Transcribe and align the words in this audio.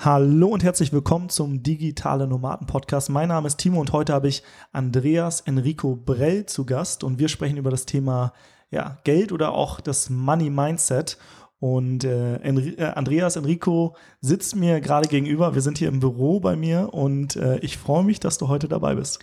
Hallo 0.00 0.46
und 0.46 0.62
herzlich 0.62 0.92
willkommen 0.92 1.28
zum 1.28 1.64
Digitale 1.64 2.28
Nomaden 2.28 2.68
Podcast. 2.68 3.10
Mein 3.10 3.30
Name 3.30 3.48
ist 3.48 3.56
Timo 3.56 3.80
und 3.80 3.92
heute 3.92 4.12
habe 4.12 4.28
ich 4.28 4.44
Andreas 4.70 5.40
Enrico 5.40 5.96
Brell 5.96 6.46
zu 6.46 6.64
Gast 6.64 7.02
und 7.02 7.18
wir 7.18 7.26
sprechen 7.26 7.56
über 7.56 7.72
das 7.72 7.84
Thema 7.84 8.32
ja, 8.70 8.98
Geld 9.02 9.32
oder 9.32 9.50
auch 9.54 9.80
das 9.80 10.08
Money 10.08 10.50
Mindset. 10.50 11.18
Und 11.58 12.04
äh, 12.04 12.36
Enri 12.36 12.74
äh, 12.78 12.92
Andreas 12.92 13.34
Enrico 13.34 13.96
sitzt 14.20 14.54
mir 14.54 14.80
gerade 14.80 15.08
gegenüber. 15.08 15.56
Wir 15.56 15.62
sind 15.62 15.78
hier 15.78 15.88
im 15.88 15.98
Büro 15.98 16.38
bei 16.38 16.54
mir 16.54 16.94
und 16.94 17.34
äh, 17.34 17.58
ich 17.58 17.76
freue 17.76 18.04
mich, 18.04 18.20
dass 18.20 18.38
du 18.38 18.46
heute 18.46 18.68
dabei 18.68 18.94
bist. 18.94 19.18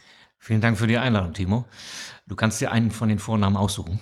Vielen 0.46 0.62
Dank 0.62 0.77
für 0.77 0.86
die 0.86 1.00
Einladung, 1.00 1.34
Timo. 1.34 1.66
Du 2.28 2.36
kannst 2.36 2.61
dir 2.61 2.71
einen 2.71 2.91
von 2.91 3.09
den 3.09 3.18
Vornamen 3.18 3.57
aussuchen. 3.57 4.00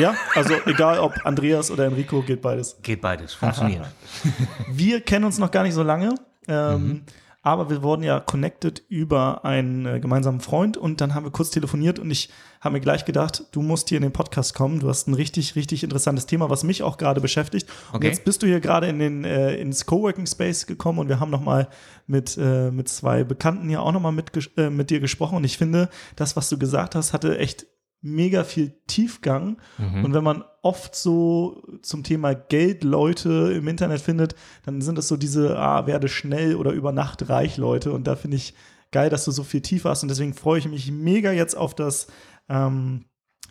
Ja, 0.00 0.14
also 0.34 0.54
egal 0.64 0.98
ob 0.98 1.26
Andreas 1.26 1.70
oder 1.70 1.84
Enrico, 1.84 2.22
geht 2.22 2.40
beides. 2.40 2.78
Geht 2.80 3.02
beides, 3.02 3.34
funktioniert. 3.34 3.84
wir 4.72 5.02
kennen 5.02 5.26
uns 5.26 5.36
noch 5.36 5.50
gar 5.50 5.64
nicht 5.64 5.74
so 5.74 5.82
lange, 5.82 6.14
ähm, 6.48 6.82
mhm. 6.82 7.02
Aber 7.42 7.68
wir 7.70 7.82
wurden 7.82 8.04
ja 8.04 8.20
connected 8.20 8.84
über 8.88 9.44
einen 9.44 9.84
äh, 9.84 10.00
gemeinsamen 10.00 10.40
Freund 10.40 10.76
und 10.76 11.00
dann 11.00 11.14
haben 11.14 11.24
wir 11.24 11.32
kurz 11.32 11.50
telefoniert 11.50 11.98
und 11.98 12.10
ich 12.10 12.30
habe 12.60 12.74
mir 12.74 12.80
gleich 12.80 13.04
gedacht, 13.04 13.44
du 13.50 13.62
musst 13.62 13.88
hier 13.88 13.98
in 13.98 14.02
den 14.02 14.12
Podcast 14.12 14.54
kommen. 14.54 14.78
Du 14.78 14.88
hast 14.88 15.08
ein 15.08 15.14
richtig, 15.14 15.56
richtig 15.56 15.82
interessantes 15.82 16.26
Thema, 16.26 16.50
was 16.50 16.62
mich 16.62 16.84
auch 16.84 16.98
gerade 16.98 17.20
beschäftigt. 17.20 17.68
Okay. 17.88 17.96
Und 17.96 18.04
jetzt 18.04 18.24
bist 18.24 18.44
du 18.44 18.46
hier 18.46 18.60
gerade 18.60 18.86
in 18.86 19.00
den 19.00 19.24
äh, 19.24 19.56
ins 19.56 19.86
Coworking 19.86 20.26
Space 20.26 20.66
gekommen 20.66 21.00
und 21.00 21.08
wir 21.08 21.18
haben 21.18 21.30
noch 21.30 21.42
mal 21.42 21.68
mit 22.06 22.38
äh, 22.40 22.70
mit 22.70 22.88
zwei 22.88 23.24
Bekannten 23.24 23.68
hier 23.68 23.82
auch 23.82 23.92
noch 23.92 24.00
mal 24.00 24.12
mit 24.12 24.30
äh, 24.56 24.70
mit 24.70 24.90
dir 24.90 25.00
gesprochen 25.00 25.36
und 25.36 25.44
ich 25.44 25.58
finde, 25.58 25.88
das, 26.14 26.36
was 26.36 26.48
du 26.48 26.58
gesagt 26.58 26.94
hast, 26.94 27.12
hatte 27.12 27.38
echt 27.38 27.66
mega 28.02 28.44
viel 28.44 28.74
Tiefgang. 28.86 29.58
Mhm. 29.78 30.04
Und 30.04 30.14
wenn 30.14 30.24
man 30.24 30.44
oft 30.62 30.94
so 30.94 31.62
zum 31.82 32.04
Thema 32.04 32.34
Geld 32.34 32.84
Leute 32.84 33.52
im 33.54 33.68
Internet 33.68 34.00
findet, 34.00 34.34
dann 34.64 34.80
sind 34.80 34.96
das 34.96 35.08
so 35.08 35.16
diese, 35.16 35.58
ah, 35.58 35.86
werde 35.86 36.08
schnell 36.08 36.54
oder 36.54 36.70
über 36.70 36.92
Nacht 36.92 37.28
reich 37.28 37.56
Leute. 37.56 37.92
Und 37.92 38.06
da 38.06 38.16
finde 38.16 38.36
ich 38.36 38.54
geil, 38.92 39.10
dass 39.10 39.24
du 39.24 39.32
so 39.32 39.42
viel 39.42 39.60
tiefer 39.60 39.90
hast. 39.90 40.02
Und 40.02 40.08
deswegen 40.08 40.34
freue 40.34 40.60
ich 40.60 40.68
mich 40.68 40.90
mega 40.90 41.32
jetzt 41.32 41.56
auf 41.56 41.74
das 41.74 42.06
ähm, 42.48 43.04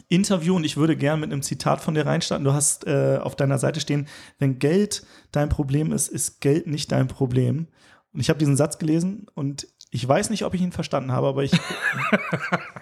Interview 0.07 0.55
und 0.55 0.65
ich 0.65 0.77
würde 0.77 0.97
gern 0.97 1.19
mit 1.19 1.31
einem 1.31 1.41
Zitat 1.41 1.81
von 1.81 1.93
dir 1.93 2.05
reinstarten. 2.05 2.45
Du 2.45 2.53
hast 2.53 2.87
äh, 2.87 3.19
auf 3.21 3.35
deiner 3.35 3.57
Seite 3.57 3.79
stehen, 3.79 4.07
wenn 4.39 4.59
Geld 4.59 5.05
dein 5.31 5.49
Problem 5.49 5.91
ist, 5.91 6.07
ist 6.09 6.41
Geld 6.41 6.67
nicht 6.67 6.91
dein 6.91 7.07
Problem. 7.07 7.67
Und 8.13 8.19
ich 8.19 8.29
habe 8.29 8.39
diesen 8.39 8.57
Satz 8.57 8.77
gelesen 8.77 9.27
und 9.35 9.67
ich 9.89 10.07
weiß 10.07 10.29
nicht, 10.29 10.43
ob 10.43 10.53
ich 10.53 10.61
ihn 10.61 10.71
verstanden 10.71 11.11
habe, 11.11 11.27
aber 11.27 11.43
ich 11.43 11.51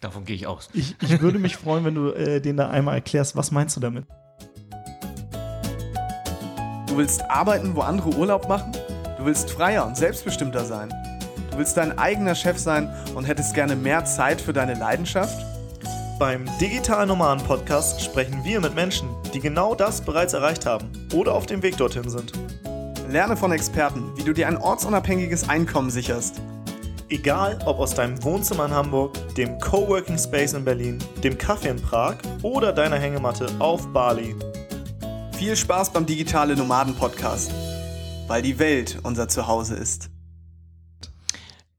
Davon 0.00 0.24
gehe 0.24 0.34
ich 0.34 0.46
aus. 0.46 0.70
Ich, 0.72 0.96
ich 1.02 1.20
würde 1.20 1.38
mich 1.38 1.56
freuen, 1.56 1.84
wenn 1.84 1.94
du 1.94 2.10
äh, 2.10 2.40
den 2.40 2.56
da 2.56 2.70
einmal 2.70 2.94
erklärst. 2.94 3.36
Was 3.36 3.50
meinst 3.50 3.76
du 3.76 3.80
damit? 3.80 4.06
Du 6.86 6.96
willst 6.96 7.22
arbeiten, 7.30 7.76
wo 7.76 7.82
andere 7.82 8.10
Urlaub 8.16 8.48
machen? 8.48 8.72
Du 9.18 9.26
willst 9.26 9.50
freier 9.50 9.86
und 9.86 9.98
selbstbestimmter 9.98 10.64
sein? 10.64 10.88
Du 11.50 11.58
willst 11.58 11.76
dein 11.76 11.98
eigener 11.98 12.34
Chef 12.34 12.58
sein 12.58 12.90
und 13.14 13.24
hättest 13.24 13.54
gerne 13.54 13.76
mehr 13.76 14.06
Zeit 14.06 14.40
für 14.40 14.54
deine 14.54 14.74
Leidenschaft? 14.74 15.44
Beim 16.18 16.46
Digital 16.58 17.06
Nomaden 17.06 17.44
Podcast 17.44 18.02
sprechen 18.02 18.42
wir 18.42 18.60
mit 18.60 18.74
Menschen, 18.74 19.08
die 19.34 19.40
genau 19.40 19.74
das 19.74 20.00
bereits 20.00 20.32
erreicht 20.32 20.64
haben 20.64 20.90
oder 21.14 21.34
auf 21.34 21.44
dem 21.44 21.62
Weg 21.62 21.76
dorthin 21.76 22.08
sind. 22.08 22.32
Lerne 23.10 23.36
von 23.36 23.52
Experten, 23.52 24.16
wie 24.16 24.22
du 24.22 24.32
dir 24.32 24.48
ein 24.48 24.56
ortsunabhängiges 24.56 25.48
Einkommen 25.48 25.90
sicherst 25.90 26.40
Egal 27.12 27.58
ob 27.66 27.80
aus 27.80 27.96
deinem 27.96 28.22
Wohnzimmer 28.22 28.66
in 28.66 28.70
Hamburg, 28.70 29.34
dem 29.34 29.58
Coworking 29.58 30.16
Space 30.16 30.52
in 30.52 30.64
Berlin, 30.64 30.96
dem 31.24 31.36
Kaffee 31.36 31.70
in 31.70 31.82
Prag 31.82 32.18
oder 32.42 32.72
deiner 32.72 33.00
Hängematte 33.00 33.48
auf 33.58 33.92
Bali. 33.92 34.36
Viel 35.32 35.56
Spaß 35.56 35.92
beim 35.92 36.06
Digitale 36.06 36.54
Nomaden 36.54 36.94
Podcast, 36.94 37.50
weil 38.28 38.42
die 38.42 38.60
Welt 38.60 39.00
unser 39.02 39.26
Zuhause 39.26 39.74
ist. 39.74 40.08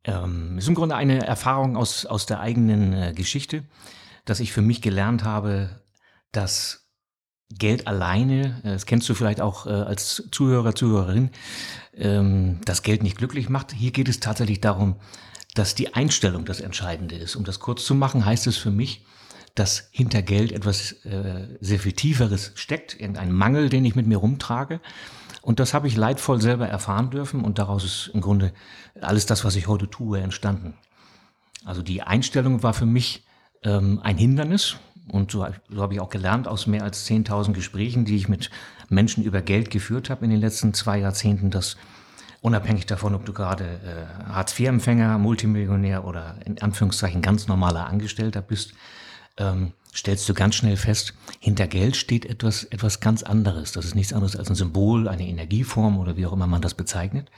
Ähm, 0.03 0.57
ist 0.57 0.67
im 0.67 0.75
Grunde 0.75 0.95
eine 0.95 1.25
Erfahrung 1.25 1.77
aus, 1.77 2.05
aus 2.05 2.25
der 2.25 2.41
eigenen 2.41 2.91
äh, 2.91 3.13
Geschichte, 3.15 3.63
dass 4.25 4.41
ich 4.41 4.51
für 4.51 4.61
mich 4.61 4.81
gelernt 4.81 5.23
habe, 5.23 5.81
dass 6.33 6.89
Geld 7.57 7.87
alleine, 7.87 8.61
äh, 8.65 8.71
das 8.71 8.85
kennst 8.85 9.07
du 9.07 9.13
vielleicht 9.13 9.39
auch 9.39 9.65
äh, 9.65 9.69
als 9.69 10.27
Zuhörer, 10.31 10.75
Zuhörerin, 10.75 11.29
ähm, 11.95 12.59
das 12.65 12.83
Geld 12.83 13.03
nicht 13.03 13.17
glücklich 13.17 13.49
macht. 13.49 13.73
Hier 13.73 13.91
geht 13.91 14.09
es 14.09 14.19
tatsächlich 14.19 14.61
darum, 14.61 14.95
dass 15.55 15.75
die 15.75 15.93
Einstellung 15.93 16.45
das 16.45 16.61
Entscheidende 16.61 17.15
ist. 17.15 17.35
Um 17.35 17.43
das 17.43 17.59
kurz 17.59 17.85
zu 17.85 17.95
machen, 17.95 18.25
heißt 18.25 18.47
es 18.47 18.57
für 18.57 18.71
mich, 18.71 19.03
dass 19.55 19.89
hinter 19.91 20.21
Geld 20.21 20.51
etwas 20.51 20.93
äh, 21.05 21.57
sehr 21.59 21.79
viel 21.79 21.91
Tieferes 21.91 22.53
steckt, 22.55 22.99
irgendein 22.99 23.31
Mangel, 23.31 23.69
den 23.69 23.83
ich 23.83 23.95
mit 23.95 24.07
mir 24.07 24.17
rumtrage. 24.17 24.79
Und 25.41 25.59
das 25.59 25.73
habe 25.73 25.87
ich 25.87 25.97
leidvoll 25.97 26.39
selber 26.39 26.67
erfahren 26.67 27.09
dürfen 27.09 27.43
und 27.43 27.59
daraus 27.59 27.83
ist 27.83 28.11
im 28.13 28.21
Grunde 28.21 28.53
alles 29.01 29.25
das, 29.25 29.43
was 29.43 29.55
ich 29.55 29.67
heute 29.67 29.89
tue, 29.89 30.19
entstanden. 30.19 30.75
Also 31.65 31.81
die 31.81 32.01
Einstellung 32.01 32.63
war 32.63 32.73
für 32.73 32.85
mich 32.85 33.25
ähm, 33.63 33.99
ein 34.03 34.17
Hindernis 34.17 34.77
und 35.09 35.31
so, 35.31 35.45
so 35.69 35.81
habe 35.81 35.93
ich 35.93 35.99
auch 35.99 36.09
gelernt 36.09 36.47
aus 36.47 36.67
mehr 36.67 36.83
als 36.83 37.07
10.000 37.07 37.53
Gesprächen, 37.53 38.05
die 38.05 38.15
ich 38.15 38.29
mit 38.29 38.49
Menschen 38.89 39.23
über 39.23 39.41
Geld 39.41 39.71
geführt 39.71 40.09
habe 40.09 40.25
in 40.25 40.31
den 40.31 40.39
letzten 40.39 40.73
zwei 40.73 40.99
Jahrzehnten, 40.99 41.49
dass 41.49 41.77
unabhängig 42.41 42.85
davon, 42.85 43.15
ob 43.15 43.25
du 43.25 43.33
gerade 43.33 43.63
äh, 43.63 44.29
Hartz-IV-Empfänger, 44.31 45.17
Multimillionär 45.17 46.05
oder 46.05 46.35
in 46.45 46.61
Anführungszeichen 46.61 47.21
ganz 47.21 47.47
normaler 47.47 47.87
Angestellter 47.87 48.41
bist, 48.41 48.73
ähm, 49.37 49.73
stellst 49.93 50.27
du 50.27 50.33
ganz 50.33 50.55
schnell 50.55 50.77
fest, 50.77 51.13
hinter 51.39 51.67
Geld 51.67 51.95
steht 51.95 52.25
etwas, 52.25 52.63
etwas 52.65 52.99
ganz 52.99 53.23
anderes. 53.23 53.71
Das 53.71 53.85
ist 53.85 53.95
nichts 53.95 54.13
anderes 54.13 54.35
als 54.35 54.49
ein 54.49 54.55
Symbol, 54.55 55.07
eine 55.07 55.27
Energieform 55.27 55.99
oder 55.99 56.17
wie 56.17 56.25
auch 56.25 56.33
immer 56.33 56.47
man 56.47 56.61
das 56.61 56.73
bezeichnet. 56.73 57.29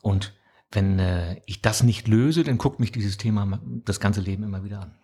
Und 0.00 0.34
wenn 0.72 0.98
äh, 0.98 1.40
ich 1.46 1.62
das 1.62 1.82
nicht 1.82 2.08
löse, 2.08 2.44
dann 2.44 2.58
guckt 2.58 2.80
mich 2.80 2.92
dieses 2.92 3.16
Thema 3.16 3.60
das 3.84 4.00
ganze 4.00 4.20
Leben 4.20 4.42
immer 4.42 4.64
wieder 4.64 4.80
an. 4.80 4.94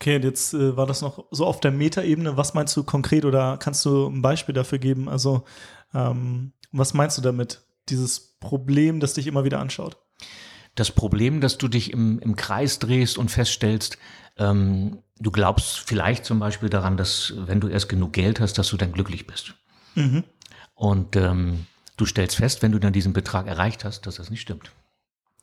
Okay, 0.00 0.18
jetzt 0.22 0.54
äh, 0.54 0.78
war 0.78 0.86
das 0.86 1.02
noch 1.02 1.26
so 1.30 1.44
auf 1.44 1.60
der 1.60 1.72
Metaebene. 1.72 2.38
Was 2.38 2.54
meinst 2.54 2.74
du 2.74 2.84
konkret 2.84 3.26
oder 3.26 3.58
kannst 3.58 3.84
du 3.84 4.06
ein 4.06 4.22
Beispiel 4.22 4.54
dafür 4.54 4.78
geben? 4.78 5.10
Also, 5.10 5.44
ähm, 5.92 6.52
was 6.72 6.94
meinst 6.94 7.18
du 7.18 7.22
damit? 7.22 7.60
Dieses 7.90 8.38
Problem, 8.40 9.00
das 9.00 9.12
dich 9.12 9.26
immer 9.26 9.44
wieder 9.44 9.58
anschaut? 9.58 9.98
Das 10.74 10.90
Problem, 10.90 11.42
dass 11.42 11.58
du 11.58 11.68
dich 11.68 11.92
im, 11.92 12.18
im 12.20 12.34
Kreis 12.34 12.78
drehst 12.78 13.18
und 13.18 13.30
feststellst, 13.30 13.98
ähm, 14.38 15.02
du 15.18 15.30
glaubst 15.30 15.80
vielleicht 15.80 16.24
zum 16.24 16.38
Beispiel 16.38 16.70
daran, 16.70 16.96
dass 16.96 17.34
wenn 17.36 17.60
du 17.60 17.68
erst 17.68 17.90
genug 17.90 18.14
Geld 18.14 18.40
hast, 18.40 18.56
dass 18.56 18.68
du 18.68 18.78
dann 18.78 18.92
glücklich 18.92 19.26
bist. 19.26 19.54
Mhm. 19.96 20.24
Und 20.74 21.14
ähm, 21.16 21.66
du 21.98 22.06
stellst 22.06 22.36
fest, 22.36 22.62
wenn 22.62 22.72
du 22.72 22.78
dann 22.78 22.94
diesen 22.94 23.12
Betrag 23.12 23.46
erreicht 23.46 23.84
hast, 23.84 24.06
dass 24.06 24.14
das 24.14 24.30
nicht 24.30 24.40
stimmt. 24.40 24.72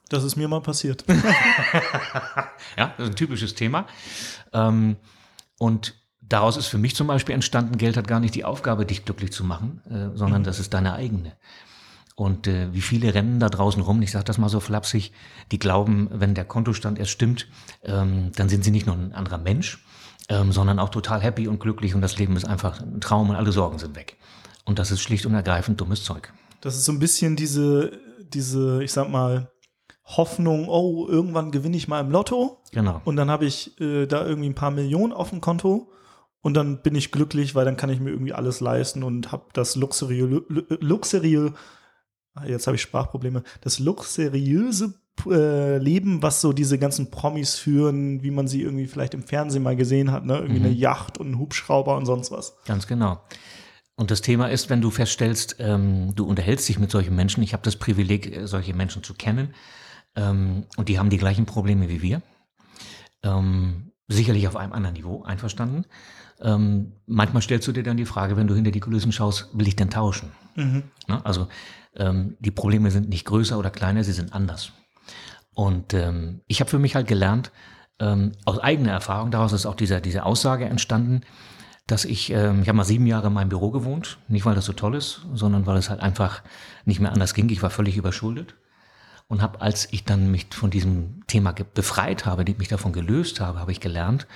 Das 0.10 0.24
ist 0.24 0.36
mir 0.36 0.48
mal 0.48 0.62
passiert. 0.62 1.04
ja, 2.78 2.94
das 2.98 3.08
ist 3.08 3.10
ein 3.10 3.16
typisches 3.16 3.56
Thema. 3.56 3.88
Ähm, 4.54 4.96
und 5.60 5.96
daraus 6.22 6.58
ist 6.58 6.68
für 6.68 6.78
mich 6.78 6.96
zum 6.96 7.08
Beispiel 7.08 7.36
entstanden, 7.36 7.78
Geld 7.78 7.98
hat 7.98 8.08
gar 8.08 8.20
nicht 8.20 8.36
die 8.36 8.46
Aufgabe, 8.46 8.86
dich 8.86 9.06
glücklich 9.06 9.32
zu 9.32 9.44
machen, 9.44 9.82
äh, 9.90 10.16
sondern 10.18 10.42
mhm. 10.42 10.46
das 10.46 10.60
ist 10.60 10.74
deine 10.74 10.94
eigene. 10.94 11.34
Und 12.16 12.48
äh, 12.48 12.74
wie 12.74 12.82
viele 12.82 13.14
rennen 13.14 13.40
da 13.40 13.48
draußen 13.48 13.82
rum, 13.82 14.02
ich 14.02 14.12
sage 14.12 14.26
das 14.26 14.40
mal 14.40 14.50
so 14.50 14.60
flapsig, 14.60 15.12
die 15.52 15.60
glauben, 15.60 16.10
wenn 16.12 16.34
der 16.34 16.46
Kontostand 16.46 16.98
erst 16.98 17.12
stimmt, 17.12 17.48
ähm, 17.84 18.32
dann 18.36 18.50
sind 18.50 18.64
sie 18.64 18.72
nicht 18.72 18.88
nur 18.88 18.96
ein 18.96 19.14
anderer 19.14 19.38
Mensch, 19.38 19.86
ähm, 20.30 20.52
sondern 20.52 20.80
auch 20.80 20.90
total 20.90 21.22
happy 21.22 21.48
und 21.48 21.60
glücklich 21.60 21.94
und 21.94 22.02
das 22.02 22.18
Leben 22.18 22.36
ist 22.36 22.46
einfach 22.46 22.82
ein 22.82 23.02
Traum 23.02 23.30
und 23.30 23.36
alle 23.36 23.52
Sorgen 23.52 23.78
sind 23.78 23.96
weg. 23.96 24.18
Und 24.66 24.80
das 24.80 24.90
ist 24.90 25.02
schlicht 25.02 25.26
und 25.28 25.36
ergreifend 25.36 25.80
dummes 25.80 26.04
Zeug. 26.04 26.34
Das 26.60 26.76
ist 26.76 26.86
so 26.86 26.92
ein 26.92 27.00
bisschen 27.00 27.36
diese, 27.36 28.00
diese, 28.34 28.84
ich 28.84 28.92
sag 28.92 29.10
mal, 29.10 29.52
Hoffnung, 30.08 30.70
oh, 30.70 31.06
irgendwann 31.08 31.52
gewinne 31.52 31.76
ich 31.76 31.88
mal 31.88 32.00
im 32.00 32.12
Lotto. 32.12 32.62
Genau. 32.72 33.02
Und 33.04 33.18
dann 33.18 33.30
habe 33.30 33.46
ich 33.46 33.80
äh, 33.82 34.06
da 34.06 34.26
irgendwie 34.26 34.50
ein 34.50 34.56
paar 34.56 34.72
Millionen 34.72 35.12
auf 35.12 35.32
dem 35.32 35.42
Konto. 35.42 35.92
Und 36.42 36.54
dann 36.54 36.82
bin 36.82 36.96
ich 36.96 37.12
glücklich, 37.12 37.56
weil 37.56 37.66
dann 37.66 37.76
kann 37.76 37.90
ich 37.90 38.00
mir 38.00 38.12
irgendwie 38.12 38.34
alles 38.34 38.62
leisten 38.62 39.04
und 39.04 39.34
habe 39.34 39.48
das 39.52 39.76
luxuriöse, 39.76 40.46
luxuriö, 40.80 41.52
ah, 42.36 42.46
jetzt 42.46 42.68
habe 42.68 42.76
ich 42.76 42.82
Sprachprobleme, 42.82 43.44
das 43.62 43.80
luxuriöse 43.80 44.94
äh, 45.26 45.78
Leben, 45.78 46.22
was 46.22 46.40
so 46.40 46.54
diese 46.54 46.78
ganzen 46.78 47.12
Promis 47.12 47.56
führen, 47.56 48.24
wie 48.24 48.32
man 48.32 48.48
sie 48.48 48.62
irgendwie 48.62 48.88
vielleicht 48.88 49.14
im 49.14 49.24
Fernsehen 49.24 49.64
mal 49.64 49.76
gesehen 49.76 50.12
hat, 50.12 50.26
ne? 50.26 50.38
Irgendwie 50.38 50.60
mhm. 50.60 50.68
eine 50.68 50.76
Yacht 50.76 51.18
und 51.18 51.32
ein 51.32 51.40
Hubschrauber 51.40 51.98
und 51.98 52.06
sonst 52.06 52.32
was. 52.32 52.56
Ganz 52.66 52.88
genau. 52.88 53.20
Und 53.96 54.12
das 54.12 54.22
Thema 54.22 54.48
ist, 54.48 54.70
wenn 54.70 54.80
du 54.80 54.92
feststellst, 54.92 55.58
ähm, 55.60 56.14
du 56.16 56.26
unterhältst 56.26 56.70
dich 56.70 56.78
mit 56.78 56.92
solchen 56.92 57.16
Menschen, 57.16 57.42
ich 57.44 57.54
habe 57.54 57.64
das 57.64 57.76
Privileg, 57.76 58.38
äh, 58.38 58.48
solche 58.48 58.76
Menschen 58.76 59.04
zu 59.04 59.16
kennen, 59.16 59.54
ähm, 60.18 60.66
und 60.76 60.90
die 60.90 61.00
haben 61.00 61.10
die 61.10 61.18
gleichen 61.18 61.46
Probleme 61.46 61.88
wie 61.88 62.02
wir. 62.02 62.22
Ähm, 63.24 63.92
sicherlich 64.10 64.48
auf 64.48 64.56
einem 64.56 64.74
anderen 64.74 64.96
Niveau, 64.96 65.24
einverstanden. 65.24 65.86
Ähm, 66.42 66.94
manchmal 67.06 67.42
stellst 67.42 67.68
du 67.68 67.72
dir 67.72 67.84
dann 67.84 67.98
die 67.98 68.06
Frage, 68.06 68.36
wenn 68.36 68.48
du 68.48 68.56
hinter 68.56 68.72
die 68.72 68.80
Kulissen 68.80 69.12
schaust, 69.12 69.50
will 69.54 69.68
ich 69.68 69.76
denn 69.76 69.90
tauschen? 69.90 70.32
Mhm. 70.56 70.84
Na, 71.08 71.22
also 71.24 71.48
ähm, 71.96 72.36
die 72.40 72.52
Probleme 72.52 72.92
sind 72.92 73.10
nicht 73.10 73.26
größer 73.26 73.58
oder 73.58 73.70
kleiner, 73.70 74.04
sie 74.04 74.14
sind 74.14 74.34
anders. 74.34 74.72
Und 75.54 75.94
ähm, 75.94 76.42
ich 76.48 76.60
habe 76.60 76.70
für 76.70 76.80
mich 76.80 76.96
halt 76.96 77.08
gelernt, 77.08 77.52
ähm, 78.00 78.34
aus 78.46 78.60
eigener 78.60 78.92
Erfahrung, 78.92 79.32
daraus 79.32 79.54
ist 79.54 79.66
auch 79.66 79.76
dieser, 79.76 80.00
diese 80.00 80.24
Aussage 80.24 80.66
entstanden, 80.66 81.22
dass 81.88 82.06
ich, 82.06 82.32
ähm, 82.32 82.62
ich 82.62 82.68
habe 82.68 82.78
mal 82.78 82.84
sieben 82.84 83.08
Jahre 83.08 83.28
in 83.28 83.34
meinem 83.34 83.50
Büro 83.50 83.72
gewohnt, 83.72 84.20
nicht 84.28 84.46
weil 84.46 84.56
das 84.56 84.66
so 84.66 84.74
toll 84.74 84.96
ist, 84.96 85.26
sondern 85.34 85.66
weil 85.66 85.78
es 85.78 85.90
halt 85.90 86.02
einfach 86.02 86.44
nicht 86.86 87.00
mehr 87.00 87.12
anders 87.12 87.34
ging. 87.34 87.50
Ich 87.50 87.64
war 87.64 87.72
völlig 87.72 87.98
überschuldet 87.98 88.56
und 89.28 89.42
habe, 89.42 89.62
als 89.62 89.88
ich 89.92 90.04
dann 90.04 90.32
mich 90.32 90.48
von 90.52 90.70
diesem 90.70 91.26
Thema 91.28 91.52
befreit 91.52 92.26
habe, 92.26 92.46
mich 92.58 92.68
davon 92.68 92.94
gelöst 92.94 93.40
habe, 93.40 93.60
habe 93.60 93.72
ich 93.72 93.80
gelernt, 93.80 94.28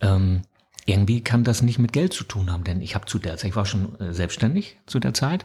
ähm, 0.00 0.42
irgendwie 0.84 1.22
kann 1.22 1.44
das 1.44 1.62
nicht 1.62 1.78
mit 1.78 1.92
Geld 1.92 2.12
zu 2.12 2.24
tun 2.24 2.50
haben, 2.50 2.64
denn 2.64 2.80
ich 2.80 2.94
habe 2.94 3.06
zu 3.06 3.18
der 3.18 3.36
Zeit, 3.36 3.50
ich 3.50 3.56
war 3.56 3.66
schon 3.66 3.98
äh, 4.00 4.12
selbstständig 4.12 4.78
zu 4.86 4.98
der 4.98 5.14
Zeit, 5.14 5.44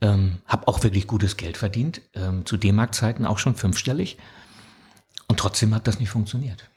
ähm, 0.00 0.38
habe 0.46 0.68
auch 0.68 0.82
wirklich 0.82 1.06
gutes 1.06 1.36
Geld 1.36 1.56
verdient, 1.56 2.00
ähm, 2.14 2.46
zu 2.46 2.56
D-Mark-Zeiten 2.56 3.26
auch 3.26 3.38
schon 3.38 3.54
fünfstellig 3.54 4.18
und 5.28 5.38
trotzdem 5.38 5.74
hat 5.74 5.86
das 5.86 6.00
nicht 6.00 6.10
funktioniert. 6.10 6.70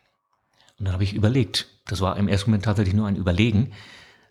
Und 0.78 0.86
dann 0.86 0.94
habe 0.94 1.06
ich 1.06 1.14
überlegt, 1.14 1.68
das 1.88 2.02
war 2.02 2.18
im 2.18 2.28
ersten 2.28 2.52
Moment 2.52 2.66
tatsächlich 2.66 2.96
nur 2.96 3.08
ein 3.08 3.16
Überlegen, 3.16 3.72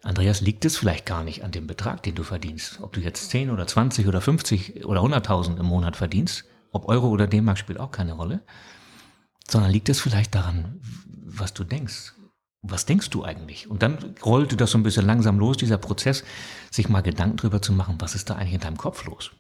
Andreas, 0.03 0.43
liegt 0.43 0.67
es 0.67 0.77
vielleicht 0.77 1.07
gar 1.07 1.25
nicht 1.25 1.45
an 1.45 1.50
dem 1.50 1.67
Betrag, 1.67 2.03
den 2.03 2.15
du 2.15 2.25
verdienst? 2.25 2.81
Ob 2.83 2.93
du 2.93 3.00
jetzt 3.00 3.31
10 3.31 3.49
oder 3.49 3.67
20 3.67 4.07
oder 4.07 4.21
50 4.21 4.85
oder 4.85 5.00
100.000 5.00 5.59
im 5.59 5.65
Monat 5.65 5.97
verdienst, 5.97 6.45
ob 6.75 6.88
Euro 6.88 7.09
oder 7.09 7.26
D-Mark 7.26 7.56
spielt 7.56 7.81
auch 7.81 7.91
keine 7.91 8.12
Rolle, 8.12 8.43
sondern 9.49 9.71
liegt 9.71 9.88
es 9.88 10.00
vielleicht 10.00 10.35
daran, 10.35 10.81
was 11.25 11.55
du 11.55 11.65
denkst? 11.65 12.12
Was 12.62 12.85
denkst 12.87 13.11
du 13.11 13.25
eigentlich? 13.25 13.71
Und 13.71 13.82
dann 13.82 13.99
rollte 14.25 14.56
das 14.56 14.73
so 14.73 14.79
ein 14.79 14.82
bisschen 14.82 15.06
langsam 15.06 15.38
los, 15.38 15.56
dieser 15.56 15.79
Prozess, 15.79 16.25
sich 16.71 16.88
mal 16.88 17.03
Gedanken 17.03 17.37
drüber 17.37 17.62
zu 17.62 17.73
machen, 17.73 17.97
was 17.99 18.15
ist 18.15 18.29
da 18.29 18.35
eigentlich 18.35 18.55
in 18.55 18.61
deinem 18.61 18.76
Kopf 18.76 19.05
los? 19.05 19.31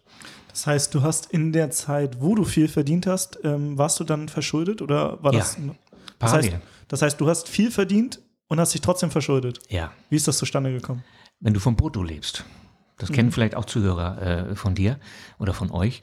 Das 0.48 0.66
heißt, 0.66 0.94
du 0.94 1.02
hast 1.02 1.32
in 1.32 1.52
der 1.52 1.70
Zeit, 1.70 2.20
wo 2.20 2.34
du 2.36 2.44
viel 2.44 2.68
verdient 2.68 3.06
hast, 3.06 3.40
ähm, 3.42 3.76
warst 3.76 3.98
du 3.98 4.04
dann 4.04 4.28
verschuldet 4.28 4.80
oder 4.82 5.20
war 5.22 5.32
das? 5.32 5.56
Ja, 5.56 5.74
das 6.20 6.32
heißt, 6.32 6.52
das 6.86 7.02
heißt, 7.02 7.20
du 7.20 7.28
hast 7.28 7.48
viel 7.48 7.72
verdient 7.72 8.20
und 8.46 8.60
hast 8.60 8.74
dich 8.74 8.80
trotzdem 8.80 9.10
verschuldet. 9.10 9.58
Ja. 9.68 9.90
Wie 10.10 10.16
ist 10.16 10.28
das 10.28 10.38
zustande 10.38 10.70
gekommen? 10.70 11.02
Wenn 11.40 11.54
du 11.54 11.60
vom 11.60 11.74
Brutto 11.74 12.02
lebst, 12.02 12.44
das 12.98 13.10
mhm. 13.10 13.14
kennen 13.14 13.32
vielleicht 13.32 13.56
auch 13.56 13.64
Zuhörer 13.64 14.22
äh, 14.22 14.54
von 14.54 14.74
dir 14.74 15.00
oder 15.38 15.54
von 15.54 15.72
euch, 15.72 16.02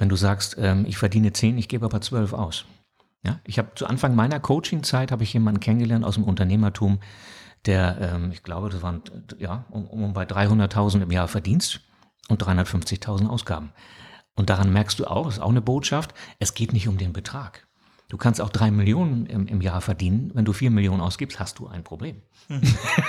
wenn 0.00 0.08
du 0.08 0.16
sagst, 0.16 0.56
ähm, 0.58 0.84
ich 0.86 0.98
verdiene 0.98 1.32
10, 1.32 1.58
ich 1.58 1.68
gebe 1.68 1.84
aber 1.84 2.00
12 2.00 2.32
aus. 2.32 2.64
Ja, 3.24 3.38
ich 3.44 3.58
habe 3.58 3.72
zu 3.74 3.86
Anfang 3.86 4.14
meiner 4.14 4.40
Coaching-Zeit 4.40 5.12
habe 5.12 5.22
ich 5.22 5.32
jemanden 5.32 5.60
kennengelernt 5.60 6.04
aus 6.04 6.14
dem 6.14 6.24
Unternehmertum, 6.24 7.00
der, 7.66 7.98
ähm, 8.00 8.32
ich 8.32 8.42
glaube, 8.42 8.70
das 8.70 8.82
waren 8.82 9.02
ja 9.38 9.66
um, 9.70 9.86
um 9.86 10.12
bei 10.14 10.24
300.000 10.24 11.02
im 11.02 11.10
Jahr 11.10 11.28
Verdienst 11.28 11.80
und 12.28 12.42
350.000 12.42 13.26
Ausgaben. 13.26 13.72
Und 14.34 14.48
daran 14.48 14.72
merkst 14.72 14.98
du 14.98 15.04
auch, 15.04 15.26
das 15.26 15.34
ist 15.34 15.40
auch 15.40 15.50
eine 15.50 15.60
Botschaft, 15.60 16.14
es 16.38 16.54
geht 16.54 16.72
nicht 16.72 16.88
um 16.88 16.96
den 16.96 17.12
Betrag. 17.12 17.66
Du 18.08 18.16
kannst 18.16 18.40
auch 18.40 18.48
drei 18.48 18.72
Millionen 18.72 19.26
im, 19.26 19.46
im 19.46 19.60
Jahr 19.60 19.80
verdienen. 19.80 20.32
Wenn 20.34 20.44
du 20.44 20.52
vier 20.52 20.70
Millionen 20.70 21.00
ausgibst, 21.00 21.38
hast 21.38 21.60
du 21.60 21.68
ein 21.68 21.84
Problem. 21.84 22.22
Mhm. 22.48 22.62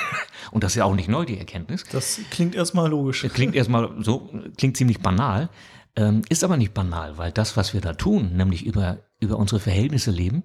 Und 0.51 0.63
das 0.63 0.73
ist 0.73 0.75
ja 0.75 0.85
auch 0.85 0.93
nicht 0.93 1.09
neu, 1.09 1.25
die 1.25 1.39
Erkenntnis. 1.39 1.85
Das 1.91 2.19
klingt 2.29 2.53
erstmal 2.53 2.89
logisch. 2.89 3.25
Klingt 3.33 3.55
erstmal 3.55 3.91
so, 4.03 4.29
klingt 4.57 4.77
ziemlich 4.77 4.99
banal. 4.99 5.49
Ähm, 5.95 6.21
ist 6.29 6.43
aber 6.43 6.57
nicht 6.57 6.73
banal, 6.73 7.17
weil 7.17 7.31
das, 7.31 7.57
was 7.57 7.73
wir 7.73 7.81
da 7.81 7.93
tun, 7.93 8.35
nämlich 8.35 8.65
über, 8.65 8.99
über 9.19 9.37
unsere 9.37 9.59
Verhältnisse 9.59 10.11
leben, 10.11 10.43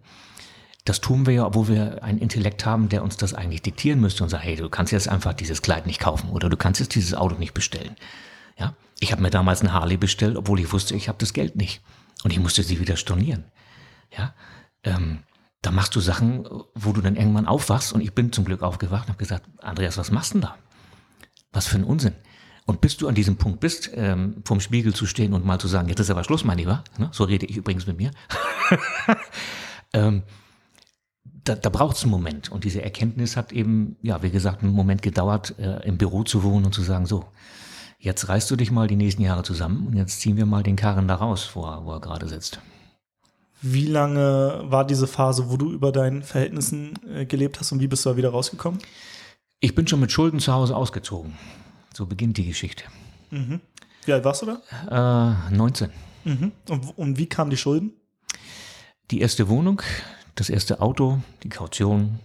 das 0.84 1.00
tun 1.00 1.26
wir 1.26 1.34
ja, 1.34 1.46
obwohl 1.46 1.68
wir 1.68 2.02
einen 2.02 2.18
Intellekt 2.18 2.64
haben, 2.64 2.88
der 2.88 3.02
uns 3.02 3.16
das 3.16 3.34
eigentlich 3.34 3.62
diktieren 3.62 4.00
müsste 4.00 4.22
und 4.22 4.30
sagt, 4.30 4.44
hey, 4.44 4.56
du 4.56 4.68
kannst 4.68 4.92
jetzt 4.92 5.08
einfach 5.08 5.34
dieses 5.34 5.62
Kleid 5.62 5.86
nicht 5.86 6.00
kaufen 6.00 6.30
oder 6.30 6.48
du 6.48 6.56
kannst 6.56 6.80
jetzt 6.80 6.94
dieses 6.94 7.14
Auto 7.14 7.36
nicht 7.36 7.54
bestellen. 7.54 7.96
Ja, 8.56 8.74
ich 9.00 9.12
habe 9.12 9.20
mir 9.20 9.30
damals 9.30 9.62
ein 9.62 9.72
Harley 9.72 9.96
bestellt, 9.96 10.36
obwohl 10.36 10.60
ich 10.60 10.72
wusste, 10.72 10.94
ich 10.94 11.08
habe 11.08 11.18
das 11.18 11.32
Geld 11.32 11.56
nicht 11.56 11.82
und 12.22 12.32
ich 12.32 12.38
musste 12.38 12.62
sie 12.62 12.80
wieder 12.80 12.96
stornieren. 12.96 13.44
Ja, 14.16 14.34
ähm, 14.84 15.24
da 15.62 15.72
machst 15.72 15.96
du 15.96 16.00
Sachen, 16.00 16.46
wo 16.74 16.92
du 16.92 17.00
dann 17.00 17.16
irgendwann 17.16 17.46
aufwachst 17.46 17.92
und 17.92 18.00
ich 18.00 18.14
bin 18.14 18.32
zum 18.32 18.44
Glück 18.44 18.62
aufgewacht 18.62 19.06
und 19.06 19.14
habe 19.14 19.18
gesagt, 19.18 19.48
Andreas, 19.58 19.98
was 19.98 20.12
machst 20.12 20.34
du 20.34 20.38
denn 20.38 20.42
da? 20.42 20.56
Was 21.52 21.66
für 21.66 21.76
ein 21.76 21.84
Unsinn. 21.84 22.14
Und 22.66 22.80
bis 22.80 22.96
du 22.96 23.06
an 23.06 23.14
diesem 23.14 23.36
Punkt 23.36 23.60
bist, 23.60 23.90
ähm, 23.94 24.42
vorm 24.44 24.60
Spiegel 24.60 24.92
zu 24.92 25.06
stehen 25.06 25.32
und 25.32 25.44
mal 25.44 25.60
zu 25.60 25.68
sagen, 25.68 25.88
jetzt 25.88 26.00
ist 26.00 26.10
aber 26.10 26.24
Schluss, 26.24 26.44
mein 26.44 26.58
Lieber, 26.58 26.82
ne? 26.98 27.08
so 27.12 27.22
rede 27.24 27.46
ich 27.46 27.56
übrigens 27.56 27.86
mit 27.86 27.96
mir, 27.96 28.10
ähm, 29.92 30.24
da, 31.44 31.54
da 31.54 31.70
braucht 31.70 31.96
es 31.96 32.02
einen 32.02 32.10
Moment. 32.10 32.50
Und 32.50 32.64
diese 32.64 32.82
Erkenntnis 32.82 33.36
hat 33.36 33.52
eben, 33.52 33.96
ja, 34.02 34.20
wie 34.22 34.30
gesagt, 34.30 34.64
einen 34.64 34.72
Moment 34.72 35.00
gedauert, 35.00 35.54
äh, 35.60 35.86
im 35.86 35.96
Büro 35.96 36.24
zu 36.24 36.42
wohnen 36.42 36.66
und 36.66 36.74
zu 36.74 36.82
sagen, 36.82 37.06
so, 37.06 37.24
jetzt 38.00 38.28
reißt 38.28 38.50
du 38.50 38.56
dich 38.56 38.72
mal 38.72 38.88
die 38.88 38.96
nächsten 38.96 39.22
Jahre 39.22 39.44
zusammen 39.44 39.86
und 39.86 39.94
jetzt 39.94 40.20
ziehen 40.20 40.36
wir 40.36 40.46
mal 40.46 40.64
den 40.64 40.74
Karren 40.74 41.06
da 41.06 41.14
raus, 41.14 41.50
wo 41.54 41.64
er, 41.64 41.84
wo 41.84 41.92
er 41.92 42.00
gerade 42.00 42.28
sitzt. 42.28 42.60
Wie 43.62 43.86
lange 43.86 44.64
war 44.64 44.84
diese 44.84 45.06
Phase, 45.06 45.50
wo 45.50 45.56
du 45.56 45.72
über 45.72 45.92
deinen 45.92 46.22
Verhältnissen 46.22 46.98
äh, 47.08 47.26
gelebt 47.26 47.60
hast 47.60 47.70
und 47.70 47.80
wie 47.80 47.88
bist 47.88 48.04
du 48.04 48.10
da 48.10 48.16
wieder 48.16 48.30
rausgekommen? 48.30 48.80
Ich 49.60 49.74
bin 49.74 49.86
schon 49.86 50.00
mit 50.00 50.12
Schulden 50.12 50.40
zu 50.40 50.52
Hause 50.52 50.76
ausgezogen. 50.76 51.32
So 51.96 52.04
beginnt 52.04 52.36
die 52.36 52.44
Geschichte. 52.44 52.84
Mhm. 53.30 53.62
Wie 54.04 54.12
alt 54.12 54.22
warst 54.22 54.42
du 54.42 54.46
da? 54.46 55.48
Äh, 55.48 55.54
19. 55.54 55.90
Mhm. 56.24 56.52
Und, 56.68 56.98
und 56.98 57.16
wie 57.16 57.26
kamen 57.26 57.48
die 57.48 57.56
Schulden? 57.56 57.94
Die 59.10 59.22
erste 59.22 59.48
Wohnung, 59.48 59.80
das 60.34 60.50
erste 60.50 60.82
Auto, 60.82 61.22
die 61.42 61.48
Kaution, 61.48 62.20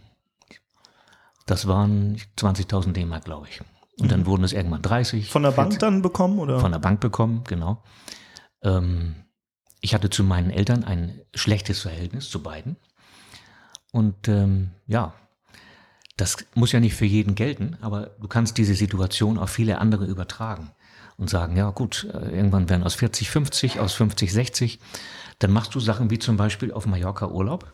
das 1.45 1.69
waren 1.69 2.17
20.000 2.37 2.91
D-Mark, 2.91 3.23
glaube 3.23 3.47
ich. 3.49 3.61
Und 3.97 4.07
mhm. 4.07 4.09
dann 4.09 4.25
wurden 4.25 4.43
es 4.43 4.51
irgendwann 4.51 4.81
30. 4.81 5.29
Von 5.29 5.43
der 5.43 5.53
40, 5.53 5.69
Bank 5.69 5.79
dann 5.79 6.01
bekommen, 6.01 6.39
oder? 6.39 6.59
Von 6.59 6.73
der 6.73 6.79
Bank 6.79 6.99
bekommen, 6.99 7.45
genau. 7.47 7.81
Ähm, 8.63 9.15
ich 9.79 9.93
hatte 9.93 10.09
zu 10.09 10.25
meinen 10.25 10.51
Eltern 10.51 10.83
ein 10.83 11.21
schlechtes 11.33 11.79
Verhältnis 11.79 12.29
zu 12.29 12.43
beiden. 12.43 12.75
Und 13.93 14.27
ähm, 14.27 14.71
ja, 14.85 15.13
das 16.17 16.37
muss 16.55 16.71
ja 16.71 16.79
nicht 16.79 16.95
für 16.95 17.05
jeden 17.05 17.35
gelten, 17.35 17.77
aber 17.81 18.11
du 18.21 18.27
kannst 18.27 18.57
diese 18.57 18.75
Situation 18.75 19.37
auf 19.37 19.49
viele 19.49 19.79
andere 19.79 20.05
übertragen 20.05 20.71
und 21.17 21.29
sagen, 21.29 21.55
ja 21.55 21.69
gut, 21.69 22.07
äh, 22.13 22.35
irgendwann 22.35 22.69
werden 22.69 22.83
aus 22.83 22.95
40 22.95 23.29
50, 23.29 23.79
aus 23.79 23.93
50 23.93 24.31
60. 24.31 24.79
Dann 25.39 25.51
machst 25.51 25.73
du 25.75 25.79
Sachen 25.79 26.09
wie 26.09 26.19
zum 26.19 26.37
Beispiel 26.37 26.71
auf 26.71 26.85
Mallorca 26.85 27.27
Urlaub, 27.27 27.73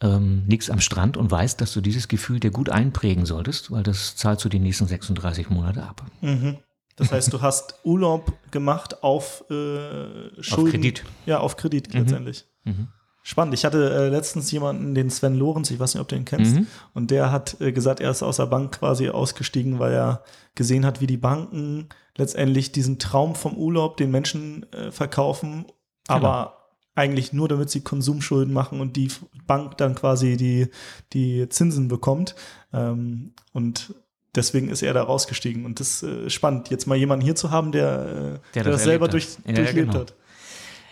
ähm, 0.00 0.44
liegst 0.46 0.70
am 0.70 0.80
Strand 0.80 1.16
und 1.16 1.30
weißt, 1.30 1.60
dass 1.60 1.72
du 1.72 1.80
dieses 1.80 2.08
Gefühl 2.08 2.40
dir 2.40 2.50
gut 2.50 2.70
einprägen 2.70 3.26
solltest, 3.26 3.70
weil 3.70 3.82
das 3.82 4.16
zahlst 4.16 4.44
du 4.44 4.48
die 4.48 4.58
nächsten 4.58 4.86
36 4.86 5.50
Monate 5.50 5.82
ab. 5.82 6.04
Mhm. 6.20 6.58
Das 6.96 7.12
heißt, 7.12 7.32
du 7.32 7.42
hast 7.42 7.80
Urlaub 7.84 8.32
gemacht 8.50 9.02
auf 9.02 9.44
äh, 9.50 10.42
Schulden. 10.42 10.66
Auf 10.66 10.70
Kredit. 10.70 11.04
Ja, 11.26 11.40
auf 11.40 11.56
Kredit 11.56 11.92
mhm. 11.92 12.00
letztendlich. 12.00 12.44
Mhm. 12.64 12.88
Spannend. 13.28 13.54
Ich 13.54 13.64
hatte 13.64 13.90
äh, 13.92 14.08
letztens 14.08 14.52
jemanden, 14.52 14.94
den 14.94 15.10
Sven 15.10 15.34
Lorenz, 15.34 15.72
ich 15.72 15.80
weiß 15.80 15.94
nicht, 15.94 16.00
ob 16.00 16.06
du 16.06 16.14
den 16.14 16.24
kennst, 16.24 16.54
mhm. 16.54 16.68
und 16.94 17.10
der 17.10 17.32
hat 17.32 17.60
äh, 17.60 17.72
gesagt, 17.72 17.98
er 17.98 18.12
ist 18.12 18.22
aus 18.22 18.36
der 18.36 18.46
Bank 18.46 18.78
quasi 18.78 19.08
ausgestiegen, 19.08 19.80
weil 19.80 19.94
er 19.94 20.22
gesehen 20.54 20.86
hat, 20.86 21.00
wie 21.00 21.08
die 21.08 21.16
Banken 21.16 21.88
letztendlich 22.16 22.70
diesen 22.70 23.00
Traum 23.00 23.34
vom 23.34 23.56
Urlaub 23.56 23.96
den 23.96 24.12
Menschen 24.12 24.64
äh, 24.72 24.92
verkaufen, 24.92 25.64
genau. 26.06 26.18
aber 26.18 26.68
eigentlich 26.94 27.32
nur, 27.32 27.48
damit 27.48 27.68
sie 27.68 27.80
Konsumschulden 27.80 28.54
machen 28.54 28.78
und 28.78 28.94
die 28.94 29.10
Bank 29.44 29.76
dann 29.78 29.96
quasi 29.96 30.36
die, 30.36 30.68
die 31.12 31.48
Zinsen 31.48 31.88
bekommt. 31.88 32.36
Ähm, 32.72 33.32
und 33.52 33.92
deswegen 34.36 34.68
ist 34.68 34.82
er 34.82 34.94
da 34.94 35.02
rausgestiegen. 35.02 35.64
Und 35.64 35.80
das 35.80 36.04
ist 36.04 36.26
äh, 36.26 36.30
spannend, 36.30 36.70
jetzt 36.70 36.86
mal 36.86 36.94
jemanden 36.94 37.24
hier 37.24 37.34
zu 37.34 37.50
haben, 37.50 37.72
der, 37.72 37.88
äh, 37.88 38.14
der, 38.54 38.62
der 38.62 38.62
das, 38.62 38.74
das 38.74 38.84
selber 38.84 39.08
durch, 39.08 39.36
ja, 39.44 39.52
durchlebt 39.52 39.90
genau. 39.90 40.02
hat. 40.02 40.14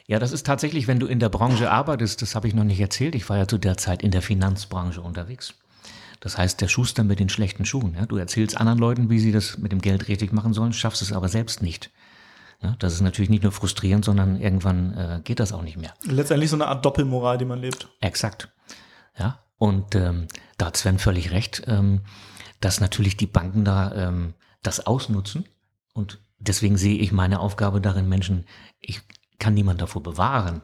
Ja, 0.07 0.19
das 0.19 0.33
ist 0.33 0.47
tatsächlich, 0.47 0.87
wenn 0.87 1.01
du 1.01 1.07
in 1.07 1.19
der 1.19 1.31
Branche 1.31 1.71
arbeitest, 1.71 2.21
das 2.21 2.35
habe 2.35 2.47
ich 2.47 2.55
noch 2.55 2.65
nicht 2.65 2.81
erzählt, 2.81 3.15
ich 3.15 3.29
war 3.31 3.39
ja 3.39 3.49
zu 3.49 3.57
der 3.57 3.79
Zeit 3.79 4.03
in 4.03 4.11
der 4.11 4.23
Finanzbranche 4.23 5.01
unterwegs. 5.01 5.55
Das 6.21 6.39
heißt, 6.39 6.61
der 6.61 6.69
Schuster 6.69 7.05
mit 7.05 7.21
den 7.21 7.29
schlechten 7.29 7.65
Schuhen. 7.65 7.95
Ja? 7.95 8.07
Du 8.07 8.17
erzählst 8.17 8.59
anderen 8.59 8.79
Leuten, 8.79 9.11
wie 9.11 9.19
sie 9.19 9.33
das 9.33 9.59
mit 9.59 9.73
dem 9.73 9.81
Geld 9.81 10.09
richtig 10.09 10.33
machen 10.33 10.53
sollen, 10.53 10.73
schaffst 10.73 11.03
es 11.03 11.13
aber 11.13 11.29
selbst 11.29 11.63
nicht. 11.63 11.91
Ja? 12.63 12.77
Das 12.79 12.93
ist 12.93 13.01
natürlich 13.01 13.31
nicht 13.31 13.43
nur 13.43 13.53
frustrierend, 13.53 14.05
sondern 14.05 14.41
irgendwann 14.41 14.93
äh, 14.95 15.21
geht 15.25 15.41
das 15.41 15.53
auch 15.53 15.63
nicht 15.63 15.79
mehr. 15.79 15.95
Letztendlich 16.05 16.51
so 16.51 16.57
eine 16.57 16.67
Art 16.67 16.85
Doppelmoral, 16.85 17.39
die 17.39 17.45
man 17.45 17.61
lebt. 17.61 17.89
Exakt. 18.01 18.49
Ja, 19.19 19.39
und 19.59 19.95
ähm, 19.95 20.27
da 20.59 20.67
hat 20.67 20.77
Sven 20.77 20.99
völlig 20.99 21.31
recht, 21.31 21.63
ähm, 21.67 22.01
dass 22.61 22.81
natürlich 22.81 23.17
die 23.17 23.27
Banken 23.27 23.65
da 23.65 23.93
ähm, 23.95 24.35
das 24.63 24.87
ausnutzen. 24.87 25.45
Und 25.93 26.19
deswegen 26.39 26.77
sehe 26.77 26.99
ich 26.99 27.13
meine 27.13 27.41
Aufgabe 27.41 27.81
darin, 27.81 28.09
Menschen, 28.09 28.47
ich 28.81 29.03
kann 29.39 29.55
niemand 29.55 29.81
davor 29.81 30.03
bewahren. 30.03 30.63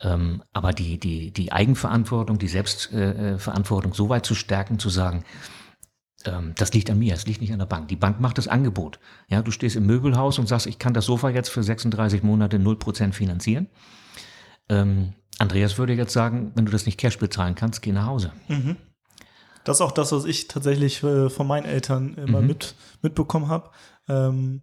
Ähm, 0.00 0.42
aber 0.52 0.72
die, 0.72 0.98
die, 0.98 1.32
die 1.32 1.52
Eigenverantwortung, 1.52 2.38
die 2.38 2.48
Selbstverantwortung 2.48 3.92
äh, 3.92 3.94
so 3.94 4.08
weit 4.08 4.26
zu 4.26 4.34
stärken, 4.34 4.78
zu 4.78 4.90
sagen, 4.90 5.24
ähm, 6.24 6.52
das 6.56 6.72
liegt 6.72 6.90
an 6.90 6.98
mir, 6.98 7.14
es 7.14 7.26
liegt 7.26 7.40
nicht 7.40 7.52
an 7.52 7.58
der 7.58 7.66
Bank. 7.66 7.88
Die 7.88 7.96
Bank 7.96 8.20
macht 8.20 8.38
das 8.38 8.48
Angebot. 8.48 8.98
Ja, 9.28 9.42
du 9.42 9.50
stehst 9.50 9.76
im 9.76 9.86
Möbelhaus 9.86 10.38
und 10.38 10.48
sagst, 10.48 10.66
ich 10.66 10.78
kann 10.78 10.94
das 10.94 11.06
Sofa 11.06 11.30
jetzt 11.30 11.48
für 11.48 11.62
36 11.62 12.22
Monate 12.22 12.58
0% 12.58 13.12
finanzieren. 13.12 13.68
Ähm, 14.68 15.14
Andreas 15.38 15.78
würde 15.78 15.94
jetzt 15.94 16.12
sagen, 16.12 16.52
wenn 16.54 16.66
du 16.66 16.72
das 16.72 16.86
nicht 16.86 16.98
Cash 16.98 17.18
bezahlen 17.18 17.54
kannst, 17.54 17.82
geh 17.82 17.92
nach 17.92 18.06
Hause. 18.06 18.32
Mhm. 18.48 18.76
Das 19.64 19.78
ist 19.78 19.80
auch 19.80 19.92
das, 19.92 20.12
was 20.12 20.24
ich 20.24 20.48
tatsächlich 20.48 21.02
äh, 21.02 21.30
von 21.30 21.46
meinen 21.46 21.64
Eltern 21.64 22.14
immer 22.14 22.40
mhm. 22.40 22.48
mit, 22.48 22.74
mitbekommen 23.02 23.48
habe. 23.48 23.70
Ähm, 24.08 24.62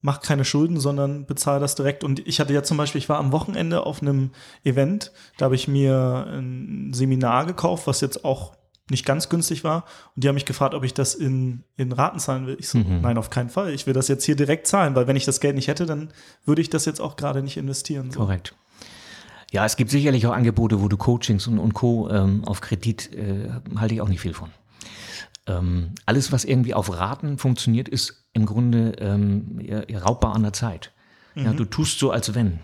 mach 0.00 0.20
keine 0.20 0.44
Schulden, 0.44 0.78
sondern 0.78 1.26
bezahle 1.26 1.60
das 1.60 1.74
direkt. 1.74 2.04
Und 2.04 2.26
ich 2.26 2.38
hatte 2.40 2.52
ja 2.52 2.62
zum 2.62 2.76
Beispiel, 2.76 3.00
ich 3.00 3.08
war 3.08 3.18
am 3.18 3.32
Wochenende 3.32 3.84
auf 3.84 4.00
einem 4.02 4.30
Event, 4.64 5.12
da 5.38 5.46
habe 5.46 5.54
ich 5.56 5.66
mir 5.68 6.26
ein 6.30 6.92
Seminar 6.94 7.46
gekauft, 7.46 7.86
was 7.86 8.00
jetzt 8.00 8.24
auch 8.24 8.52
nicht 8.90 9.04
ganz 9.04 9.28
günstig 9.28 9.64
war. 9.64 9.84
Und 10.16 10.24
die 10.24 10.28
haben 10.28 10.34
mich 10.34 10.46
gefragt, 10.46 10.72
ob 10.74 10.82
ich 10.82 10.94
das 10.94 11.14
in, 11.14 11.62
in 11.76 11.92
Raten 11.92 12.18
zahlen 12.20 12.46
will. 12.46 12.56
Ich 12.58 12.68
so, 12.70 12.78
Mhm. 12.78 13.02
nein, 13.02 13.18
auf 13.18 13.28
keinen 13.28 13.50
Fall. 13.50 13.70
Ich 13.74 13.86
will 13.86 13.92
das 13.92 14.08
jetzt 14.08 14.24
hier 14.24 14.34
direkt 14.36 14.66
zahlen, 14.66 14.94
weil 14.94 15.06
wenn 15.06 15.16
ich 15.16 15.26
das 15.26 15.40
Geld 15.40 15.56
nicht 15.56 15.68
hätte, 15.68 15.84
dann 15.84 16.08
würde 16.46 16.62
ich 16.62 16.70
das 16.70 16.84
jetzt 16.86 17.00
auch 17.00 17.16
gerade 17.16 17.42
nicht 17.42 17.56
investieren. 17.58 18.10
So. 18.10 18.20
Korrekt. 18.20 18.54
Ja, 19.50 19.64
es 19.66 19.76
gibt 19.76 19.90
sicherlich 19.90 20.26
auch 20.26 20.32
Angebote, 20.32 20.80
wo 20.80 20.88
du 20.88 20.96
Coachings 20.96 21.46
und, 21.48 21.58
und 21.58 21.74
Co. 21.74 22.08
Ähm, 22.10 22.44
auf 22.46 22.60
Kredit 22.60 23.12
äh, 23.14 23.50
halte 23.76 23.94
ich 23.94 24.00
auch 24.00 24.08
nicht 24.08 24.20
viel 24.20 24.34
von. 24.34 24.50
Ähm, 25.48 25.94
alles, 26.06 26.30
was 26.30 26.44
irgendwie 26.44 26.74
auf 26.74 26.96
Raten 26.96 27.38
funktioniert, 27.38 27.88
ist 27.88 28.28
im 28.34 28.46
Grunde 28.46 28.92
ähm, 29.00 29.60
raubbar 29.92 30.34
an 30.34 30.42
der 30.42 30.52
Zeit. 30.52 30.92
Ja, 31.34 31.52
du 31.52 31.64
tust 31.64 31.98
so, 32.00 32.10
als 32.10 32.34
wenn. 32.34 32.58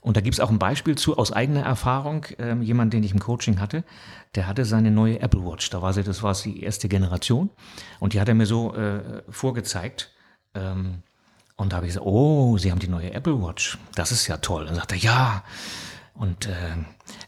Und 0.00 0.16
da 0.16 0.22
gibt 0.22 0.34
es 0.34 0.40
auch 0.40 0.50
ein 0.50 0.58
Beispiel 0.58 0.96
zu 0.96 1.18
aus 1.18 1.32
eigener 1.32 1.62
Erfahrung. 1.62 2.24
Ähm, 2.38 2.62
jemand, 2.62 2.94
den 2.94 3.02
ich 3.02 3.12
im 3.12 3.18
Coaching 3.18 3.60
hatte, 3.60 3.84
der 4.34 4.46
hatte 4.46 4.64
seine 4.64 4.90
neue 4.90 5.20
Apple 5.20 5.44
Watch. 5.44 5.68
Da 5.70 5.82
war 5.82 5.92
sie, 5.92 6.02
das 6.02 6.22
war 6.22 6.34
die 6.34 6.62
erste 6.62 6.88
Generation. 6.88 7.50
Und 7.98 8.14
die 8.14 8.20
hat 8.20 8.28
er 8.28 8.34
mir 8.34 8.46
so 8.46 8.74
äh, 8.74 9.22
vorgezeigt. 9.28 10.12
Ähm, 10.54 11.02
und 11.56 11.72
da 11.72 11.76
habe 11.76 11.86
ich 11.86 11.90
gesagt, 11.90 12.06
oh, 12.06 12.56
Sie 12.56 12.70
haben 12.70 12.78
die 12.78 12.88
neue 12.88 13.12
Apple 13.12 13.42
Watch. 13.42 13.76
Das 13.94 14.12
ist 14.12 14.26
ja 14.26 14.38
toll. 14.38 14.66
Und 14.66 14.74
sagt 14.74 14.92
er, 14.92 14.98
ja. 14.98 15.44
Und 16.14 16.46
äh, 16.46 16.76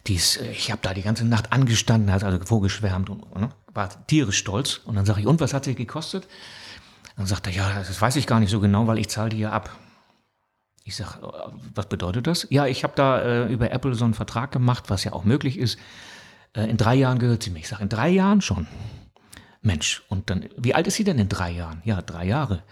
die 0.07 0.15
ist, 0.15 0.39
äh, 0.39 0.51
ich 0.51 0.71
habe 0.71 0.81
da 0.83 0.95
die 0.95 1.03
ganze 1.03 1.27
Nacht 1.27 1.53
angestanden, 1.53 2.11
hat 2.11 2.25
also 2.25 2.43
vorgeschwärmt 2.43 3.11
und 3.11 3.39
ne, 3.39 3.51
war 3.75 4.07
tierisch 4.07 4.39
stolz. 4.39 4.81
Und 4.85 4.97
dann 4.97 5.07
sage 5.07 5.21
ich, 5.21 5.27
und 5.27 5.41
was 5.41 5.55
hat 5.55 5.65
sie 5.65 5.75
gekostet? 5.75 6.29
Dann 7.17 7.27
sagt 7.27 7.47
er, 7.47 7.53
ja, 7.53 7.73
das 7.75 8.01
weiß 8.01 8.17
ich 8.17 8.27
gar 8.27 8.41
nicht 8.41 8.51
so 8.51 8.61
genau, 8.61 8.87
weil 8.87 8.99
ich 8.99 9.09
zahle 9.09 9.31
die 9.31 9.39
ja 9.39 9.51
ab. 9.51 9.71
Ich 10.85 10.97
sage, 10.97 11.21
was 11.75 11.87
bedeutet 11.87 12.27
das? 12.27 12.47
Ja, 12.51 12.67
ich 12.67 12.83
habe 12.83 12.95
da 12.97 13.21
äh, 13.23 13.53
über 13.53 13.71
Apple 13.71 13.95
so 13.95 14.05
einen 14.05 14.15
Vertrag 14.15 14.51
gemacht, 14.51 14.85
was 14.89 15.05
ja 15.05 15.13
auch 15.13 15.25
möglich 15.25 15.59
ist. 15.59 15.79
Äh, 16.55 16.69
in 16.69 16.77
drei 16.77 16.95
Jahren 16.95 17.19
gehört 17.19 17.43
sie 17.43 17.51
mir. 17.51 17.61
Ich 17.61 17.69
sage, 17.69 17.83
in 17.83 17.89
drei 17.89 18.09
Jahren 18.09 18.41
schon. 18.41 18.67
Mensch, 19.61 20.03
und 20.09 20.29
dann, 20.29 20.49
wie 20.57 20.75
alt 20.75 20.89
ist 20.89 20.97
sie 20.97 21.05
denn 21.05 21.19
in 21.19 21.29
drei 21.29 21.53
Jahren? 21.53 21.83
Ja, 21.85 22.03
drei 22.03 22.27
Jahre. 22.27 22.65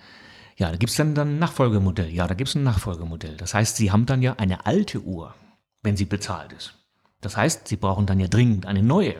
Ja, 0.56 0.70
da 0.70 0.76
gibt's 0.76 0.96
dann, 0.96 1.14
dann 1.14 1.36
ein 1.36 1.38
Nachfolgemodell. 1.38 2.10
Ja, 2.10 2.26
da 2.26 2.34
gibt's 2.34 2.54
ein 2.54 2.64
Nachfolgemodell. 2.64 3.36
Das 3.36 3.54
heißt, 3.54 3.76
Sie 3.76 3.92
haben 3.92 4.06
dann 4.06 4.22
ja 4.22 4.34
eine 4.38 4.66
alte 4.66 5.00
Uhr, 5.00 5.34
wenn 5.82 5.96
sie 5.96 6.04
bezahlt 6.04 6.52
ist. 6.52 6.74
Das 7.20 7.36
heißt, 7.36 7.68
Sie 7.68 7.76
brauchen 7.76 8.06
dann 8.06 8.18
ja 8.18 8.26
dringend 8.26 8.66
eine 8.66 8.82
neue. 8.82 9.14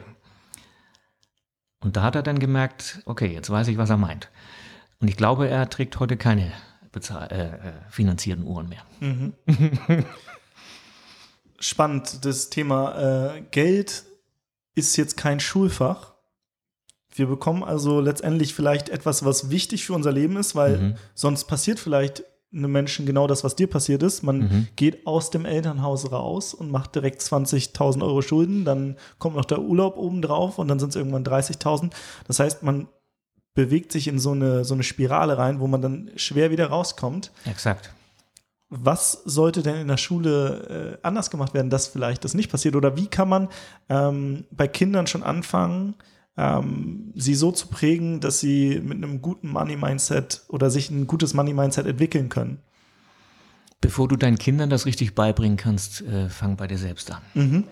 Und 1.80 1.96
da 1.96 2.02
hat 2.02 2.14
er 2.14 2.22
dann 2.22 2.38
gemerkt, 2.38 3.00
okay, 3.06 3.32
jetzt 3.32 3.50
weiß 3.50 3.68
ich, 3.68 3.78
was 3.78 3.90
er 3.90 3.96
meint. 3.96 4.28
Und 5.00 5.08
ich 5.08 5.16
glaube, 5.16 5.49
er 5.49 5.68
trägt 5.70 5.99
heute 5.99 6.16
keine 6.16 6.52
äh, 6.94 7.34
äh, 7.44 7.50
finanzierten 7.88 8.44
Uhren 8.44 8.68
mehr. 8.68 8.84
Spannend, 11.58 12.25
das 12.25 12.50
Thema 12.50 13.34
äh, 13.34 13.42
Geld 13.50 14.04
ist 14.75 14.96
jetzt 14.96 15.16
kein 15.16 15.40
Schulfach. 15.40 16.14
Wir 17.14 17.26
bekommen 17.26 17.64
also 17.64 18.00
letztendlich 18.00 18.54
vielleicht 18.54 18.88
etwas, 18.88 19.25
was 19.25 19.50
wichtig 19.50 19.84
für 19.84 19.94
unser 19.94 20.12
Leben 20.12 20.37
ist, 20.37 20.54
weil 20.54 20.78
Mhm. 20.78 20.94
sonst 21.14 21.44
passiert 21.44 21.78
vielleicht 21.80 22.22
einem 22.52 22.73
Menschen 22.73 23.07
genau 23.07 23.26
das, 23.26 23.45
was 23.45 23.54
dir 23.57 23.69
passiert 23.69 24.02
ist. 24.02 24.23
Man 24.23 24.38
Mhm. 24.40 24.69
geht 24.76 25.07
aus 25.07 25.30
dem 25.30 25.45
Elternhaus 25.45 26.11
raus 26.11 26.52
und 26.52 26.71
macht 26.71 26.95
direkt 26.95 27.23
20.000 27.23 28.02
Euro 28.02 28.23
Schulden, 28.23 28.64
dann 28.64 28.97
kommt 29.19 29.37
noch 29.37 29.45
der 29.45 29.61
Urlaub 29.61 29.97
obendrauf 29.97 30.59
und 30.59 30.66
dann 30.69 30.78
sind 30.80 30.90
es 30.90 30.97
irgendwann 30.97 31.25
30.000. 31.25 31.92
Das 32.26 32.40
heißt, 32.40 32.62
man 32.62 32.88
bewegt 33.54 33.92
sich 33.92 34.09
in 34.09 34.19
so 34.19 34.33
eine, 34.33 34.64
so 34.64 34.75
eine 34.75 34.83
Spirale 34.83 35.38
rein, 35.38 35.61
wo 35.61 35.66
man 35.66 35.83
dann 35.83 36.11
schwer 36.16 36.50
wieder 36.50 36.66
rauskommt. 36.69 37.30
Exakt. 37.45 37.92
Was 38.69 39.12
sollte 39.25 39.62
denn 39.64 39.75
in 39.75 39.88
der 39.88 39.97
Schule 39.97 40.99
äh, 41.02 41.07
anders 41.07 41.30
gemacht 41.30 41.54
werden, 41.54 41.71
dass 41.71 41.88
vielleicht 41.88 42.25
das 42.25 42.35
nicht 42.35 42.50
passiert? 42.50 42.76
Oder 42.76 42.97
wie 42.97 43.09
kann 43.09 43.28
man 43.28 43.49
ähm, 43.88 44.45
bei 44.52 44.69
Kindern 44.69 45.09
schon 45.09 45.25
anfangen, 45.25 45.95
ähm, 46.40 47.12
sie 47.14 47.35
so 47.35 47.52
zu 47.52 47.66
prägen, 47.66 48.20
dass 48.20 48.40
sie 48.40 48.80
mit 48.82 48.97
einem 48.97 49.20
guten 49.20 49.49
Money-Mindset 49.50 50.44
oder 50.49 50.70
sich 50.70 50.90
ein 50.90 51.06
gutes 51.06 51.35
Money-Mindset 51.35 51.87
entwickeln 51.87 52.30
können? 52.30 52.61
Bevor 53.82 54.09
du 54.09 54.16
deinen 54.16 54.38
Kindern 54.38 54.70
das 54.70 54.87
richtig 54.87 55.14
beibringen 55.14 55.56
kannst, 55.56 56.02
äh, 56.02 56.28
fang 56.28 56.56
bei 56.56 56.66
dir 56.66 56.78
selbst 56.78 57.11
an. 57.11 57.64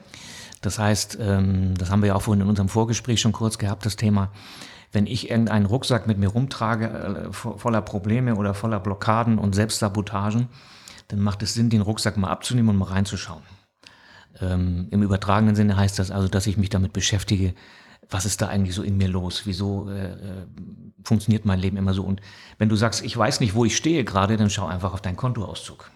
Das 0.61 0.79
heißt, 0.79 1.19
ähm, 1.21 1.75
das 1.79 1.91
haben 1.91 2.03
wir 2.03 2.09
ja 2.09 2.15
auch 2.15 2.23
vorhin 2.23 2.43
in 2.43 2.49
unserem 2.49 2.69
Vorgespräch 2.69 3.21
schon 3.21 3.33
kurz 3.33 3.59
gehabt, 3.59 3.87
das 3.87 3.97
Thema, 3.97 4.33
wenn 4.93 5.07
ich 5.07 5.31
irgendeinen 5.31 5.67
Rucksack 5.67 6.07
mit 6.07 6.19
mir 6.19 6.29
rumtrage, 6.29 6.87
äh, 6.87 7.29
vo- 7.29 7.59
voller 7.59 7.83
Probleme 7.83 8.35
oder 8.37 8.55
voller 8.55 8.81
Blockaden 8.81 9.39
und 9.39 9.55
Selbstsabotagen, 9.55 10.49
dann 11.09 11.21
macht 11.21 11.43
es 11.43 11.55
Sinn, 11.55 11.71
den 11.71 11.83
Rucksack 11.83 12.17
mal 12.17 12.31
abzunehmen 12.31 12.71
und 12.71 12.77
mal 12.77 12.87
reinzuschauen. 12.87 13.43
Ähm, 14.41 14.89
Im 14.91 15.03
übertragenen 15.03 15.57
Sinne 15.57 15.77
heißt 15.77 15.99
das 15.99 16.11
also, 16.11 16.29
dass 16.29 16.47
ich 16.47 16.57
mich 16.57 16.71
damit 16.71 16.93
beschäftige, 16.93 17.55
was 18.11 18.25
ist 18.25 18.41
da 18.41 18.49
eigentlich 18.49 18.75
so 18.75 18.83
in 18.83 18.97
mir 18.97 19.09
los? 19.09 19.43
Wieso 19.45 19.89
äh, 19.91 20.13
äh, 20.13 20.47
funktioniert 21.05 21.45
mein 21.45 21.59
Leben 21.59 21.77
immer 21.77 21.95
so? 21.95 22.03
Und 22.03 22.21
wenn 22.59 22.69
du 22.69 22.77
sagst, 22.77 23.05
ich 23.05 23.17
weiß 23.17 23.41
nicht, 23.41 23.55
wo 23.55 23.65
ich 23.65 23.77
stehe 23.77 24.05
gerade, 24.05 24.37
dann 24.37 24.51
schau 24.51 24.67
einfach 24.67 24.95
auf 24.95 25.03
deinen 25.03 25.17
Kontoauszug. 25.17 25.91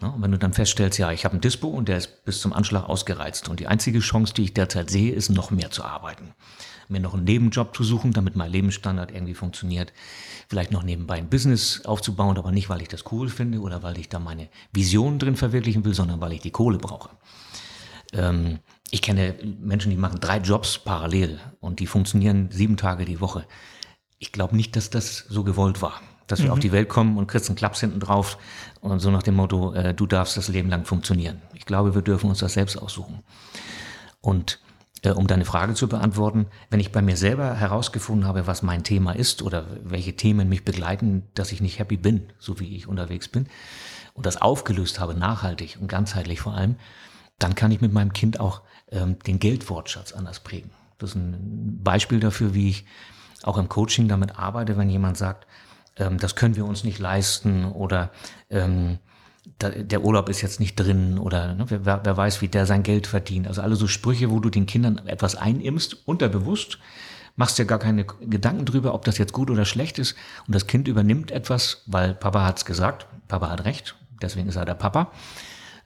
Ne? 0.00 0.12
Und 0.12 0.22
wenn 0.22 0.30
du 0.30 0.38
dann 0.38 0.52
feststellst, 0.52 0.98
ja, 0.98 1.10
ich 1.12 1.24
habe 1.24 1.36
ein 1.36 1.40
Dispo 1.40 1.68
und 1.68 1.88
der 1.88 1.98
ist 1.98 2.24
bis 2.24 2.40
zum 2.40 2.52
Anschlag 2.52 2.88
ausgereizt 2.88 3.48
und 3.48 3.60
die 3.60 3.66
einzige 3.66 4.00
Chance, 4.00 4.34
die 4.34 4.44
ich 4.44 4.54
derzeit 4.54 4.90
sehe, 4.90 5.12
ist 5.12 5.30
noch 5.30 5.50
mehr 5.50 5.70
zu 5.70 5.84
arbeiten. 5.84 6.34
Mir 6.88 7.00
noch 7.00 7.14
einen 7.14 7.24
Nebenjob 7.24 7.74
zu 7.74 7.82
suchen, 7.82 8.12
damit 8.12 8.36
mein 8.36 8.50
Lebensstandard 8.50 9.10
irgendwie 9.10 9.34
funktioniert. 9.34 9.92
Vielleicht 10.48 10.70
noch 10.70 10.82
nebenbei 10.82 11.14
ein 11.14 11.30
Business 11.30 11.84
aufzubauen, 11.86 12.36
aber 12.36 12.52
nicht, 12.52 12.68
weil 12.68 12.82
ich 12.82 12.88
das 12.88 13.10
cool 13.10 13.30
finde 13.30 13.60
oder 13.60 13.82
weil 13.82 13.98
ich 13.98 14.10
da 14.10 14.18
meine 14.18 14.48
Vision 14.72 15.18
drin 15.18 15.36
verwirklichen 15.36 15.84
will, 15.84 15.94
sondern 15.94 16.20
weil 16.20 16.34
ich 16.34 16.42
die 16.42 16.50
Kohle 16.50 16.76
brauche. 16.76 17.08
Ähm, 18.14 18.60
ich 18.90 19.02
kenne 19.02 19.34
Menschen, 19.60 19.90
die 19.90 19.96
machen 19.96 20.20
drei 20.20 20.38
Jobs 20.38 20.78
parallel 20.78 21.40
und 21.60 21.80
die 21.80 21.86
funktionieren 21.86 22.48
sieben 22.50 22.76
Tage 22.76 23.04
die 23.04 23.20
Woche. 23.20 23.44
Ich 24.18 24.32
glaube 24.32 24.56
nicht, 24.56 24.76
dass 24.76 24.90
das 24.90 25.18
so 25.28 25.44
gewollt 25.44 25.82
war. 25.82 26.00
Dass 26.26 26.42
wir 26.42 26.54
auf 26.54 26.58
die 26.58 26.72
Welt 26.72 26.88
kommen 26.88 27.18
und 27.18 27.26
kriegst 27.26 27.50
einen 27.50 27.56
Klaps 27.56 27.80
hinten 27.80 28.00
drauf 28.00 28.38
und 28.80 28.98
so 29.00 29.10
nach 29.10 29.22
dem 29.22 29.34
Motto, 29.34 29.74
äh, 29.74 29.92
du 29.92 30.06
darfst 30.06 30.38
das 30.38 30.48
Leben 30.48 30.70
lang 30.70 30.86
funktionieren. 30.86 31.42
Ich 31.52 31.66
glaube, 31.66 31.94
wir 31.94 32.00
dürfen 32.00 32.30
uns 32.30 32.38
das 32.38 32.54
selbst 32.54 32.78
aussuchen. 32.78 33.22
Und 34.22 34.58
äh, 35.02 35.10
um 35.10 35.26
deine 35.26 35.44
Frage 35.44 35.74
zu 35.74 35.86
beantworten, 35.86 36.46
wenn 36.70 36.80
ich 36.80 36.92
bei 36.92 37.02
mir 37.02 37.16
selber 37.16 37.54
herausgefunden 37.54 38.26
habe, 38.26 38.46
was 38.46 38.62
mein 38.62 38.84
Thema 38.84 39.12
ist 39.12 39.42
oder 39.42 39.66
welche 39.82 40.16
Themen 40.16 40.48
mich 40.48 40.64
begleiten, 40.64 41.24
dass 41.34 41.52
ich 41.52 41.60
nicht 41.60 41.78
happy 41.78 41.98
bin, 41.98 42.32
so 42.38 42.58
wie 42.58 42.74
ich 42.74 42.88
unterwegs 42.88 43.28
bin, 43.28 43.46
und 44.14 44.24
das 44.24 44.40
aufgelöst 44.40 45.00
habe, 45.00 45.14
nachhaltig 45.14 45.76
und 45.80 45.88
ganzheitlich 45.88 46.40
vor 46.40 46.54
allem, 46.54 46.76
dann 47.38 47.54
kann 47.54 47.72
ich 47.72 47.80
mit 47.80 47.92
meinem 47.92 48.12
Kind 48.12 48.40
auch 48.40 48.62
ähm, 48.90 49.18
den 49.20 49.38
Geldwortschatz 49.38 50.12
anders 50.12 50.40
prägen. 50.40 50.70
Das 50.98 51.10
ist 51.10 51.16
ein 51.16 51.80
Beispiel 51.82 52.20
dafür, 52.20 52.54
wie 52.54 52.70
ich 52.70 52.86
auch 53.42 53.58
im 53.58 53.68
Coaching 53.68 54.08
damit 54.08 54.38
arbeite, 54.38 54.76
wenn 54.76 54.88
jemand 54.88 55.16
sagt, 55.16 55.46
ähm, 55.96 56.18
das 56.18 56.34
können 56.34 56.56
wir 56.56 56.64
uns 56.64 56.84
nicht 56.84 56.98
leisten 56.98 57.64
oder 57.64 58.10
ähm, 58.50 58.98
da, 59.58 59.68
der 59.70 60.02
Urlaub 60.02 60.28
ist 60.28 60.40
jetzt 60.40 60.60
nicht 60.60 60.76
drin 60.76 61.18
oder 61.18 61.54
ne, 61.54 61.66
wer, 61.68 62.00
wer 62.04 62.16
weiß, 62.16 62.40
wie 62.40 62.48
der 62.48 62.66
sein 62.66 62.82
Geld 62.82 63.06
verdient. 63.06 63.46
Also 63.46 63.62
alle 63.62 63.76
so 63.76 63.86
Sprüche, 63.86 64.30
wo 64.30 64.40
du 64.40 64.50
den 64.50 64.66
Kindern 64.66 64.98
etwas 65.06 65.36
einimmst, 65.36 66.06
unterbewusst, 66.06 66.78
machst 67.36 67.58
dir 67.58 67.66
gar 67.66 67.78
keine 67.78 68.04
Gedanken 68.04 68.64
drüber, 68.64 68.94
ob 68.94 69.04
das 69.04 69.18
jetzt 69.18 69.32
gut 69.32 69.50
oder 69.50 69.64
schlecht 69.64 69.98
ist 69.98 70.14
und 70.46 70.54
das 70.54 70.66
Kind 70.66 70.88
übernimmt 70.88 71.30
etwas, 71.30 71.82
weil 71.86 72.14
Papa 72.14 72.44
hat's 72.44 72.64
gesagt, 72.64 73.06
Papa 73.28 73.50
hat 73.50 73.64
recht, 73.64 73.96
deswegen 74.22 74.48
ist 74.48 74.56
er 74.56 74.64
der 74.64 74.74
Papa. 74.74 75.10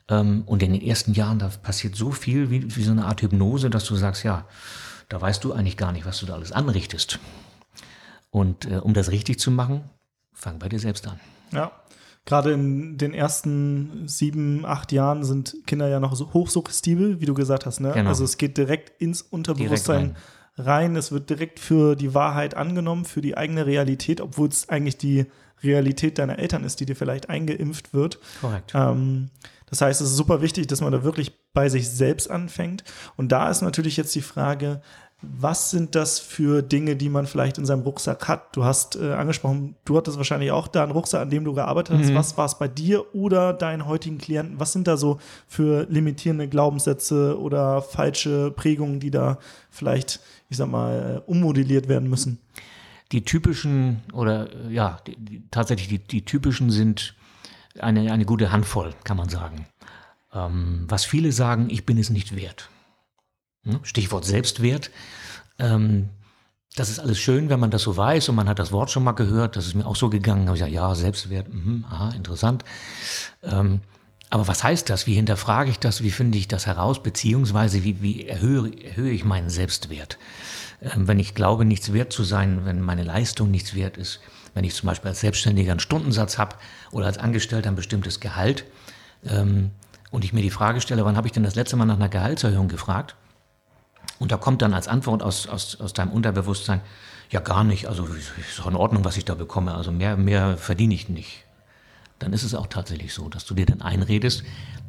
Ähm, 0.09 0.43
und 0.47 0.63
in 0.63 0.73
den 0.73 0.83
ersten 0.83 1.13
Jahren, 1.13 1.39
da 1.39 1.49
passiert 1.49 1.97
so 1.97 2.11
viel 2.11 2.51
wie, 2.51 2.75
wie 2.77 2.83
so 2.83 2.93
eine 2.93 3.05
Art 3.05 3.23
Hypnose, 3.23 3.71
dass 3.71 3.85
du 3.85 3.97
sagst, 3.97 4.25
ja, 4.25 4.47
da 5.09 5.21
weißt 5.21 5.43
du 5.45 5.53
eigentlich 5.53 5.77
gar 5.77 5.93
nicht, 5.93 6.07
was 6.07 6.21
du 6.21 6.27
da 6.27 6.35
alles 6.35 6.53
anrichtest. 6.53 7.19
Und 8.31 8.71
äh, 8.71 8.77
um 8.77 8.95
das 8.95 9.11
richtig 9.11 9.39
zu 9.39 9.51
machen, 9.51 9.85
fang 10.33 10.59
bei 10.59 10.69
dir 10.69 10.79
selbst 10.79 11.07
an. 11.07 11.19
Ja. 11.53 11.73
Gerade 12.27 12.53
in 12.53 12.99
den 12.99 13.15
ersten 13.15 14.07
sieben, 14.07 14.67
acht 14.67 14.93
Jahren 14.93 15.25
sind 15.25 15.57
Kinder 15.67 15.89
ja 15.89 15.99
noch 15.99 16.15
so 16.15 16.35
hochsuggestibel, 16.35 17.21
wie 17.21 17.25
du 17.25 17.33
gesagt 17.33 17.65
hast. 17.65 17.81
Ne? 17.81 17.93
Genau. 17.95 18.11
Also 18.11 18.25
es 18.25 18.37
geht 18.37 18.59
direkt 18.59 19.01
ins 19.01 19.23
Unterbewusstsein 19.23 19.99
Direkt 20.09 20.19
rein. 20.59 20.97
Es 20.97 21.13
wird 21.13 21.31
direkt 21.31 21.59
für 21.59 21.97
die 21.97 22.15
Wahrheit 22.15 22.55
angenommen, 22.55 23.05
für 23.05 23.21
die 23.21 23.37
eigene 23.37 23.65
Realität, 23.65 24.21
obwohl 24.21 24.49
es 24.49 24.69
eigentlich 24.69 24.99
die 24.99 25.27
Realität 25.63 26.19
deiner 26.19 26.39
Eltern 26.39 26.65
ist, 26.65 26.81
die 26.81 26.87
dir 26.87 26.97
vielleicht 26.97 27.31
eingeimpft 27.31 27.95
wird. 27.95 28.19
Korrekt. 28.41 28.73
Ähm, 28.75 29.31
das 29.71 29.81
heißt, 29.81 30.01
es 30.01 30.11
ist 30.11 30.17
super 30.17 30.43
wichtig, 30.43 30.67
dass 30.67 30.81
man 30.81 30.93
da 30.93 31.05
wirklich 31.05 31.33
bei 31.53 31.69
sich 31.69 31.89
selbst 31.89 32.31
anfängt. 32.31 32.85
Und 33.17 33.33
da 33.33 33.51
ist 33.51 33.63
natürlich 33.63 33.97
jetzt 33.97 34.15
die 34.15 34.23
Frage, 34.23 34.81
was 35.21 35.71
sind 35.71 35.97
das 35.97 36.21
für 36.21 36.63
Dinge, 36.63 36.95
die 36.95 37.09
man 37.09 37.27
vielleicht 37.27 37.59
in 37.59 37.67
seinem 37.67 37.83
Rucksack 37.83 38.29
hat? 38.29 38.55
Du 38.55 38.65
hast 38.65 38.95
äh, 38.95 39.13
angesprochen, 39.13 39.75
du 39.85 39.97
hattest 39.97 40.17
wahrscheinlich 40.17 40.53
auch 40.53 40.69
da 40.69 40.85
einen 40.85 40.93
Rucksack, 40.93 41.21
an 41.21 41.31
dem 41.31 41.45
du 41.45 41.55
gearbeitet 41.55 41.99
hast. 41.99 42.15
Was 42.15 42.39
war 42.39 42.47
es 42.47 42.57
bei 42.57 42.69
dir 42.69 43.15
oder 43.17 43.53
deinen 43.53 43.87
heutigen 43.87 44.19
Klienten? 44.19 44.61
Was 44.61 44.73
sind 44.73 44.87
da 44.87 44.97
so 44.97 45.19
für 45.49 45.87
limitierende 45.91 46.47
Glaubenssätze 46.47 47.37
oder 47.39 47.83
falsche 47.83 48.53
Prägungen, 48.53 49.01
die 49.01 49.11
da 49.11 49.39
vielleicht, 49.71 50.21
ich 50.51 50.57
sag 50.57 50.69
mal, 50.69 51.23
äh, 51.27 51.31
ummodelliert 51.31 51.89
werden 51.89 52.09
müssen? 52.09 52.39
Die 53.11 53.25
typischen, 53.25 54.03
oder 54.13 54.53
äh, 54.53 54.73
ja, 54.73 55.01
die, 55.05 55.17
die, 55.17 55.43
tatsächlich 55.51 55.89
die, 55.89 55.99
die 55.99 56.25
typischen 56.25 56.71
sind 56.71 57.17
eine, 57.81 58.13
eine 58.13 58.25
gute 58.25 58.53
Handvoll, 58.53 58.95
kann 59.05 59.17
man 59.17 59.29
sagen. 59.29 59.67
Ähm, 60.33 60.85
was 60.89 61.05
viele 61.05 61.33
sagen, 61.33 61.69
ich 61.71 61.87
bin 61.87 61.99
es 61.99 62.11
nicht 62.11 62.37
wert. 62.37 62.69
Stichwort 63.83 64.25
Selbstwert. 64.25 64.91
Ähm, 65.59 66.11
das 66.77 66.91
ist 66.91 67.01
alles 67.01 67.19
schön, 67.19 67.49
wenn 67.49 67.61
man 67.61 67.71
das 67.71 67.83
so 67.83 67.97
weiß 67.97 68.29
und 68.29 68.37
man 68.37 68.49
hat 68.49 68.59
das 68.59 68.73
Wort 68.73 68.91
schon 68.91 69.05
mal 69.05 69.13
gehört. 69.13 69.57
Das 69.57 69.67
ist 69.67 69.75
mir 69.75 69.87
auch 69.87 69.97
so 69.97 70.09
gegangen. 70.09 70.47
Ich 70.47 70.53
gesagt, 70.53 70.73
ja, 70.73 70.95
Selbstwert, 70.95 71.49
mh, 71.53 71.89
aha, 71.89 72.11
interessant. 72.11 72.65
Ähm, 73.43 73.81
aber 74.31 74.47
was 74.47 74.63
heißt 74.63 74.91
das? 74.91 75.07
Wie 75.07 75.15
hinterfrage 75.15 75.71
ich 75.71 75.79
das? 75.79 76.03
Wie 76.03 76.11
finde 76.11 76.39
ich 76.39 76.49
das 76.49 76.67
heraus? 76.67 77.03
Beziehungsweise 77.03 77.83
wie, 77.83 78.03
wie 78.03 78.27
erhöhe, 78.27 78.71
erhöhe 78.85 79.11
ich 79.11 79.25
meinen 79.25 79.51
Selbstwert? 79.51 80.19
Ähm, 80.83 81.09
wenn 81.09 81.19
ich 81.19 81.35
glaube, 81.35 81.65
nichts 81.65 81.93
wert 81.93 82.13
zu 82.13 82.23
sein, 82.23 82.65
wenn 82.65 82.81
meine 82.81 83.05
Leistung 83.05 83.51
nichts 83.51 83.75
wert 83.75 83.97
ist, 83.97 84.21
wenn 84.59 84.65
ich 84.65 84.75
zum 84.75 84.89
Beispiel 84.89 85.11
als 85.11 85.21
Selbstständiger 85.21 85.71
einen 85.71 85.79
Stundensatz 85.79 86.37
habe 86.37 86.57
oder 86.91 87.07
als 87.07 87.17
Angestellter 87.17 87.69
ein 87.69 87.77
bestimmtes 87.77 88.19
Gehalt 88.19 88.65
ähm, 89.25 89.71
und 90.11 90.25
ich 90.25 90.33
mir 90.33 90.43
die 90.43 90.51
Frage 90.51 90.81
stelle, 90.81 91.05
wann 91.05 91.17
habe 91.17 91.29
ich 91.29 91.33
denn 91.33 91.45
das 91.45 91.55
letzte 91.55 91.77
Mal 91.77 91.85
nach 91.85 91.95
einer 91.95 92.09
Gehaltserhöhung 92.09 92.67
gefragt? 92.67 93.15
Und 94.19 94.33
da 94.33 94.37
kommt 94.37 94.61
dann 94.61 94.75
als 94.75 94.89
Antwort 94.89 95.23
aus, 95.23 95.47
aus, 95.47 95.81
aus 95.81 95.93
deinem 95.93 96.11
Unterbewusstsein, 96.11 96.81
ja 97.31 97.39
gar 97.39 97.63
nicht, 97.63 97.87
also 97.87 98.05
ist 98.05 98.59
doch 98.59 98.67
in 98.67 98.75
Ordnung, 98.75 99.05
was 99.05 99.17
ich 99.17 99.25
da 99.25 99.37
bekomme, 99.37 99.77
also 99.77 99.93
mehr, 99.93 100.17
mehr 100.17 100.57
verdiene 100.57 100.95
ich 100.95 101.09
nicht. 101.09 101.45
Dann 102.19 102.33
ist 102.33 102.43
es 102.43 102.57
auch 102.57 102.67
tatsächlich 102.67 103.15
so, 103.15 103.29
dass 103.29 103.45
du 103.45 103.55
dir 103.55 103.67
dann 103.67 103.81
einredest, 103.81 104.43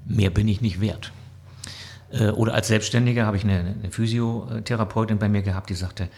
mehr 0.04 0.32
bin 0.32 0.48
ich 0.48 0.62
nicht 0.62 0.82
wert. 0.82 1.12
Äh, 2.12 2.30
oder 2.30 2.56
als 2.56 2.70
Selbstständiger 2.70 3.28
habe 3.28 3.38
ich 3.38 3.44
eine, 3.44 3.60
eine 3.60 3.92
Physiotherapeutin 3.92 5.20
bei 5.20 5.30
mir 5.30 5.44
gehabt, 5.44 5.70
die 5.70 5.76
sagte, 5.76 6.10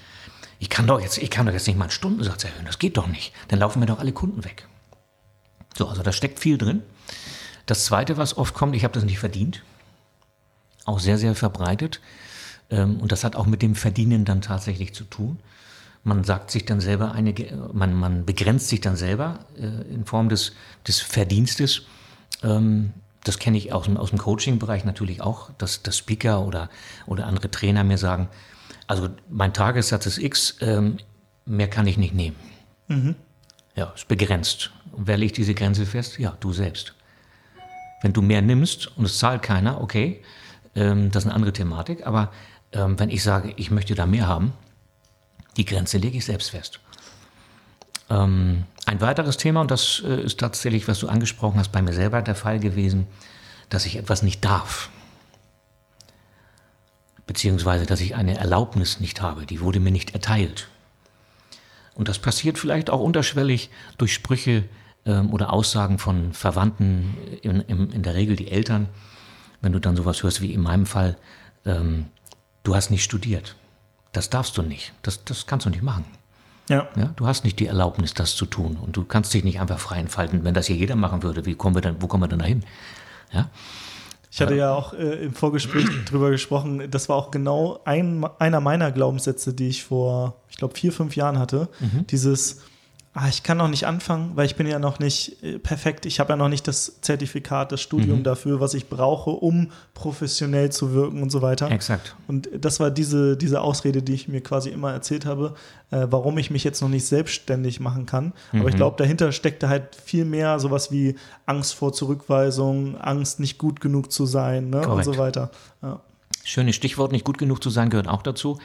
ich 0.62 0.70
kann 0.70 0.86
doch 0.86 1.02
jetzt, 1.02 1.18
ich 1.18 1.32
kann 1.32 1.48
doch 1.48 1.54
jetzt 1.54 1.66
nicht 1.66 1.76
mal 1.76 1.86
einen 1.86 1.92
Stundensatz 1.92 2.44
erhöhen, 2.44 2.66
das 2.66 2.78
geht 2.78 2.96
doch 2.96 3.08
nicht. 3.08 3.34
Dann 3.48 3.58
laufen 3.58 3.80
mir 3.80 3.88
doch 3.88 3.98
alle 3.98 4.12
Kunden 4.12 4.46
weg. 4.46 4.68
So, 5.76 5.88
also 5.88 6.04
da 6.04 6.12
steckt 6.12 6.40
viel 6.40 6.60
drin. 6.60 6.84
Das 7.66 7.86
zweite, 7.86 8.18
was 8.18 8.38
oft 8.38 8.54
kommt, 8.54 8.76
ich 8.76 8.84
habe 8.84 8.94
das 8.94 9.04
nicht 9.04 9.18
verdient. 9.18 9.64
Auch 10.86 11.00
sehr, 11.00 11.18
sehr 11.18 11.34
verbreitet. 11.34 12.00
Ähm, 12.70 13.00
und 13.00 13.12
das 13.12 13.24
hat 13.24 13.36
auch 13.36 13.48
mit 13.48 13.64
dem 13.64 13.74
Verdienen 13.74 14.24
dann 14.24 14.42
tatsächlich 14.42 14.94
zu 14.94 15.04
tun. 15.04 15.40
Man 16.04 16.24
sagt 16.24 16.52
sich 16.52 16.64
dann 16.64 16.80
selber 16.80 17.14
einige, 17.14 17.70
man, 17.74 17.96
man 17.96 18.24
begrenzt 18.24 18.68
sich 18.68 18.82
dann 18.82 18.96
selber 18.96 19.40
äh, 19.58 19.66
in 19.92 20.06
Form 20.06 20.30
des, 20.30 20.54
des 20.88 21.00
Verdienstes. 21.00 21.88
Ähm, 22.44 22.94
das 23.24 23.40
kenne 23.40 23.58
ich 23.58 23.74
aus, 23.74 23.90
aus 23.90 24.12
dem 24.12 24.20
Coaching-Bereich 24.20 24.86
natürlich 24.86 25.24
auch, 25.24 25.50
dass, 25.58 25.82
dass 25.82 25.98
Speaker 25.98 26.46
oder, 26.46 26.70
oder 27.08 27.26
andere 27.26 27.50
Trainer 27.50 27.84
mir 27.84 27.98
sagen, 27.98 28.30
also 28.92 29.08
mein 29.30 29.54
Tagessatz 29.54 30.06
ist 30.06 30.18
X, 30.18 30.58
ähm, 30.60 30.98
mehr 31.46 31.70
kann 31.70 31.88
ich 31.88 31.96
nicht 31.96 32.14
nehmen. 32.14 32.36
Mhm. 32.90 33.16
Ja, 33.74 33.94
ist 33.96 34.10
begrenzt. 34.10 34.72
Und 34.92 35.08
wer 35.08 35.16
legt 35.16 35.38
diese 35.38 35.54
Grenze 35.54 35.86
fest? 35.86 36.20
Ja, 36.20 36.36
du 36.42 36.52
selbst. 36.52 36.94
Wenn 38.02 38.12
du 38.12 38.22
mehr 38.22 38.42
nimmst 38.42 38.98
und 38.98 39.06
es 39.06 39.18
zahlt 39.18 39.44
keiner, 39.44 39.80
okay, 39.80 40.22
ähm, 40.76 41.10
das 41.10 41.24
ist 41.24 41.30
eine 41.30 41.36
andere 41.36 41.54
Thematik, 41.54 42.06
aber 42.06 42.34
ähm, 42.74 43.00
wenn 43.00 43.10
ich 43.10 43.24
sage, 43.24 43.54
ich 43.56 43.72
möchte 43.72 43.96
da 43.96 44.06
mehr 44.06 44.28
haben, 44.28 44.52
die 45.56 45.64
Grenze 45.64 45.98
lege 45.98 46.18
ich 46.18 46.26
selbst 46.26 46.50
fest. 46.50 46.82
Ähm, 48.10 48.66
ein 48.88 49.00
weiteres 49.00 49.38
Thema, 49.38 49.62
und 49.62 49.72
das 49.72 50.04
äh, 50.06 50.22
ist 50.22 50.38
tatsächlich, 50.38 50.90
was 50.90 51.00
du 51.00 51.08
angesprochen 51.08 51.58
hast, 51.58 51.72
bei 51.72 51.82
mir 51.82 51.94
selber 51.94 52.22
der 52.22 52.36
Fall 52.36 52.60
gewesen, 52.60 53.08
dass 53.70 53.86
ich 53.86 53.96
etwas 53.96 54.22
nicht 54.22 54.44
darf. 54.44 54.90
Beziehungsweise, 57.32 57.86
dass 57.86 58.02
ich 58.02 58.14
eine 58.14 58.38
Erlaubnis 58.38 59.00
nicht 59.00 59.22
habe, 59.22 59.46
die 59.46 59.62
wurde 59.62 59.80
mir 59.80 59.94
nicht 59.94 60.14
erteilt. 60.14 60.68
Und 61.94 62.10
das 62.10 62.20
passiert 62.20 62.58
vielleicht 62.58 62.90
auch 62.90 63.00
unterschwellig 63.00 63.70
durch 63.98 64.14
Sprüche 64.14 64.66
ähm, 65.06 65.32
oder 65.32 65.54
Aussagen 65.54 65.98
von 65.98 66.34
Verwandten, 66.34 67.16
in, 67.42 67.62
in, 67.62 67.90
in, 67.90 68.04
der 68.04 68.16
Regel 68.16 68.36
die 68.36 68.52
Eltern, 68.52 68.90
wenn 69.62 69.72
du 69.72 69.80
dann 69.80 69.96
sowas 69.96 70.24
hörst 70.24 70.42
wie 70.42 70.52
in 70.52 70.60
meinem 70.60 70.86
Fall, 70.86 71.16
ähm, 71.66 72.08
du 72.64 72.76
hast 72.76 72.92
nicht 72.92 73.06
studiert. 73.06 73.56
Das 74.12 74.30
darfst 74.30 74.58
du 74.58 74.62
nicht. 74.62 74.92
Das, 75.02 75.24
das 75.24 75.48
kannst 75.48 75.66
du 75.66 75.70
nicht 75.70 75.84
machen. 75.84 76.04
Ja. 76.68 76.90
ja. 76.98 77.14
Du 77.16 77.28
hast 77.28 77.46
nicht 77.46 77.60
die 77.60 77.68
Erlaubnis, 77.68 78.14
das 78.14 78.36
zu 78.36 78.46
tun. 78.46 78.76
Und 78.76 78.98
du 78.98 79.06
kannst 79.06 79.34
dich 79.34 79.46
nicht 79.46 79.62
einfach 79.62 79.80
frei 79.80 80.00
entfalten. 80.00 80.44
Wenn 80.44 80.54
das 80.54 80.68
hier 80.68 80.76
jeder 80.76 80.98
machen 80.98 81.24
würde, 81.24 81.46
wie 81.46 81.56
kommen 81.56 81.76
wir 81.76 81.82
dann, 81.82 82.02
wo 82.02 82.08
kommen 82.08 82.24
wir 82.24 82.28
denn 82.28 82.40
dahin? 82.40 82.66
Ja. 83.32 83.50
Ich 84.34 84.40
hatte 84.40 84.56
ja 84.56 84.74
auch 84.74 84.94
äh, 84.94 85.26
im 85.26 85.34
Vorgespräch 85.34 85.86
drüber 86.06 86.32
gesprochen, 86.32 86.90
das 86.90 87.10
war 87.10 87.18
auch 87.18 87.32
genau 87.32 87.82
ein, 87.84 88.26
einer 88.40 88.62
meiner 88.62 88.92
Glaubenssätze, 88.92 89.54
die 89.54 89.68
ich 89.68 89.84
vor, 89.84 90.36
ich 90.50 90.56
glaube, 90.56 90.74
vier, 90.74 90.94
fünf 90.94 91.18
Jahren 91.18 91.38
hatte. 91.38 91.68
Mhm. 91.82 92.08
Dieses, 92.08 92.62
ah, 93.14 93.28
ich 93.28 93.44
kann 93.44 93.58
noch 93.58 93.68
nicht 93.68 93.86
anfangen, 93.86 94.32
weil 94.36 94.46
ich 94.46 94.56
bin 94.56 94.68
ja 94.68 94.80
noch 94.80 95.00
nicht 95.00 95.44
äh, 95.44 95.60
perfekt. 95.60 96.06
Ich 96.06 96.20
habe 96.20 96.34
ja 96.34 96.38
noch 96.38 96.48
nicht 96.48 96.68
das 96.68 97.02
Zertifikat, 97.02 97.72
das 97.72 97.82
Studium 97.82 98.20
mhm. 98.20 98.24
dafür, 98.24 98.60
was 98.60 98.74
ich 98.74 98.88
brauche, 98.88 99.32
um 99.32 99.72
professionell 99.94 100.72
zu 100.72 100.94
wirken 100.94 101.22
und 101.22 101.30
so 101.30 101.42
weiter. 101.42 101.70
Exakt. 101.70 102.16
Und 102.28 102.50
das 102.54 102.80
war 102.80 102.90
diese, 102.90 103.36
diese 103.36 103.62
Ausrede, 103.62 104.02
die 104.02 104.14
ich 104.14 104.28
mir 104.28 104.42
quasi 104.42 104.70
immer 104.70 104.94
erzählt 104.94 105.26
habe, 105.26 105.56
äh, 105.92 106.08
warum 106.10 106.38
ich 106.38 106.52
mich 106.52 106.64
jetzt 106.64 106.82
noch 106.82 106.90
nicht 106.90 107.06
selbstständig 107.06 107.80
machen 107.80 108.06
kann. 108.06 108.34
Mhm. 108.52 108.62
Aber 108.62 108.70
ich 108.70 108.76
mhm. 108.76 108.80
glaube, 108.80 108.96
dahinter 108.98 109.32
steckte 109.34 109.68
halt 109.68 109.96
viel 109.96 110.24
mehr 110.24 110.60
sowas 110.60 110.92
wie 110.92 111.16
Angst 111.46 111.76
vor 111.76 111.92
Zurückweisung, 111.92 112.98
Angst, 112.98 113.40
nicht 113.40 113.58
gut 113.58 113.82
genug 113.82 114.12
zu 114.12 114.26
sein 114.26 114.70
ne? 114.70 114.88
und 114.88 115.04
so 115.04 115.18
weiter. 115.18 115.52
Ja. 115.82 116.00
Schönes 116.44 116.76
Stichwort, 116.76 117.12
nicht 117.12 117.26
gut 117.26 117.38
genug 117.38 117.62
zu 117.62 117.70
sein, 117.70 117.90
gehört 117.90 118.08
auch 118.08 118.24
dazu. 118.24 118.58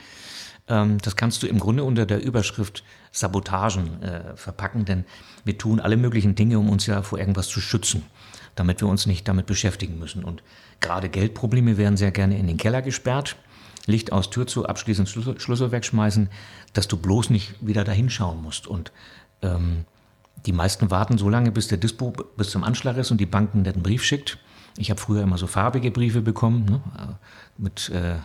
Ähm, 0.69 0.99
das 0.99 1.17
kannst 1.17 1.43
du 1.43 1.47
im 1.47 1.59
Grunde 1.59 1.85
unter 1.85 2.07
der 2.07 2.23
Überschrift 2.23 2.85
Sabotagen 3.13 4.03
äh, 4.03 4.37
verpacken, 4.37 4.85
denn 4.85 5.05
wir 5.45 5.57
tun 5.59 5.81
alle 5.81 5.97
möglichen 5.97 6.35
Dinge, 6.35 6.59
um 6.59 6.69
uns 6.69 6.87
ja 6.87 7.03
vor 7.03 7.19
irgendwas 7.19 7.49
zu 7.49 7.61
schützen, 7.61 8.03
damit 8.55 8.81
wir 8.81 8.89
uns 8.89 9.07
nicht 9.07 9.27
damit 9.29 9.47
beschäftigen 9.47 9.99
müssen. 9.99 10.25
Und 10.25 10.43
gerade 10.81 11.09
Geldprobleme 11.09 11.77
werden 11.77 11.97
sehr 11.97 12.11
gerne 12.11 12.39
in 12.39 12.47
den 12.47 12.57
Keller 12.57 12.83
gesperrt, 12.83 13.37
Licht 13.87 14.13
aus, 14.13 14.31
Tür 14.31 14.47
zu, 14.47 14.67
abschließend 14.67 15.09
Schlüssel, 15.09 15.41
Schlüssel 15.41 15.71
wegschmeißen, 15.71 16.29
dass 16.73 16.89
du 16.89 16.97
bloß 16.97 17.31
nicht 17.31 17.55
wieder 17.65 17.85
dahin 17.85 18.11
schauen 18.11 18.43
musst. 18.43 18.67
Und 18.67 18.91
ähm, 19.43 19.85
die 20.45 20.53
meisten 20.53 20.91
warten 20.91 21.19
so 21.19 21.29
lange, 21.29 21.53
bis 21.53 21.69
der 21.69 21.79
Dispo 21.79 22.13
bis 22.37 22.51
zum 22.51 22.65
Anschlag 22.65 22.97
ist 22.97 23.11
und 23.11 23.19
die 23.19 23.27
Bank 23.27 23.55
einen 23.55 23.63
netten 23.63 23.83
Brief 23.83 24.03
schickt. 24.03 24.39
Ich 24.79 24.91
habe 24.91 25.01
früher 25.01 25.23
immer 25.23 25.39
so 25.39 25.47
farbige 25.47 25.91
Briefe 25.91 26.21
bekommen, 26.21 26.65
ne? 26.65 26.81
Mit 27.59 27.91
äh, 27.91 28.17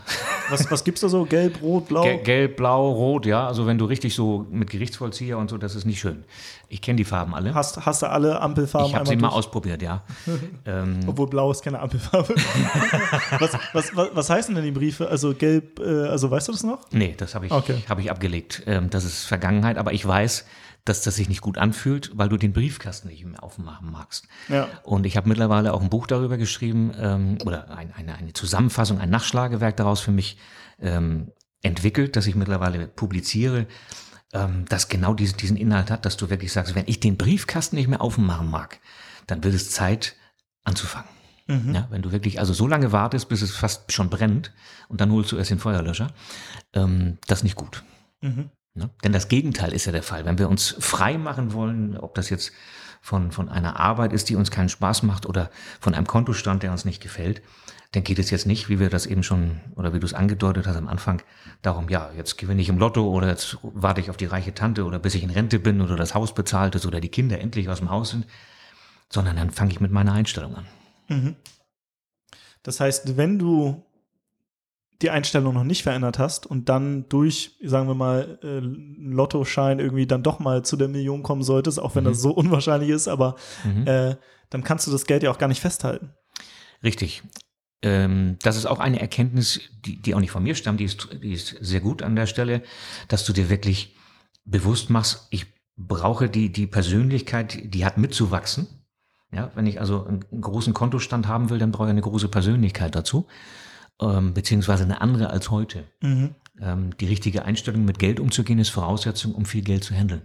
was, 0.52 0.70
was 0.70 0.84
gibt's 0.84 1.02
da 1.02 1.10
so? 1.10 1.26
Gelb, 1.26 1.62
Rot, 1.62 1.88
Blau? 1.88 2.20
Gelb, 2.24 2.58
Blau, 2.58 2.92
Rot, 2.92 3.26
ja. 3.26 3.48
Also 3.48 3.66
wenn 3.66 3.78
du 3.78 3.86
richtig 3.86 4.14
so 4.14 4.46
mit 4.52 4.70
Gerichtsvollzieher 4.70 5.38
und 5.38 5.50
so, 5.50 5.58
das 5.58 5.76
ist 5.76 5.86
nicht 5.86 6.00
schön. 6.00 6.24
Ich 6.70 6.82
kenne 6.82 6.98
die 6.98 7.06
Farben 7.06 7.34
alle. 7.34 7.54
Hast, 7.54 7.86
hast 7.86 8.02
du 8.02 8.10
alle 8.10 8.40
Ampelfarben 8.40 8.90
Ich 8.90 8.96
habe 8.96 9.06
sie 9.06 9.16
durch? 9.16 9.22
mal 9.22 9.30
ausprobiert, 9.30 9.82
ja. 9.82 10.04
ähm, 10.66 11.00
Obwohl 11.08 11.28
Blau 11.28 11.52
ist 11.52 11.64
keine 11.64 11.80
Ampelfarbe. 11.80 12.36
was, 13.40 13.54
was, 13.74 13.96
was, 13.96 14.10
was 14.14 14.30
heißen 14.30 14.54
denn 14.54 14.64
die 14.64 14.72
Briefe? 14.72 15.08
Also 15.08 15.34
gelb, 15.34 15.80
äh, 15.80 16.08
also 16.08 16.30
weißt 16.30 16.50
du 16.50 16.52
das 16.52 16.64
noch? 16.64 16.80
Nee, 16.92 17.16
das 17.18 17.36
habe 17.36 17.46
ich, 17.46 17.52
okay. 17.52 17.84
hab 17.88 18.00
ich 18.00 18.12
abgelegt. 18.12 18.64
Ähm, 18.68 18.90
das 18.90 19.06
ist 19.06 19.26
Vergangenheit, 19.26 19.78
aber 19.78 19.94
ich 19.94 20.06
weiß, 20.06 20.46
dass 20.86 21.04
das 21.04 21.16
sich 21.16 21.30
nicht 21.30 21.42
gut 21.42 21.58
anfühlt, 21.58 22.12
weil 22.16 22.30
du 22.30 22.38
den 22.38 22.54
Briefkasten 22.54 23.08
nicht 23.10 23.24
mehr 23.24 23.44
aufmachen 23.44 23.92
magst. 23.92 24.28
Ja. 24.50 24.68
Und 24.84 25.06
ich 25.06 25.16
habe 25.16 25.30
mittlerweile 25.30 25.74
auch 25.74 25.82
ein 25.82 25.90
Buch 25.90 26.08
darüber 26.08 26.38
geschrieben 26.38 26.92
ähm, 27.00 27.38
oder 27.46 27.70
ein, 27.70 27.94
eine, 27.96 28.16
eine 28.16 28.34
Zusammenfassung, 28.34 29.00
ein 29.00 29.10
Nachschlagewerk 29.22 29.78
daraus 29.78 30.02
für 30.02 30.12
mich 30.12 30.38
ähm, 30.80 31.32
entwickelt, 31.62 32.16
das 32.16 32.26
ich 32.28 32.36
mittlerweile 32.36 32.88
publiziere, 32.88 33.68
ähm, 34.34 34.66
das 34.68 34.90
genau 34.90 35.14
diese, 35.14 35.36
diesen 35.36 35.58
Inhalt 35.58 35.92
hat, 35.92 36.06
dass 36.06 36.18
du 36.18 36.30
wirklich 36.30 36.52
sagst, 36.52 36.74
wenn 36.74 36.86
ich 36.88 37.00
den 37.00 37.18
Briefkasten 37.18 37.76
nicht 37.76 37.88
mehr 37.88 38.02
aufmachen 38.02 38.50
mag, 38.50 38.80
dann 39.28 39.44
wird 39.44 39.54
es 39.54 39.70
Zeit 39.70 40.16
anzufangen. 40.64 41.10
Mhm. 41.48 41.76
Ja, 41.76 41.88
wenn 41.92 42.02
du 42.02 42.12
wirklich 42.12 42.40
also 42.40 42.54
so 42.54 42.68
lange 42.68 42.92
wartest, 42.92 43.30
bis 43.30 43.42
es 43.42 43.52
fast 43.56 43.92
schon 43.92 44.10
brennt 44.10 44.52
und 44.90 45.02
dann 45.02 45.12
holst 45.12 45.32
du 45.32 45.38
erst 45.38 45.52
den 45.52 45.60
Feuerlöscher, 45.60 46.08
ähm, 46.74 47.18
das 47.28 47.40
ist 47.40 47.44
nicht 47.44 47.56
gut. 47.56 47.84
Mhm. 48.22 48.50
Ne? 48.74 48.90
Denn 49.04 49.12
das 49.12 49.28
Gegenteil 49.28 49.74
ist 49.74 49.86
ja 49.86 49.92
der 49.92 50.04
Fall. 50.04 50.26
Wenn 50.26 50.40
wir 50.40 50.50
uns 50.50 50.76
frei 50.80 51.18
machen 51.18 51.54
wollen, 51.54 51.98
ob 51.98 52.16
das 52.16 52.30
jetzt 52.30 52.52
von, 53.02 53.32
von 53.32 53.50
einer 53.50 53.80
Arbeit 53.80 54.14
ist, 54.14 54.30
die 54.30 54.36
uns 54.36 54.50
keinen 54.50 54.70
Spaß 54.70 55.04
macht 55.04 55.26
oder 55.26 55.50
von 55.80 55.94
einem 55.94 56.08
Kontostand, 56.08 56.64
der 56.64 56.72
uns 56.72 56.86
nicht 56.86 57.02
gefällt, 57.02 57.42
dann 57.92 58.04
geht 58.04 58.20
es 58.20 58.30
jetzt 58.30 58.48
nicht, 58.48 58.70
wie 58.70 58.80
wir 58.80 58.90
das 58.90 59.06
eben 59.06 59.22
schon 59.22 59.60
oder 59.76 59.94
wie 59.94 60.00
du 60.00 60.06
es 60.06 60.14
angedeutet 60.14 60.66
hast 60.66 60.78
am 60.78 60.88
Anfang, 60.88 61.22
darum, 61.62 61.90
ja, 61.90 62.10
jetzt 62.16 62.38
gewinne 62.38 62.62
ich 62.62 62.70
im 62.70 62.78
Lotto 62.78 63.06
oder 63.10 63.28
jetzt 63.28 63.58
warte 63.62 64.00
ich 64.00 64.10
auf 64.10 64.18
die 64.18 64.26
reiche 64.26 64.54
Tante 64.54 64.86
oder 64.86 64.98
bis 64.98 65.16
ich 65.16 65.24
in 65.24 65.30
Rente 65.30 65.60
bin 65.60 65.82
oder 65.82 65.98
das 65.98 66.16
Haus 66.16 66.34
bezahlt 66.34 66.76
ist 66.76 66.86
oder 66.86 67.02
die 67.02 67.10
Kinder 67.10 67.40
endlich 67.40 67.68
aus 67.68 67.80
dem 67.80 67.90
Haus 67.90 68.12
sind, 68.12 68.26
sondern 69.10 69.36
dann 69.36 69.52
fange 69.52 69.72
ich 69.72 69.82
mit 69.82 69.92
meiner 69.92 70.14
Einstellung 70.14 70.56
an. 70.56 70.66
Mhm. 71.10 71.36
Das 72.64 72.80
heißt, 72.80 73.18
wenn 73.18 73.38
du 73.40 73.84
die 75.02 75.10
Einstellung 75.10 75.54
noch 75.54 75.64
nicht 75.64 75.84
verändert 75.84 76.20
hast 76.20 76.46
und 76.46 76.70
dann 76.70 77.10
durch, 77.10 77.58
sagen 77.64 77.88
wir 77.88 77.96
mal, 77.96 78.40
äh, 78.44 78.60
Lottoschein 78.60 79.80
irgendwie 79.80 80.06
dann 80.06 80.24
doch 80.24 80.40
mal 80.40 80.64
zu 80.64 80.78
der 80.78 80.88
Million 80.88 81.24
kommen 81.24 81.44
solltest, 81.44 81.80
auch 81.80 81.96
wenn 81.96 82.04
mhm. 82.04 82.10
das 82.10 82.22
so 82.22 82.32
unwahrscheinlich 82.32 82.90
ist, 82.90 83.10
aber 83.10 83.36
mhm. 83.66 83.88
äh, 83.88 84.16
dann 84.50 84.64
kannst 84.64 84.88
du 84.88 84.92
das 84.92 85.06
Geld 85.06 85.24
ja 85.24 85.32
auch 85.32 85.40
gar 85.40 85.48
nicht 85.48 85.60
festhalten. 85.60 86.14
Richtig. 86.84 87.24
Ähm, 87.82 88.38
das 88.42 88.58
ist 88.58 88.66
auch 88.66 88.80
eine 88.80 89.00
Erkenntnis, 89.00 89.60
die, 89.86 90.02
die 90.02 90.14
auch 90.16 90.20
nicht 90.20 90.32
von 90.32 90.44
mir 90.44 90.56
stammt, 90.56 90.80
die 90.80 90.86
ist, 90.86 91.10
die 91.22 91.34
ist 91.34 91.56
sehr 91.60 91.80
gut 91.80 92.04
an 92.04 92.16
der 92.16 92.28
Stelle, 92.28 92.62
dass 93.08 93.26
du 93.26 93.34
dir 93.34 93.50
wirklich 93.50 93.96
bewusst 94.46 94.90
machst, 94.90 95.28
ich 95.30 95.46
brauche 95.78 96.30
die, 96.30 96.52
die 96.52 96.68
Persönlichkeit, 96.68 97.74
die 97.74 97.86
hat 97.86 97.98
mitzuwachsen. 97.98 98.68
Ja, 99.34 99.52
wenn 99.56 99.66
ich 99.66 99.80
also 99.80 100.06
einen 100.06 100.42
großen 100.42 100.74
Kontostand 100.74 101.28
haben 101.28 101.50
will, 101.50 101.58
dann 101.58 101.72
brauche 101.72 101.88
ich 101.88 101.92
eine 101.92 102.02
große 102.02 102.28
Persönlichkeit 102.28 102.96
dazu 102.96 103.28
ähm, 104.02 104.34
beziehungsweise 104.34 104.84
eine 104.84 105.00
andere 105.02 105.30
als 105.30 105.52
heute. 105.52 105.86
Mhm. 106.02 106.36
ähm, 106.60 106.98
die 106.98 107.06
richtige 107.06 107.46
Einstellung 107.46 107.86
mit 107.86 108.00
Geld 108.00 108.20
umzugehen 108.20 108.60
ist 108.60 108.70
Voraussetzung, 108.70 109.34
um 109.34 109.46
viel 109.46 109.64
Geld 109.64 109.84
zu 109.84 109.94
handeln. 109.94 110.24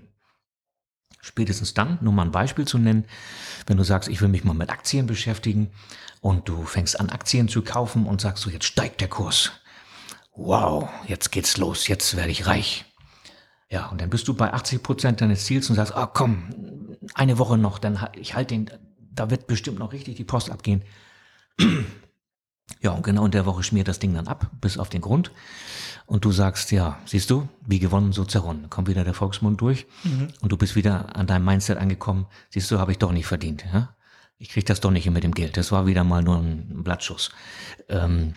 Spätestens 1.21 1.75
dann, 1.75 1.99
nur 2.01 2.13
mal 2.13 2.23
ein 2.23 2.31
Beispiel 2.31 2.67
zu 2.67 2.79
nennen, 2.79 3.05
wenn 3.67 3.77
du 3.77 3.85
sagst, 3.85 4.09
ich 4.09 4.21
will 4.21 4.29
mich 4.29 4.45
mal 4.45 4.55
mit 4.55 4.71
Aktien 4.71 5.07
beschäftigen 5.07 5.71
und 6.27 6.49
du 6.49 6.65
fängst 6.65 6.99
an, 6.99 7.09
Aktien 7.09 7.47
zu 7.47 7.63
kaufen 7.63 8.05
und 8.05 8.21
sagst 8.21 8.43
so, 8.43 8.51
jetzt 8.51 8.65
steigt 8.65 9.01
der 9.01 9.07
Kurs. 9.07 9.53
Wow, 10.35 10.89
jetzt 11.07 11.31
geht's 11.31 11.57
los, 11.57 11.87
jetzt 11.87 12.17
werde 12.17 12.33
ich 12.33 12.49
reich. 12.49 12.85
Ja, 13.71 13.87
und 13.87 14.01
dann 14.01 14.11
bist 14.11 14.27
du 14.27 14.35
bei 14.35 14.53
80 14.53 14.83
Prozent 14.83 15.21
deines 15.21 15.45
Ziels 15.45 15.71
und 15.71 15.77
sagst, 15.77 15.95
ah 15.95 16.07
komm, 16.07 16.97
eine 17.15 17.39
Woche 17.39 17.57
noch, 17.57 17.79
dann 17.79 18.09
ich 18.17 18.35
halte 18.35 18.55
den, 18.55 18.69
da 18.99 19.31
wird 19.31 19.47
bestimmt 19.47 19.79
noch 19.79 19.93
richtig 19.93 20.17
die 20.17 20.25
Post 20.25 20.51
abgehen. 20.51 20.83
Ja, 22.81 22.91
und 22.91 23.05
genau 23.05 23.25
in 23.25 23.31
der 23.31 23.47
Woche 23.47 23.63
schmiert 23.63 23.87
das 23.87 24.01
Ding 24.01 24.13
dann 24.13 24.27
ab, 24.27 24.51
bis 24.61 24.77
auf 24.77 24.89
den 24.89 25.01
Grund. 25.01 25.31
Und 26.07 26.25
du 26.25 26.33
sagst, 26.33 26.73
ja, 26.73 26.99
siehst 27.05 27.31
du, 27.31 27.49
wie 27.65 27.79
gewonnen, 27.79 28.13
so 28.13 28.25
zerronnen. 28.25 28.69
Kommt 28.69 28.89
wieder 28.89 29.05
der 29.05 29.15
Volksmund 29.15 29.61
durch 29.61 29.87
mhm. 30.03 30.29
und 30.41 30.51
du 30.51 30.57
bist 30.57 30.75
wieder 30.75 31.15
an 31.15 31.29
deinem 31.29 31.45
Mindset 31.45 31.79
angekommen. 31.79 32.27
Siehst 32.51 32.69
du, 32.73 32.81
habe 32.81 32.91
ich 32.91 32.99
doch 32.99 33.13
nicht 33.13 33.27
verdient. 33.27 33.65
Ja? 33.73 33.96
Ich 34.39 34.51
krieg 34.51 34.67
das 34.67 34.81
doch 34.81 34.91
nicht 34.91 35.05
hin 35.05 35.13
mit 35.13 35.25
dem 35.25 35.33
Geld. 35.33 35.57
Das 35.57 35.73
war 35.73 35.87
wieder 35.87 36.05
mal 36.05 36.23
nur 36.23 36.37
ein 36.37 36.83
Blattschuss. 36.83 37.31
Ähm, 37.89 38.35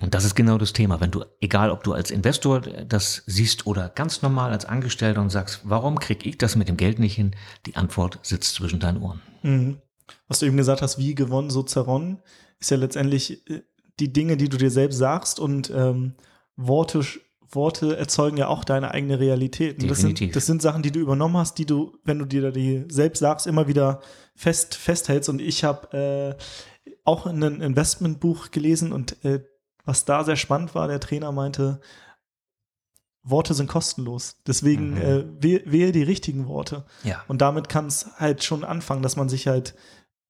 und 0.00 0.14
das 0.14 0.24
ist 0.24 0.34
genau 0.34 0.58
das 0.58 0.72
Thema. 0.72 1.00
Wenn 1.00 1.12
du, 1.12 1.24
egal 1.40 1.70
ob 1.70 1.84
du 1.84 1.92
als 1.92 2.10
Investor 2.10 2.60
das 2.60 3.22
siehst 3.26 3.66
oder 3.66 3.88
ganz 3.88 4.22
normal 4.22 4.50
als 4.50 4.64
Angestellter 4.64 5.20
und 5.20 5.30
sagst, 5.30 5.60
warum 5.62 5.98
krieg 5.98 6.26
ich 6.26 6.38
das 6.38 6.56
mit 6.56 6.68
dem 6.68 6.76
Geld 6.76 6.98
nicht 6.98 7.14
hin? 7.14 7.36
Die 7.66 7.76
Antwort 7.76 8.18
sitzt 8.22 8.54
zwischen 8.54 8.80
deinen 8.80 9.00
Ohren. 9.00 9.22
Mhm. 9.42 9.80
Was 10.26 10.40
du 10.40 10.46
eben 10.46 10.56
gesagt 10.56 10.82
hast, 10.82 10.98
wie 10.98 11.14
gewonnen, 11.14 11.50
so 11.50 11.62
zerronnen, 11.62 12.18
ist 12.58 12.70
ja 12.70 12.76
letztendlich 12.76 13.48
äh, 13.48 13.62
die 14.00 14.12
Dinge, 14.12 14.36
die 14.36 14.48
du 14.48 14.56
dir 14.56 14.70
selbst 14.70 14.98
sagst 14.98 15.38
und 15.38 15.70
ähm, 15.70 16.14
Worte, 16.56 17.04
Worte 17.54 17.96
erzeugen 17.96 18.36
ja 18.36 18.48
auch 18.48 18.64
deine 18.64 18.92
eigene 18.92 19.20
Realität. 19.20 19.88
Das 19.88 20.00
sind, 20.00 20.34
das 20.34 20.46
sind 20.46 20.62
Sachen, 20.62 20.82
die 20.82 20.90
du 20.90 21.00
übernommen 21.00 21.36
hast, 21.36 21.58
die 21.58 21.66
du, 21.66 21.98
wenn 22.04 22.18
du 22.18 22.24
dir 22.24 22.50
die 22.50 22.84
selbst 22.88 23.20
sagst, 23.20 23.46
immer 23.46 23.68
wieder 23.68 24.00
fest 24.34 24.74
festhältst. 24.74 25.28
Und 25.28 25.40
ich 25.40 25.64
habe 25.64 26.36
äh, 26.86 26.90
auch 27.04 27.26
ein 27.26 27.42
Investmentbuch 27.42 28.50
gelesen 28.50 28.92
und 28.92 29.22
äh, 29.24 29.44
was 29.84 30.04
da 30.04 30.24
sehr 30.24 30.36
spannend 30.36 30.74
war, 30.74 30.88
der 30.88 31.00
Trainer 31.00 31.32
meinte, 31.32 31.80
Worte 33.24 33.54
sind 33.54 33.68
kostenlos. 33.68 34.36
Deswegen 34.46 34.92
mhm. 34.92 34.96
äh, 34.96 35.42
wähle 35.42 35.62
wähl 35.66 35.92
die 35.92 36.02
richtigen 36.02 36.46
Worte. 36.46 36.84
Ja. 37.04 37.22
Und 37.28 37.40
damit 37.40 37.68
kann 37.68 37.86
es 37.86 38.06
halt 38.16 38.42
schon 38.42 38.64
anfangen, 38.64 39.02
dass 39.02 39.16
man 39.16 39.28
sich 39.28 39.46
halt 39.46 39.74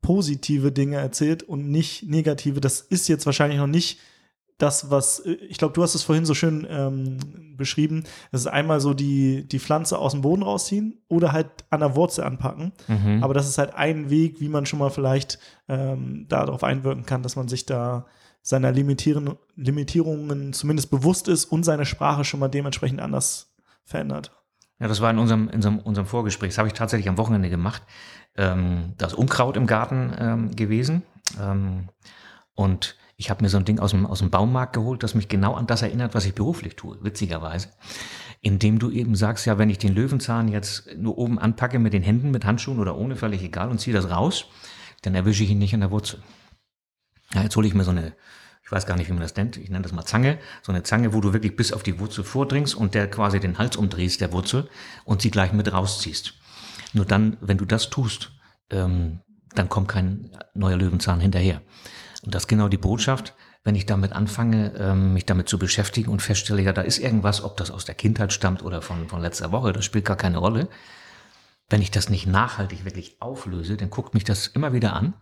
positive 0.02 0.72
Dinge 0.72 0.96
erzählt 0.96 1.42
und 1.42 1.70
nicht 1.70 2.02
negative. 2.02 2.61
Das 2.61 2.80
ist 2.80 3.08
jetzt 3.08 3.24
wahrscheinlich 3.26 3.58
noch 3.58 3.66
nicht 3.66 4.00
das, 4.62 4.90
was, 4.90 5.20
ich 5.25 5.59
glaube, 5.59 5.75
du 5.75 5.83
hast 5.83 5.94
es 5.94 6.05
vorhin 6.05 6.25
so 6.25 6.35
schön 6.35 6.66
ähm, 6.70 7.57
beschrieben, 7.57 8.05
das 8.31 8.42
ist 8.42 8.46
einmal 8.46 8.81
so 8.81 8.94
die, 8.94 9.46
die 9.48 9.59
Pflanze 9.59 9.98
aus 9.98 10.12
dem 10.12 10.22
Boden 10.22 10.42
rausziehen 10.42 11.03
oder 11.09 11.33
halt 11.33 11.48
an 11.70 11.81
der 11.81 11.96
Wurzel 11.96 12.22
anpacken. 12.22 12.72
Mhm. 12.87 13.25
Aber 13.25 13.35
das 13.35 13.48
ist 13.48 13.59
halt 13.59 13.75
ein 13.75 14.09
Weg, 14.09 14.40
wie 14.40 14.48
man 14.48 14.64
schon 14.64 14.79
mal 14.79 14.90
vielleicht 14.90 15.40
ähm, 15.68 16.27
darauf 16.29 16.62
einwirken 16.62 17.05
kann, 17.05 17.22
dass 17.22 17.35
man 17.35 17.48
sich 17.48 17.66
da 17.66 18.07
seiner 18.40 18.70
Limitieren, 18.70 19.37
Limitierungen 19.57 20.53
zumindest 20.53 20.90
bewusst 20.90 21.27
ist 21.27 21.46
und 21.46 21.64
seine 21.64 21.85
Sprache 21.85 22.25
schon 22.25 22.40
mal 22.40 22.48
dementsprechend 22.48 23.01
anders 23.01 23.55
verändert. 23.85 24.31
Ja, 24.79 24.88
das 24.88 25.01
war 25.01 25.11
in 25.11 25.18
unserem, 25.18 25.48
in 25.48 25.57
unserem, 25.57 25.79
unserem 25.81 26.07
Vorgespräch. 26.07 26.51
Das 26.51 26.59
habe 26.59 26.68
ich 26.68 26.75
tatsächlich 26.75 27.09
am 27.09 27.18
Wochenende 27.18 27.51
gemacht. 27.51 27.83
Ähm, 28.37 28.94
das 28.96 29.12
Unkraut 29.14 29.57
im 29.57 29.66
Garten 29.66 30.12
ähm, 30.18 30.57
gewesen. 30.57 31.03
Ähm, 31.40 31.88
und 32.55 32.96
ich 33.22 33.30
habe 33.30 33.44
mir 33.44 33.48
so 33.48 33.56
ein 33.56 33.64
Ding 33.64 33.78
aus 33.78 33.92
dem, 33.92 34.04
aus 34.04 34.18
dem 34.18 34.30
Baumarkt 34.30 34.72
geholt, 34.72 35.04
das 35.04 35.14
mich 35.14 35.28
genau 35.28 35.54
an 35.54 35.68
das 35.68 35.82
erinnert, 35.82 36.12
was 36.16 36.24
ich 36.24 36.35
beruflich 36.35 36.74
tue, 36.74 36.98
witzigerweise. 37.02 37.68
Indem 38.40 38.80
du 38.80 38.90
eben 38.90 39.14
sagst, 39.14 39.46
ja, 39.46 39.58
wenn 39.58 39.70
ich 39.70 39.78
den 39.78 39.94
Löwenzahn 39.94 40.48
jetzt 40.48 40.92
nur 40.96 41.16
oben 41.18 41.38
anpacke 41.38 41.78
mit 41.78 41.92
den 41.92 42.02
Händen, 42.02 42.32
mit 42.32 42.44
Handschuhen 42.44 42.80
oder 42.80 42.96
ohne, 42.96 43.14
völlig 43.14 43.40
egal, 43.44 43.70
und 43.70 43.80
ziehe 43.80 43.94
das 43.94 44.11
raus, 44.11 44.46
dann 45.02 45.14
erwische 45.14 45.44
ich 45.44 45.50
ihn 45.50 45.61
nicht 45.61 45.72
an 45.72 45.78
der 45.78 45.92
Wurzel. 45.92 46.20
Ja, 47.32 47.44
jetzt 47.44 47.54
hole 47.54 47.68
ich 47.68 47.74
mir 47.74 47.85
so 47.85 47.92
eine, 47.92 48.12
ich 48.64 48.72
weiß 48.72 48.87
gar 48.87 48.96
nicht, 48.96 49.06
wie 49.06 49.12
man 49.12 49.22
das 49.22 49.37
nennt, 49.37 49.56
ich 49.56 49.70
nenne 49.70 49.82
das 49.82 49.92
mal 49.92 50.04
Zange, 50.04 50.40
so 50.61 50.72
eine 50.72 50.82
Zange, 50.82 51.14
wo 51.14 51.20
du 51.20 51.32
wirklich 51.32 51.54
bis 51.54 51.72
auf 51.72 51.85
die 51.85 52.00
Wurzel 52.00 52.24
vordringst 52.24 52.74
und 52.74 52.94
der 52.94 53.08
quasi 53.08 53.38
den 53.38 53.58
Hals 53.58 53.76
umdrehst, 53.76 54.20
der 54.20 54.32
Wurzel, 54.32 54.68
und 55.04 55.22
sie 55.22 55.30
gleich 55.30 55.52
mit 55.52 55.72
rausziehst. 55.72 56.35
Nur 56.92 57.04
dann, 57.04 57.37
wenn 57.40 57.58
du 57.58 57.66
das 57.66 57.88
tust, 57.88 58.32
ähm, 58.70 59.20
dann 59.54 59.68
kommt 59.68 59.87
kein 59.87 60.30
neuer 60.54 60.76
Löwenzahn 60.76 61.20
hinterher. 61.20 61.62
Und 62.24 62.35
das 62.35 62.44
ist 62.44 62.48
genau 62.48 62.68
die 62.68 62.78
Botschaft, 62.78 63.35
wenn 63.64 63.74
ich 63.74 63.87
damit 63.87 64.12
anfange, 64.12 64.74
ähm, 64.76 65.12
mich 65.12 65.26
damit 65.26 65.48
zu 65.48 65.58
beschäftigen 65.58 66.11
und 66.11 66.22
feststelle, 66.22 66.62
ja, 66.62 66.72
da 66.72 66.82
ist 66.82 66.98
irgendwas, 66.98 67.42
ob 67.42 67.56
das 67.56 67.70
aus 67.70 67.85
der 67.85 67.94
Kindheit 67.94 68.32
stammt 68.32 68.62
oder 68.62 68.82
von, 68.82 69.08
von 69.08 69.20
letzter 69.20 69.52
Woche, 69.52 69.72
das 69.72 69.85
spielt 69.85 70.04
gar 70.04 70.16
keine 70.16 70.38
Rolle. 70.38 70.68
Wenn 71.68 71.82
ich 71.82 71.90
das 71.90 72.08
nicht 72.08 72.26
nachhaltig 72.26 72.85
wirklich 72.85 73.16
auflöse, 73.20 73.76
dann 73.76 73.90
guckt 73.90 74.14
mich 74.14 74.24
das 74.24 74.46
immer 74.46 74.72
wieder 74.72 74.94
an 74.94 75.14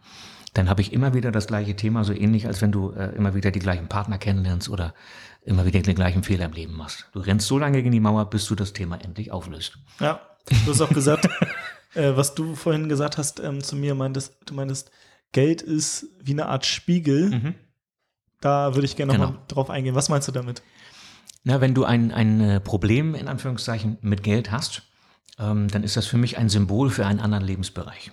dann 0.55 0.69
habe 0.69 0.81
ich 0.81 0.93
immer 0.93 1.15
wieder 1.15 1.31
das 1.31 1.47
gleiche 1.47 1.77
Thema, 1.77 2.05
so 2.05 2.13
ähnlich, 2.13 2.47
als 2.47 2.61
wenn 2.61 2.73
du 2.73 2.91
äh, 2.91 3.15
immer 3.15 3.35
wieder 3.35 3.51
die 3.51 3.61
gleichen 3.61 3.89
Partner 3.89 4.19
kennenlernst 4.19 4.69
oder 4.69 4.95
immer 5.43 5.65
wieder 5.65 5.81
den 5.81 5.95
gleichen 5.95 6.23
Fehler 6.23 6.47
im 6.47 6.53
Leben 6.53 6.75
machst. 6.75 7.09
Du 7.13 7.21
rennst 7.21 7.47
so 7.47 7.59
lange 7.59 7.79
gegen 7.79 7.93
die 7.93 8.01
Mauer, 8.01 8.29
bis 8.29 8.47
du 8.47 8.55
das 8.55 8.73
Thema 8.73 8.97
endlich 8.97 9.31
auflöst. 9.31 9.79
Ja, 10.01 10.21
du 10.49 10.71
hast 10.71 10.81
auch 10.81 10.91
gesagt, 10.91 11.29
äh, 11.95 12.13
was 12.17 12.35
du 12.35 12.57
vorhin 12.57 12.89
gesagt 12.89 13.17
hast 13.17 13.41
ähm, 13.41 13.63
zu 13.63 13.77
mir, 13.77 13.95
meintest, 13.95 14.37
du 14.45 14.55
meintest, 14.55 14.91
Geld 15.33 15.63
ist 15.63 16.07
wie 16.23 16.33
eine 16.33 16.47
Art 16.47 16.67
Spiegel. 16.67 17.31
Mhm. 17.31 17.55
Da 18.41 18.75
würde 18.75 18.87
ich 18.87 18.97
gerne 18.97 19.13
nochmal 19.13 19.33
genau. 19.33 19.45
drauf 19.49 19.71
eingehen. 19.71 19.95
Was 19.95 20.09
meinst 20.09 20.29
du 20.29 20.33
damit? 20.33 20.63
Na, 21.45 21.61
wenn 21.61 21.75
du 21.75 21.85
ein, 21.85 22.13
ein 22.13 22.41
äh, 22.41 22.61
Problem 22.61 23.15
in 23.15 23.29
Anführungszeichen 23.29 23.99
mit 24.01 24.23
Geld 24.23 24.51
hast, 24.51 24.83
ähm, 25.39 25.69
dann 25.69 25.83
ist 25.83 25.97
das 25.97 26.07
für 26.07 26.19
mich 26.19 26.39
ein 26.39 26.49
Symbol 26.49 26.91
für 26.91 27.07
einen 27.07 27.21
anderen 27.21 27.45
Lebensbereich. 27.45 28.13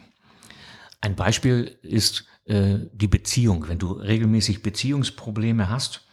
Ein 1.02 1.16
Beispiel 1.16 1.78
ist 1.82 2.26
äh, 2.46 2.80
die 2.94 3.08
Beziehung. 3.08 3.68
Wenn 3.68 3.80
du 3.80 3.92
regelmäßig 3.92 4.64
Beziehungsprobleme 4.64 5.70
hast, 5.70 6.08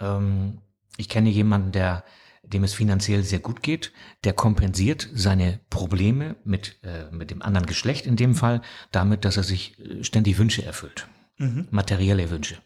ähm, 0.00 0.58
ich 0.96 1.08
kenne 1.08 1.30
jemanden, 1.30 1.72
der 1.72 2.04
dem 2.42 2.64
es 2.64 2.74
finanziell 2.74 3.22
sehr 3.22 3.38
gut 3.38 3.62
geht, 3.62 3.92
der 4.24 4.32
kompensiert 4.32 5.08
seine 5.14 5.60
Probleme 5.70 6.36
mit, 6.44 6.78
äh, 6.82 7.10
mit 7.10 7.30
dem 7.30 7.42
anderen 7.42 7.66
Geschlecht 7.66 8.06
in 8.06 8.16
dem 8.16 8.34
Fall 8.34 8.62
damit, 8.90 9.24
dass 9.24 9.36
er 9.36 9.44
sich 9.44 9.78
äh, 9.78 10.02
ständig 10.04 10.38
Wünsche 10.38 10.64
erfüllt. 10.64 11.06
Mhm. 11.38 11.68
Materielle 11.70 12.30
Wünsche. 12.30 12.56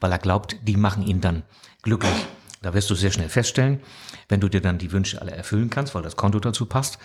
Weil 0.00 0.12
er 0.12 0.18
glaubt, 0.18 0.56
die 0.62 0.76
machen 0.76 1.02
ihn 1.02 1.20
dann 1.20 1.42
glücklich. 1.82 2.26
Da 2.60 2.74
wirst 2.74 2.90
du 2.90 2.94
sehr 2.94 3.10
schnell 3.10 3.28
feststellen, 3.28 3.80
wenn 4.28 4.40
du 4.40 4.48
dir 4.48 4.60
dann 4.60 4.78
die 4.78 4.92
Wünsche 4.92 5.20
alle 5.20 5.32
erfüllen 5.32 5.70
kannst, 5.70 5.94
weil 5.94 6.02
das 6.02 6.16
Konto 6.16 6.38
dazu 6.38 6.66
passt, 6.66 6.98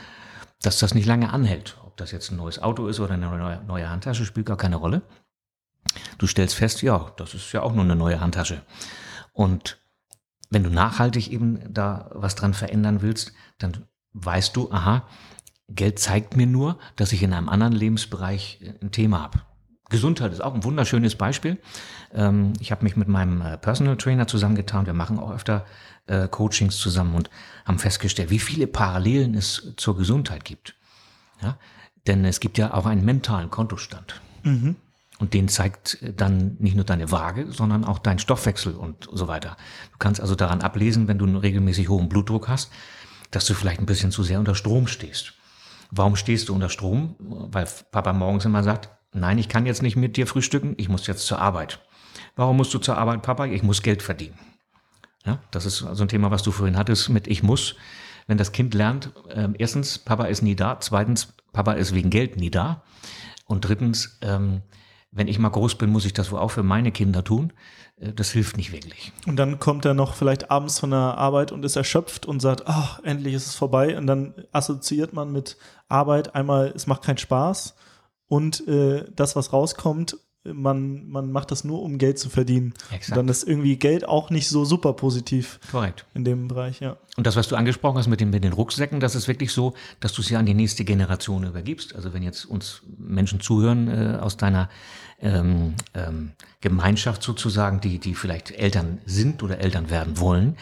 dass 0.61 0.77
das 0.79 0.93
nicht 0.93 1.07
lange 1.07 1.31
anhält 1.31 1.77
das 1.97 2.11
jetzt 2.11 2.31
ein 2.31 2.37
neues 2.37 2.59
Auto 2.59 2.87
ist 2.87 2.99
oder 2.99 3.15
eine 3.15 3.27
neue, 3.27 3.63
neue 3.63 3.89
Handtasche, 3.89 4.25
spielt 4.25 4.45
gar 4.45 4.57
keine 4.57 4.77
Rolle. 4.77 5.01
Du 6.17 6.27
stellst 6.27 6.55
fest, 6.55 6.81
ja, 6.81 7.11
das 7.17 7.33
ist 7.33 7.51
ja 7.51 7.61
auch 7.61 7.73
nur 7.73 7.83
eine 7.83 7.95
neue 7.95 8.19
Handtasche. 8.19 8.61
Und 9.33 9.79
wenn 10.49 10.63
du 10.63 10.69
nachhaltig 10.69 11.31
eben 11.31 11.61
da 11.73 12.09
was 12.13 12.35
dran 12.35 12.53
verändern 12.53 13.01
willst, 13.01 13.33
dann 13.57 13.85
weißt 14.13 14.55
du, 14.55 14.71
aha, 14.71 15.07
Geld 15.69 15.99
zeigt 15.99 16.37
mir 16.37 16.47
nur, 16.47 16.79
dass 16.95 17.11
ich 17.11 17.23
in 17.23 17.33
einem 17.33 17.49
anderen 17.49 17.73
Lebensbereich 17.73 18.59
ein 18.81 18.91
Thema 18.91 19.21
habe. 19.21 19.41
Gesundheit 19.89 20.31
ist 20.31 20.41
auch 20.41 20.53
ein 20.53 20.63
wunderschönes 20.63 21.15
Beispiel. 21.15 21.57
Ähm, 22.13 22.53
ich 22.59 22.71
habe 22.71 22.83
mich 22.83 22.95
mit 22.95 23.07
meinem 23.07 23.41
äh, 23.41 23.57
Personal 23.57 23.97
Trainer 23.97 24.27
zusammengetan. 24.27 24.85
Wir 24.85 24.93
machen 24.93 25.19
auch 25.19 25.31
öfter 25.31 25.65
äh, 26.07 26.27
Coachings 26.27 26.77
zusammen 26.77 27.15
und 27.15 27.29
haben 27.65 27.79
festgestellt, 27.79 28.29
wie 28.29 28.39
viele 28.39 28.67
Parallelen 28.67 29.33
es 29.33 29.73
zur 29.77 29.97
Gesundheit 29.97 30.43
gibt. 30.45 30.75
Ja? 31.41 31.57
Denn 32.05 32.25
es 32.25 32.39
gibt 32.39 32.57
ja 32.57 32.73
auch 32.73 32.85
einen 32.85 33.05
mentalen 33.05 33.49
Kontostand. 33.49 34.21
Mhm. 34.43 34.75
Und 35.19 35.33
den 35.33 35.47
zeigt 35.47 35.97
dann 36.15 36.57
nicht 36.59 36.75
nur 36.75 36.85
deine 36.85 37.11
Waage, 37.11 37.51
sondern 37.51 37.83
auch 37.85 37.97
dein 37.97 38.19
Stoffwechsel 38.19 38.75
und 38.75 39.07
so 39.11 39.27
weiter. 39.27 39.57
Du 39.91 39.97
kannst 39.97 40.21
also 40.21 40.35
daran 40.35 40.61
ablesen, 40.61 41.07
wenn 41.07 41.17
du 41.17 41.25
einen 41.25 41.37
regelmäßig 41.37 41.89
hohen 41.89 42.07
Blutdruck 42.07 42.47
hast, 42.47 42.71
dass 43.31 43.45
du 43.45 43.53
vielleicht 43.53 43.79
ein 43.79 43.87
bisschen 43.87 44.11
zu 44.11 44.23
sehr 44.23 44.39
unter 44.39 44.55
Strom 44.55 44.87
stehst. 44.87 45.33
Warum 45.89 46.15
stehst 46.15 46.49
du 46.49 46.53
unter 46.53 46.69
Strom? 46.69 47.15
Weil 47.19 47.67
Papa 47.91 48.13
morgens 48.13 48.45
immer 48.45 48.63
sagt, 48.63 48.89
nein, 49.13 49.37
ich 49.37 49.49
kann 49.49 49.65
jetzt 49.65 49.81
nicht 49.81 49.95
mit 49.95 50.17
dir 50.17 50.27
frühstücken, 50.27 50.75
ich 50.77 50.89
muss 50.89 51.07
jetzt 51.07 51.25
zur 51.25 51.39
Arbeit. 51.39 51.79
Warum 52.35 52.57
musst 52.57 52.73
du 52.73 52.79
zur 52.79 52.97
Arbeit, 52.97 53.23
Papa? 53.23 53.45
Ich 53.45 53.63
muss 53.63 53.81
Geld 53.81 54.03
verdienen. 54.03 54.37
Ja, 55.25 55.39
das 55.51 55.65
ist 55.65 55.83
also 55.83 56.03
ein 56.03 56.09
Thema, 56.09 56.31
was 56.31 56.43
du 56.43 56.51
vorhin 56.51 56.77
hattest 56.77 57.09
mit 57.09 57.27
ich 57.27 57.43
muss. 57.43 57.75
Wenn 58.27 58.37
das 58.37 58.51
Kind 58.51 58.73
lernt, 58.73 59.11
äh, 59.29 59.47
erstens, 59.57 59.97
Papa 59.97 60.25
ist 60.25 60.41
nie 60.41 60.55
da, 60.55 60.79
zweitens, 60.79 61.33
Papa 61.53 61.73
ist 61.73 61.93
wegen 61.93 62.09
Geld 62.09 62.37
nie 62.37 62.51
da. 62.51 62.83
Und 63.45 63.61
drittens, 63.61 64.19
ähm, 64.21 64.61
wenn 65.11 65.27
ich 65.27 65.39
mal 65.39 65.49
groß 65.49 65.75
bin, 65.75 65.89
muss 65.89 66.05
ich 66.05 66.13
das 66.13 66.31
wohl 66.31 66.39
auch 66.39 66.51
für 66.51 66.63
meine 66.63 66.91
Kinder 66.91 67.23
tun. 67.23 67.53
Äh, 67.97 68.13
das 68.13 68.31
hilft 68.31 68.57
nicht 68.57 68.71
wirklich. 68.71 69.11
Und 69.25 69.37
dann 69.37 69.59
kommt 69.59 69.85
er 69.85 69.93
noch 69.93 70.15
vielleicht 70.15 70.51
abends 70.51 70.79
von 70.79 70.91
der 70.91 70.99
Arbeit 71.17 71.51
und 71.51 71.65
ist 71.65 71.75
erschöpft 71.75 72.25
und 72.25 72.39
sagt, 72.39 72.63
ach, 72.65 73.01
endlich 73.03 73.33
ist 73.33 73.47
es 73.47 73.55
vorbei. 73.55 73.97
Und 73.97 74.07
dann 74.07 74.33
assoziiert 74.51 75.13
man 75.13 75.31
mit 75.31 75.57
Arbeit 75.87 76.35
einmal, 76.35 76.71
es 76.75 76.87
macht 76.87 77.03
keinen 77.03 77.17
Spaß. 77.17 77.75
Und 78.27 78.67
äh, 78.67 79.05
das, 79.15 79.35
was 79.35 79.53
rauskommt, 79.53 80.17
man, 80.53 81.09
man 81.09 81.31
macht 81.31 81.51
das 81.51 81.63
nur, 81.63 81.81
um 81.81 81.97
Geld 81.97 82.19
zu 82.19 82.29
verdienen. 82.29 82.73
Exakt. 82.91 83.09
Und 83.09 83.17
dann 83.17 83.27
ist 83.29 83.43
irgendwie 83.43 83.77
Geld 83.77 84.07
auch 84.07 84.29
nicht 84.29 84.47
so 84.47 84.65
super 84.65 84.93
positiv 84.93 85.59
Korrekt. 85.71 86.05
in 86.13 86.23
dem 86.23 86.47
Bereich, 86.47 86.79
ja. 86.79 86.97
Und 87.15 87.25
das, 87.25 87.35
was 87.35 87.47
du 87.47 87.55
angesprochen 87.55 87.97
hast 87.97 88.07
mit 88.07 88.19
den, 88.19 88.29
mit 88.29 88.43
den 88.43 88.53
Rucksäcken, 88.53 88.99
das 88.99 89.15
ist 89.15 89.27
wirklich 89.27 89.51
so, 89.51 89.73
dass 89.99 90.13
du 90.13 90.21
es 90.21 90.29
ja 90.29 90.39
an 90.39 90.45
die 90.45 90.53
nächste 90.53 90.85
Generation 90.85 91.43
übergibst. 91.43 91.95
Also 91.95 92.13
wenn 92.13 92.23
jetzt 92.23 92.45
uns 92.45 92.81
Menschen 92.97 93.39
zuhören 93.39 93.87
äh, 93.87 94.17
aus 94.17 94.37
deiner 94.37 94.69
ähm, 95.19 95.75
ähm, 95.93 96.33
Gemeinschaft 96.61 97.23
sozusagen, 97.23 97.81
die, 97.81 97.99
die 97.99 98.13
vielleicht 98.13 98.51
Eltern 98.51 98.99
sind 99.05 99.41
oder 99.43 99.59
Eltern 99.59 99.89
werden 99.89 100.19
wollen, 100.19 100.57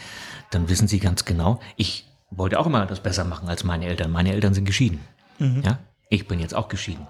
dann 0.52 0.70
wissen 0.70 0.88
sie 0.88 1.00
ganz 1.00 1.26
genau, 1.26 1.60
ich 1.76 2.06
wollte 2.32 2.60
auch 2.60 2.66
immer 2.66 2.86
das 2.86 3.02
besser 3.02 3.24
machen 3.24 3.50
als 3.50 3.64
meine 3.64 3.86
Eltern. 3.86 4.12
Meine 4.12 4.34
Eltern 4.34 4.54
sind 4.54 4.66
geschieden. 4.66 5.00
Ja, 5.38 5.80
ich 6.10 6.28
bin 6.28 6.40
jetzt 6.40 6.56
auch 6.56 6.70
geschieden. 6.70 7.08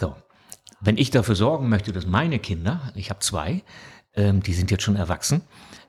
So, 0.00 0.16
wenn 0.84 0.96
ich 0.96 1.10
dafür 1.10 1.34
sorgen 1.34 1.68
möchte, 1.68 1.92
dass 1.92 2.06
meine 2.06 2.38
Kinder, 2.38 2.92
ich 2.94 3.10
habe 3.10 3.20
zwei, 3.20 3.62
ähm, 4.14 4.42
die 4.42 4.54
sind 4.54 4.70
jetzt 4.70 4.82
schon 4.82 4.96
erwachsen, 4.96 5.42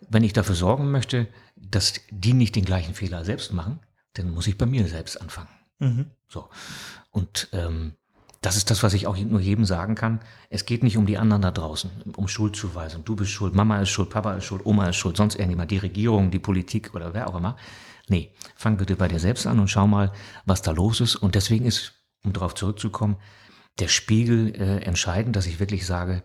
wenn 0.09 0.23
ich 0.23 0.33
dafür 0.33 0.55
sorgen 0.55 0.91
möchte, 0.91 1.27
dass 1.55 1.93
die 2.09 2.33
nicht 2.33 2.55
den 2.55 2.65
gleichen 2.65 2.93
Fehler 2.93 3.25
selbst 3.25 3.53
machen, 3.53 3.79
dann 4.13 4.31
muss 4.31 4.47
ich 4.47 4.57
bei 4.57 4.65
mir 4.65 4.87
selbst 4.87 5.19
anfangen. 5.19 5.49
So. 6.27 6.49
Und 7.11 7.49
ähm, 7.51 7.93
das 8.41 8.57
ist 8.57 8.69
das, 8.69 8.83
was 8.83 8.93
ich 8.93 9.07
auch 9.07 9.17
nur 9.17 9.39
jedem 9.39 9.65
sagen 9.65 9.95
kann. 9.95 10.19
Es 10.49 10.65
geht 10.65 10.83
nicht 10.83 10.97
um 10.97 11.05
die 11.05 11.17
anderen 11.17 11.41
da 11.41 11.51
draußen, 11.51 11.89
um 12.15 12.27
Schuldzuweisung. 12.27 13.03
Du 13.03 13.15
bist 13.15 13.31
schuld, 13.31 13.55
Mama 13.55 13.81
ist 13.81 13.89
schuld, 13.89 14.09
Papa 14.09 14.33
ist 14.35 14.45
schuld, 14.45 14.65
Oma 14.65 14.87
ist 14.89 14.97
schuld, 14.97 15.17
sonst 15.17 15.35
irgendjemand, 15.35 15.71
die 15.71 15.77
Regierung, 15.77 16.29
die 16.29 16.39
Politik 16.39 16.93
oder 16.93 17.13
wer 17.13 17.27
auch 17.27 17.35
immer. 17.35 17.57
Nee, 18.07 18.31
fang 18.55 18.77
bitte 18.77 18.95
bei 18.95 19.07
dir 19.07 19.19
selbst 19.19 19.47
an 19.47 19.59
und 19.59 19.67
schau 19.67 19.87
mal, 19.87 20.11
was 20.45 20.61
da 20.61 20.71
los 20.71 21.01
ist. 21.01 21.15
Und 21.15 21.33
deswegen 21.33 21.65
ist, 21.65 21.93
um 22.23 22.33
darauf 22.33 22.53
zurückzukommen, 22.53 23.17
der 23.79 23.87
Spiegel 23.87 24.53
äh, 24.55 24.83
entscheidend, 24.83 25.35
dass 25.35 25.45
ich 25.47 25.59
wirklich 25.59 25.85
sage, 25.85 26.23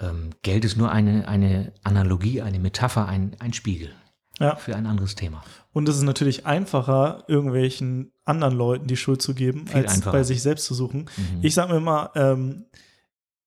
ähm, 0.00 0.30
Geld 0.42 0.64
ist 0.64 0.76
nur 0.76 0.90
eine, 0.90 1.28
eine 1.28 1.72
Analogie, 1.84 2.42
eine 2.42 2.58
Metapher, 2.58 3.06
ein, 3.06 3.36
ein 3.38 3.52
Spiegel 3.52 3.92
Ja. 4.40 4.56
für 4.56 4.74
ein 4.74 4.86
anderes 4.86 5.14
Thema. 5.14 5.44
Und 5.72 5.88
es 5.88 5.96
ist 5.96 6.02
natürlich 6.02 6.44
einfacher, 6.46 7.24
irgendwelchen 7.28 8.12
anderen 8.24 8.54
Leuten 8.56 8.86
die 8.86 8.96
Schuld 8.96 9.22
zu 9.22 9.34
geben, 9.34 9.66
Viel 9.68 9.76
als 9.82 9.94
einfacher. 9.94 10.12
bei 10.12 10.22
sich 10.24 10.42
selbst 10.42 10.64
zu 10.64 10.74
suchen. 10.74 11.08
Ich 11.40 11.54
sage 11.54 11.72
mir 11.72 11.78
immer, 11.78 12.10
ähm, 12.14 12.66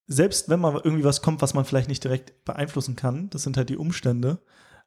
selbst 0.07 0.49
wenn 0.49 0.59
mal 0.59 0.79
irgendwie 0.83 1.03
was 1.03 1.21
kommt, 1.21 1.41
was 1.41 1.53
man 1.53 1.65
vielleicht 1.65 1.89
nicht 1.89 2.03
direkt 2.03 2.45
beeinflussen 2.45 2.95
kann, 2.95 3.29
das 3.31 3.43
sind 3.43 3.57
halt 3.57 3.69
die 3.69 3.77
Umstände. 3.77 4.39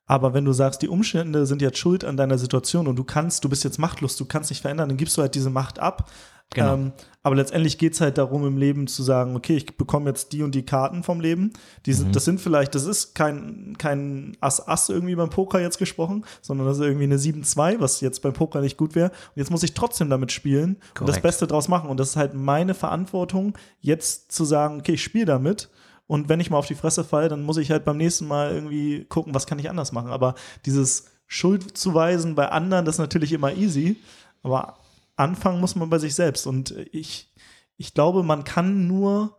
Aber 0.07 0.33
wenn 0.33 0.45
du 0.45 0.53
sagst, 0.53 0.81
die 0.81 0.89
Umstände 0.89 1.45
sind 1.45 1.61
jetzt 1.61 1.77
schuld 1.79 2.03
an 2.05 2.17
deiner 2.17 2.39
Situation 2.39 2.87
und 2.87 2.97
du 2.97 3.05
kannst, 3.05 3.45
du 3.45 3.49
bist 3.49 3.63
jetzt 3.65 3.79
machtlos, 3.79 4.17
du 4.17 4.25
kannst 4.25 4.49
nicht 4.51 4.63
verändern, 4.63 4.89
dann 4.89 4.97
gibst 4.97 5.17
du 5.17 5.21
halt 5.23 5.35
diese 5.35 5.51
Macht 5.51 5.79
ab. 5.81 6.11
Genau. 6.55 6.75
Ähm, 6.75 6.93
aber 7.23 7.37
letztendlich 7.37 7.77
geht's 7.77 8.01
halt 8.01 8.17
darum, 8.17 8.47
im 8.47 8.57
Leben 8.57 8.87
zu 8.87 9.03
sagen, 9.03 9.37
okay, 9.37 9.57
ich 9.57 9.77
bekomme 9.77 10.09
jetzt 10.09 10.33
die 10.33 10.43
und 10.43 10.55
die 10.55 10.65
Karten 10.65 11.03
vom 11.03 11.21
Leben. 11.21 11.53
Die 11.85 11.93
sind, 11.93 12.17
Das 12.17 12.25
sind 12.25 12.41
vielleicht, 12.41 12.75
das 12.75 12.87
ist 12.87 13.15
kein, 13.15 13.77
kein 13.77 14.35
Ass-Ass 14.41 14.89
irgendwie 14.89 15.15
beim 15.15 15.29
Poker 15.29 15.61
jetzt 15.61 15.77
gesprochen, 15.79 16.25
sondern 16.41 16.67
das 16.67 16.79
ist 16.79 16.85
irgendwie 16.85 17.05
eine 17.05 17.19
7-2, 17.19 17.81
was 17.81 18.01
jetzt 18.01 18.23
beim 18.23 18.33
Poker 18.33 18.63
nicht 18.63 18.79
gut 18.79 18.95
wäre. 18.95 19.11
Und 19.11 19.37
jetzt 19.37 19.51
muss 19.51 19.63
ich 19.63 19.75
trotzdem 19.75 20.09
damit 20.09 20.33
spielen 20.33 20.79
und 20.99 21.07
das. 21.07 21.21
Beste 21.21 21.47
draus 21.47 21.69
machen. 21.69 21.91
Und 21.91 22.01
das 22.01 22.11
ist 22.11 22.17
halt 22.17 22.33
meine 22.33 22.73
Verantwortung, 22.73 23.59
jetzt 23.81 24.33
zu 24.33 24.47
sagen, 24.47 24.79
okay, 24.79 24.93
ich 24.93 25.03
spiele 25.03 25.27
damit. 25.27 25.69
Und 26.07 26.31
wenn 26.31 26.41
ich 26.41 26.49
mal 26.49 26.57
auf 26.57 26.67
die 26.67 26.75
Fresse 26.75 27.05
falle, 27.05 27.29
dann 27.29 27.43
muss 27.43 27.59
ich 27.59 27.71
halt 27.71 27.85
beim 27.85 27.99
nächsten 27.99 28.27
Mal 28.27 28.53
irgendwie 28.55 29.05
gucken, 29.05 29.35
was 29.35 29.47
kann 29.47 29.59
ich 29.59 29.69
anders 29.69 29.93
machen. 29.93 30.11
Aber 30.11 30.35
dieses 30.65 31.05
Schuldzuweisen 31.27 32.35
bei 32.35 32.49
anderen, 32.49 32.87
das 32.87 32.95
ist 32.95 33.01
natürlich 33.01 33.35
immer 33.35 33.53
easy. 33.53 33.97
Aber 34.43 34.78
anfangen 35.19 35.61
muss 35.61 35.77
man 35.77 35.91
bei 35.91 35.99
sich 35.99 36.15
selbst. 36.15 36.47
Und 36.47 36.71
ich, 36.93 37.33
ich 37.77 37.95
glaube, 37.95 38.23
man 38.23 38.45
kann 38.45 38.87
nur 38.87 39.37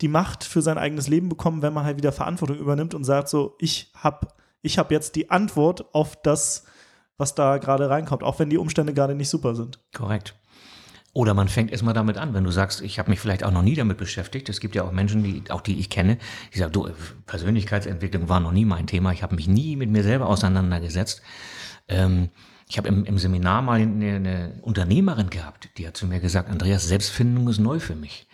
die 0.00 0.08
Macht 0.08 0.44
für 0.44 0.62
sein 0.62 0.78
eigenes 0.78 1.08
Leben 1.08 1.28
bekommen, 1.28 1.62
wenn 1.62 1.74
man 1.74 1.84
halt 1.84 1.96
wieder 1.96 2.12
Verantwortung 2.12 2.58
übernimmt 2.58 2.94
und 2.94 3.04
sagt 3.04 3.28
so, 3.28 3.56
ich 3.58 3.92
habe 3.94 4.28
ich 4.62 4.78
hab 4.78 4.90
jetzt 4.90 5.16
die 5.16 5.30
Antwort 5.30 5.94
auf 5.94 6.20
das, 6.22 6.64
was 7.16 7.34
da 7.34 7.58
gerade 7.58 7.88
reinkommt, 7.88 8.22
auch 8.22 8.38
wenn 8.38 8.50
die 8.50 8.58
Umstände 8.58 8.94
gerade 8.94 9.14
nicht 9.14 9.28
super 9.28 9.54
sind. 9.54 9.78
Korrekt. 9.94 10.34
Oder 11.12 11.34
man 11.34 11.48
fängt 11.48 11.72
erstmal 11.72 11.94
damit 11.94 12.16
an, 12.18 12.34
wenn 12.34 12.44
du 12.44 12.52
sagst, 12.52 12.82
ich 12.82 12.98
habe 12.98 13.10
mich 13.10 13.18
vielleicht 13.18 13.42
auch 13.42 13.50
noch 13.50 13.62
nie 13.62 13.74
damit 13.74 13.98
beschäftigt. 13.98 14.48
Es 14.48 14.60
gibt 14.60 14.76
ja 14.76 14.84
auch 14.84 14.92
Menschen, 14.92 15.24
die, 15.24 15.42
auch 15.50 15.60
die 15.60 15.78
ich 15.78 15.90
kenne, 15.90 16.18
die 16.54 16.58
sagen, 16.58 16.72
du, 16.72 16.88
Persönlichkeitsentwicklung 17.26 18.28
war 18.28 18.38
noch 18.38 18.52
nie 18.52 18.64
mein 18.64 18.86
Thema. 18.86 19.12
Ich 19.12 19.22
habe 19.22 19.34
mich 19.34 19.48
nie 19.48 19.74
mit 19.74 19.90
mir 19.90 20.04
selber 20.04 20.28
auseinandergesetzt. 20.28 21.20
Ähm, 21.88 22.28
ich 22.70 22.78
habe 22.78 22.86
im, 22.86 23.04
im 23.04 23.18
Seminar 23.18 23.62
mal 23.62 23.80
eine, 23.80 24.14
eine 24.14 24.58
Unternehmerin 24.62 25.28
gehabt, 25.28 25.68
die 25.76 25.88
hat 25.88 25.96
zu 25.96 26.06
mir 26.06 26.20
gesagt, 26.20 26.48
Andreas, 26.48 26.86
Selbstfindung 26.86 27.48
ist 27.48 27.58
neu 27.58 27.80
für 27.80 27.96
mich. 27.96 28.28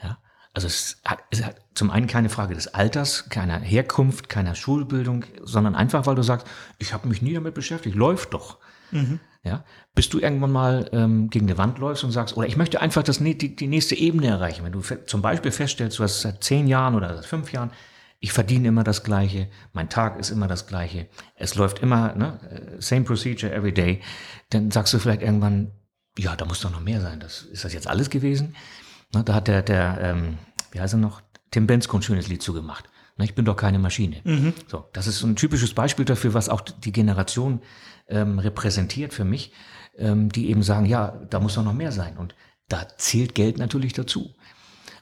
Ja, 0.00 0.18
also 0.54 0.68
es 0.68 1.00
hat, 1.04 1.24
es 1.30 1.44
hat 1.44 1.56
zum 1.74 1.90
einen 1.90 2.06
keine 2.06 2.28
Frage 2.28 2.54
des 2.54 2.68
Alters, 2.68 3.28
keiner 3.30 3.58
Herkunft, 3.58 4.28
keiner 4.28 4.54
Schulbildung, 4.54 5.24
sondern 5.42 5.74
einfach, 5.74 6.06
weil 6.06 6.14
du 6.14 6.22
sagst, 6.22 6.46
ich 6.78 6.92
habe 6.92 7.08
mich 7.08 7.20
nie 7.20 7.34
damit 7.34 7.54
beschäftigt, 7.54 7.96
läuft 7.96 8.32
doch. 8.32 8.58
Ja, 9.42 9.64
bis 9.92 10.08
du 10.08 10.20
irgendwann 10.20 10.52
mal 10.52 10.88
ähm, 10.92 11.28
gegen 11.28 11.46
eine 11.46 11.58
Wand 11.58 11.78
läufst 11.78 12.04
und 12.04 12.12
sagst, 12.12 12.36
oder 12.36 12.46
ich 12.46 12.56
möchte 12.56 12.80
einfach 12.80 13.02
das, 13.02 13.18
die, 13.18 13.56
die 13.56 13.66
nächste 13.66 13.96
Ebene 13.96 14.28
erreichen. 14.28 14.64
Wenn 14.64 14.72
du 14.72 14.82
zum 14.82 15.20
Beispiel 15.20 15.50
feststellst, 15.50 15.98
du 15.98 16.04
hast 16.04 16.20
seit 16.20 16.44
zehn 16.44 16.68
Jahren 16.68 16.94
oder 16.94 17.14
seit 17.16 17.26
fünf 17.26 17.52
Jahren, 17.52 17.70
ich 18.20 18.32
verdiene 18.32 18.68
immer 18.68 18.84
das 18.84 19.04
Gleiche, 19.04 19.48
mein 19.72 19.88
Tag 19.88 20.18
ist 20.18 20.30
immer 20.30 20.48
das 20.48 20.66
Gleiche, 20.66 21.08
es 21.36 21.54
läuft 21.54 21.80
immer, 21.80 22.14
ne, 22.14 22.40
äh, 22.50 22.82
same 22.82 23.04
procedure 23.04 23.52
every 23.52 23.72
day, 23.72 24.00
dann 24.50 24.70
sagst 24.70 24.92
du 24.92 24.98
vielleicht 24.98 25.22
irgendwann, 25.22 25.72
ja, 26.18 26.34
da 26.34 26.44
muss 26.44 26.60
doch 26.60 26.72
noch 26.72 26.80
mehr 26.80 27.00
sein. 27.00 27.20
Das, 27.20 27.42
ist 27.42 27.64
das 27.64 27.72
jetzt 27.72 27.86
alles 27.86 28.10
gewesen? 28.10 28.56
Ne, 29.14 29.22
da 29.22 29.34
hat 29.34 29.48
der, 29.48 29.62
der 29.62 29.98
ähm, 30.00 30.38
wie 30.72 30.80
heißt 30.80 30.94
er 30.94 30.98
noch, 30.98 31.22
Tim 31.50 31.66
Bensko 31.66 31.96
ein 31.96 32.02
schönes 32.02 32.28
Lied 32.28 32.42
zugemacht. 32.42 32.88
Ne, 33.16 33.24
ich 33.24 33.34
bin 33.34 33.44
doch 33.44 33.56
keine 33.56 33.78
Maschine. 33.78 34.20
So, 34.66 34.88
das 34.92 35.06
ist 35.06 35.20
so 35.20 35.26
ein 35.26 35.36
typisches 35.36 35.74
Beispiel 35.74 36.04
dafür, 36.04 36.34
was 36.34 36.48
auch 36.48 36.60
die 36.60 36.92
Generation 36.92 37.62
ähm, 38.08 38.38
repräsentiert 38.38 39.14
für 39.14 39.24
mich, 39.24 39.52
ähm, 39.96 40.30
die 40.30 40.50
eben 40.50 40.62
sagen, 40.62 40.86
ja, 40.86 41.20
da 41.30 41.40
muss 41.40 41.54
doch 41.54 41.64
noch 41.64 41.72
mehr 41.72 41.92
sein. 41.92 42.16
Und 42.16 42.34
da 42.68 42.86
zählt 42.96 43.34
Geld 43.34 43.58
natürlich 43.58 43.92
dazu. 43.92 44.34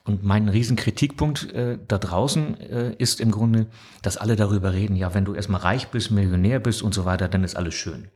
Und 0.07 0.23
mein 0.23 0.47
Riesenkritikpunkt 0.49 1.51
äh, 1.53 1.77
da 1.87 1.97
draußen 1.97 2.59
äh, 2.61 2.95
ist 2.97 3.19
im 3.19 3.31
Grunde, 3.31 3.67
dass 4.01 4.17
alle 4.17 4.35
darüber 4.35 4.73
reden, 4.73 4.95
ja, 4.95 5.13
wenn 5.13 5.25
du 5.25 5.33
erstmal 5.33 5.61
reich 5.61 5.89
bist, 5.89 6.11
Millionär 6.11 6.59
bist 6.59 6.81
und 6.81 6.93
so 6.93 7.03
weiter, 7.05 7.27
dann 7.27 7.43
ist 7.43 7.55
alles 7.55 7.75
schön. 7.75 8.07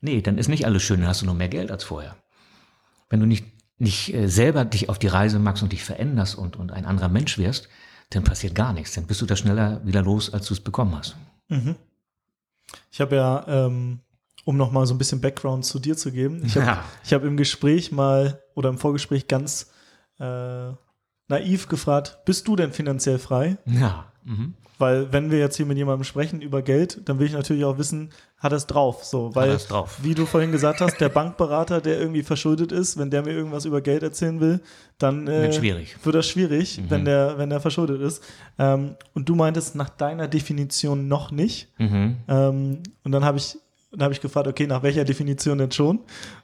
Nee, 0.00 0.22
dann 0.22 0.38
ist 0.38 0.48
nicht 0.48 0.64
alles 0.66 0.82
schön, 0.82 1.00
dann 1.00 1.08
hast 1.08 1.22
du 1.22 1.26
noch 1.26 1.34
mehr 1.34 1.48
Geld 1.48 1.70
als 1.70 1.84
vorher. 1.84 2.16
Wenn 3.08 3.20
du 3.20 3.26
nicht, 3.26 3.44
nicht 3.78 4.14
äh, 4.14 4.28
selber 4.28 4.64
dich 4.64 4.88
auf 4.88 4.98
die 4.98 5.08
Reise 5.08 5.38
machst 5.38 5.62
und 5.62 5.72
dich 5.72 5.82
veränderst 5.82 6.36
und, 6.36 6.56
und 6.56 6.70
ein 6.72 6.86
anderer 6.86 7.08
Mensch 7.08 7.36
wirst, 7.36 7.68
dann 8.10 8.24
passiert 8.24 8.54
gar 8.54 8.72
nichts. 8.72 8.94
Dann 8.94 9.06
bist 9.06 9.20
du 9.20 9.26
da 9.26 9.36
schneller 9.36 9.80
wieder 9.84 10.02
los, 10.02 10.32
als 10.32 10.46
du 10.46 10.54
es 10.54 10.60
bekommen 10.60 10.96
hast. 10.96 11.16
Ich 12.92 13.00
habe 13.00 13.16
ja, 13.16 13.44
ähm, 13.48 14.00
um 14.44 14.56
noch 14.56 14.70
mal 14.72 14.86
so 14.86 14.94
ein 14.94 14.98
bisschen 14.98 15.20
Background 15.20 15.64
zu 15.64 15.78
dir 15.78 15.96
zu 15.96 16.12
geben, 16.12 16.42
ich 16.44 16.56
habe 16.56 16.66
Ja. 16.66 16.84
hab 17.12 17.24
im 17.24 17.36
Gespräch 17.36 17.90
mal 17.92 18.40
oder 18.54 18.68
im 18.68 18.78
Vorgespräch 18.78 19.26
ganz 19.28 19.70
äh, 20.18 20.70
naiv 21.30 21.68
gefragt, 21.68 22.18
bist 22.26 22.46
du 22.48 22.56
denn 22.56 22.72
finanziell 22.72 23.18
frei? 23.18 23.56
Ja. 23.64 24.04
Mhm. 24.24 24.54
Weil 24.78 25.12
wenn 25.12 25.30
wir 25.30 25.38
jetzt 25.38 25.56
hier 25.56 25.66
mit 25.66 25.76
jemandem 25.76 26.04
sprechen 26.04 26.40
über 26.40 26.62
Geld, 26.62 27.02
dann 27.06 27.18
will 27.18 27.26
ich 27.26 27.34
natürlich 27.34 27.64
auch 27.66 27.76
wissen, 27.76 28.10
hat 28.38 28.52
er 28.52 28.56
es 28.56 28.66
drauf? 28.66 29.04
So, 29.04 29.30
weil, 29.34 29.58
drauf. 29.58 29.98
wie 30.02 30.14
du 30.14 30.24
vorhin 30.24 30.52
gesagt 30.52 30.80
hast, 30.80 30.98
der 31.02 31.10
Bankberater, 31.10 31.82
der 31.82 32.00
irgendwie 32.00 32.22
verschuldet 32.22 32.72
ist, 32.72 32.96
wenn 32.96 33.10
der 33.10 33.22
mir 33.22 33.32
irgendwas 33.32 33.66
über 33.66 33.82
Geld 33.82 34.02
erzählen 34.02 34.40
will, 34.40 34.60
dann 34.96 35.28
äh, 35.28 35.42
Wird 35.42 35.54
schwierig. 35.56 35.96
Wird 36.02 36.14
das 36.14 36.26
schwierig, 36.26 36.78
Mhm. 36.78 36.90
wenn 36.90 37.04
der, 37.04 37.36
wenn 37.36 37.50
der 37.50 37.60
verschuldet 37.60 38.00
ist. 38.00 38.22
Ähm, 38.58 38.96
und 39.14 39.28
du 39.28 39.34
meintest 39.34 39.74
nach 39.74 39.90
deiner 39.90 40.28
Definition 40.28 41.08
noch 41.08 41.30
nicht. 41.30 41.68
Mhm. 41.78 42.16
Ähm, 42.26 42.82
und 43.04 43.12
dann 43.12 43.22
habe 43.24 43.36
ich, 43.36 43.58
dann 43.92 44.02
habe 44.04 44.14
ich 44.14 44.22
gefragt, 44.22 44.46
okay, 44.48 44.66
nach 44.66 44.82
welcher 44.82 45.04
Definition 45.04 45.58
denn 45.58 45.72
schon? 45.72 45.98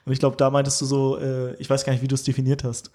Und 0.05 0.13
ich 0.13 0.19
glaube, 0.19 0.37
da 0.37 0.51
meintest 0.51 0.79
du 0.81 0.85
so, 0.85 1.17
äh, 1.17 1.55
ich 1.55 1.67
weiß 1.67 1.83
gar 1.85 1.91
nicht, 1.93 2.03
wie 2.03 2.07
du 2.07 2.13
es 2.15 2.23
definiert 2.23 2.63
hast. 2.63 2.91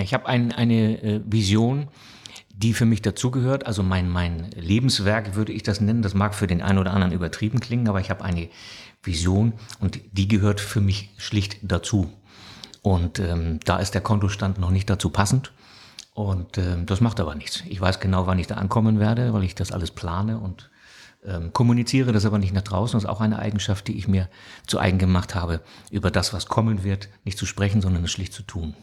Ich 0.00 0.14
habe 0.14 0.26
ein, 0.26 0.52
eine 0.52 1.02
äh, 1.02 1.20
Vision, 1.26 1.88
die 2.54 2.72
für 2.72 2.86
mich 2.86 3.02
dazugehört. 3.02 3.66
Also 3.66 3.82
mein, 3.82 4.08
mein 4.08 4.50
Lebenswerk 4.52 5.34
würde 5.34 5.52
ich 5.52 5.62
das 5.62 5.80
nennen. 5.80 6.02
Das 6.02 6.14
mag 6.14 6.34
für 6.34 6.46
den 6.46 6.62
einen 6.62 6.78
oder 6.78 6.92
anderen 6.92 7.12
übertrieben 7.12 7.60
klingen, 7.60 7.88
aber 7.88 8.00
ich 8.00 8.10
habe 8.10 8.24
eine 8.24 8.48
Vision 9.02 9.54
und 9.80 10.00
die 10.12 10.28
gehört 10.28 10.60
für 10.60 10.80
mich 10.80 11.10
schlicht 11.18 11.58
dazu. 11.62 12.10
Und 12.82 13.18
ähm, 13.18 13.60
da 13.64 13.78
ist 13.78 13.94
der 13.94 14.00
Kontostand 14.00 14.58
noch 14.58 14.70
nicht 14.70 14.88
dazu 14.88 15.10
passend. 15.10 15.52
Und 16.14 16.58
ähm, 16.58 16.86
das 16.86 17.00
macht 17.00 17.20
aber 17.20 17.34
nichts. 17.34 17.62
Ich 17.68 17.80
weiß 17.80 18.00
genau, 18.00 18.26
wann 18.26 18.38
ich 18.38 18.46
da 18.46 18.56
ankommen 18.56 18.98
werde, 18.98 19.32
weil 19.32 19.44
ich 19.44 19.54
das 19.54 19.72
alles 19.72 19.90
plane 19.90 20.38
und 20.38 20.70
ähm, 21.24 21.52
kommuniziere 21.52 22.12
das 22.12 22.26
aber 22.26 22.38
nicht 22.38 22.52
nach 22.52 22.62
draußen. 22.62 22.96
Das 22.96 23.04
ist 23.04 23.08
auch 23.08 23.20
eine 23.20 23.38
Eigenschaft, 23.38 23.88
die 23.88 23.96
ich 23.96 24.08
mir 24.08 24.28
zu 24.66 24.78
eigen 24.78 24.98
gemacht 24.98 25.34
habe, 25.34 25.60
über 25.90 26.10
das, 26.10 26.32
was 26.32 26.46
kommen 26.46 26.84
wird, 26.84 27.08
nicht 27.24 27.38
zu 27.38 27.46
sprechen, 27.46 27.80
sondern 27.80 28.04
es 28.04 28.10
schlicht 28.10 28.32
zu 28.32 28.42
tun. 28.42 28.74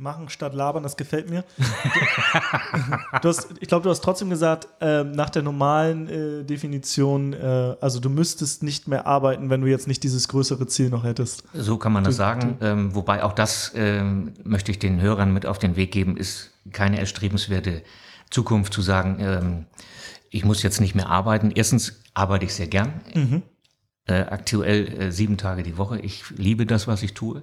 Machen 0.00 0.28
statt 0.28 0.54
labern, 0.54 0.84
das 0.84 0.96
gefällt 0.96 1.28
mir. 1.28 1.42
Du, 1.56 1.64
du 3.22 3.28
hast, 3.28 3.48
ich 3.58 3.66
glaube, 3.66 3.82
du 3.82 3.90
hast 3.90 4.00
trotzdem 4.00 4.30
gesagt, 4.30 4.68
ähm, 4.80 5.10
nach 5.10 5.28
der 5.28 5.42
normalen 5.42 6.08
äh, 6.08 6.44
Definition, 6.44 7.32
äh, 7.32 7.74
also 7.80 7.98
du 7.98 8.08
müsstest 8.08 8.62
nicht 8.62 8.86
mehr 8.86 9.08
arbeiten, 9.08 9.50
wenn 9.50 9.60
du 9.60 9.66
jetzt 9.66 9.88
nicht 9.88 10.04
dieses 10.04 10.28
größere 10.28 10.68
Ziel 10.68 10.88
noch 10.88 11.02
hättest. 11.02 11.42
So 11.52 11.78
kann 11.78 11.92
man 11.92 12.04
das 12.04 12.14
sagen. 12.14 12.58
Ähm, 12.60 12.94
wobei 12.94 13.24
auch 13.24 13.32
das 13.32 13.72
ähm, 13.74 14.34
möchte 14.44 14.70
ich 14.70 14.78
den 14.78 15.00
Hörern 15.00 15.32
mit 15.32 15.46
auf 15.46 15.58
den 15.58 15.74
Weg 15.74 15.90
geben, 15.90 16.16
ist 16.16 16.52
keine 16.70 17.00
erstrebenswerte 17.00 17.82
Zukunft 18.30 18.72
zu 18.72 18.82
sagen, 18.82 19.16
ähm, 19.20 19.66
ich 20.30 20.44
muss 20.44 20.62
jetzt 20.62 20.80
nicht 20.80 20.94
mehr 20.94 21.08
arbeiten. 21.08 21.50
Erstens 21.52 22.00
arbeite 22.14 22.44
ich 22.44 22.54
sehr 22.54 22.68
gern. 22.68 23.00
Äh, 24.06 24.20
aktuell 24.30 24.86
äh, 24.86 25.10
sieben 25.10 25.38
Tage 25.38 25.64
die 25.64 25.76
Woche. 25.76 25.98
Ich 25.98 26.30
liebe 26.30 26.66
das, 26.66 26.86
was 26.86 27.02
ich 27.02 27.14
tue. 27.14 27.42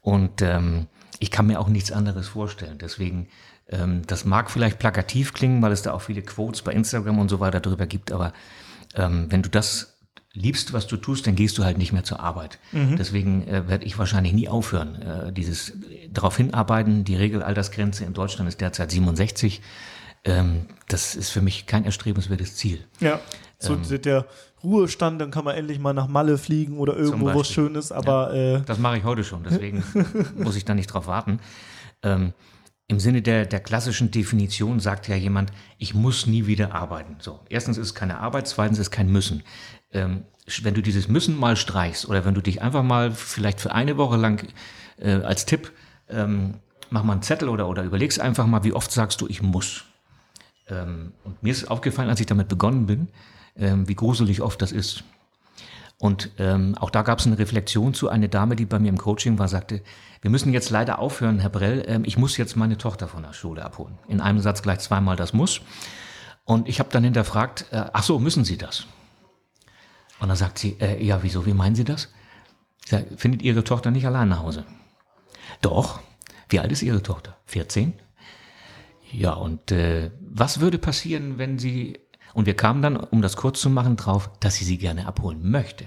Und 0.00 0.42
ähm, 0.42 0.86
ich 1.24 1.30
kann 1.30 1.46
mir 1.46 1.58
auch 1.58 1.68
nichts 1.68 1.90
anderes 1.90 2.28
vorstellen. 2.28 2.76
Deswegen, 2.78 3.28
ähm, 3.68 4.02
das 4.06 4.26
mag 4.26 4.50
vielleicht 4.50 4.78
plakativ 4.78 5.32
klingen, 5.32 5.62
weil 5.62 5.72
es 5.72 5.80
da 5.80 5.92
auch 5.92 6.02
viele 6.02 6.20
Quotes 6.20 6.60
bei 6.60 6.72
Instagram 6.72 7.18
und 7.18 7.30
so 7.30 7.40
weiter 7.40 7.60
drüber 7.60 7.86
gibt, 7.86 8.12
aber 8.12 8.34
ähm, 8.94 9.26
wenn 9.30 9.42
du 9.42 9.48
das 9.48 9.96
liebst, 10.34 10.74
was 10.74 10.86
du 10.86 10.98
tust, 10.98 11.26
dann 11.26 11.34
gehst 11.34 11.56
du 11.56 11.64
halt 11.64 11.78
nicht 11.78 11.92
mehr 11.92 12.04
zur 12.04 12.20
Arbeit. 12.20 12.58
Deswegen 12.98 13.48
äh, 13.48 13.66
werde 13.68 13.86
ich 13.86 13.98
wahrscheinlich 13.98 14.34
nie 14.34 14.48
aufhören. 14.48 15.00
Äh, 15.00 15.32
dieses 15.32 15.72
darauf 16.10 16.36
hinarbeiten, 16.36 17.04
die 17.04 17.16
Regelaltersgrenze 17.16 18.04
in 18.04 18.12
Deutschland 18.12 18.48
ist 18.48 18.60
derzeit 18.60 18.90
67. 18.90 19.62
Ähm, 20.24 20.66
das 20.88 21.14
ist 21.14 21.30
für 21.30 21.40
mich 21.40 21.66
kein 21.66 21.84
erstrebenswertes 21.84 22.56
Ziel. 22.56 22.84
Ja. 23.00 23.20
So 23.58 23.74
Ähm. 23.74 24.02
der 24.02 24.26
Ruhestand, 24.62 25.20
dann 25.20 25.30
kann 25.30 25.44
man 25.44 25.54
endlich 25.56 25.78
mal 25.78 25.92
nach 25.92 26.08
Malle 26.08 26.38
fliegen 26.38 26.78
oder 26.78 26.96
irgendwo, 26.96 27.32
wo 27.32 27.40
es 27.40 27.48
schön 27.48 27.74
ist, 27.74 27.92
aber 27.92 28.32
äh, 28.32 28.62
Das 28.62 28.78
mache 28.78 28.96
ich 28.96 29.04
heute 29.04 29.22
schon, 29.22 29.44
deswegen 29.44 29.84
muss 30.36 30.56
ich 30.56 30.64
da 30.64 30.74
nicht 30.74 30.86
drauf 30.86 31.06
warten. 31.06 31.40
Ähm, 32.02 32.32
Im 32.88 32.98
Sinne 32.98 33.20
der, 33.20 33.44
der 33.44 33.60
klassischen 33.60 34.10
Definition 34.10 34.80
sagt 34.80 35.06
ja 35.08 35.16
jemand, 35.16 35.52
ich 35.78 35.94
muss 35.94 36.26
nie 36.26 36.46
wieder 36.46 36.74
arbeiten. 36.74 37.16
So, 37.18 37.40
erstens 37.50 37.76
ist 37.76 37.88
es 37.88 37.94
keine 37.94 38.18
Arbeit, 38.18 38.48
zweitens 38.48 38.78
ist 38.78 38.86
es 38.86 38.90
kein 38.90 39.08
Müssen. 39.10 39.42
Ähm, 39.92 40.24
wenn 40.62 40.74
du 40.74 40.82
dieses 40.82 41.08
Müssen 41.08 41.38
mal 41.38 41.56
streichst 41.56 42.08
oder 42.08 42.24
wenn 42.24 42.34
du 42.34 42.40
dich 42.42 42.62
einfach 42.62 42.82
mal 42.82 43.12
vielleicht 43.12 43.60
für 43.60 43.72
eine 43.72 43.96
Woche 43.98 44.16
lang 44.16 44.46
äh, 44.98 45.12
als 45.12 45.44
Tipp, 45.46 45.72
ähm, 46.08 46.54
mach 46.90 47.02
mal 47.02 47.12
einen 47.14 47.22
Zettel 47.22 47.48
oder, 47.48 47.68
oder 47.68 47.82
überlegst 47.82 48.20
einfach 48.20 48.46
mal, 48.46 48.64
wie 48.64 48.72
oft 48.72 48.90
sagst 48.92 49.20
du, 49.20 49.26
ich 49.26 49.42
muss. 49.42 49.84
Ähm, 50.68 51.12
und 51.24 51.42
mir 51.42 51.52
ist 51.52 51.70
aufgefallen, 51.70 52.08
als 52.08 52.20
ich 52.20 52.26
damit 52.26 52.48
begonnen 52.48 52.86
bin, 52.86 53.08
ähm, 53.56 53.88
wie 53.88 53.94
gruselig 53.94 54.40
oft 54.42 54.60
das 54.62 54.72
ist. 54.72 55.04
Und 55.98 56.30
ähm, 56.38 56.76
auch 56.78 56.90
da 56.90 57.02
gab 57.02 57.20
es 57.20 57.26
eine 57.26 57.38
Reflexion 57.38 57.94
zu 57.94 58.08
einer 58.08 58.28
Dame, 58.28 58.56
die 58.56 58.64
bei 58.64 58.78
mir 58.78 58.88
im 58.88 58.98
Coaching 58.98 59.38
war, 59.38 59.48
sagte, 59.48 59.82
wir 60.20 60.30
müssen 60.30 60.52
jetzt 60.52 60.70
leider 60.70 60.98
aufhören, 60.98 61.38
Herr 61.38 61.50
Brell, 61.50 61.84
ähm, 61.86 62.02
ich 62.04 62.18
muss 62.18 62.36
jetzt 62.36 62.56
meine 62.56 62.76
Tochter 62.76 63.08
von 63.08 63.22
der 63.22 63.32
Schule 63.32 63.64
abholen. 63.64 63.96
In 64.08 64.20
einem 64.20 64.40
Satz 64.40 64.62
gleich 64.62 64.80
zweimal 64.80 65.16
das 65.16 65.32
muss. 65.32 65.60
Und 66.44 66.68
ich 66.68 66.78
habe 66.78 66.90
dann 66.90 67.04
hinterfragt, 67.04 67.66
äh, 67.70 67.86
ach 67.92 68.02
so, 68.02 68.18
müssen 68.18 68.44
Sie 68.44 68.58
das? 68.58 68.86
Und 70.20 70.28
dann 70.28 70.36
sagt 70.36 70.58
sie, 70.58 70.76
äh, 70.80 71.02
ja, 71.04 71.22
wieso, 71.22 71.46
wie 71.46 71.54
meinen 71.54 71.74
Sie 71.74 71.84
das? 71.84 72.08
Sag, 72.86 73.06
findet 73.16 73.42
Ihre 73.42 73.64
Tochter 73.64 73.90
nicht 73.90 74.06
allein 74.06 74.28
nach 74.28 74.40
Hause? 74.40 74.64
Doch. 75.60 76.00
Wie 76.48 76.60
alt 76.60 76.72
ist 76.72 76.82
Ihre 76.82 77.02
Tochter? 77.02 77.36
14? 77.46 77.94
Ja, 79.16 79.32
und 79.32 79.70
äh, 79.70 80.10
was 80.20 80.60
würde 80.60 80.78
passieren, 80.78 81.38
wenn 81.38 81.58
sie. 81.58 82.00
Und 82.32 82.46
wir 82.46 82.56
kamen 82.56 82.82
dann, 82.82 82.96
um 82.96 83.22
das 83.22 83.36
kurz 83.36 83.60
zu 83.60 83.70
machen, 83.70 83.96
drauf, 83.96 84.28
dass 84.40 84.56
sie 84.56 84.64
sie 84.64 84.78
gerne 84.78 85.06
abholen 85.06 85.50
möchte. 85.50 85.86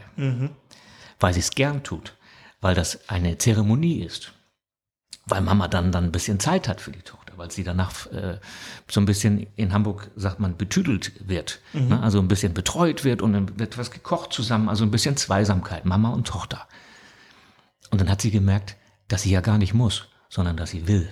Weil 1.19 1.33
sie 1.33 1.41
es 1.41 1.51
gern 1.51 1.83
tut. 1.83 2.15
Weil 2.61 2.73
das 2.73 3.09
eine 3.09 3.37
Zeremonie 3.37 4.01
ist. 4.01 4.31
Weil 5.25 5.41
Mama 5.41 5.67
dann, 5.67 5.91
dann 5.91 6.05
ein 6.05 6.11
bisschen 6.13 6.39
Zeit 6.39 6.69
hat 6.69 6.79
für 6.79 6.91
die 6.91 7.01
Tochter. 7.01 7.33
Weil 7.35 7.51
sie 7.51 7.65
danach 7.65 8.05
äh, 8.13 8.39
so 8.89 9.01
ein 9.01 9.05
bisschen, 9.05 9.45
in 9.57 9.73
Hamburg 9.73 10.09
sagt 10.15 10.39
man, 10.39 10.55
betüdelt 10.55 11.27
wird. 11.27 11.59
Ne? 11.89 12.01
Also 12.01 12.19
ein 12.19 12.29
bisschen 12.29 12.53
betreut 12.53 13.03
wird 13.03 13.21
und 13.21 13.33
dann 13.33 13.59
wird 13.59 13.77
was 13.77 13.91
gekocht 13.91 14.31
zusammen. 14.31 14.69
Also 14.69 14.85
ein 14.85 14.91
bisschen 14.91 15.17
Zweisamkeit, 15.17 15.85
Mama 15.85 16.09
und 16.09 16.27
Tochter. 16.27 16.65
Und 17.91 17.99
dann 17.99 18.09
hat 18.09 18.21
sie 18.21 18.31
gemerkt, 18.31 18.77
dass 19.09 19.23
sie 19.23 19.31
ja 19.31 19.41
gar 19.41 19.57
nicht 19.57 19.73
muss, 19.73 20.07
sondern 20.29 20.55
dass 20.55 20.71
sie 20.71 20.87
will. 20.87 21.09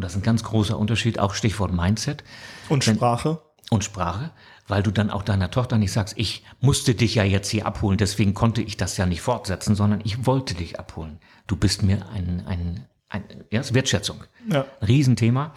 Und 0.00 0.04
das 0.04 0.12
ist 0.12 0.20
ein 0.20 0.22
ganz 0.22 0.42
großer 0.44 0.78
Unterschied, 0.78 1.18
auch 1.18 1.34
Stichwort 1.34 1.74
Mindset 1.74 2.24
und 2.70 2.86
Wenn- 2.86 2.96
Sprache. 2.96 3.38
und 3.68 3.84
Sprache, 3.84 4.30
weil 4.66 4.82
du 4.82 4.90
dann 4.90 5.10
auch 5.10 5.22
deiner 5.22 5.50
Tochter 5.50 5.76
nicht 5.76 5.92
sagst, 5.92 6.14
ich 6.16 6.42
musste 6.58 6.94
dich 6.94 7.16
ja 7.16 7.22
jetzt 7.22 7.50
hier 7.50 7.66
abholen, 7.66 7.98
deswegen 7.98 8.32
konnte 8.32 8.62
ich 8.62 8.78
das 8.78 8.96
ja 8.96 9.04
nicht 9.04 9.20
fortsetzen, 9.20 9.74
sondern 9.74 10.00
ich 10.02 10.24
wollte 10.24 10.54
dich 10.54 10.80
abholen. 10.80 11.18
Du 11.46 11.54
bist 11.54 11.82
mir 11.82 12.08
ein, 12.14 12.42
ein, 12.46 12.86
ein 13.10 13.24
ja, 13.50 13.60
ist 13.60 13.74
Wertschätzung. 13.74 14.24
Ja. 14.50 14.64
Riesenthema. 14.80 15.52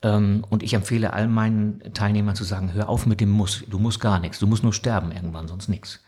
Ähm, 0.00 0.46
Und 0.48 0.62
ich 0.62 0.72
empfehle 0.72 1.12
all 1.12 1.28
meinen 1.28 1.82
Teilnehmern 1.92 2.36
zu 2.36 2.44
sagen, 2.44 2.72
hör 2.72 2.88
auf 2.88 3.04
mit 3.04 3.20
dem 3.20 3.28
Muss. 3.28 3.64
Du 3.68 3.78
musst 3.78 4.00
gar 4.00 4.18
nichts. 4.18 4.38
Du 4.38 4.46
musst 4.46 4.62
nur 4.62 4.72
sterben 4.72 5.12
irgendwann, 5.12 5.46
sonst 5.46 5.68
nichts. 5.68 6.00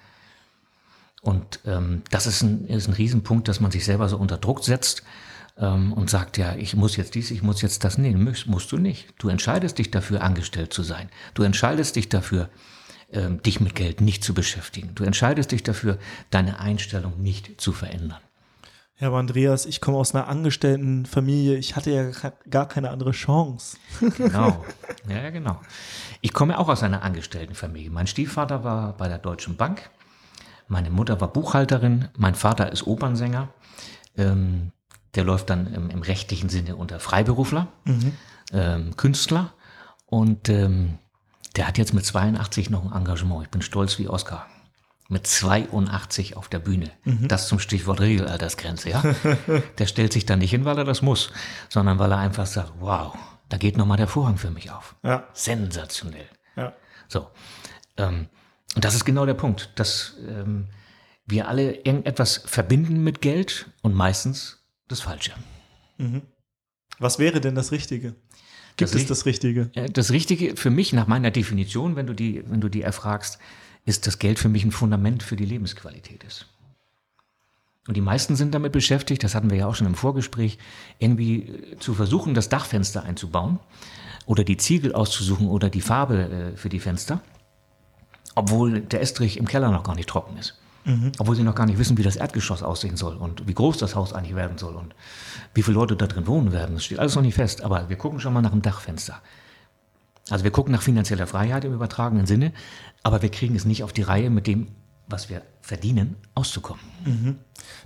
Und 1.20 1.60
ähm, 1.66 2.00
das 2.10 2.26
ist 2.26 2.40
ein, 2.40 2.66
ist 2.68 2.88
ein 2.88 2.94
Riesenpunkt, 2.94 3.48
dass 3.48 3.60
man 3.60 3.70
sich 3.70 3.84
selber 3.84 4.08
so 4.08 4.16
unter 4.16 4.38
Druck 4.38 4.64
setzt 4.64 5.02
ähm, 5.58 5.92
und 5.92 6.10
sagt, 6.10 6.38
ja, 6.38 6.54
ich 6.56 6.76
muss 6.76 6.96
jetzt 6.96 7.14
dies, 7.14 7.30
ich 7.30 7.42
muss 7.42 7.62
jetzt 7.62 7.84
das. 7.84 7.98
Nee, 7.98 8.12
musst, 8.14 8.46
musst 8.46 8.72
du 8.72 8.78
nicht. 8.78 9.14
Du 9.18 9.28
entscheidest 9.28 9.78
dich 9.78 9.90
dafür, 9.90 10.22
angestellt 10.22 10.72
zu 10.72 10.82
sein. 10.82 11.08
Du 11.34 11.42
entscheidest 11.42 11.96
dich 11.96 12.08
dafür, 12.08 12.48
ähm, 13.12 13.42
dich 13.42 13.60
mit 13.60 13.74
Geld 13.74 14.00
nicht 14.00 14.22
zu 14.24 14.34
beschäftigen. 14.34 14.94
Du 14.94 15.04
entscheidest 15.04 15.52
dich 15.52 15.62
dafür, 15.62 15.98
deine 16.30 16.58
Einstellung 16.60 17.20
nicht 17.22 17.60
zu 17.60 17.72
verändern. 17.72 18.18
Ja, 18.98 19.08
aber 19.08 19.18
Andreas, 19.18 19.66
ich 19.66 19.82
komme 19.82 19.98
aus 19.98 20.14
einer 20.14 20.26
Angestelltenfamilie. 20.26 21.58
Ich 21.58 21.76
hatte 21.76 21.90
ja 21.90 22.10
ga- 22.10 22.32
gar 22.48 22.66
keine 22.66 22.90
andere 22.90 23.10
Chance. 23.12 23.76
Genau. 24.16 24.64
Ja, 25.08 25.30
genau. 25.30 25.60
Ich 26.20 26.32
komme 26.32 26.58
auch 26.58 26.68
aus 26.68 26.82
einer 26.82 27.02
Angestelltenfamilie. 27.02 27.90
Mein 27.90 28.08
Stiefvater 28.08 28.64
war 28.64 28.96
bei 28.96 29.06
der 29.06 29.18
Deutschen 29.18 29.56
Bank. 29.56 29.88
Meine 30.66 30.90
Mutter 30.90 31.20
war 31.20 31.32
Buchhalterin. 31.32 32.08
Mein 32.16 32.34
Vater 32.34 32.72
ist 32.72 32.88
Opernsänger. 32.88 33.50
Ähm, 34.16 34.72
der 35.16 35.24
läuft 35.24 35.50
dann 35.50 35.72
im, 35.72 35.90
im 35.90 36.02
rechtlichen 36.02 36.48
Sinne 36.48 36.76
unter 36.76 37.00
Freiberufler, 37.00 37.68
ähm, 38.52 38.96
Künstler. 38.96 39.52
Und 40.06 40.48
ähm, 40.48 40.98
der 41.56 41.66
hat 41.66 41.78
jetzt 41.78 41.94
mit 41.94 42.04
82 42.04 42.70
noch 42.70 42.84
ein 42.84 42.96
Engagement. 42.96 43.44
Ich 43.44 43.50
bin 43.50 43.62
stolz 43.62 43.98
wie 43.98 44.08
Oscar. 44.08 44.46
Mit 45.08 45.26
82 45.26 46.36
auf 46.36 46.48
der 46.48 46.58
Bühne. 46.58 46.90
Das 47.28 47.46
zum 47.48 47.60
Stichwort 47.60 48.00
Regelaltersgrenze, 48.00 48.90
ja. 48.90 49.02
Der 49.78 49.86
stellt 49.86 50.12
sich 50.12 50.26
da 50.26 50.34
nicht 50.34 50.50
hin, 50.50 50.64
weil 50.64 50.78
er 50.78 50.84
das 50.84 51.00
muss, 51.00 51.30
sondern 51.68 52.00
weil 52.00 52.10
er 52.10 52.18
einfach 52.18 52.46
sagt, 52.46 52.72
wow, 52.80 53.16
da 53.48 53.56
geht 53.56 53.76
nochmal 53.76 53.98
der 53.98 54.08
Vorhang 54.08 54.36
für 54.36 54.50
mich 54.50 54.72
auf. 54.72 54.96
Ja. 55.04 55.28
Sensationell. 55.32 56.26
Ja. 56.56 56.72
So. 57.06 57.28
Ähm, 57.96 58.28
und 58.74 58.84
das 58.84 58.96
ist 58.96 59.04
genau 59.04 59.26
der 59.26 59.34
Punkt, 59.34 59.70
dass 59.76 60.16
ähm, 60.28 60.66
wir 61.24 61.48
alle 61.48 61.74
irgendetwas 61.76 62.42
verbinden 62.44 63.02
mit 63.02 63.22
Geld 63.22 63.70
und 63.82 63.94
meistens 63.94 64.55
das 64.88 65.00
Falsche. 65.00 65.32
Was 66.98 67.18
wäre 67.18 67.40
denn 67.40 67.54
das 67.54 67.72
Richtige? 67.72 68.14
Gibt 68.76 68.92
Das 68.92 68.94
es 68.94 69.06
das 69.06 69.26
Richtige? 69.26 69.70
Das 69.92 70.10
Richtige 70.10 70.56
für 70.56 70.70
mich, 70.70 70.92
nach 70.92 71.06
meiner 71.06 71.30
Definition, 71.30 71.96
wenn 71.96 72.06
du 72.06 72.14
die, 72.14 72.42
wenn 72.46 72.60
du 72.60 72.68
die 72.68 72.82
erfragst, 72.82 73.38
ist, 73.84 74.06
dass 74.06 74.18
Geld 74.18 74.38
für 74.38 74.48
mich 74.48 74.64
ein 74.64 74.72
Fundament 74.72 75.22
für 75.22 75.36
die 75.36 75.46
Lebensqualität 75.46 76.24
ist. 76.24 76.46
Und 77.86 77.96
die 77.96 78.00
meisten 78.00 78.34
sind 78.34 78.52
damit 78.52 78.72
beschäftigt, 78.72 79.22
das 79.22 79.34
hatten 79.34 79.48
wir 79.48 79.58
ja 79.58 79.66
auch 79.66 79.76
schon 79.76 79.86
im 79.86 79.94
Vorgespräch, 79.94 80.58
irgendwie 80.98 81.42
äh, 81.42 81.78
zu 81.78 81.94
versuchen, 81.94 82.34
das 82.34 82.48
Dachfenster 82.48 83.04
einzubauen 83.04 83.60
oder 84.26 84.42
die 84.42 84.56
Ziegel 84.56 84.92
auszusuchen 84.92 85.46
oder 85.46 85.70
die 85.70 85.80
Farbe 85.80 86.52
äh, 86.54 86.56
für 86.56 86.68
die 86.68 86.80
Fenster, 86.80 87.20
obwohl 88.34 88.80
der 88.80 89.00
Estrich 89.00 89.36
im 89.36 89.46
Keller 89.46 89.70
noch 89.70 89.84
gar 89.84 89.94
nicht 89.94 90.08
trocken 90.08 90.36
ist. 90.36 90.60
Obwohl 91.18 91.34
sie 91.34 91.42
noch 91.42 91.56
gar 91.56 91.66
nicht 91.66 91.78
wissen, 91.78 91.98
wie 91.98 92.04
das 92.04 92.14
Erdgeschoss 92.14 92.62
aussehen 92.62 92.96
soll 92.96 93.16
und 93.16 93.48
wie 93.48 93.54
groß 93.54 93.76
das 93.78 93.96
Haus 93.96 94.12
eigentlich 94.12 94.36
werden 94.36 94.56
soll 94.56 94.76
und 94.76 94.94
wie 95.52 95.62
viele 95.62 95.74
Leute 95.74 95.96
da 95.96 96.06
drin 96.06 96.28
wohnen 96.28 96.52
werden. 96.52 96.76
Das 96.76 96.84
steht 96.84 97.00
alles 97.00 97.16
noch 97.16 97.22
nicht 97.22 97.34
fest, 97.34 97.62
aber 97.62 97.88
wir 97.88 97.96
gucken 97.96 98.20
schon 98.20 98.32
mal 98.32 98.42
nach 98.42 98.52
dem 98.52 98.62
Dachfenster. 98.62 99.20
Also 100.30 100.44
wir 100.44 100.52
gucken 100.52 100.72
nach 100.72 100.82
finanzieller 100.82 101.26
Freiheit 101.26 101.64
im 101.64 101.72
übertragenen 101.72 102.26
Sinne, 102.26 102.52
aber 103.02 103.22
wir 103.22 103.30
kriegen 103.30 103.56
es 103.56 103.64
nicht 103.64 103.82
auf 103.82 103.92
die 103.92 104.02
Reihe, 104.02 104.30
mit 104.30 104.46
dem, 104.46 104.68
was 105.08 105.28
wir 105.28 105.42
verdienen, 105.60 106.16
auszukommen. 106.34 106.84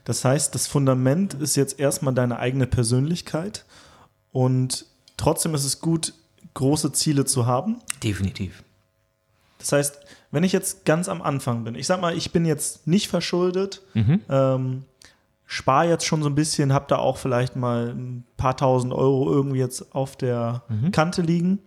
Das 0.04 0.24
heißt, 0.24 0.54
das 0.54 0.66
Fundament 0.66 1.34
ist 1.34 1.56
jetzt 1.56 1.78
erstmal 1.78 2.14
deine 2.14 2.38
eigene 2.38 2.66
Persönlichkeit 2.66 3.64
und 4.32 4.86
trotzdem 5.16 5.54
ist 5.54 5.64
es 5.64 5.80
gut, 5.80 6.14
große 6.54 6.92
Ziele 6.92 7.24
zu 7.24 7.46
haben. 7.46 7.80
Definitiv. 8.02 8.62
Das 9.58 9.72
heißt, 9.72 9.98
wenn 10.30 10.44
ich 10.44 10.52
jetzt 10.52 10.84
ganz 10.84 11.08
am 11.08 11.22
Anfang 11.22 11.64
bin, 11.64 11.74
ich 11.74 11.86
sag 11.86 12.00
mal, 12.00 12.16
ich 12.16 12.30
bin 12.32 12.44
jetzt 12.44 12.86
nicht 12.86 13.08
verschuldet, 13.08 13.82
ähm, 14.28 14.84
spare 15.46 15.88
jetzt 15.88 16.06
schon 16.06 16.22
so 16.22 16.28
ein 16.28 16.36
bisschen, 16.36 16.72
habe 16.72 16.86
da 16.88 16.96
auch 16.96 17.16
vielleicht 17.16 17.56
mal 17.56 17.88
ein 17.88 18.24
paar 18.36 18.56
tausend 18.56 18.92
Euro 18.92 19.30
irgendwie 19.30 19.58
jetzt 19.58 19.94
auf 19.94 20.16
der 20.16 20.62
Kante 20.92 21.22
liegen. 21.22 21.58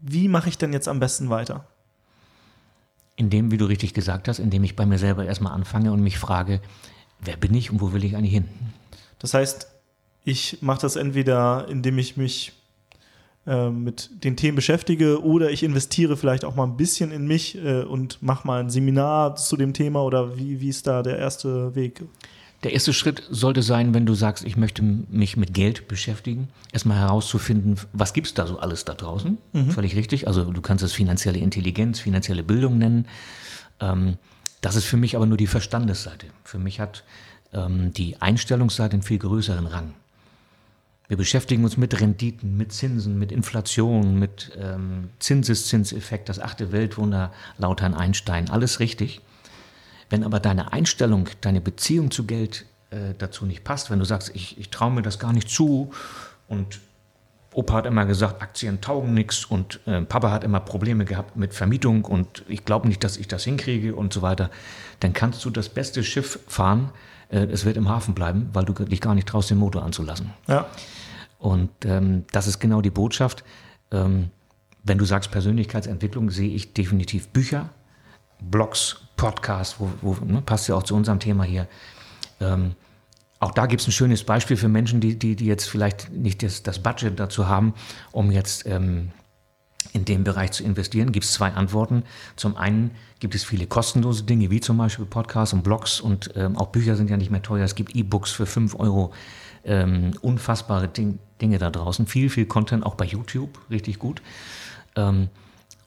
Wie 0.00 0.28
mache 0.28 0.50
ich 0.50 0.58
denn 0.58 0.72
jetzt 0.74 0.86
am 0.86 1.00
besten 1.00 1.30
weiter? 1.30 1.64
Indem, 3.16 3.50
wie 3.50 3.56
du 3.56 3.64
richtig 3.64 3.94
gesagt 3.94 4.28
hast, 4.28 4.38
indem 4.38 4.64
ich 4.64 4.76
bei 4.76 4.84
mir 4.84 4.98
selber 4.98 5.24
erstmal 5.24 5.52
anfange 5.52 5.92
und 5.92 6.02
mich 6.02 6.18
frage, 6.18 6.60
wer 7.20 7.36
bin 7.36 7.54
ich 7.54 7.70
und 7.70 7.80
wo 7.80 7.92
will 7.92 8.04
ich 8.04 8.16
eigentlich 8.16 8.34
hin? 8.34 8.48
Das 9.18 9.32
heißt, 9.32 9.68
ich 10.24 10.58
mache 10.60 10.82
das 10.82 10.96
entweder, 10.96 11.66
indem 11.68 11.96
ich 11.96 12.16
mich 12.18 12.52
mit 13.70 14.10
den 14.24 14.36
Themen 14.36 14.56
beschäftige 14.56 15.22
oder 15.22 15.50
ich 15.50 15.62
investiere 15.62 16.16
vielleicht 16.16 16.44
auch 16.44 16.54
mal 16.54 16.64
ein 16.64 16.76
bisschen 16.76 17.12
in 17.12 17.26
mich 17.26 17.56
äh, 17.56 17.82
und 17.82 18.22
mache 18.22 18.46
mal 18.46 18.60
ein 18.60 18.70
Seminar 18.70 19.36
zu 19.36 19.56
dem 19.56 19.74
Thema 19.74 20.02
oder 20.02 20.38
wie, 20.38 20.60
wie 20.60 20.68
ist 20.70 20.86
da 20.86 21.02
der 21.02 21.18
erste 21.18 21.74
Weg? 21.74 22.02
Der 22.62 22.72
erste 22.72 22.94
Schritt 22.94 23.22
sollte 23.30 23.62
sein, 23.62 23.92
wenn 23.92 24.06
du 24.06 24.14
sagst, 24.14 24.42
ich 24.42 24.56
möchte 24.56 24.82
mich 24.82 25.36
mit 25.36 25.52
Geld 25.52 25.86
beschäftigen, 25.86 26.48
erstmal 26.72 26.96
herauszufinden, 26.96 27.76
was 27.92 28.14
gibt's 28.14 28.32
da 28.32 28.46
so 28.46 28.58
alles 28.58 28.86
da 28.86 28.94
draußen. 28.94 29.36
Völlig 29.68 29.96
richtig. 29.96 30.26
Also 30.26 30.44
du 30.44 30.62
kannst 30.62 30.82
es 30.82 30.94
finanzielle 30.94 31.38
Intelligenz, 31.38 32.00
finanzielle 32.00 32.42
Bildung 32.42 32.78
nennen. 32.78 33.06
Ähm, 33.80 34.16
das 34.62 34.76
ist 34.76 34.86
für 34.86 34.96
mich 34.96 35.14
aber 35.14 35.26
nur 35.26 35.36
die 35.36 35.46
Verstandesseite. 35.46 36.28
Für 36.42 36.58
mich 36.58 36.80
hat 36.80 37.04
ähm, 37.52 37.92
die 37.92 38.22
Einstellungsseite 38.22 38.94
einen 38.94 39.02
viel 39.02 39.18
größeren 39.18 39.66
Rang. 39.66 39.92
Wir 41.06 41.18
beschäftigen 41.18 41.64
uns 41.64 41.76
mit 41.76 42.00
Renditen, 42.00 42.56
mit 42.56 42.72
Zinsen, 42.72 43.18
mit 43.18 43.30
Inflation, 43.30 44.18
mit 44.18 44.52
ähm, 44.58 45.10
Zinseszinseffekt, 45.18 46.28
das 46.30 46.40
achte 46.40 46.72
Weltwunder, 46.72 47.30
laut 47.58 47.82
Herrn 47.82 47.94
Einstein, 47.94 48.48
alles 48.48 48.80
richtig. 48.80 49.20
Wenn 50.08 50.24
aber 50.24 50.40
deine 50.40 50.72
Einstellung, 50.72 51.28
deine 51.42 51.60
Beziehung 51.60 52.10
zu 52.10 52.24
Geld 52.24 52.64
äh, 52.90 53.14
dazu 53.18 53.44
nicht 53.44 53.64
passt, 53.64 53.90
wenn 53.90 53.98
du 53.98 54.06
sagst, 54.06 54.34
ich, 54.34 54.58
ich 54.58 54.70
traue 54.70 54.92
mir 54.92 55.02
das 55.02 55.18
gar 55.18 55.34
nicht 55.34 55.50
zu 55.50 55.92
und 56.48 56.80
Opa 57.52 57.74
hat 57.74 57.86
immer 57.86 58.04
gesagt, 58.04 58.42
Aktien 58.42 58.80
taugen 58.80 59.14
nichts 59.14 59.44
und 59.44 59.80
äh, 59.86 60.00
Papa 60.02 60.30
hat 60.30 60.42
immer 60.42 60.60
Probleme 60.60 61.04
gehabt 61.04 61.36
mit 61.36 61.54
Vermietung 61.54 62.04
und 62.04 62.44
ich 62.48 62.64
glaube 62.64 62.88
nicht, 62.88 63.04
dass 63.04 63.16
ich 63.16 63.28
das 63.28 63.44
hinkriege 63.44 63.94
und 63.94 64.12
so 64.12 64.22
weiter, 64.22 64.50
dann 65.00 65.12
kannst 65.12 65.44
du 65.44 65.50
das 65.50 65.68
beste 65.68 66.02
Schiff 66.02 66.40
fahren, 66.48 66.90
äh, 67.28 67.44
es 67.44 67.64
wird 67.64 67.76
im 67.76 67.88
Hafen 67.88 68.14
bleiben, 68.14 68.50
weil 68.52 68.64
du 68.64 68.72
dich 68.72 69.00
gar 69.00 69.14
nicht 69.14 69.28
traust, 69.28 69.50
den 69.50 69.58
Motor 69.58 69.82
anzulassen. 69.82 70.30
Ja. 70.46 70.66
Und 71.38 71.70
ähm, 71.84 72.24
das 72.32 72.46
ist 72.46 72.58
genau 72.58 72.80
die 72.80 72.90
Botschaft. 72.90 73.44
Ähm, 73.90 74.30
wenn 74.82 74.98
du 74.98 75.04
sagst 75.04 75.30
Persönlichkeitsentwicklung, 75.30 76.30
sehe 76.30 76.50
ich 76.50 76.74
definitiv 76.74 77.28
Bücher, 77.28 77.70
Blogs, 78.40 78.96
Podcasts, 79.16 79.76
wo, 79.78 79.90
wo 80.02 80.16
ne, 80.24 80.42
passt 80.42 80.68
ja 80.68 80.74
auch 80.74 80.82
zu 80.82 80.94
unserem 80.94 81.20
Thema 81.20 81.44
hier. 81.44 81.66
Ähm, 82.40 82.74
auch 83.40 83.50
da 83.50 83.66
gibt 83.66 83.82
es 83.82 83.88
ein 83.88 83.92
schönes 83.92 84.24
Beispiel 84.24 84.56
für 84.56 84.68
Menschen, 84.68 85.00
die, 85.00 85.18
die, 85.18 85.36
die 85.36 85.46
jetzt 85.46 85.68
vielleicht 85.68 86.12
nicht 86.12 86.42
das, 86.42 86.62
das 86.62 86.78
Budget 86.78 87.18
dazu 87.20 87.48
haben, 87.48 87.74
um 88.10 88.30
jetzt 88.30 88.66
ähm, 88.66 89.10
in 89.92 90.04
dem 90.04 90.24
Bereich 90.24 90.52
zu 90.52 90.64
investieren. 90.64 91.12
Gibt 91.12 91.24
es 91.24 91.32
zwei 91.32 91.52
Antworten. 91.52 92.04
Zum 92.36 92.56
einen 92.56 92.92
gibt 93.24 93.34
es 93.34 93.42
viele 93.42 93.66
kostenlose 93.66 94.24
Dinge, 94.24 94.50
wie 94.50 94.60
zum 94.60 94.76
Beispiel 94.76 95.06
Podcasts 95.06 95.54
und 95.54 95.62
Blogs 95.62 95.98
und 95.98 96.32
ähm, 96.36 96.58
auch 96.58 96.66
Bücher 96.66 96.94
sind 96.94 97.08
ja 97.08 97.16
nicht 97.16 97.30
mehr 97.30 97.40
teuer. 97.40 97.64
Es 97.64 97.74
gibt 97.74 97.96
E-Books 97.96 98.32
für 98.32 98.44
5 98.44 98.78
Euro. 98.78 99.14
Ähm, 99.64 100.10
unfassbare 100.20 100.88
Ding, 100.88 101.18
Dinge 101.40 101.56
da 101.56 101.70
draußen. 101.70 102.06
Viel, 102.06 102.28
viel 102.28 102.44
Content, 102.44 102.84
auch 102.84 102.96
bei 102.96 103.06
YouTube, 103.06 103.58
richtig 103.70 103.98
gut. 103.98 104.20
Ähm, 104.94 105.30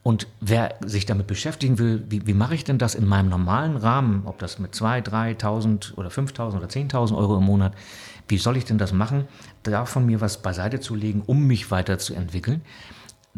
und 0.02 0.26
wer 0.42 0.74
sich 0.84 1.06
damit 1.06 1.28
beschäftigen 1.28 1.78
will, 1.78 2.04
wie, 2.10 2.26
wie 2.26 2.34
mache 2.34 2.56
ich 2.56 2.64
denn 2.64 2.80
das 2.80 2.96
in 2.96 3.06
meinem 3.06 3.30
normalen 3.30 3.78
Rahmen, 3.78 4.24
ob 4.26 4.40
das 4.40 4.58
mit 4.58 4.74
2.000, 4.74 5.38
3.000 5.40 5.94
oder 5.94 6.10
5.000 6.10 6.58
oder 6.58 6.66
10.000 6.66 7.16
Euro 7.16 7.38
im 7.38 7.44
Monat, 7.44 7.76
wie 8.28 8.40
soll 8.40 8.58
ich 8.58 8.66
denn 8.66 8.80
das 8.80 8.94
machen, 8.94 9.28
da 9.62 9.86
von 9.86 10.08
mir 10.08 10.22
was 10.22 10.42
beiseite 10.42 10.80
zu 10.80 10.96
legen, 10.96 11.22
um 11.28 11.46
mich 11.46 11.70
weiterzuentwickeln? 11.70 12.64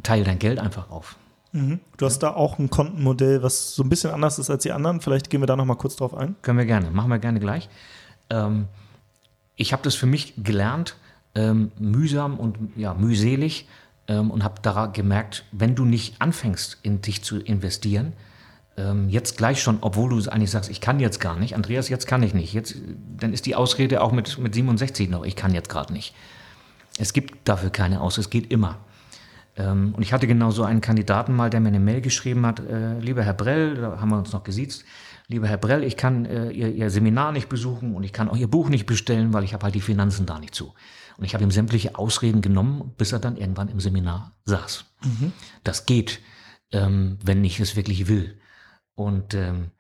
Teile 0.03 0.23
dein 0.23 0.39
Geld 0.39 0.57
einfach 0.57 0.89
auf. 0.89 1.17
Mhm. 1.51 1.79
Du 1.97 2.05
hast 2.05 2.19
da 2.19 2.33
auch 2.33 2.59
ein 2.59 2.69
Kontenmodell, 2.69 3.41
was 3.41 3.73
so 3.75 3.83
ein 3.83 3.89
bisschen 3.89 4.11
anders 4.11 4.39
ist 4.39 4.49
als 4.49 4.63
die 4.63 4.71
anderen. 4.71 5.01
Vielleicht 5.01 5.29
gehen 5.29 5.41
wir 5.41 5.47
da 5.47 5.55
noch 5.55 5.65
mal 5.65 5.75
kurz 5.75 5.95
drauf 5.95 6.13
ein. 6.13 6.35
Können 6.41 6.57
wir 6.57 6.65
gerne, 6.65 6.91
machen 6.91 7.09
wir 7.09 7.19
gerne 7.19 7.39
gleich. 7.39 7.69
Ähm, 8.29 8.67
ich 9.55 9.73
habe 9.73 9.83
das 9.83 9.95
für 9.95 10.05
mich 10.05 10.35
gelernt, 10.37 10.95
ähm, 11.35 11.71
mühsam 11.79 12.39
und 12.39 12.57
ja, 12.75 12.93
mühselig 12.93 13.67
ähm, 14.07 14.31
und 14.31 14.43
habe 14.43 14.61
da 14.61 14.85
gemerkt, 14.87 15.45
wenn 15.51 15.75
du 15.75 15.85
nicht 15.85 16.21
anfängst, 16.21 16.77
in 16.83 17.01
dich 17.01 17.23
zu 17.23 17.39
investieren, 17.39 18.13
ähm, 18.77 19.09
jetzt 19.09 19.37
gleich 19.37 19.61
schon, 19.61 19.79
obwohl 19.81 20.09
du 20.09 20.29
eigentlich 20.29 20.51
sagst, 20.51 20.69
ich 20.69 20.81
kann 20.81 20.99
jetzt 20.99 21.19
gar 21.19 21.37
nicht, 21.37 21.55
Andreas, 21.55 21.89
jetzt 21.89 22.07
kann 22.07 22.23
ich 22.23 22.33
nicht, 22.33 22.53
jetzt, 22.53 22.75
dann 23.17 23.33
ist 23.33 23.45
die 23.45 23.55
Ausrede 23.55 24.01
auch 24.01 24.11
mit, 24.11 24.37
mit 24.37 24.53
67 24.53 25.09
noch, 25.09 25.25
ich 25.25 25.35
kann 25.35 25.53
jetzt 25.53 25.69
gerade 25.69 25.91
nicht. 25.93 26.15
Es 26.97 27.13
gibt 27.13 27.47
dafür 27.47 27.69
keine 27.69 28.01
Aus, 28.01 28.17
es 28.17 28.29
geht 28.29 28.51
immer. 28.51 28.77
Ähm, 29.59 29.93
und 29.95 30.01
ich 30.01 30.13
hatte 30.13 30.25
genau 30.25 30.51
so 30.51 30.63
einen 30.63 30.79
Kandidaten 30.79 31.35
mal, 31.35 31.49
der 31.49 31.59
mir 31.59 31.67
eine 31.67 31.79
Mail 31.79 32.01
geschrieben 32.01 32.45
hat, 32.45 32.61
äh, 32.61 32.97
lieber 32.99 33.23
Herr 33.23 33.33
Brell, 33.33 33.75
da 33.75 33.99
haben 33.99 34.09
wir 34.09 34.17
uns 34.17 34.31
noch 34.31 34.43
gesiezt, 34.43 34.85
lieber 35.27 35.47
Herr 35.47 35.57
Brell, 35.57 35.83
ich 35.83 35.97
kann 35.97 36.25
äh, 36.25 36.49
ihr, 36.51 36.73
ihr 36.73 36.89
Seminar 36.89 37.33
nicht 37.33 37.49
besuchen 37.49 37.93
und 37.93 38.03
ich 38.03 38.13
kann 38.13 38.29
auch 38.29 38.37
Ihr 38.37 38.47
Buch 38.47 38.69
nicht 38.69 38.85
bestellen, 38.85 39.33
weil 39.33 39.43
ich 39.43 39.53
habe 39.53 39.63
halt 39.63 39.75
die 39.75 39.81
Finanzen 39.81 40.25
da 40.25 40.39
nicht 40.39 40.55
zu. 40.55 40.73
Und 41.17 41.25
ich 41.25 41.33
habe 41.33 41.43
ihm 41.43 41.51
sämtliche 41.51 41.95
Ausreden 41.97 42.39
genommen, 42.39 42.93
bis 42.97 43.11
er 43.11 43.19
dann 43.19 43.35
irgendwann 43.35 43.67
im 43.67 43.81
Seminar 43.81 44.37
saß. 44.45 44.85
Das 45.65 45.85
geht, 45.85 46.21
ähm, 46.71 47.17
wenn 47.21 47.43
ich 47.43 47.59
es 47.59 47.75
wirklich 47.75 48.07
will. 48.07 48.39
Und 48.95 49.33
ähm, 49.33 49.71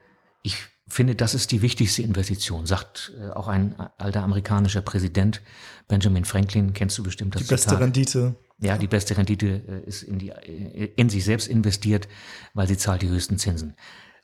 ich 0.43 0.67
finde, 0.89 1.15
das 1.15 1.33
ist 1.33 1.51
die 1.51 1.61
wichtigste 1.61 2.01
Investition, 2.01 2.65
sagt 2.65 3.13
äh, 3.19 3.29
auch 3.29 3.47
ein 3.47 3.75
alter 3.97 4.23
amerikanischer 4.23 4.81
Präsident, 4.81 5.41
Benjamin 5.87 6.25
Franklin, 6.25 6.73
kennst 6.73 6.97
du 6.97 7.03
bestimmt 7.03 7.35
das 7.35 7.43
Die 7.43 7.47
beste 7.47 7.69
Zitat. 7.69 7.81
Rendite. 7.81 8.35
Ja, 8.59 8.77
die 8.77 8.87
beste 8.87 9.15
Rendite 9.17 9.61
äh, 9.67 9.87
ist 9.87 10.03
in, 10.03 10.19
die, 10.19 10.29
äh, 10.29 10.91
in 10.95 11.09
sich 11.09 11.23
selbst 11.23 11.47
investiert, 11.47 12.07
weil 12.53 12.67
sie 12.67 12.77
zahlt 12.77 13.01
die 13.01 13.09
höchsten 13.09 13.37
Zinsen. 13.37 13.75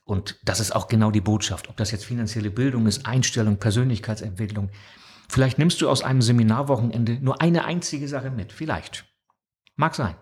Und 0.04 0.40
das 0.44 0.60
ist 0.60 0.76
auch 0.76 0.88
genau 0.88 1.10
die 1.10 1.22
Botschaft. 1.22 1.70
Ob 1.70 1.78
das 1.78 1.92
jetzt 1.92 2.06
finanzielle 2.06 2.52
Bildung 2.52 2.86
ist, 2.86 3.06
Einstellung, 3.06 3.58
Persönlichkeitsentwicklung. 3.58 4.70
Vielleicht 5.28 5.58
nimmst 5.58 5.82
du 5.82 5.90
aus 5.90 6.04
einem 6.04 6.22
Seminarwochenende 6.22 7.14
nur 7.22 7.42
eine 7.42 7.66
einzige 7.66 8.08
Sache 8.08 8.30
mit. 8.30 8.54
Vielleicht. 8.54 9.06
Mag 9.76 9.96
sein. 9.96 10.16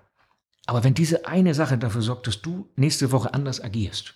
Aber 0.65 0.85
wenn 0.85 0.93
diese 0.93 1.27
eine 1.27 1.53
Sache 1.53 1.77
dafür 1.77 2.01
sorgt, 2.01 2.27
dass 2.27 2.41
du 2.41 2.71
nächste 2.77 3.11
Woche 3.11 3.33
anders 3.33 3.59
agierst, 3.59 4.15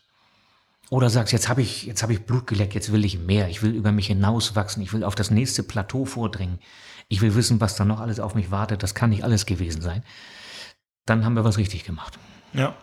oder 0.89 1.09
sagst, 1.09 1.33
jetzt 1.33 1.49
habe 1.49 1.61
ich, 1.61 1.83
jetzt 1.85 2.01
habe 2.03 2.13
ich 2.13 2.25
Blut 2.25 2.47
geleckt, 2.47 2.73
jetzt 2.73 2.91
will 2.91 3.03
ich 3.05 3.19
mehr, 3.19 3.49
ich 3.49 3.61
will 3.61 3.71
über 3.73 3.91
mich 3.91 4.07
hinauswachsen, 4.07 4.81
ich 4.81 4.93
will 4.93 5.03
auf 5.03 5.15
das 5.15 5.31
nächste 5.31 5.63
Plateau 5.63 6.05
vordringen, 6.05 6.59
ich 7.09 7.21
will 7.21 7.35
wissen, 7.35 7.59
was 7.59 7.75
da 7.75 7.85
noch 7.85 7.99
alles 7.99 8.19
auf 8.19 8.35
mich 8.35 8.51
wartet, 8.51 8.83
das 8.83 8.95
kann 8.95 9.09
nicht 9.09 9.23
alles 9.23 9.45
gewesen 9.45 9.81
sein, 9.81 10.03
dann 11.05 11.25
haben 11.25 11.33
wir 11.35 11.43
was 11.43 11.57
richtig 11.57 11.83
gemacht. 11.83 12.17
Ja. 12.53 12.75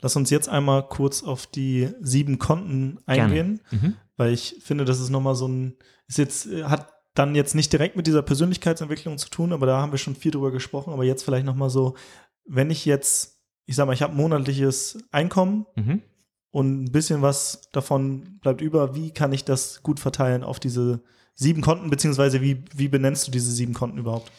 Lass 0.00 0.14
uns 0.14 0.30
jetzt 0.30 0.48
einmal 0.48 0.86
kurz 0.88 1.24
auf 1.24 1.46
die 1.46 1.90
sieben 2.00 2.38
Konten 2.38 2.98
eingehen, 3.06 3.60
Mhm. 3.70 3.94
weil 4.16 4.32
ich 4.32 4.56
finde, 4.62 4.84
das 4.84 5.00
ist 5.00 5.10
nochmal 5.10 5.34
so 5.34 5.48
ein, 5.48 5.76
ist 6.06 6.18
jetzt, 6.18 6.48
hat 6.64 6.92
dann 7.14 7.34
jetzt 7.34 7.56
nicht 7.56 7.72
direkt 7.72 7.96
mit 7.96 8.06
dieser 8.06 8.22
Persönlichkeitsentwicklung 8.22 9.18
zu 9.18 9.28
tun, 9.28 9.52
aber 9.52 9.66
da 9.66 9.80
haben 9.80 9.90
wir 9.90 9.98
schon 9.98 10.14
viel 10.14 10.30
drüber 10.30 10.52
gesprochen, 10.52 10.92
aber 10.92 11.02
jetzt 11.02 11.24
vielleicht 11.24 11.46
nochmal 11.46 11.68
so, 11.68 11.96
wenn 12.44 12.70
ich 12.70 12.84
jetzt, 12.84 13.40
ich 13.66 13.74
sag 13.74 13.86
mal, 13.86 13.92
ich 13.92 14.02
habe 14.02 14.14
monatliches 14.14 14.98
Einkommen 15.10 15.66
Mhm. 15.74 16.02
Und 16.50 16.84
ein 16.84 16.92
bisschen 16.92 17.22
was 17.22 17.68
davon 17.72 18.38
bleibt 18.40 18.60
über, 18.60 18.94
wie 18.94 19.10
kann 19.12 19.32
ich 19.32 19.44
das 19.44 19.82
gut 19.82 20.00
verteilen 20.00 20.42
auf 20.42 20.60
diese 20.60 21.00
sieben 21.34 21.62
Konten, 21.62 21.90
beziehungsweise 21.90 22.40
wie, 22.40 22.64
wie 22.74 22.88
benennst 22.88 23.26
du 23.26 23.30
diese 23.30 23.50
sieben 23.50 23.74
Konten 23.74 23.98
überhaupt? 23.98 24.32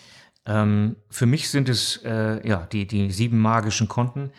Ähm, 0.45 0.95
für 1.09 1.25
mich 1.25 1.49
sind 1.49 1.69
es 1.69 1.97
äh, 2.03 2.47
ja 2.47 2.67
die, 2.71 2.87
die 2.87 3.11
sieben 3.11 3.39
magischen 3.39 3.87
Konten. 3.87 4.31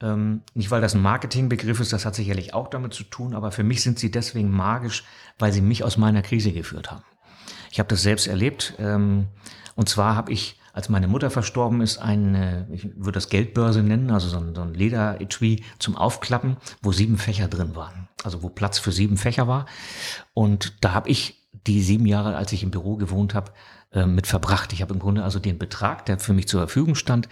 Ähm, 0.00 0.42
nicht, 0.54 0.70
weil 0.70 0.80
das 0.80 0.94
ein 0.94 1.02
Marketingbegriff 1.02 1.80
ist, 1.80 1.92
das 1.92 2.06
hat 2.06 2.14
sicherlich 2.14 2.54
auch 2.54 2.68
damit 2.68 2.94
zu 2.94 3.02
tun, 3.04 3.34
aber 3.34 3.50
für 3.50 3.64
mich 3.64 3.82
sind 3.82 3.98
sie 3.98 4.10
deswegen 4.10 4.50
magisch, 4.50 5.04
weil 5.38 5.52
sie 5.52 5.60
mich 5.60 5.82
aus 5.82 5.96
meiner 5.96 6.22
Krise 6.22 6.52
geführt 6.52 6.90
haben. 6.90 7.02
Ich 7.70 7.78
habe 7.78 7.88
das 7.88 8.02
selbst 8.02 8.26
erlebt. 8.26 8.74
Ähm, 8.78 9.26
und 9.74 9.88
zwar 9.88 10.16
habe 10.16 10.32
ich, 10.32 10.58
als 10.72 10.88
meine 10.88 11.08
Mutter 11.08 11.30
verstorben 11.30 11.80
ist, 11.80 11.98
eine, 11.98 12.68
ich 12.70 12.84
würde 12.96 13.12
das 13.12 13.28
Geldbörse 13.28 13.82
nennen, 13.82 14.10
also 14.10 14.28
so 14.28 14.38
ein, 14.38 14.54
so 14.54 14.62
ein 14.62 14.74
Lederetui 14.74 15.64
zum 15.78 15.96
Aufklappen, 15.96 16.56
wo 16.82 16.92
sieben 16.92 17.18
Fächer 17.18 17.48
drin 17.48 17.74
waren. 17.74 18.08
Also 18.24 18.42
wo 18.42 18.48
Platz 18.48 18.78
für 18.78 18.92
sieben 18.92 19.16
Fächer 19.16 19.46
war. 19.48 19.66
Und 20.34 20.84
da 20.84 20.92
habe 20.92 21.08
ich 21.08 21.48
die 21.66 21.82
sieben 21.82 22.06
Jahre, 22.06 22.36
als 22.36 22.52
ich 22.52 22.62
im 22.62 22.70
Büro 22.70 22.96
gewohnt 22.96 23.34
habe, 23.34 23.52
äh, 23.92 24.06
mit 24.06 24.26
verbracht. 24.26 24.72
Ich 24.72 24.82
habe 24.82 24.94
im 24.94 25.00
Grunde 25.00 25.24
also 25.24 25.38
den 25.38 25.58
Betrag, 25.58 26.06
der 26.06 26.18
für 26.18 26.32
mich 26.32 26.48
zur 26.48 26.60
Verfügung 26.60 26.94
stand, 26.94 27.28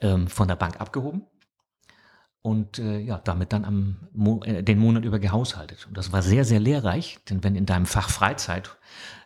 ähm, 0.00 0.28
von 0.28 0.48
der 0.48 0.56
Bank 0.56 0.80
abgehoben 0.80 1.22
und 2.44 2.78
äh, 2.78 2.98
ja, 2.98 3.18
damit 3.24 3.54
dann 3.54 3.64
am 3.64 3.96
Mo 4.12 4.42
äh, 4.44 4.62
den 4.62 4.78
Monat 4.78 5.06
über 5.06 5.18
gehaushaltet. 5.18 5.86
Und 5.88 5.96
das 5.96 6.12
war 6.12 6.20
sehr, 6.20 6.44
sehr 6.44 6.60
lehrreich, 6.60 7.18
denn 7.30 7.42
wenn 7.42 7.56
in 7.56 7.64
deinem 7.64 7.86
Fach 7.86 8.10
Freizeit 8.10 8.76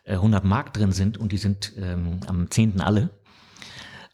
äh, 0.05 0.13
100 0.13 0.45
Mark 0.45 0.73
drin 0.73 0.93
sind 0.93 1.17
und 1.17 1.33
die 1.33 1.37
sind 1.37 1.73
ähm, 1.77 2.21
am 2.27 2.49
10. 2.49 2.79
alle 2.79 3.09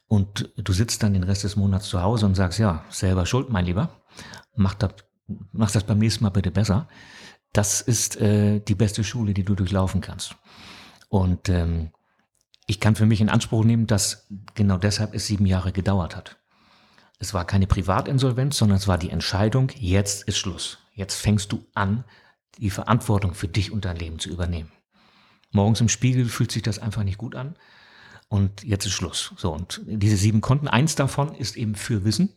und 0.08 0.52
du 0.56 0.74
sitzt 0.74 1.04
dann 1.04 1.14
den 1.14 1.24
Rest 1.24 1.44
des 1.44 1.56
Monats 1.56 1.88
zu 1.88 2.02
Hause 2.02 2.26
und 2.26 2.36
sagst, 2.36 2.60
ja, 2.60 2.86
selber 2.90 3.26
schuld, 3.26 3.50
mein 3.50 3.66
Lieber, 3.66 3.90
mach 4.56 4.76
das, 4.76 4.94
mach 5.52 5.72
das 5.72 5.84
beim 5.84 5.98
nächsten 5.98 6.24
Mal 6.24 6.30
bitte 6.30 6.52
besser. 6.52 6.88
Das 7.54 7.82
ist 7.82 8.18
äh, 8.18 8.60
die 8.60 8.76
beste 8.76 9.04
Schule, 9.04 9.34
die 9.34 9.44
du 9.44 9.56
durchlaufen 9.56 10.02
kannst. 10.02 10.36
Und 11.10 11.50
ähm, 11.50 11.92
ich 12.68 12.80
kann 12.80 12.96
für 12.96 13.06
mich 13.06 13.22
in 13.22 13.30
Anspruch 13.30 13.64
nehmen, 13.64 13.88
dass 13.88 14.28
genau 14.54 14.78
deshalb 14.78 15.14
es 15.14 15.28
sieben 15.28 15.46
Jahre 15.46 15.72
gedauert 15.72 16.16
hat. 16.16 16.38
Es 17.18 17.34
war 17.34 17.46
keine 17.46 17.68
Privatinsolvenz, 17.68 18.58
sondern 18.58 18.78
es 18.78 18.88
war 18.88 18.98
die 18.98 19.10
Entscheidung, 19.10 19.72
jetzt 19.76 20.24
ist 20.24 20.38
Schluss. 20.38 20.80
Jetzt 20.94 21.16
fängst 21.16 21.52
du 21.52 21.66
an, 21.74 22.04
die 22.58 22.70
Verantwortung 22.70 23.34
für 23.34 23.48
dich 23.48 23.72
und 23.72 23.86
dein 23.86 23.98
Leben 23.98 24.20
zu 24.20 24.30
übernehmen. 24.30 24.72
Morgens 25.52 25.82
im 25.82 25.90
Spiegel 25.90 26.26
fühlt 26.26 26.52
sich 26.52 26.62
das 26.62 26.80
einfach 26.80 27.04
nicht 27.04 27.18
gut 27.18 27.36
an 27.36 27.56
und 28.28 28.64
jetzt 28.64 28.86
ist 28.86 28.94
Schluss. 28.94 29.34
So, 29.38 29.54
und 29.54 29.82
diese 29.86 30.18
sieben 30.18 30.42
Konten, 30.42 30.68
eins 30.68 30.96
davon 30.96 31.36
ist 31.36 31.58
eben 31.58 31.76
für 31.76 32.04
Wissen. 32.04 32.30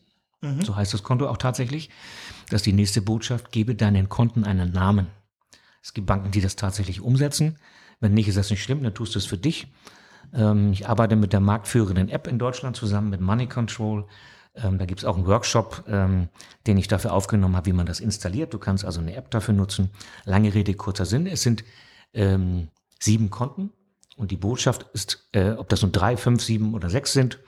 So 0.62 0.76
heißt 0.76 0.95
das 0.95 1.03
Konto 1.03 1.28
auch 1.28 1.36
tatsächlich. 1.36 1.91
Das 2.49 2.61
ist 2.61 2.66
die 2.66 2.72
nächste 2.72 3.03
Botschaft, 3.03 3.51
gebe 3.51 3.74
deinen 3.74 4.09
Konten 4.09 4.45
einen 4.45 4.70
Namen. 4.70 5.09
Es 5.82 5.95
gibt 5.95 6.07
Banken, 6.07 6.30
die 6.30 6.41
das 6.41 6.55
tatsächlich 6.55 7.01
umsetzen. 7.01 7.59
Wenn 7.99 8.14
nicht, 8.14 8.28
ist 8.28 8.39
das 8.39 8.51
nicht 8.51 8.62
schlimm, 8.62 8.82
dann 8.84 8.95
tust 8.95 9.16
du 9.16 9.18
es 9.18 9.26
für 9.26 9.39
dich. 9.39 9.66
Ähm, 10.32 10.72
ich 10.72 10.89
arbeite 10.89 11.16
mit 11.16 11.32
der 11.32 11.41
marktführenden 11.41 12.09
App 12.09 12.28
in 12.28 12.39
Deutschland 12.39 12.76
zusammen, 12.76 13.11
mit 13.11 13.20
Money 13.20 13.49
Control. 13.49 14.07
Ähm, 14.55 14.78
da 14.78 14.86
gibt 14.86 15.01
es 15.01 15.05
auch 15.05 15.16
einen 15.16 15.26
Workshop, 15.26 15.84
ähm, 15.89 16.28
den 16.68 16.78
ich 16.78 16.86
dafür 16.86 17.14
aufgenommen 17.14 17.57
habe, 17.57 17.66
wie 17.66 17.72
man 17.72 17.86
das 17.86 17.99
installiert. 17.99 18.55
Du 18.55 18.59
kannst 18.59 18.84
also 18.84 19.01
eine 19.01 19.16
App 19.16 19.32
dafür 19.32 19.55
nutzen. 19.55 19.91
Lange 20.24 20.55
Rede, 20.55 20.74
kurzer 20.74 21.07
Sinn. 21.07 21.26
Es 21.26 21.43
sind 21.43 21.64
sieben 23.01 23.30
Konten 23.30 23.70
und 24.19 24.31
die 24.31 24.37
Botschaft 24.37 24.87
ist, 24.93 25.29
äh, 25.33 25.51
ob 25.53 25.69
das 25.69 25.83
nun 25.83 25.93
drei, 25.93 26.16
fünf, 26.16 26.43
sieben 26.43 26.75
oder 26.75 26.91
sechs 26.91 27.12
sind, 27.12 27.39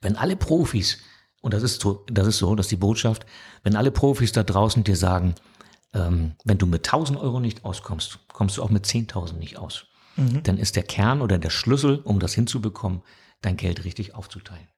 wenn 0.00 0.16
alle 0.16 0.36
Profis, 0.36 0.98
und 1.40 1.54
das 1.54 1.62
ist 1.62 1.80
so, 1.80 2.04
das 2.10 2.26
ist 2.26 2.38
so, 2.38 2.54
dass 2.54 2.68
die 2.68 2.76
Botschaft, 2.76 3.24
wenn 3.62 3.76
alle 3.76 3.92
Profis 3.92 4.32
da 4.32 4.42
draußen 4.42 4.84
dir 4.84 4.96
sagen, 4.96 5.34
ähm, 5.94 6.34
wenn 6.44 6.58
du 6.58 6.66
mit 6.66 6.84
1000 6.86 7.18
Euro 7.18 7.38
nicht 7.40 7.64
auskommst, 7.64 8.18
kommst 8.28 8.56
du 8.56 8.62
auch 8.62 8.70
mit 8.70 8.84
10.000 8.84 9.34
nicht 9.34 9.56
aus. 9.56 9.86
Mhm. 10.16 10.42
Dann 10.42 10.58
ist 10.58 10.76
der 10.76 10.82
Kern 10.82 11.22
oder 11.22 11.38
der 11.38 11.50
Schlüssel, 11.50 12.00
um 12.04 12.18
das 12.18 12.34
hinzubekommen, 12.34 13.02
dein 13.40 13.56
Geld 13.56 13.84
richtig 13.84 14.14
aufzuteilen. 14.14 14.68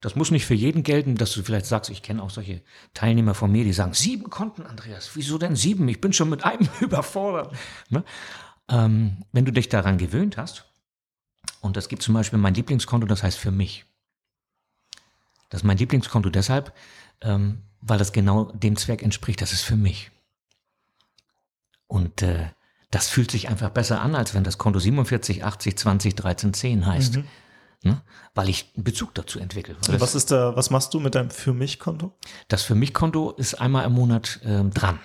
Das 0.00 0.16
muss 0.16 0.30
nicht 0.30 0.44
für 0.44 0.54
jeden 0.54 0.82
gelten, 0.82 1.16
dass 1.16 1.32
du 1.32 1.42
vielleicht 1.42 1.64
sagst, 1.64 1.90
ich 1.90 2.02
kenne 2.02 2.22
auch 2.22 2.28
solche 2.28 2.60
Teilnehmer 2.92 3.32
von 3.32 3.50
mir, 3.50 3.64
die 3.64 3.72
sagen, 3.72 3.94
sieben 3.94 4.28
Konten, 4.28 4.62
Andreas, 4.62 5.10
wieso 5.14 5.38
denn 5.38 5.56
sieben? 5.56 5.88
Ich 5.88 6.00
bin 6.00 6.12
schon 6.12 6.28
mit 6.28 6.44
einem 6.44 6.68
überfordert. 6.80 7.54
Ne? 7.88 8.04
Ähm, 8.68 9.24
wenn 9.32 9.44
du 9.44 9.52
dich 9.52 9.68
daran 9.68 9.98
gewöhnt 9.98 10.36
hast, 10.36 10.66
und 11.60 11.76
das 11.76 11.88
gibt 11.88 12.02
zum 12.02 12.14
Beispiel 12.14 12.38
mein 12.38 12.54
Lieblingskonto, 12.54 13.06
das 13.06 13.22
heißt 13.22 13.38
für 13.38 13.50
mich. 13.50 13.84
Das 15.48 15.60
ist 15.60 15.64
mein 15.64 15.78
Lieblingskonto 15.78 16.30
deshalb, 16.30 16.74
ähm, 17.20 17.62
weil 17.80 17.98
das 17.98 18.12
genau 18.12 18.44
dem 18.52 18.76
Zweck 18.76 19.02
entspricht, 19.02 19.40
das 19.40 19.52
ist 19.52 19.62
für 19.62 19.76
mich. 19.76 20.10
Und 21.86 22.22
äh, 22.22 22.50
das 22.90 23.08
fühlt 23.08 23.30
sich 23.30 23.48
einfach 23.48 23.70
besser 23.70 24.00
an, 24.00 24.14
als 24.14 24.34
wenn 24.34 24.44
das 24.44 24.58
Konto 24.58 24.78
47, 24.78 25.44
80, 25.44 25.78
20, 25.78 26.14
13, 26.14 26.54
10 26.54 26.86
heißt. 26.86 27.16
Mhm. 27.16 27.24
Ne? 27.82 28.02
Weil 28.34 28.48
ich 28.48 28.72
einen 28.74 28.84
Bezug 28.84 29.14
dazu 29.14 29.38
entwickle. 29.38 29.76
was 29.88 30.14
ist 30.14 30.30
da, 30.30 30.56
was 30.56 30.70
machst 30.70 30.94
du 30.94 31.00
mit 31.00 31.14
deinem 31.14 31.30
Für 31.30 31.52
mich-Konto? 31.52 32.16
Das 32.48 32.62
Für 32.62 32.74
mich-Konto 32.74 33.32
ist 33.32 33.54
einmal 33.54 33.84
im 33.84 33.92
Monat 33.92 34.40
ähm, 34.44 34.70
dran. 34.70 35.00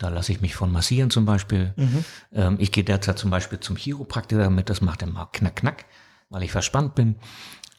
Da 0.00 0.08
lasse 0.08 0.32
ich 0.32 0.40
mich 0.40 0.54
von 0.54 0.72
massieren 0.72 1.10
zum 1.10 1.26
Beispiel. 1.26 1.74
Mhm. 1.76 2.04
Ähm, 2.32 2.56
ich 2.58 2.72
gehe 2.72 2.84
derzeit 2.84 3.18
zum 3.18 3.30
Beispiel 3.30 3.60
zum 3.60 3.76
Chiropraktiker 3.76 4.42
damit, 4.42 4.70
das 4.70 4.80
macht 4.80 5.02
immer 5.02 5.28
knack, 5.30 5.56
knack, 5.56 5.84
weil 6.30 6.42
ich 6.42 6.50
verspannt 6.50 6.94
bin. 6.94 7.16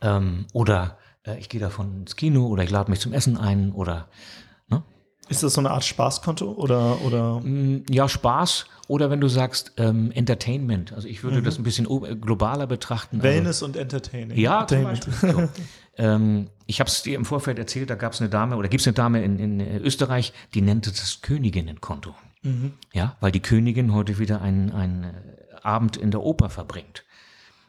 Ähm, 0.01 0.45
oder 0.53 0.99
äh, 1.25 1.39
ich 1.39 1.49
gehe 1.49 1.59
davon 1.59 2.01
ins 2.01 2.15
Kino 2.15 2.45
oder 2.45 2.63
ich 2.63 2.69
lade 2.69 2.91
mich 2.91 2.99
zum 2.99 3.11
Essen 3.11 3.37
ein 3.37 3.71
oder 3.71 4.07
ne? 4.69 4.83
Ist 5.29 5.41
das 5.41 5.55
so 5.55 5.61
eine 5.61 5.71
Art 5.71 5.83
Spaßkonto 5.83 6.51
oder, 6.51 7.01
oder? 7.01 7.39
Mm, 7.39 7.85
ja, 7.89 8.07
Spaß 8.07 8.65
oder 8.87 9.09
wenn 9.09 9.19
du 9.19 9.27
sagst 9.27 9.73
ähm, 9.77 10.11
Entertainment. 10.11 10.93
Also 10.93 11.07
ich 11.07 11.23
würde 11.23 11.39
mhm. 11.39 11.43
das 11.43 11.57
ein 11.57 11.63
bisschen 11.63 11.87
globaler 12.21 12.67
betrachten. 12.67 13.15
Also 13.15 13.27
Wellness 13.27 13.63
also, 13.63 13.65
und 13.65 13.77
Entertaining. 13.77 14.37
Ja, 14.37 14.61
Entertainment. 14.61 15.03
zum 15.03 15.11
Beispiel. 15.13 15.31
So. 15.31 15.49
ähm, 16.01 16.49
ich 16.65 16.79
habe 16.79 16.89
es 16.89 17.03
dir 17.03 17.15
im 17.15 17.25
Vorfeld 17.25 17.59
erzählt, 17.59 17.91
da 17.91 17.95
gab 17.95 18.13
es 18.13 18.21
eine 18.21 18.29
Dame 18.29 18.57
oder 18.57 18.67
gibt 18.69 18.81
es 18.81 18.87
eine 18.87 18.95
Dame 18.95 19.23
in, 19.23 19.37
in 19.37 19.61
Österreich, 19.81 20.33
die 20.55 20.61
nennt 20.61 20.87
das 20.87 21.21
Königinnenkonto. 21.21 22.15
Mhm. 22.41 22.73
Ja, 22.91 23.17
weil 23.19 23.31
die 23.31 23.39
Königin 23.39 23.93
heute 23.93 24.17
wieder 24.17 24.41
einen, 24.41 24.71
einen 24.71 25.03
äh, 25.03 25.11
Abend 25.61 25.97
in 25.97 26.09
der 26.09 26.23
Oper 26.23 26.49
verbringt. 26.49 27.05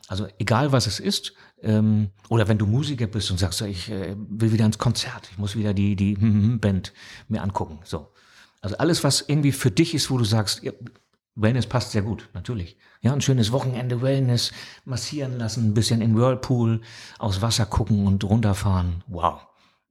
Also 0.08 0.26
egal 0.38 0.72
was 0.72 0.86
es 0.86 0.98
ist, 0.98 1.34
ähm, 1.62 2.08
oder 2.30 2.48
wenn 2.48 2.56
du 2.56 2.66
Musiker 2.66 3.06
bist 3.06 3.30
und 3.30 3.36
sagst, 3.36 3.60
ich 3.60 3.90
äh, 3.90 4.16
will 4.16 4.50
wieder 4.50 4.64
ins 4.64 4.78
Konzert, 4.78 5.28
ich 5.30 5.36
muss 5.36 5.54
wieder 5.54 5.74
die, 5.74 5.94
die 5.94 6.14
Band 6.60 6.94
mir 7.28 7.42
angucken. 7.42 7.80
So. 7.84 8.12
Also 8.62 8.78
alles, 8.78 9.04
was 9.04 9.20
irgendwie 9.20 9.52
für 9.52 9.70
dich 9.70 9.94
ist, 9.94 10.10
wo 10.10 10.16
du 10.16 10.24
sagst, 10.24 10.62
Wellness 11.34 11.66
passt 11.66 11.92
sehr 11.92 12.02
gut, 12.02 12.28
natürlich. 12.34 12.76
Ja, 13.00 13.12
ein 13.12 13.20
schönes 13.20 13.52
Wochenende 13.52 14.02
Wellness, 14.02 14.52
massieren 14.84 15.38
lassen, 15.38 15.68
ein 15.68 15.74
bisschen 15.74 16.02
in 16.02 16.16
Whirlpool, 16.16 16.82
aus 17.18 17.40
Wasser 17.40 17.66
gucken 17.66 18.06
und 18.06 18.22
runterfahren. 18.24 19.02
Wow, 19.06 19.40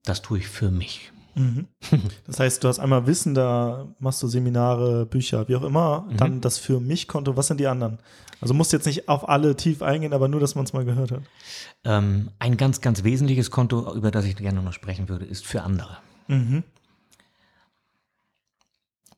das 0.05 0.21
tue 0.21 0.39
ich 0.39 0.47
für 0.47 0.69
mich. 0.69 1.11
Mhm. 1.35 1.67
Das 2.27 2.39
heißt, 2.39 2.63
du 2.63 2.67
hast 2.67 2.79
einmal 2.79 3.07
Wissen, 3.07 3.33
da 3.33 3.87
machst 3.99 4.21
du 4.21 4.27
Seminare, 4.27 5.05
Bücher, 5.05 5.47
wie 5.47 5.55
auch 5.55 5.63
immer. 5.63 6.07
Mhm. 6.09 6.17
Dann 6.17 6.41
das 6.41 6.57
für 6.57 6.79
mich 6.79 7.07
Konto. 7.07 7.35
Was 7.35 7.47
sind 7.47 7.59
die 7.59 7.67
anderen? 7.67 7.99
Also 8.39 8.53
musst 8.53 8.73
jetzt 8.73 8.85
nicht 8.85 9.07
auf 9.09 9.27
alle 9.27 9.55
tief 9.55 9.81
eingehen, 9.81 10.13
aber 10.13 10.27
nur, 10.27 10.39
dass 10.39 10.55
man 10.55 10.65
es 10.65 10.73
mal 10.73 10.85
gehört 10.85 11.11
hat. 11.11 11.21
Ähm, 11.83 12.31
ein 12.39 12.57
ganz, 12.57 12.81
ganz 12.81 13.03
wesentliches 13.03 13.51
Konto, 13.51 13.93
über 13.93 14.11
das 14.11 14.25
ich 14.25 14.35
gerne 14.35 14.61
noch 14.61 14.73
sprechen 14.73 15.09
würde, 15.09 15.25
ist 15.25 15.45
für 15.45 15.63
andere. 15.63 15.97
Mhm 16.27 16.63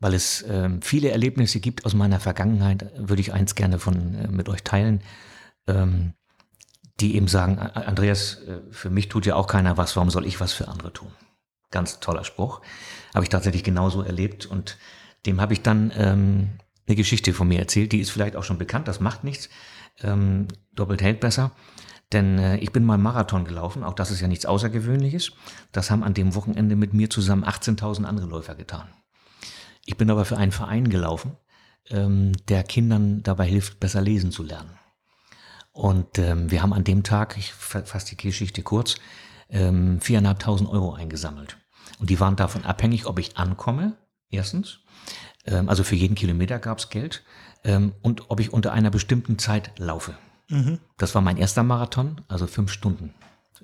weil 0.04 0.14
es 0.14 0.44
ähm, 0.50 0.82
viele 0.82 1.12
Erlebnisse 1.12 1.62
gibt 1.62 1.86
aus 1.86 1.94
meiner 1.94 2.20
Vergangenheit, 2.20 2.92
würde 2.98 3.22
ich 3.22 3.32
eins 3.32 3.56
gerne 3.56 3.80
von 3.80 4.16
äh, 4.16 4.28
mit 4.28 4.50
euch 4.50 4.62
teilen, 4.62 5.02
ähm, 5.66 6.14
die 7.00 7.16
eben 7.16 7.30
sagen, 7.30 7.58
Andreas, 7.58 8.42
äh, 8.42 8.60
für 8.70 8.90
mich 8.90 9.08
tut 9.08 9.26
ja 9.26 9.36
auch 9.36 9.48
keiner 9.48 9.78
was, 9.78 9.96
warum 9.96 10.10
soll 10.10 10.26
ich 10.26 10.42
was 10.42 10.52
für 10.52 10.68
andere 10.68 10.92
tun? 10.92 11.08
Ganz 11.72 12.02
toller 12.02 12.26
Spruch. 12.26 12.60
Habe 13.16 13.24
ich 13.24 13.30
tatsächlich 13.30 13.64
genauso 13.64 14.02
erlebt 14.02 14.46
und 14.46 14.78
dem 15.26 15.40
habe 15.40 15.54
ich 15.54 15.62
dann 15.62 15.94
ähm, 15.96 16.50
eine 16.86 16.98
Geschichte 16.98 17.32
von 17.32 17.48
mir 17.48 17.60
erzählt, 17.60 17.94
die 17.94 18.02
ist 18.02 18.10
vielleicht 18.10 18.36
auch 18.36 18.44
schon 18.44 18.58
bekannt, 18.58 18.90
das 18.90 19.00
macht 19.00 19.24
nichts. 19.24 19.48
Ähm, 20.02 20.50
doppelt 20.74 21.02
hält 21.02 21.22
besser. 21.22 21.52
Denn 22.12 22.40
äh, 22.40 22.58
ich 22.58 22.74
bin 22.74 22.84
mal 22.84 22.98
Marathon 22.98 23.46
gelaufen, 23.46 23.86
auch 23.86 23.94
das 23.94 24.12
ist 24.12 24.20
ja 24.20 24.28
nichts 24.28 24.46
Außergewöhnliches. 24.46 25.32
Das 25.72 25.90
haben 25.90 26.04
an 26.04 26.14
dem 26.14 26.36
Wochenende 26.36 26.76
mit 26.76 26.94
mir 26.94 27.10
zusammen 27.10 27.46
18.000 27.46 28.04
andere 28.04 28.28
Läufer 28.28 28.56
getan. 28.56 28.90
Ich 29.86 29.98
bin 29.98 30.10
aber 30.10 30.26
für 30.26 30.38
einen 30.38 30.52
Verein 30.52 30.90
gelaufen, 30.90 31.38
ähm, 31.90 32.34
der 32.48 32.64
Kindern 32.64 33.24
dabei 33.24 33.46
hilft, 33.46 33.80
besser 33.80 34.02
lesen 34.02 34.32
zu 34.32 34.44
lernen. 34.44 34.78
Und 35.72 36.20
ähm, 36.20 36.52
wir 36.52 36.62
haben 36.62 36.74
an 36.74 36.84
dem 36.84 37.04
Tag, 37.04 37.36
ich 37.38 37.54
fasse 37.54 38.08
die 38.10 38.18
Geschichte 38.18 38.62
kurz, 38.62 38.96
ähm, 39.50 40.00
viereinhalbtausend 40.00 40.70
Euro 40.70 40.94
eingesammelt. 40.94 41.58
Und 42.00 42.10
die 42.10 42.20
waren 42.20 42.36
davon 42.36 42.64
abhängig, 42.64 43.06
ob 43.06 43.20
ich 43.20 43.38
ankomme, 43.38 43.98
erstens. 44.30 44.80
Ähm, 45.46 45.70
also 45.70 45.84
für 45.84 45.96
jeden 45.96 46.16
Kilometer 46.16 46.60
gab's 46.60 46.90
Geld. 46.90 47.24
Ähm, 47.64 47.94
und 48.02 48.30
ob 48.30 48.40
ich 48.40 48.54
unter 48.54 48.72
einer 48.72 48.92
bestimmten 48.92 49.40
Zeit 49.40 49.72
laufe. 49.78 50.16
Mhm. 50.50 50.80
Das 50.98 51.16
war 51.16 51.22
mein 51.22 51.38
erster 51.38 51.64
Marathon, 51.64 52.22
also 52.28 52.46
fünf 52.46 52.72
Stunden. 52.72 53.14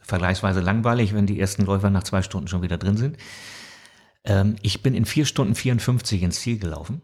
Vergleichsweise 0.01 0.61
langweilig, 0.61 1.13
wenn 1.13 1.28
die 1.28 1.39
ersten 1.39 1.65
Läufer 1.65 1.89
nach 1.89 2.03
zwei 2.03 2.22
Stunden 2.22 2.47
schon 2.47 2.61
wieder 2.61 2.78
drin 2.78 2.97
sind. 2.97 3.17
Ähm, 4.30 4.56
ich 4.62 4.82
bin 4.82 4.94
in 4.94 5.06
vier 5.06 5.26
Stunden 5.26 5.56
54 5.56 6.22
ins 6.22 6.40
Ziel 6.40 6.60
gelaufen. 6.60 7.02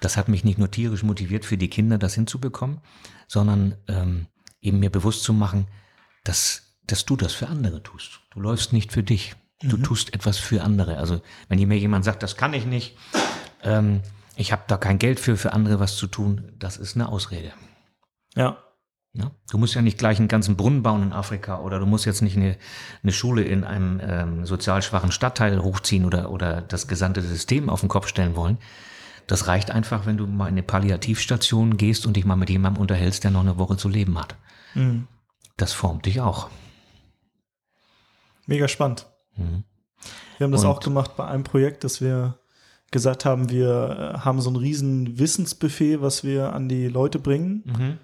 Das 0.00 0.16
hat 0.16 0.28
mich 0.28 0.44
nicht 0.44 0.58
nur 0.58 0.70
tierisch 0.70 1.04
motiviert, 1.04 1.44
für 1.44 1.56
die 1.56 1.70
Kinder 1.70 1.96
das 1.96 2.14
hinzubekommen, 2.14 2.80
sondern 3.28 3.76
ähm, 3.88 4.26
eben 4.60 4.80
mir 4.80 4.90
bewusst 4.90 5.22
zu 5.22 5.32
machen, 5.32 5.68
dass, 6.24 6.74
dass 6.86 7.06
du 7.06 7.16
das 7.16 7.32
für 7.32 7.46
andere 7.46 7.82
tust. 7.82 8.20
Du 8.30 8.40
läufst 8.40 8.72
nicht 8.72 8.92
für 8.92 9.04
dich. 9.04 9.36
Du 9.62 9.76
mhm. 9.76 9.84
tust 9.84 10.12
etwas 10.12 10.38
für 10.38 10.62
andere. 10.62 10.98
Also 10.98 11.22
wenn 11.48 11.66
mir 11.68 11.78
jemand 11.78 12.04
sagt, 12.04 12.24
das 12.24 12.36
kann 12.36 12.52
ich 12.52 12.66
nicht, 12.66 12.96
ähm, 13.62 14.02
ich 14.34 14.50
habe 14.50 14.64
da 14.66 14.76
kein 14.76 14.98
Geld 14.98 15.20
für, 15.20 15.36
für 15.36 15.52
andere 15.52 15.78
was 15.78 15.96
zu 15.96 16.08
tun, 16.08 16.52
das 16.58 16.76
ist 16.76 16.96
eine 16.96 17.08
Ausrede. 17.08 17.52
Ja. 18.34 18.58
Ja? 19.14 19.30
Du 19.50 19.58
musst 19.58 19.74
ja 19.74 19.82
nicht 19.82 19.98
gleich 19.98 20.18
einen 20.18 20.28
ganzen 20.28 20.56
Brunnen 20.56 20.82
bauen 20.82 21.02
in 21.02 21.12
Afrika 21.12 21.60
oder 21.60 21.78
du 21.78 21.86
musst 21.86 22.06
jetzt 22.06 22.22
nicht 22.22 22.36
eine, 22.36 22.56
eine 23.02 23.12
Schule 23.12 23.42
in 23.42 23.64
einem 23.64 24.00
ähm, 24.02 24.46
sozial 24.46 24.82
schwachen 24.82 25.12
Stadtteil 25.12 25.62
hochziehen 25.62 26.04
oder, 26.04 26.30
oder 26.30 26.62
das 26.62 26.88
gesamte 26.88 27.20
System 27.20 27.68
auf 27.68 27.80
den 27.80 27.88
Kopf 27.88 28.08
stellen 28.08 28.36
wollen. 28.36 28.58
Das 29.26 29.46
reicht 29.46 29.70
einfach, 29.70 30.06
wenn 30.06 30.16
du 30.16 30.26
mal 30.26 30.46
in 30.46 30.54
eine 30.54 30.62
Palliativstation 30.62 31.76
gehst 31.76 32.06
und 32.06 32.16
dich 32.16 32.24
mal 32.24 32.36
mit 32.36 32.50
jemandem 32.50 32.80
unterhältst, 32.80 33.22
der 33.24 33.30
noch 33.30 33.40
eine 33.40 33.58
Woche 33.58 33.76
zu 33.76 33.88
leben 33.88 34.18
hat. 34.18 34.34
Mhm. 34.74 35.06
Das 35.56 35.72
formt 35.72 36.06
dich 36.06 36.20
auch. 36.20 36.48
Mega 38.46 38.66
spannend. 38.66 39.06
Mhm. 39.36 39.64
Wir 40.38 40.44
haben 40.44 40.52
das 40.52 40.64
und, 40.64 40.70
auch 40.70 40.80
gemacht 40.80 41.16
bei 41.16 41.26
einem 41.26 41.44
Projekt, 41.44 41.84
dass 41.84 42.00
wir 42.00 42.38
gesagt 42.90 43.24
haben, 43.24 43.48
wir 43.48 44.14
äh, 44.16 44.18
haben 44.20 44.40
so 44.40 44.50
ein 44.50 44.56
riesen 44.56 45.18
Wissensbuffet, 45.18 46.00
was 46.00 46.24
wir 46.24 46.52
an 46.52 46.68
die 46.68 46.88
Leute 46.88 47.18
bringen. 47.18 47.62
Mhm 47.64 47.98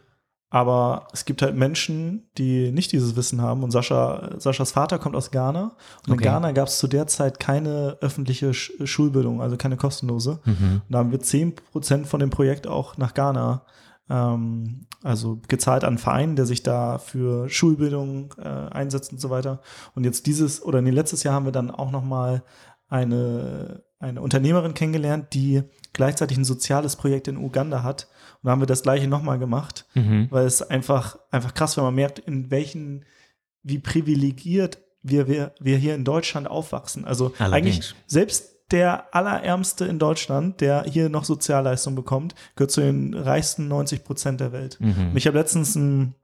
aber 0.50 1.08
es 1.12 1.26
gibt 1.26 1.42
halt 1.42 1.56
Menschen, 1.56 2.30
die 2.38 2.72
nicht 2.72 2.92
dieses 2.92 3.16
Wissen 3.16 3.42
haben. 3.42 3.62
Und 3.62 3.70
Sascha, 3.70 4.30
Saschas 4.38 4.72
Vater 4.72 4.98
kommt 4.98 5.14
aus 5.14 5.30
Ghana. 5.30 5.76
Und 6.06 6.12
okay. 6.12 6.12
in 6.12 6.18
Ghana 6.18 6.52
gab 6.52 6.68
es 6.68 6.78
zu 6.78 6.88
der 6.88 7.06
Zeit 7.06 7.38
keine 7.38 7.98
öffentliche 8.00 8.54
Sch 8.54 8.72
Schulbildung, 8.84 9.42
also 9.42 9.58
keine 9.58 9.76
kostenlose. 9.76 10.40
Mhm. 10.44 10.82
Und 10.86 10.92
da 10.92 10.98
haben 10.98 11.10
wir 11.10 11.20
zehn 11.20 11.54
Prozent 11.54 12.06
von 12.06 12.20
dem 12.20 12.30
Projekt 12.30 12.66
auch 12.66 12.96
nach 12.96 13.12
Ghana, 13.12 13.62
ähm, 14.08 14.86
also 15.02 15.38
gezahlt 15.48 15.84
an 15.84 15.88
einen 15.88 15.98
Verein, 15.98 16.34
der 16.34 16.46
sich 16.46 16.62
da 16.62 16.96
für 16.96 17.50
Schulbildung 17.50 18.34
äh, 18.38 18.48
einsetzt 18.48 19.12
und 19.12 19.20
so 19.20 19.28
weiter. 19.28 19.60
Und 19.94 20.04
jetzt 20.04 20.26
dieses, 20.26 20.64
oder 20.64 20.80
nee, 20.80 20.90
letztes 20.90 21.24
Jahr 21.24 21.34
haben 21.34 21.44
wir 21.44 21.52
dann 21.52 21.70
auch 21.70 21.90
noch 21.90 22.04
mal 22.04 22.42
eine, 22.88 23.82
eine 23.98 24.20
Unternehmerin 24.20 24.74
kennengelernt, 24.74 25.34
die 25.34 25.62
gleichzeitig 25.92 26.36
ein 26.38 26.44
soziales 26.44 26.96
Projekt 26.96 27.28
in 27.28 27.36
Uganda 27.36 27.82
hat 27.82 28.08
und 28.42 28.46
da 28.46 28.52
haben 28.52 28.62
wir 28.62 28.66
das 28.66 28.82
gleiche 28.82 29.08
nochmal 29.08 29.38
gemacht, 29.38 29.86
mhm. 29.94 30.28
weil 30.30 30.46
es 30.46 30.62
einfach, 30.62 31.18
einfach 31.30 31.54
krass, 31.54 31.76
wenn 31.76 31.84
man 31.84 31.94
merkt, 31.94 32.20
in 32.20 32.50
welchen, 32.50 33.04
wie 33.62 33.78
privilegiert 33.78 34.78
wir, 35.02 35.26
wir, 35.26 35.52
wir 35.58 35.76
hier 35.76 35.94
in 35.94 36.04
Deutschland 36.04 36.48
aufwachsen. 36.48 37.04
Also 37.04 37.32
Allerdings. 37.38 37.52
eigentlich 37.52 37.94
selbst 38.06 38.58
der 38.70 39.14
Allerärmste 39.14 39.86
in 39.86 39.98
Deutschland, 39.98 40.60
der 40.60 40.84
hier 40.84 41.08
noch 41.08 41.24
Sozialleistung 41.24 41.94
bekommt, 41.94 42.34
gehört 42.54 42.70
zu 42.70 42.80
den 42.80 43.14
reichsten 43.14 43.66
90 43.66 44.04
Prozent 44.04 44.40
der 44.40 44.52
Welt. 44.52 44.76
Mhm. 44.78 45.12
Ich 45.16 45.26
habe 45.26 45.38
letztens 45.38 45.74
ein 45.74 46.14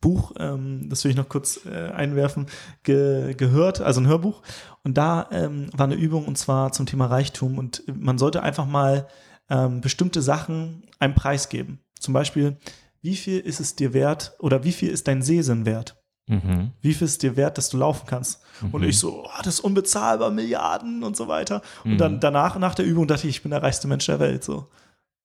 Buch, 0.00 0.32
ähm, 0.38 0.88
das 0.88 1.04
will 1.04 1.10
ich 1.10 1.16
noch 1.16 1.28
kurz 1.28 1.60
äh, 1.66 1.90
einwerfen, 1.90 2.46
ge 2.82 3.34
gehört, 3.34 3.80
also 3.80 4.00
ein 4.00 4.06
Hörbuch. 4.06 4.42
Und 4.82 4.96
da 4.98 5.28
ähm, 5.30 5.68
war 5.76 5.86
eine 5.86 5.94
Übung 5.94 6.26
und 6.26 6.36
zwar 6.38 6.72
zum 6.72 6.86
Thema 6.86 7.06
Reichtum. 7.06 7.58
Und 7.58 7.82
man 7.92 8.18
sollte 8.18 8.42
einfach 8.42 8.66
mal 8.66 9.08
ähm, 9.48 9.80
bestimmte 9.80 10.22
Sachen 10.22 10.84
einen 10.98 11.14
Preis 11.14 11.48
geben. 11.48 11.80
Zum 11.98 12.14
Beispiel, 12.14 12.56
wie 13.02 13.16
viel 13.16 13.38
ist 13.40 13.60
es 13.60 13.76
dir 13.76 13.92
wert 13.94 14.34
oder 14.38 14.64
wie 14.64 14.72
viel 14.72 14.90
ist 14.90 15.08
dein 15.08 15.22
Sehsinn 15.22 15.66
wert? 15.66 16.02
Mhm. 16.28 16.72
Wie 16.80 16.92
viel 16.92 17.06
ist 17.06 17.22
dir 17.22 17.36
wert, 17.36 17.56
dass 17.56 17.68
du 17.68 17.76
laufen 17.76 18.06
kannst? 18.06 18.42
Und 18.72 18.82
ich 18.82 18.98
so, 18.98 19.24
oh, 19.24 19.30
das 19.44 19.54
ist 19.54 19.60
unbezahlbar, 19.60 20.30
Milliarden 20.30 21.04
und 21.04 21.16
so 21.16 21.28
weiter. 21.28 21.62
Und 21.84 21.92
Mhm. 21.92 21.98
dann 21.98 22.20
danach, 22.20 22.58
nach 22.58 22.74
der 22.74 22.84
Übung, 22.84 23.06
dachte 23.06 23.28
ich, 23.28 23.36
ich 23.36 23.42
bin 23.42 23.52
der 23.52 23.62
reichste 23.62 23.86
Mensch 23.86 24.06
der 24.06 24.18
Welt. 24.18 24.42
So. 24.42 24.68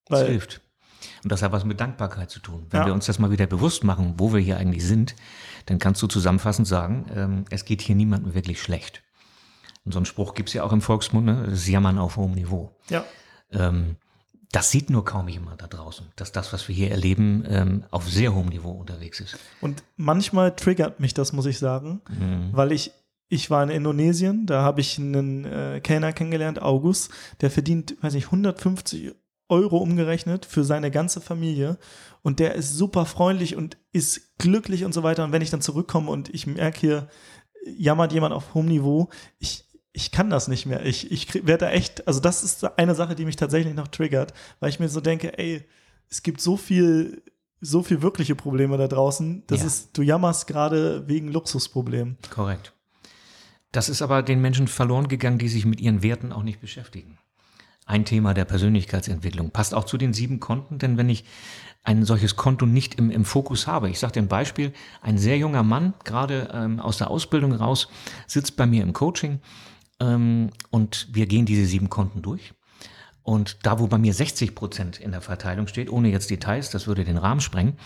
Das 0.05 0.22
Weil, 0.22 0.28
hilft. 0.28 0.62
Und 1.24 1.32
das 1.32 1.41
hat 1.43 1.51
was 1.51 1.65
mit 1.65 1.80
Dankbarkeit 1.80 2.30
zu 2.32 2.39
tun. 2.39 2.65
Wenn 2.69 2.82
Ja. 2.82 2.86
wir 2.88 2.93
uns 2.93 3.05
das 3.05 3.19
mal 3.19 3.32
wieder 3.32 3.45
bewusst 3.47 3.84
machen, 3.84 4.15
wo 4.17 4.34
wir 4.34 4.39
hier 4.39 4.57
eigentlich 4.57 4.86
sind, 4.86 5.15
dann 5.67 5.78
kannst 5.80 6.01
du 6.01 6.07
zusammenfassend 6.07 6.67
sagen, 6.67 7.05
ähm, 7.15 7.45
es 7.49 7.65
geht 7.65 7.82
hier 7.82 7.95
niemandem 7.95 8.34
wirklich 8.34 8.61
schlecht. 8.61 9.03
Und 9.86 9.91
so 9.93 9.99
einen 9.99 10.05
Spruch 10.05 10.34
gibt's 10.34 10.53
ja 10.53 10.63
auch 10.63 10.72
im 10.74 10.82
Volksmund, 10.82 11.26
ne? 11.26 11.43
das 11.45 11.59
ist 11.59 11.67
Jammern 11.67 11.97
auf 11.97 12.17
hohem 12.17 12.32
Niveau. 12.34 12.76
ja, 12.89 13.03
Ähm, 13.51 13.97
das 14.53 14.69
sieht 14.72 14.89
nur 14.89 15.05
kaum 15.05 15.28
jemand 15.30 15.61
da 15.61 15.67
draußen, 15.67 16.07
dass 16.17 16.32
das, 16.34 16.51
was 16.53 16.67
wir 16.67 16.76
hier 16.76 16.91
erleben, 16.91 17.43
ähm, 17.47 17.84
auf 17.91 18.09
sehr 18.09 18.34
hohem 18.36 18.47
Niveau 18.49 18.72
unterwegs 18.72 19.19
ist. 19.22 19.38
Und 19.61 19.84
manchmal 19.97 20.55
triggert 20.55 20.99
mich 20.99 21.13
das, 21.13 21.32
muss 21.34 21.45
ich 21.45 21.57
sagen, 21.59 22.01
Mhm. 22.09 22.49
weil 22.51 22.72
ich, 22.74 22.91
ich 23.30 23.49
war 23.49 23.63
in 23.63 23.69
Indonesien, 23.69 24.45
da 24.45 24.61
habe 24.61 24.82
ich 24.82 24.97
einen 24.99 25.45
äh, 25.45 25.80
Kellner 25.82 26.11
kennengelernt, 26.11 26.61
August, 26.61 27.11
der 27.39 27.49
verdient, 27.49 27.95
weiß 28.01 28.13
ich, 28.15 28.26
150 28.26 29.13
Euro 29.52 29.78
umgerechnet 29.78 30.45
für 30.45 30.64
seine 30.64 30.89
ganze 30.89 31.22
Familie 31.22 31.78
und 32.24 32.39
der 32.39 32.56
ist 32.56 32.76
super 32.76 33.06
freundlich 33.06 33.56
und 33.56 33.78
ist 33.91 34.38
glücklich 34.39 34.84
und 34.86 34.93
so 34.93 35.04
weiter. 35.04 35.24
Und 35.24 35.32
wenn 35.32 35.41
ich 35.43 35.49
dann 35.52 35.62
zurückkomme 35.62 36.10
und 36.10 36.30
ich 36.34 36.47
merke 36.47 36.80
hier, 36.80 37.08
jammert 37.78 38.14
jemand 38.14 38.34
auf 38.34 38.54
hohem 38.54 38.66
Niveau, 38.68 39.10
ich, 39.39 39.66
ich 39.93 40.12
kann 40.12 40.30
das 40.30 40.47
nicht 40.47 40.66
mehr. 40.66 40.86
Ich, 40.86 41.12
ich 41.12 41.34
werde 41.45 41.66
da 41.66 41.72
echt, 41.72 42.08
also 42.08 42.20
das 42.20 42.43
ist 42.43 42.64
eine 42.80 42.95
Sache, 42.95 43.14
die 43.14 43.26
mich 43.26 43.36
tatsächlich 43.36 43.76
noch 43.76 43.88
triggert, 43.89 44.34
weil 44.60 44.70
ich 44.70 44.80
mir 44.80 44.89
so 44.89 45.02
denke, 45.02 45.38
ey, 45.38 45.64
es 46.10 46.24
gibt 46.24 46.41
so 46.41 46.58
viel, 46.58 47.22
so 47.60 47.84
viel 47.84 48.02
wirkliche 48.02 48.36
Probleme 48.36 48.78
da 48.78 48.88
draußen. 48.88 49.43
Das 49.47 49.60
Ja. 49.62 49.68
ist, 49.68 49.97
du 49.97 50.02
jammerst 50.02 50.47
gerade 50.47 51.08
wegen 51.08 51.28
Luxusproblemen. 51.32 52.18
Korrekt. 52.30 52.74
Das 53.72 53.88
ist 53.88 54.02
aber 54.02 54.24
den 54.24 54.41
Menschen 54.41 54.68
verloren 54.68 55.08
gegangen, 55.08 55.38
die 55.38 55.47
sich 55.47 55.66
mit 55.66 55.80
ihren 55.80 56.04
Werten 56.04 56.34
auch 56.34 56.43
nicht 56.43 56.60
beschäftigen. 56.60 57.18
Ein 57.92 58.06
Thema 58.06 58.34
der 58.34 58.46
Persönlichkeitsentwicklung 58.46 59.52
passt 59.52 59.74
auch 59.74 59.84
zu 59.84 59.98
den 59.98 60.14
sieben 60.14 60.39
Konten, 60.39 60.80
denn 60.80 60.96
wenn 60.96 61.10
ich 61.10 61.26
ein 61.84 62.06
solches 62.06 62.38
Konto 62.38 62.66
nicht 62.66 62.96
im, 62.96 63.12
im 63.12 63.26
Fokus 63.26 63.68
habe, 63.68 63.89
ich 63.89 64.00
sage 64.00 64.14
dir 64.14 64.22
ein 64.22 64.30
Beispiel, 64.30 64.72
ein 65.02 65.18
sehr 65.18 65.38
junger 65.38 65.62
Mann, 65.62 65.94
gerade 66.06 66.50
ähm, 66.54 66.80
aus 66.80 67.00
der 67.00 67.12
Ausbildung 67.12 67.52
raus, 67.52 67.89
sitzt 68.28 68.56
bei 68.56 68.66
mir 68.66 68.84
im 68.84 68.94
Coaching 68.94 69.42
ähm, 70.00 70.52
und 70.70 71.10
wir 71.12 71.26
gehen 71.26 71.46
diese 71.46 71.66
sieben 71.66 71.89
Konten 71.89 72.22
durch. 72.22 72.54
Und 73.24 73.66
da, 73.66 73.78
wo 73.78 73.88
bei 73.88 73.98
mir 73.98 74.14
60 74.14 74.56
Prozent 74.56 74.98
in 74.98 75.12
der 75.12 75.20
Verteilung 75.20 75.68
steht, 75.68 75.92
ohne 75.92 76.08
jetzt 76.08 76.30
Details, 76.30 76.70
das 76.70 76.88
würde 76.88 77.04
den 77.04 77.18
Rahmen 77.18 77.42
sprengen, 77.42 77.78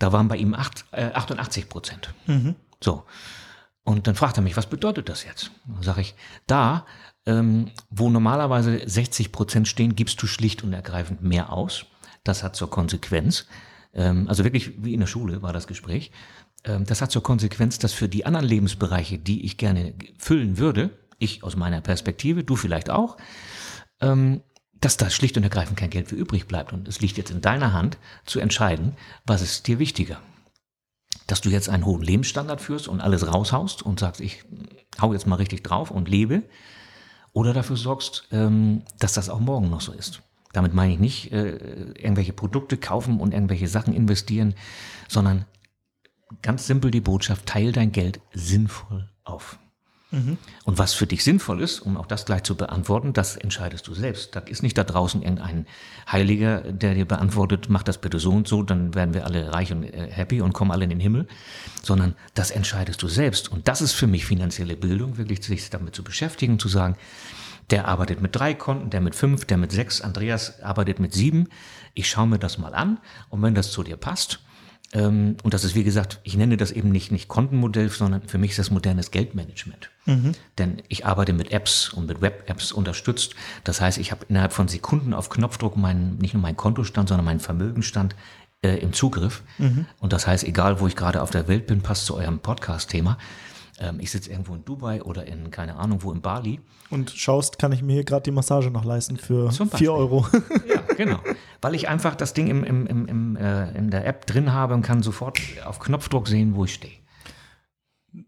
da 0.00 0.10
waren 0.10 0.26
bei 0.26 0.38
ihm 0.38 0.54
acht, 0.54 0.86
äh, 0.90 1.12
88 1.12 1.68
Prozent. 1.68 2.12
So. 2.82 3.04
Und 3.84 4.08
dann 4.08 4.16
fragt 4.16 4.36
er 4.38 4.42
mich, 4.42 4.56
was 4.56 4.66
bedeutet 4.66 5.08
das 5.08 5.22
jetzt? 5.24 5.52
Dann 5.66 5.82
sage 5.84 6.00
ich, 6.00 6.16
da, 6.48 6.84
ähm, 7.26 7.70
wo 7.90 8.10
normalerweise 8.10 8.80
60 8.84 9.32
Prozent 9.32 9.68
stehen, 9.68 9.96
gibst 9.96 10.20
du 10.22 10.26
schlicht 10.26 10.64
und 10.64 10.72
ergreifend 10.72 11.22
mehr 11.22 11.52
aus. 11.52 11.86
Das 12.24 12.42
hat 12.42 12.56
zur 12.56 12.70
Konsequenz, 12.70 13.46
ähm, 13.94 14.28
also 14.28 14.44
wirklich 14.44 14.82
wie 14.82 14.94
in 14.94 15.00
der 15.00 15.06
Schule 15.06 15.42
war 15.42 15.52
das 15.52 15.66
Gespräch, 15.66 16.10
ähm, 16.64 16.84
das 16.84 17.02
hat 17.02 17.10
zur 17.10 17.22
Konsequenz, 17.22 17.78
dass 17.78 17.92
für 17.92 18.08
die 18.08 18.26
anderen 18.26 18.46
Lebensbereiche, 18.46 19.18
die 19.18 19.44
ich 19.44 19.56
gerne 19.56 19.94
füllen 20.18 20.58
würde, 20.58 20.90
ich 21.18 21.44
aus 21.44 21.56
meiner 21.56 21.80
Perspektive, 21.80 22.44
du 22.44 22.56
vielleicht 22.56 22.90
auch, 22.90 23.16
ähm, 24.00 24.42
dass 24.80 24.96
da 24.96 25.10
schlicht 25.10 25.36
und 25.36 25.44
ergreifend 25.44 25.78
kein 25.78 25.90
Geld 25.90 26.08
für 26.08 26.16
übrig 26.16 26.48
bleibt. 26.48 26.72
Und 26.72 26.88
es 26.88 27.00
liegt 27.00 27.16
jetzt 27.16 27.30
in 27.30 27.40
deiner 27.40 27.72
Hand 27.72 27.98
zu 28.26 28.40
entscheiden, 28.40 28.96
was 29.24 29.42
ist 29.42 29.68
dir 29.68 29.78
wichtiger 29.78 30.20
dass 31.26 31.40
du 31.40 31.48
jetzt 31.48 31.68
einen 31.68 31.86
hohen 31.86 32.02
Lebensstandard 32.02 32.60
führst 32.60 32.88
und 32.88 33.00
alles 33.00 33.26
raushaust 33.26 33.82
und 33.82 34.00
sagst, 34.00 34.20
ich 34.20 34.44
hau 35.00 35.12
jetzt 35.12 35.26
mal 35.26 35.36
richtig 35.36 35.62
drauf 35.62 35.90
und 35.90 36.08
lebe, 36.08 36.42
oder 37.32 37.52
dafür 37.52 37.76
sorgst, 37.76 38.28
ähm, 38.32 38.82
dass 38.98 39.14
das 39.14 39.28
auch 39.28 39.40
morgen 39.40 39.70
noch 39.70 39.80
so 39.80 39.92
ist. 39.92 40.22
Damit 40.52 40.74
meine 40.74 40.92
ich 40.92 40.98
nicht 40.98 41.32
äh, 41.32 41.56
irgendwelche 41.94 42.32
Produkte 42.32 42.76
kaufen 42.76 43.20
und 43.20 43.32
irgendwelche 43.32 43.68
Sachen 43.68 43.94
investieren, 43.94 44.54
sondern 45.08 45.46
ganz 46.42 46.66
simpel 46.66 46.90
die 46.90 47.00
Botschaft, 47.00 47.46
teil 47.46 47.72
dein 47.72 47.92
Geld 47.92 48.20
sinnvoll 48.32 49.08
auf. 49.24 49.58
Und 50.64 50.78
was 50.78 50.92
für 50.92 51.06
dich 51.06 51.24
sinnvoll 51.24 51.62
ist, 51.62 51.80
um 51.80 51.96
auch 51.96 52.06
das 52.06 52.26
gleich 52.26 52.42
zu 52.42 52.54
beantworten, 52.54 53.14
das 53.14 53.34
entscheidest 53.36 53.86
du 53.88 53.94
selbst. 53.94 54.36
Da 54.36 54.40
ist 54.40 54.62
nicht 54.62 54.76
da 54.76 54.84
draußen 54.84 55.22
irgendein 55.22 55.66
Heiliger, 56.10 56.60
der 56.60 56.94
dir 56.94 57.06
beantwortet, 57.06 57.68
mach 57.70 57.82
das 57.82 57.98
bitte 57.98 58.18
so 58.18 58.30
und 58.30 58.46
so, 58.46 58.62
dann 58.62 58.94
werden 58.94 59.14
wir 59.14 59.24
alle 59.24 59.52
reich 59.52 59.72
und 59.72 59.84
äh, 59.84 60.10
happy 60.10 60.42
und 60.42 60.52
kommen 60.52 60.70
alle 60.70 60.84
in 60.84 60.90
den 60.90 61.00
Himmel, 61.00 61.26
sondern 61.82 62.14
das 62.34 62.50
entscheidest 62.50 63.02
du 63.02 63.08
selbst. 63.08 63.50
Und 63.50 63.68
das 63.68 63.80
ist 63.80 63.92
für 63.92 64.06
mich 64.06 64.26
finanzielle 64.26 64.76
Bildung, 64.76 65.16
wirklich 65.16 65.42
sich 65.42 65.70
damit 65.70 65.94
zu 65.94 66.04
beschäftigen, 66.04 66.58
zu 66.58 66.68
sagen, 66.68 66.96
der 67.70 67.88
arbeitet 67.88 68.20
mit 68.20 68.36
drei 68.36 68.52
Konten, 68.52 68.90
der 68.90 69.00
mit 69.00 69.14
fünf, 69.14 69.46
der 69.46 69.56
mit 69.56 69.72
sechs, 69.72 70.02
Andreas 70.02 70.60
arbeitet 70.60 71.00
mit 71.00 71.14
sieben. 71.14 71.48
Ich 71.94 72.10
schaue 72.10 72.26
mir 72.26 72.38
das 72.38 72.58
mal 72.58 72.74
an 72.74 72.98
und 73.30 73.40
wenn 73.40 73.54
das 73.54 73.70
zu 73.70 73.82
dir 73.82 73.96
passt, 73.96 74.40
und 74.94 75.54
das 75.54 75.64
ist, 75.64 75.74
wie 75.74 75.84
gesagt, 75.84 76.20
ich 76.22 76.36
nenne 76.36 76.58
das 76.58 76.70
eben 76.70 76.90
nicht, 76.90 77.12
nicht 77.12 77.28
Kontenmodell, 77.28 77.88
sondern 77.88 78.22
für 78.28 78.36
mich 78.36 78.50
ist 78.50 78.58
das 78.58 78.70
modernes 78.70 79.10
Geldmanagement. 79.10 79.90
Denn 80.58 80.82
ich 80.88 81.06
arbeite 81.06 81.32
mit 81.32 81.50
Apps 81.50 81.88
und 81.90 82.06
mit 82.06 82.20
Web-Apps 82.20 82.72
unterstützt. 82.72 83.34
Das 83.64 83.80
heißt, 83.80 83.96
ich 83.96 84.10
habe 84.10 84.26
innerhalb 84.28 84.52
von 84.52 84.68
Sekunden 84.68 85.14
auf 85.14 85.30
Knopfdruck 85.30 85.76
meinen, 85.76 86.18
nicht 86.18 86.34
nur 86.34 86.42
meinen 86.42 86.56
Kontostand, 86.56 87.08
sondern 87.08 87.24
meinen 87.24 87.40
Vermögenstand 87.40 88.14
äh, 88.62 88.76
im 88.76 88.92
Zugriff. 88.92 89.42
Und 90.00 90.12
das 90.12 90.26
heißt, 90.26 90.44
egal 90.44 90.80
wo 90.80 90.86
ich 90.86 90.96
gerade 90.96 91.22
auf 91.22 91.30
der 91.30 91.48
Welt 91.48 91.66
bin, 91.66 91.80
passt 91.80 92.04
zu 92.04 92.16
eurem 92.16 92.40
Podcast-Thema. 92.40 93.16
Ähm, 93.82 93.98
ich 93.98 94.12
sitze 94.12 94.30
irgendwo 94.30 94.54
in 94.54 94.64
Dubai 94.64 95.02
oder 95.02 95.26
in, 95.26 95.50
keine 95.50 95.76
Ahnung, 95.76 96.02
wo 96.02 96.12
in 96.12 96.20
Bali. 96.20 96.60
Und 96.90 97.10
schaust, 97.10 97.58
kann 97.58 97.72
ich 97.72 97.82
mir 97.82 97.94
hier 97.94 98.04
gerade 98.04 98.22
die 98.22 98.30
Massage 98.30 98.70
noch 98.70 98.84
leisten 98.84 99.16
für 99.16 99.50
Zum 99.50 99.68
Beispiel. 99.68 99.88
4 99.88 99.92
Euro. 99.92 100.26
Ja, 100.68 100.94
genau. 100.94 101.18
Weil 101.60 101.74
ich 101.74 101.88
einfach 101.88 102.14
das 102.14 102.34
Ding 102.34 102.48
im, 102.48 102.62
im, 102.64 102.86
im, 102.86 103.06
im, 103.06 103.36
äh, 103.36 103.70
in 103.76 103.90
der 103.90 104.06
App 104.06 104.26
drin 104.26 104.52
habe 104.52 104.74
und 104.74 104.82
kann 104.82 105.02
sofort 105.02 105.40
auf 105.64 105.80
Knopfdruck 105.80 106.28
sehen, 106.28 106.54
wo 106.54 106.64
ich 106.64 106.74
stehe. 106.74 106.94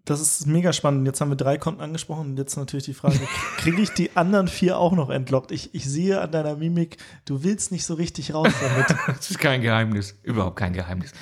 Das 0.05 0.21
ist 0.21 0.47
mega 0.47 0.73
spannend. 0.73 1.07
Jetzt 1.07 1.21
haben 1.21 1.31
wir 1.31 1.37
drei 1.37 1.59
Konten 1.59 1.81
angesprochen 1.83 2.31
und 2.31 2.39
jetzt 2.39 2.57
natürlich 2.57 2.87
die 2.87 2.95
Frage, 2.95 3.21
kriege 3.59 3.81
ich 3.81 3.91
die 3.91 4.17
anderen 4.17 4.49
vier 4.49 4.79
auch 4.79 4.93
noch 4.93 5.11
entlockt? 5.11 5.53
Ich, 5.53 5.75
ich 5.75 5.85
sehe 5.85 6.21
an 6.21 6.33
deiner 6.33 6.57
Mimik, 6.57 6.97
du 7.27 7.45
willst 7.45 7.71
nicht 7.71 7.85
so 7.85 7.95
richtig 7.95 8.35
raus 8.35 8.53
damit. 8.61 8.87
Das 9.07 9.31
ist 9.31 9.39
kein 9.39 9.61
Geheimnis, 9.61 10.19
überhaupt 10.23 10.57
kein 10.57 10.73
Geheimnis. 10.73 11.13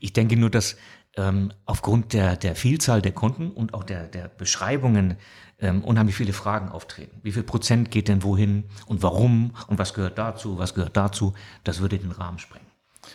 Ich 0.00 0.12
denke 0.12 0.36
nur, 0.36 0.50
dass 0.50 0.76
ähm, 1.18 1.52
aufgrund 1.66 2.12
der, 2.12 2.36
der 2.36 2.54
Vielzahl 2.54 3.02
der 3.02 3.12
Kunden 3.12 3.50
und 3.50 3.74
auch 3.74 3.84
der, 3.84 4.06
der 4.06 4.28
Beschreibungen 4.28 5.16
ähm, 5.58 5.82
unheimlich 5.82 6.14
viele 6.14 6.32
Fragen 6.32 6.68
auftreten. 6.68 7.18
Wie 7.22 7.32
viel 7.32 7.42
Prozent 7.42 7.90
geht 7.90 8.08
denn 8.08 8.22
wohin 8.22 8.64
und 8.86 9.02
warum 9.02 9.52
und 9.66 9.78
was 9.78 9.92
gehört 9.92 10.16
dazu, 10.16 10.58
was 10.58 10.74
gehört 10.74 10.96
dazu? 10.96 11.34
Das 11.64 11.80
würde 11.80 11.98
den 11.98 12.12
Rahmen 12.12 12.38
sprengen. 12.38 12.66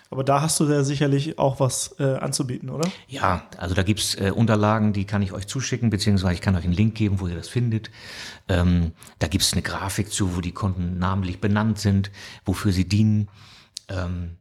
Aber 0.10 0.24
da 0.24 0.42
hast 0.42 0.60
du 0.60 0.68
ja 0.68 0.84
sicherlich 0.84 1.38
auch 1.38 1.60
was 1.60 1.96
äh, 2.00 2.16
anzubieten, 2.16 2.70
oder? 2.70 2.90
Ja, 3.08 3.44
also 3.58 3.76
da 3.76 3.84
gibt's 3.84 4.16
äh, 4.16 4.32
Unterlagen, 4.32 4.92
die 4.92 5.06
kann 5.06 5.22
ich 5.22 5.34
euch 5.34 5.48
zuschicken, 5.48 5.90
beziehungsweise 5.90 6.34
ich 6.34 6.42
kann 6.42 6.56
euch 6.56 6.64
einen 6.64 6.74
Link 6.74 6.96
geben, 6.96 7.20
wo 7.20 7.28
ihr 7.28 7.36
das 7.36 7.48
findet. 7.48 7.92
Ähm, 8.50 8.94
da 9.20 9.28
gibt's 9.28 9.54
eine 9.54 9.62
Grafik 9.62 10.12
zu, 10.12 10.36
wo 10.36 10.42
die 10.42 10.52
Konten 10.52 10.98
namentlich 10.98 11.40
benannt 11.40 11.80
sind, 11.80 12.12
wofür 12.44 12.72
sie 12.72 12.88
dienen. 12.88 13.30
Ähm, 13.88 14.38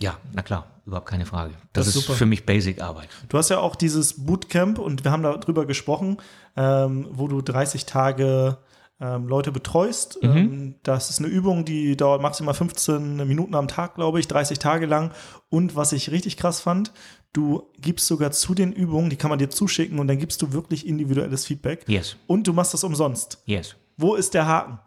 ja, 0.00 0.18
na 0.32 0.42
klar, 0.42 0.75
überhaupt 0.86 1.08
keine 1.08 1.26
Frage. 1.26 1.52
Das, 1.72 1.86
Das 1.86 1.94
ist 1.96 2.02
super. 2.06 2.16
für 2.16 2.26
mich 2.26 2.46
Basic-Arbeit. 2.46 3.08
Du 3.28 3.36
hast 3.38 3.50
ja 3.50 3.58
auch 3.58 3.76
dieses 3.76 4.24
Bootcamp 4.24 4.78
und 4.78 5.04
wir 5.04 5.10
haben 5.10 5.22
darüber 5.22 5.66
gesprochen, 5.66 6.18
ähm, 6.56 7.08
wo 7.10 7.28
du 7.28 7.42
30 7.42 7.84
Tage 7.86 8.58
ähm, 9.00 9.26
Leute 9.28 9.52
betreust. 9.52 10.18
Ähm, 10.22 10.76
das 10.82 11.10
ist 11.10 11.18
eine 11.18 11.28
Übung, 11.28 11.64
die 11.64 11.96
dauert 11.96 12.22
maximal 12.22 12.54
15 12.54 13.16
Minuten 13.28 13.54
am 13.54 13.68
Tag, 13.68 13.96
glaube 13.96 14.20
ich, 14.20 14.28
30 14.28 14.58
Tage 14.58 14.86
lang. 14.86 15.10
Und 15.50 15.76
was 15.76 15.92
ich 15.92 16.10
richtig 16.10 16.36
krass 16.36 16.60
fand, 16.60 16.92
du 17.32 17.64
gibst 17.78 18.06
sogar 18.06 18.30
zu 18.30 18.54
den 18.54 18.72
Übungen, 18.72 19.10
die 19.10 19.16
kann 19.16 19.28
man 19.28 19.38
dir 19.38 19.50
zuschicken 19.50 19.98
und 19.98 20.06
dann 20.08 20.18
gibst 20.18 20.40
du 20.40 20.52
wirklich 20.52 20.86
individuelles 20.86 21.44
Feedback. 21.44 21.84
Yes, 21.88 22.16
Und 22.26 22.46
du 22.46 22.52
machst 22.54 22.72
das 22.72 22.84
umsonst. 22.84 23.42
yes. 23.44 23.76
Wo 23.98 24.14
ist 24.14 24.34
der 24.34 24.46
Haken? 24.46 24.78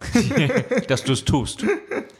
dass 0.87 1.03
du 1.03 1.13
es 1.13 1.25
tust. 1.25 1.65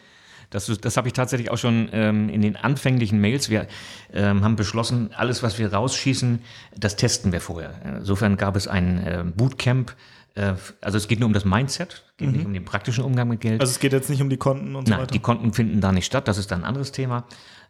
Das, 0.50 0.66
das 0.66 0.98
habe 0.98 1.08
ich 1.08 1.14
tatsächlich 1.14 1.52
auch 1.52 1.58
schon 1.58 1.90
ähm, 1.92 2.30
in 2.30 2.42
den 2.42 2.56
anfänglichen 2.56 3.20
Mails. 3.22 3.50
Wir 3.50 3.68
ähm, 4.14 4.44
haben 4.44 4.56
beschlossen, 4.56 5.12
alles, 5.16 5.44
was 5.44 5.60
wir 5.60 5.74
rausschießen, 5.74 6.42
das 6.76 6.96
testen 6.96 7.32
wir 7.32 7.42
vorher. 7.42 7.74
Insofern 8.00 8.38
gab 8.38 8.56
es 8.56 8.68
ein 8.68 9.06
äh, 9.06 9.24
Bootcamp 9.36 9.96
Äh, 10.36 10.54
also 10.82 10.98
es 10.98 11.08
geht 11.08 11.20
nur 11.20 11.28
um 11.28 11.34
das 11.34 11.44
Mindset, 11.44 12.04
geht 12.18 12.32
nicht 12.32 12.46
um 12.46 12.54
den 12.54 12.64
praktischen 12.64 13.04
Umgang 13.04 13.28
mit 13.28 13.42
Geld. 13.42 13.62
Also 13.62 13.72
es 13.72 13.80
geht 13.80 13.94
jetzt 13.94 14.10
nicht 14.10 14.22
um 14.22 14.30
die 14.30 14.38
Konten 14.38 14.76
und 14.76 14.88
so 14.88 14.92
Nein, 14.92 15.02
weiter. 15.02 15.12
die 15.12 15.20
Konten 15.20 15.54
finden 15.54 15.82
da 15.82 15.92
nicht 15.92 16.06
statt, 16.06 16.28
das 16.28 16.38
ist 16.38 16.52
dann 16.52 16.62
ein 16.62 16.66
anderes 16.66 16.92
Thema. 16.92 17.26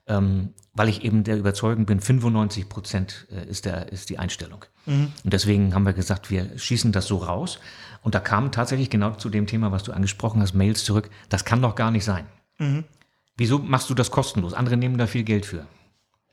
Ähm, 0.08 0.54
weil 0.74 0.90
ich 0.90 1.04
eben 1.04 1.24
der 1.24 1.38
Überzeugung 1.38 1.86
bin, 1.86 2.00
95 2.00 2.68
Prozent 2.68 3.28
äh, 3.32 3.50
ist, 3.50 3.66
der, 3.66 3.92
ist 3.92 4.10
die 4.10 4.18
Einstellung. 4.18 4.66
Und 4.88 5.12
deswegen 5.24 5.76
haben 5.76 5.86
wir 5.86 5.94
gesagt, 5.94 6.32
wir 6.32 6.58
schießen 6.58 6.92
das 6.92 7.06
so 7.06 7.18
raus. 7.18 7.60
Und 8.02 8.16
da 8.16 8.20
kamen 8.20 8.52
tatsächlich 8.52 8.90
genau 8.90 9.12
zu 9.12 9.30
dem 9.30 9.46
Thema, 9.46 9.72
was 9.72 9.84
du 9.84 9.92
angesprochen 9.92 10.42
hast, 10.42 10.54
Mails 10.56 10.84
zurück. 10.84 11.10
Das 11.30 11.46
kann 11.46 11.62
doch 11.62 11.76
gar 11.76 11.92
nicht 11.92 12.06
sein. 12.06 12.26
Wieso 13.38 13.60
machst 13.60 13.90
du 13.90 13.94
das 13.94 14.12
kostenlos? 14.12 14.54
Andere 14.54 14.78
nehmen 14.78 14.98
da 14.98 15.08
viel 15.08 15.24
Geld 15.24 15.46
für. 15.46 15.66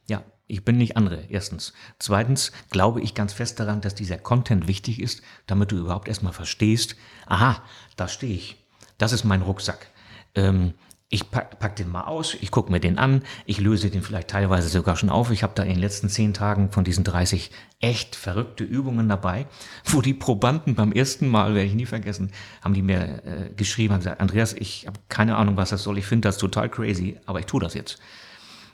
Ja, 0.09 0.25
ich 0.47 0.65
bin 0.65 0.77
nicht 0.77 0.97
andere, 0.97 1.25
erstens. 1.29 1.73
Zweitens 1.99 2.53
glaube 2.71 3.01
ich 3.01 3.15
ganz 3.15 3.33
fest 3.33 3.61
daran, 3.61 3.81
dass 3.81 3.95
dieser 3.95 4.19
Content 4.19 4.69
wichtig 4.69 5.01
ist, 5.01 5.23
damit 5.47 5.73
du 5.73 5.77
überhaupt 5.77 6.09
erstmal 6.09 6.33
verstehst, 6.33 6.97
aha, 7.27 7.63
da 7.97 8.09
stehe 8.09 8.35
ich. 8.35 8.57
Das 8.99 9.13
ist 9.13 9.25
mein 9.25 9.43
Rucksack. 9.43 9.89
Ähm, 10.35 10.75
ich 11.09 11.31
pack, 11.31 11.61
pack 11.61 11.77
den 11.77 11.89
mal 11.89 12.05
aus, 12.05 12.35
ich 12.41 12.51
gucke 12.51 12.73
mir 12.73 12.81
den 12.81 12.99
an, 12.99 13.23
ich 13.45 13.61
löse 13.61 13.91
den 13.91 14.03
vielleicht 14.03 14.29
teilweise 14.29 14.69
sogar 14.69 14.97
schon 14.97 15.09
auf. 15.09 15.31
Ich 15.31 15.45
habe 15.45 15.53
da 15.55 15.63
in 15.63 15.71
den 15.71 15.79
letzten 15.79 16.09
zehn 16.09 16.35
Tagen 16.35 16.73
von 16.73 16.83
diesen 16.83 17.05
30 17.05 17.53
echt 17.81 18.17
verrückte 18.17 18.65
Übungen 18.65 19.09
dabei, 19.09 19.47
wo 19.85 20.01
die 20.01 20.15
Probanden 20.15 20.75
beim 20.75 20.91
ersten 20.93 21.29
Mal, 21.29 21.55
werde 21.55 21.69
ich 21.69 21.75
nie 21.75 21.87
vergessen, 21.87 22.33
haben 22.61 22.75
die 22.75 22.83
mir 22.83 23.25
äh, 23.25 23.51
geschrieben, 23.55 23.95
haben 23.95 24.01
gesagt, 24.01 24.21
Andreas, 24.21 24.53
ich 24.53 24.87
habe 24.87 24.99
keine 25.09 25.37
Ahnung, 25.37 25.57
was 25.57 25.71
das 25.71 25.85
soll, 25.85 25.99
ich 25.99 26.07
finde 26.07 26.29
das 26.29 26.39
total 26.39 26.69
crazy, 26.69 27.19
aber 27.27 27.39
ich 27.39 27.47
tue 27.47 27.61
das 27.61 27.75
jetzt. 27.75 28.01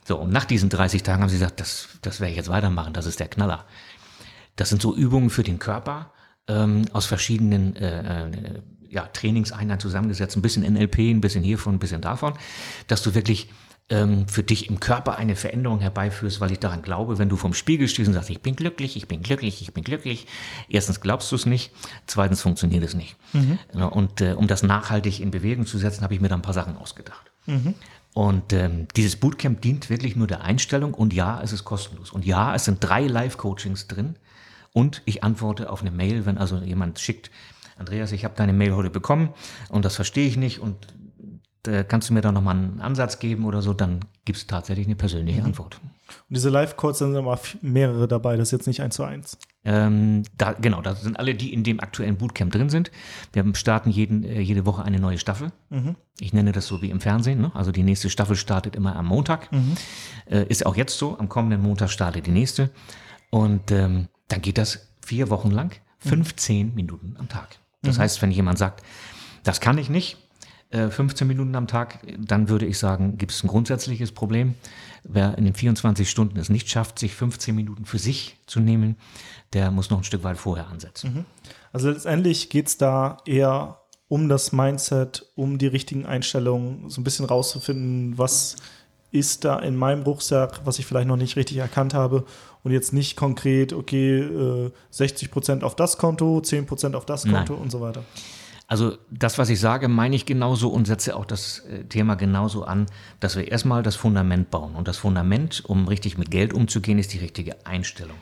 So, 0.04 0.18
und 0.18 0.32
nach 0.32 0.46
diesen 0.46 0.70
30 0.70 1.02
Tagen 1.02 1.22
haben 1.22 1.28
sie 1.28 1.38
gesagt, 1.38 1.60
das, 1.60 1.88
das 2.00 2.20
werde 2.20 2.30
ich 2.30 2.36
jetzt 2.36 2.48
weitermachen, 2.48 2.94
das 2.94 3.06
ist 3.06 3.20
der 3.20 3.28
Knaller. 3.28 3.66
Das 4.56 4.70
sind 4.70 4.80
so 4.80 4.94
Übungen 4.96 5.30
für 5.30 5.42
den 5.42 5.58
Körper 5.58 6.12
ähm, 6.48 6.86
aus 6.92 7.06
verschiedenen 7.06 7.76
äh, 7.76 8.24
äh, 8.24 8.62
ja, 8.92 9.06
Trainingseinheiten 9.06 9.80
zusammengesetzt, 9.80 10.36
ein 10.36 10.42
bisschen 10.42 10.62
NLP, 10.62 10.98
ein 10.98 11.20
bisschen 11.20 11.42
hiervon, 11.42 11.74
ein 11.74 11.78
bisschen 11.78 12.02
davon, 12.02 12.34
dass 12.86 13.02
du 13.02 13.14
wirklich 13.14 13.48
ähm, 13.88 14.28
für 14.28 14.42
dich 14.42 14.68
im 14.68 14.80
Körper 14.80 15.16
eine 15.16 15.34
Veränderung 15.34 15.80
herbeiführst, 15.80 16.40
weil 16.40 16.52
ich 16.52 16.58
daran 16.58 16.82
glaube, 16.82 17.18
wenn 17.18 17.28
du 17.28 17.36
vom 17.36 17.54
Spiegel 17.54 17.88
stehst 17.88 18.08
und 18.08 18.14
sagst, 18.14 18.30
ich 18.30 18.40
bin 18.40 18.54
glücklich, 18.54 18.96
ich 18.96 19.08
bin 19.08 19.22
glücklich, 19.22 19.62
ich 19.62 19.72
bin 19.72 19.82
glücklich, 19.82 20.26
erstens 20.68 21.00
glaubst 21.00 21.32
du 21.32 21.36
es 21.36 21.46
nicht, 21.46 21.72
zweitens 22.06 22.42
funktioniert 22.42 22.84
es 22.84 22.94
nicht. 22.94 23.16
Ja, 23.74 23.86
Und 23.86 24.20
äh, 24.20 24.34
um 24.34 24.46
das 24.46 24.62
nachhaltig 24.62 25.20
in 25.20 25.30
Bewegung 25.30 25.66
zu 25.66 25.78
setzen, 25.78 26.02
habe 26.02 26.14
ich 26.14 26.20
mir 26.20 26.28
da 26.28 26.36
ein 26.36 26.42
paar 26.42 26.54
Sachen 26.54 26.76
ausgedacht. 26.76 27.32
Und 28.14 28.52
ähm, 28.52 28.88
dieses 28.94 29.16
Bootcamp 29.16 29.62
dient 29.62 29.88
wirklich 29.88 30.16
nur 30.16 30.26
der 30.26 30.42
Einstellung 30.42 30.92
und 30.92 31.14
ja, 31.14 31.40
es 31.42 31.52
ist 31.52 31.64
kostenlos. 31.64 32.12
Und 32.12 32.26
ja, 32.26 32.54
es 32.54 32.66
sind 32.66 32.78
drei 32.84 33.06
Live-Coachings 33.06 33.88
drin 33.88 34.16
und 34.72 35.02
ich 35.06 35.24
antworte 35.24 35.70
auf 35.70 35.80
eine 35.80 35.90
Mail, 35.90 36.26
wenn 36.26 36.38
also 36.38 36.58
jemand 36.58 36.98
schickt, 36.98 37.30
Andreas, 37.82 38.12
ich 38.12 38.24
habe 38.24 38.34
deine 38.36 38.52
Mail 38.52 38.74
heute 38.74 38.90
bekommen 38.90 39.34
und 39.68 39.84
das 39.84 39.96
verstehe 39.96 40.28
ich 40.28 40.36
nicht 40.36 40.60
und 40.60 40.76
äh, 41.66 41.84
kannst 41.84 42.10
du 42.10 42.14
mir 42.14 42.20
da 42.20 42.30
nochmal 42.30 42.56
einen 42.56 42.80
Ansatz 42.80 43.18
geben 43.18 43.44
oder 43.44 43.60
so, 43.60 43.72
dann 43.72 44.00
gibt 44.24 44.38
es 44.38 44.46
tatsächlich 44.46 44.86
eine 44.86 44.96
persönliche 44.96 45.42
Antwort. 45.42 45.80
Und 45.82 46.36
diese 46.36 46.48
Live-Calls 46.50 46.98
sind 46.98 47.14
immer 47.14 47.38
mehrere 47.60 48.06
dabei, 48.06 48.36
das 48.36 48.48
ist 48.48 48.52
jetzt 48.52 48.66
nicht 48.66 48.82
eins 48.82 48.96
zu 48.96 49.02
eins. 49.02 49.38
Ähm, 49.64 50.22
da, 50.36 50.52
genau, 50.52 50.80
das 50.80 51.02
sind 51.02 51.18
alle, 51.18 51.34
die 51.34 51.52
in 51.52 51.64
dem 51.64 51.80
aktuellen 51.80 52.16
Bootcamp 52.16 52.52
drin 52.52 52.68
sind. 52.68 52.90
Wir 53.32 53.44
starten 53.54 53.90
jeden, 53.90 54.24
äh, 54.24 54.40
jede 54.40 54.66
Woche 54.66 54.84
eine 54.84 54.98
neue 54.98 55.18
Staffel. 55.18 55.52
Ich 56.20 56.32
nenne 56.32 56.52
das 56.52 56.66
so 56.66 56.82
wie 56.82 56.90
im 56.90 57.00
Fernsehen. 57.00 57.40
Ne? 57.40 57.52
Also 57.54 57.72
die 57.72 57.82
nächste 57.82 58.10
Staffel 58.10 58.36
startet 58.36 58.76
immer 58.76 58.96
am 58.96 59.06
Montag. 59.06 59.48
Äh, 60.26 60.46
ist 60.48 60.66
auch 60.66 60.76
jetzt 60.76 60.98
so. 60.98 61.18
Am 61.18 61.28
kommenden 61.28 61.62
Montag 61.62 61.90
startet 61.90 62.26
die 62.26 62.32
nächste. 62.32 62.70
Und 63.30 63.70
ähm, 63.70 64.08
dann 64.28 64.42
geht 64.42 64.58
das 64.58 64.94
vier 65.00 65.30
Wochen 65.30 65.50
lang, 65.50 65.72
15 65.98 66.74
Minuten 66.74 67.16
am 67.18 67.28
Tag. 67.28 67.61
Das 67.82 67.98
heißt, 67.98 68.22
wenn 68.22 68.30
jemand 68.30 68.58
sagt, 68.58 68.82
das 69.42 69.60
kann 69.60 69.78
ich 69.78 69.90
nicht, 69.90 70.16
äh, 70.70 70.88
15 70.88 71.26
Minuten 71.26 71.54
am 71.54 71.66
Tag, 71.66 71.98
dann 72.18 72.48
würde 72.48 72.66
ich 72.66 72.78
sagen, 72.78 73.18
gibt 73.18 73.32
es 73.32 73.42
ein 73.44 73.48
grundsätzliches 73.48 74.12
Problem. 74.12 74.54
Wer 75.04 75.36
in 75.36 75.44
den 75.44 75.54
24 75.54 76.08
Stunden 76.08 76.38
es 76.38 76.48
nicht 76.48 76.70
schafft, 76.70 76.98
sich 76.98 77.14
15 77.14 77.54
Minuten 77.54 77.84
für 77.84 77.98
sich 77.98 78.38
zu 78.46 78.60
nehmen, 78.60 78.96
der 79.52 79.70
muss 79.70 79.90
noch 79.90 79.98
ein 79.98 80.04
Stück 80.04 80.24
weit 80.24 80.38
vorher 80.38 80.68
ansetzen. 80.68 81.26
Also 81.72 81.90
letztendlich 81.90 82.50
geht 82.50 82.68
es 82.68 82.78
da 82.78 83.18
eher 83.26 83.80
um 84.08 84.28
das 84.28 84.52
Mindset, 84.52 85.26
um 85.34 85.58
die 85.58 85.66
richtigen 85.66 86.06
Einstellungen, 86.06 86.88
so 86.88 87.00
ein 87.00 87.04
bisschen 87.04 87.24
rauszufinden, 87.24 88.16
was 88.16 88.56
ist 89.10 89.44
da 89.44 89.58
in 89.58 89.76
meinem 89.76 90.04
Rucksack, 90.04 90.60
was 90.64 90.78
ich 90.78 90.86
vielleicht 90.86 91.08
noch 91.08 91.16
nicht 91.16 91.36
richtig 91.36 91.58
erkannt 91.58 91.92
habe 91.94 92.24
und 92.62 92.72
jetzt 92.72 92.92
nicht 92.92 93.16
konkret, 93.16 93.72
okay, 93.72 94.20
äh, 94.20 94.70
60% 94.92 95.62
auf 95.62 95.74
das 95.76 95.98
Konto, 95.98 96.38
10% 96.38 96.94
auf 96.94 97.06
das 97.06 97.24
Konto 97.24 97.54
und 97.54 97.70
so 97.70 97.80
weiter. 97.80 98.04
Also 98.72 98.96
das, 99.10 99.36
was 99.36 99.50
ich 99.50 99.60
sage, 99.60 99.88
meine 99.88 100.16
ich 100.16 100.24
genauso 100.24 100.70
und 100.70 100.86
setze 100.86 101.14
auch 101.14 101.26
das 101.26 101.58
äh, 101.60 101.84
Thema 101.84 102.14
genauso 102.14 102.64
an, 102.64 102.86
dass 103.20 103.36
wir 103.36 103.50
erstmal 103.50 103.82
das 103.82 103.96
Fundament 103.96 104.50
bauen. 104.50 104.74
Und 104.76 104.88
das 104.88 104.96
Fundament, 104.96 105.62
um 105.66 105.88
richtig 105.88 106.16
mit 106.16 106.30
Geld 106.30 106.54
umzugehen, 106.54 106.98
ist 106.98 107.12
die 107.12 107.18
richtige 107.18 107.66
Einstellung. 107.66 108.16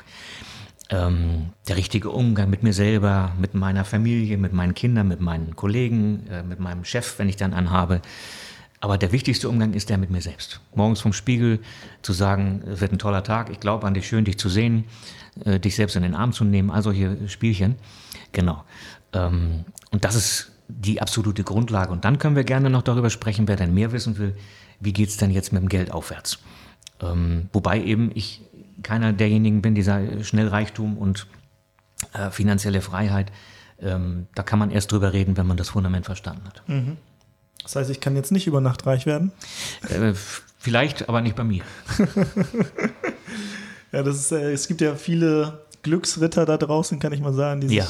Ähm, 0.88 1.50
der 1.68 1.76
richtige 1.76 2.10
Umgang 2.10 2.50
mit 2.50 2.64
mir 2.64 2.72
selber, 2.72 3.32
mit 3.38 3.54
meiner 3.54 3.84
Familie, 3.84 4.38
mit 4.38 4.52
meinen 4.52 4.74
Kindern, 4.74 5.06
mit 5.06 5.20
meinen 5.20 5.54
Kollegen, 5.54 6.26
äh, 6.28 6.42
mit 6.42 6.58
meinem 6.58 6.84
Chef, 6.84 7.20
wenn 7.20 7.28
ich 7.28 7.36
dann 7.36 7.54
einen 7.54 7.70
habe. 7.70 8.02
Aber 8.80 8.96
der 8.96 9.12
wichtigste 9.12 9.48
Umgang 9.48 9.74
ist 9.74 9.90
der 9.90 9.98
mit 9.98 10.10
mir 10.10 10.22
selbst. 10.22 10.60
Morgens 10.74 11.00
vom 11.00 11.12
Spiegel 11.12 11.60
zu 12.00 12.14
sagen, 12.14 12.62
es 12.66 12.80
wird 12.80 12.92
ein 12.92 12.98
toller 12.98 13.22
Tag, 13.22 13.50
ich 13.50 13.60
glaube 13.60 13.86
an 13.86 13.92
dich, 13.92 14.08
schön 14.08 14.24
dich 14.24 14.38
zu 14.38 14.48
sehen, 14.48 14.84
äh, 15.44 15.60
dich 15.60 15.76
selbst 15.76 15.96
in 15.96 16.02
den 16.02 16.14
Arm 16.14 16.32
zu 16.32 16.44
nehmen, 16.44 16.70
all 16.70 16.82
solche 16.82 17.28
Spielchen. 17.28 17.76
Genau. 18.32 18.64
Ähm, 19.12 19.64
und 19.90 20.04
das 20.04 20.14
ist 20.14 20.52
die 20.68 21.02
absolute 21.02 21.44
Grundlage. 21.44 21.92
Und 21.92 22.04
dann 22.04 22.18
können 22.18 22.36
wir 22.36 22.44
gerne 22.44 22.70
noch 22.70 22.82
darüber 22.82 23.10
sprechen, 23.10 23.48
wer 23.48 23.56
denn 23.56 23.74
mehr 23.74 23.92
wissen 23.92 24.16
will, 24.16 24.34
wie 24.80 24.94
geht's 24.94 25.18
denn 25.18 25.30
jetzt 25.30 25.52
mit 25.52 25.62
dem 25.62 25.68
Geld 25.68 25.90
aufwärts. 25.90 26.38
Ähm, 27.00 27.50
wobei 27.52 27.82
eben 27.82 28.10
ich 28.14 28.40
keiner 28.82 29.12
derjenigen 29.12 29.60
bin, 29.60 29.74
dieser 29.74 30.24
Schnellreichtum 30.24 30.96
und 30.96 31.26
äh, 32.14 32.30
finanzielle 32.30 32.80
Freiheit. 32.80 33.30
Ähm, 33.78 34.26
da 34.34 34.42
kann 34.42 34.58
man 34.58 34.70
erst 34.70 34.92
drüber 34.92 35.12
reden, 35.12 35.36
wenn 35.36 35.46
man 35.46 35.58
das 35.58 35.68
Fundament 35.70 36.06
verstanden 36.06 36.46
hat. 36.46 36.62
Das 37.62 37.76
heißt, 37.76 37.90
ich 37.90 38.00
kann 38.00 38.16
jetzt 38.16 38.32
nicht 38.32 38.46
über 38.46 38.60
Nacht 38.60 38.86
reich 38.86 39.06
werden. 39.06 39.32
Äh, 39.88 40.14
vielleicht, 40.58 41.08
aber 41.08 41.20
nicht 41.20 41.36
bei 41.36 41.44
mir. 41.44 41.62
Ja, 43.92 44.04
das 44.04 44.16
ist, 44.18 44.32
äh, 44.32 44.52
es 44.52 44.68
gibt 44.68 44.80
ja 44.80 44.94
viele 44.94 45.64
Glücksritter 45.82 46.46
da 46.46 46.56
draußen, 46.56 47.00
kann 47.00 47.12
ich 47.12 47.20
mal 47.20 47.32
sagen, 47.32 47.60
die 47.60 47.66
sich 47.68 47.76
Ja. 47.78 47.86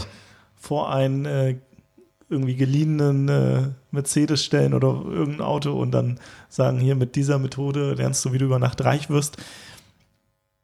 vor 0.58 0.90
einen 0.90 1.26
äh, 1.26 1.56
irgendwie 2.30 2.56
geliehenen 2.56 3.28
äh, 3.28 3.68
Mercedes 3.90 4.42
stellen 4.44 4.72
oder 4.72 4.88
irgendein 5.06 5.42
Auto 5.42 5.78
und 5.78 5.90
dann 5.90 6.18
sagen, 6.48 6.78
hier 6.78 6.94
mit 6.94 7.16
dieser 7.16 7.38
Methode 7.38 7.92
lernst 7.94 8.24
du, 8.24 8.32
wie 8.32 8.38
du 8.38 8.46
über 8.46 8.58
Nacht 8.58 8.82
reich 8.82 9.10
wirst. 9.10 9.36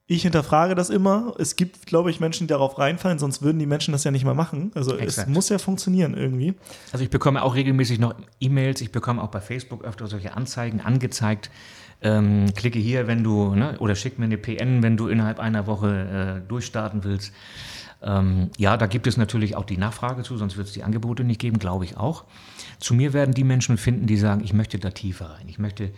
Ich 0.09 0.21
hinterfrage 0.21 0.73
das 0.73 0.89
immer. 0.89 1.33
Es 1.37 1.57
gibt, 1.57 1.85
glaube 1.85 2.09
ich, 2.09 2.21
Menschen, 2.21 2.47
die 2.47 2.51
darauf 2.51 2.79
reinfallen, 2.79 3.19
sonst 3.19 3.41
würden 3.41 3.59
die 3.59 3.65
Menschen 3.65 3.91
das 3.91 4.05
ja 4.05 4.11
nicht 4.11 4.23
mal 4.23 4.33
machen. 4.33 4.71
Also 4.73 4.97
Exakt. 4.97 5.27
es 5.27 5.33
muss 5.33 5.49
ja 5.49 5.57
funktionieren 5.57 6.13
irgendwie. 6.13 6.53
Also 6.93 7.03
ich 7.03 7.09
bekomme 7.09 7.43
auch 7.43 7.55
regelmäßig 7.55 7.99
noch 7.99 8.15
E-Mails, 8.39 8.79
ich 8.79 8.93
bekomme 8.93 9.21
auch 9.21 9.27
bei 9.27 9.41
Facebook 9.41 9.83
öfter 9.83 10.07
solche 10.07 10.33
Anzeigen 10.35 10.79
angezeigt. 10.79 11.51
Ähm, 12.01 12.45
klicke 12.55 12.79
hier, 12.79 13.07
wenn 13.07 13.23
du, 13.23 13.53
ne, 13.53 13.77
oder 13.79 13.95
schick 13.95 14.17
mir 14.17 14.25
eine 14.25 14.37
PN, 14.37 14.81
wenn 14.81 14.95
du 14.95 15.09
innerhalb 15.09 15.39
einer 15.39 15.67
Woche 15.67 16.41
äh, 16.41 16.47
durchstarten 16.47 17.03
willst. 17.03 17.33
Ähm, 18.01 18.51
ja, 18.57 18.77
da 18.77 18.85
gibt 18.85 19.07
es 19.07 19.17
natürlich 19.17 19.57
auch 19.57 19.65
die 19.65 19.77
Nachfrage 19.77 20.23
zu, 20.23 20.37
sonst 20.37 20.55
wird 20.55 20.67
es 20.67 20.73
die 20.73 20.83
Angebote 20.83 21.25
nicht 21.25 21.41
geben, 21.41 21.59
glaube 21.59 21.83
ich 21.83 21.97
auch. 21.97 22.23
Zu 22.79 22.93
mir 22.93 23.11
werden 23.11 23.33
die 23.33 23.43
Menschen 23.43 23.77
finden, 23.77 24.05
die 24.05 24.17
sagen, 24.17 24.41
ich 24.43 24.53
möchte 24.53 24.79
da 24.79 24.91
tiefer 24.91 25.31
rein. 25.31 25.49
Ich 25.49 25.59
möchte 25.59 25.91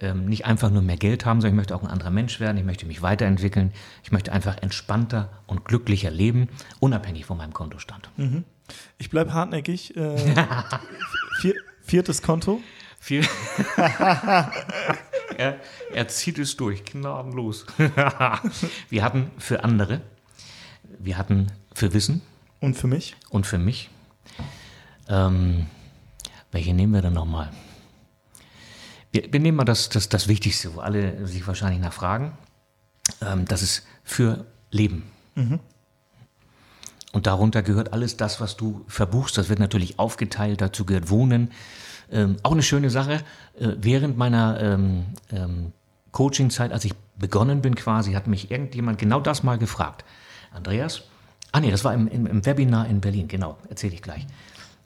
ähm, 0.00 0.26
nicht 0.26 0.44
einfach 0.44 0.70
nur 0.70 0.82
mehr 0.82 0.96
Geld 0.96 1.24
haben, 1.24 1.40
sondern 1.40 1.54
ich 1.54 1.56
möchte 1.56 1.74
auch 1.74 1.82
ein 1.82 1.88
anderer 1.88 2.10
Mensch 2.10 2.38
werden. 2.40 2.56
Ich 2.58 2.64
möchte 2.64 2.86
mich 2.86 3.02
weiterentwickeln. 3.02 3.72
Ich 4.02 4.12
möchte 4.12 4.32
einfach 4.32 4.56
entspannter 4.60 5.30
und 5.46 5.64
glücklicher 5.64 6.10
leben, 6.10 6.48
unabhängig 6.80 7.24
von 7.24 7.38
meinem 7.38 7.52
Kontostand. 7.52 8.10
Ich 8.98 9.10
bleibe 9.10 9.32
hartnäckig. 9.32 9.96
Äh, 9.96 10.16
vier, 11.40 11.54
viertes 11.82 12.22
Konto. 12.22 12.60
Viel. 13.00 13.24
er, 13.76 15.60
er 15.92 16.08
zieht 16.08 16.38
es 16.38 16.56
durch, 16.56 16.84
gnadenlos. 16.84 17.66
wir 18.88 19.04
hatten 19.04 19.30
für 19.38 19.64
andere, 19.64 20.00
wir 20.98 21.16
hatten 21.16 21.52
für 21.72 21.92
Wissen 21.94 22.22
Und 22.60 22.74
für 22.76 22.86
mich? 22.86 23.16
und 23.30 23.46
für 23.46 23.58
mich. 23.58 23.90
Ähm, 25.08 25.66
welche 26.52 26.74
nehmen 26.74 26.92
wir 26.94 27.02
denn 27.02 27.12
nochmal? 27.12 27.50
Wir, 29.16 29.32
wir 29.32 29.40
nehmen 29.40 29.56
mal 29.56 29.64
das, 29.64 29.88
das, 29.88 30.10
das 30.10 30.28
Wichtigste, 30.28 30.74
wo 30.74 30.80
alle 30.80 31.26
sich 31.26 31.46
wahrscheinlich 31.46 31.80
nachfragen. 31.80 32.32
Ähm, 33.22 33.46
das 33.46 33.62
ist 33.62 33.86
für 34.04 34.44
Leben. 34.70 35.04
Und 37.12 37.26
darunter 37.26 37.62
gehört 37.62 37.94
alles 37.94 38.18
das, 38.18 38.42
was 38.42 38.58
du 38.58 38.84
verbuchst. 38.88 39.38
Das 39.38 39.48
wird 39.48 39.58
natürlich 39.58 39.98
aufgeteilt. 39.98 40.60
Dazu 40.60 40.84
gehört 40.84 41.08
Wohnen. 41.08 41.50
Ähm, 42.12 42.36
auch 42.42 42.52
eine 42.52 42.62
schöne 42.62 42.90
Sache. 42.90 43.24
Äh, 43.58 43.68
während 43.78 44.18
meiner 44.18 44.60
ähm, 44.60 45.06
ähm, 45.32 45.72
Coaching-Zeit, 46.12 46.72
als 46.72 46.84
ich 46.84 46.92
begonnen 47.18 47.62
bin 47.62 47.74
quasi, 47.74 48.12
hat 48.12 48.26
mich 48.26 48.50
irgendjemand 48.50 48.98
genau 48.98 49.20
das 49.20 49.42
mal 49.42 49.56
gefragt. 49.56 50.04
Andreas, 50.52 51.04
Ah 51.52 51.60
nee, 51.60 51.70
das 51.70 51.84
war 51.84 51.94
im, 51.94 52.06
im, 52.08 52.26
im 52.26 52.44
Webinar 52.44 52.86
in 52.86 53.00
Berlin, 53.00 53.28
genau, 53.28 53.56
erzähle 53.70 53.94
ich 53.94 54.02
gleich. 54.02 54.26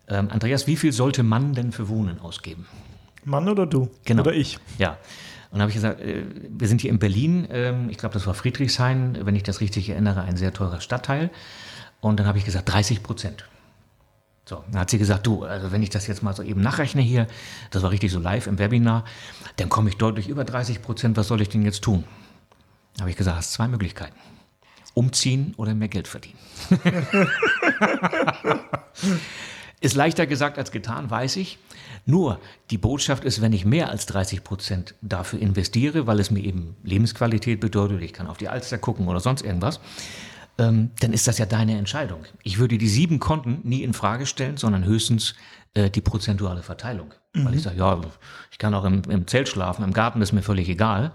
Ähm, 0.07 0.28
Andreas, 0.31 0.68
wie 0.68 0.76
viel 0.76 0.93
sollte 0.93 1.24
man 1.24 1.53
denn 1.55 1.72
für 1.72 1.89
Wohnen 1.89 2.20
ausgeben? 2.20 2.66
Mann 3.25 3.49
oder 3.49 3.66
du? 3.66 3.91
Genau. 4.05 4.23
Oder 4.23 4.33
ich? 4.33 4.59
Ja. 4.79 4.99
Und 5.51 5.59
dann 5.59 5.62
habe 5.62 5.71
ich 5.71 5.77
gesagt, 5.77 6.01
äh, 6.01 6.25
wir 6.49 6.68
sind 6.68 6.81
hier 6.81 6.91
in 6.91 6.99
Berlin, 6.99 7.49
ähm, 7.51 7.91
ich 7.91 7.99
glaube, 7.99 8.12
das 8.12 8.27
war 8.27 8.35
Friedrichshain, 8.35 9.18
wenn 9.25 9.35
ich 9.35 9.43
das 9.43 9.61
richtig 9.61 9.89
erinnere, 9.89 10.23
ein 10.23 10.37
sehr 10.37 10.53
teurer 10.53 10.81
Stadtteil. 10.81 11.31
Und 12.01 12.21
dann 12.21 12.27
habe 12.27 12.39
ich 12.39 12.45
gesagt, 12.45 12.73
30 12.73 13.03
Prozent. 13.03 13.47
So, 14.47 14.64
dann 14.71 14.81
hat 14.81 14.91
sie 14.91 14.99
gesagt, 14.99 15.27
du, 15.27 15.45
also 15.45 15.71
wenn 15.71 15.83
ich 15.83 15.91
das 15.91 16.07
jetzt 16.07 16.23
mal 16.23 16.35
so 16.35 16.43
eben 16.43 16.61
nachrechne 16.61 17.03
hier, 17.03 17.27
das 17.71 17.83
war 17.83 17.91
richtig 17.91 18.11
so 18.11 18.21
live 18.21 18.47
im 18.47 18.59
Webinar, 18.59 19.05
dann 19.57 19.68
komme 19.68 19.91
ich 19.91 19.97
deutlich 19.97 20.29
über 20.29 20.45
30 20.45 20.83
Prozent, 20.83 21.16
was 21.16 21.29
soll 21.29 21.41
ich 21.41 21.49
denn 21.49 21.62
jetzt 21.62 21.83
tun? 21.83 22.05
Da 22.95 23.03
habe 23.03 23.11
ich 23.11 23.16
gesagt, 23.16 23.37
hast 23.37 23.53
zwei 23.53 23.68
Möglichkeiten. 23.68 24.18
Umziehen 24.95 25.55
oder 25.57 25.75
mehr 25.75 25.89
Geld 25.89 26.09
verdienen. 26.09 26.39
ist 29.81 29.97
leichter 29.97 30.26
gesagt 30.26 30.59
als 30.59 30.70
getan, 30.70 31.11
weiß 31.11 31.37
ich. 31.37 31.59
Nur 32.07 32.41
die 32.70 32.78
Botschaft 32.78 33.24
ist, 33.24 33.41
wenn 33.41 33.53
ich 33.53 33.64
mehr 33.64 33.91
als 33.91 34.07
30 34.07 34.45
Prozent 34.45 34.95
dafür 35.01 35.39
investiere, 35.39 36.07
weil 36.07 36.20
es 36.20 36.31
mir 36.31 36.45
eben 36.45 36.76
Lebensqualität 36.83 37.61
bedeutet, 37.61 38.03
ich 38.03 38.12
kann 38.12 38.26
auf 38.26 38.39
die 38.39 38.49
Alster 38.49 38.78
gucken 38.78 39.09
oder 39.09 39.20
sonst 39.20 39.43
irgendwas, 39.43 39.81
ähm, 40.59 40.91
dann 41.01 41.12
ist 41.12 41.26
das 41.26 41.39
ja 41.39 41.47
deine 41.47 41.78
Entscheidung. 41.78 42.24
Ich 42.43 42.59
würde 42.59 42.78
die 42.78 42.89
sieben 42.89 43.18
Konten 43.18 43.61
nie 43.62 43.83
in 43.83 43.95
Frage 43.95 44.26
stellen, 44.26 44.57
sondern 44.57 44.85
höchstens 44.85 45.35
äh, 45.74 45.89
die 45.89 46.01
prozentuale 46.01 46.62
Verteilung. 46.62 47.14
Mhm. 47.33 47.45
Weil 47.45 47.55
ich 47.55 47.62
sage, 47.62 47.78
ja, 47.78 48.01
ich 48.51 48.59
kann 48.59 48.74
auch 48.74 48.85
im, 48.85 49.03
im, 49.09 49.26
Zelt 49.26 49.49
schlafen, 49.49 49.85
im 49.85 49.93
Garten 49.93 50.20
ist 50.20 50.33
mir 50.33 50.43
völlig 50.43 50.68
egal. 50.68 51.12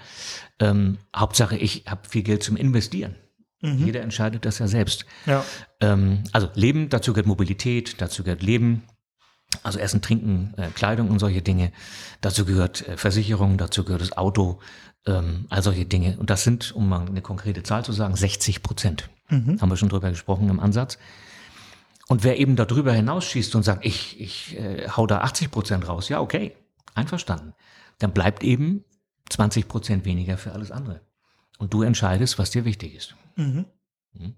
Ähm, 0.59 0.97
Hauptsache, 1.15 1.57
ich 1.57 1.83
habe 1.87 2.07
viel 2.07 2.23
Geld 2.23 2.41
zum 2.41 2.55
Investieren. 2.55 3.15
Mhm. 3.61 3.85
Jeder 3.85 4.01
entscheidet 4.01 4.45
das 4.45 4.59
ja 4.59 4.67
selbst. 4.67 5.05
Ja. 5.25 5.43
Ähm, 5.79 6.23
also 6.31 6.49
Leben, 6.55 6.89
dazu 6.89 7.13
gehört 7.13 7.27
Mobilität, 7.27 8.01
dazu 8.01 8.23
gehört 8.23 8.43
Leben, 8.43 8.83
also 9.63 9.79
Essen, 9.79 10.01
Trinken, 10.01 10.53
äh, 10.57 10.69
Kleidung 10.69 11.09
und 11.09 11.19
solche 11.19 11.41
Dinge. 11.41 11.71
Dazu 12.21 12.45
gehört 12.45 12.87
äh, 12.87 12.97
Versicherung, 12.97 13.57
dazu 13.57 13.83
gehört 13.83 14.01
das 14.01 14.17
Auto, 14.17 14.59
ähm, 15.05 15.45
all 15.49 15.63
solche 15.63 15.85
Dinge. 15.85 16.17
Und 16.17 16.29
das 16.29 16.43
sind, 16.43 16.73
um 16.73 16.89
mal 16.89 17.07
eine 17.07 17.21
konkrete 17.21 17.63
Zahl 17.63 17.85
zu 17.85 17.91
sagen, 17.91 18.15
60 18.15 18.63
Prozent. 18.63 19.09
Mhm. 19.29 19.61
Haben 19.61 19.69
wir 19.69 19.77
schon 19.77 19.89
drüber 19.89 20.09
gesprochen 20.09 20.49
im 20.49 20.59
Ansatz. 20.59 20.97
Und 22.07 22.23
wer 22.23 22.37
eben 22.39 22.55
darüber 22.55 22.93
hinausschießt 22.93 23.55
und 23.55 23.63
sagt, 23.63 23.85
ich, 23.85 24.19
ich 24.19 24.57
äh, 24.59 24.89
hau 24.89 25.07
da 25.07 25.19
80 25.19 25.51
Prozent 25.51 25.87
raus, 25.87 26.09
ja, 26.09 26.21
okay, 26.21 26.55
einverstanden. 26.93 27.53
Dann 27.99 28.11
bleibt 28.11 28.43
eben 28.43 28.83
20 29.29 29.67
Prozent 29.67 30.05
weniger 30.05 30.37
für 30.37 30.51
alles 30.51 30.71
andere. 30.71 31.01
Und 31.57 31.73
du 31.73 31.81
entscheidest, 31.81 32.37
was 32.37 32.51
dir 32.51 32.65
wichtig 32.65 32.93
ist. 32.95 33.15
Mhm. 33.35 33.65
Mhm. 34.13 34.35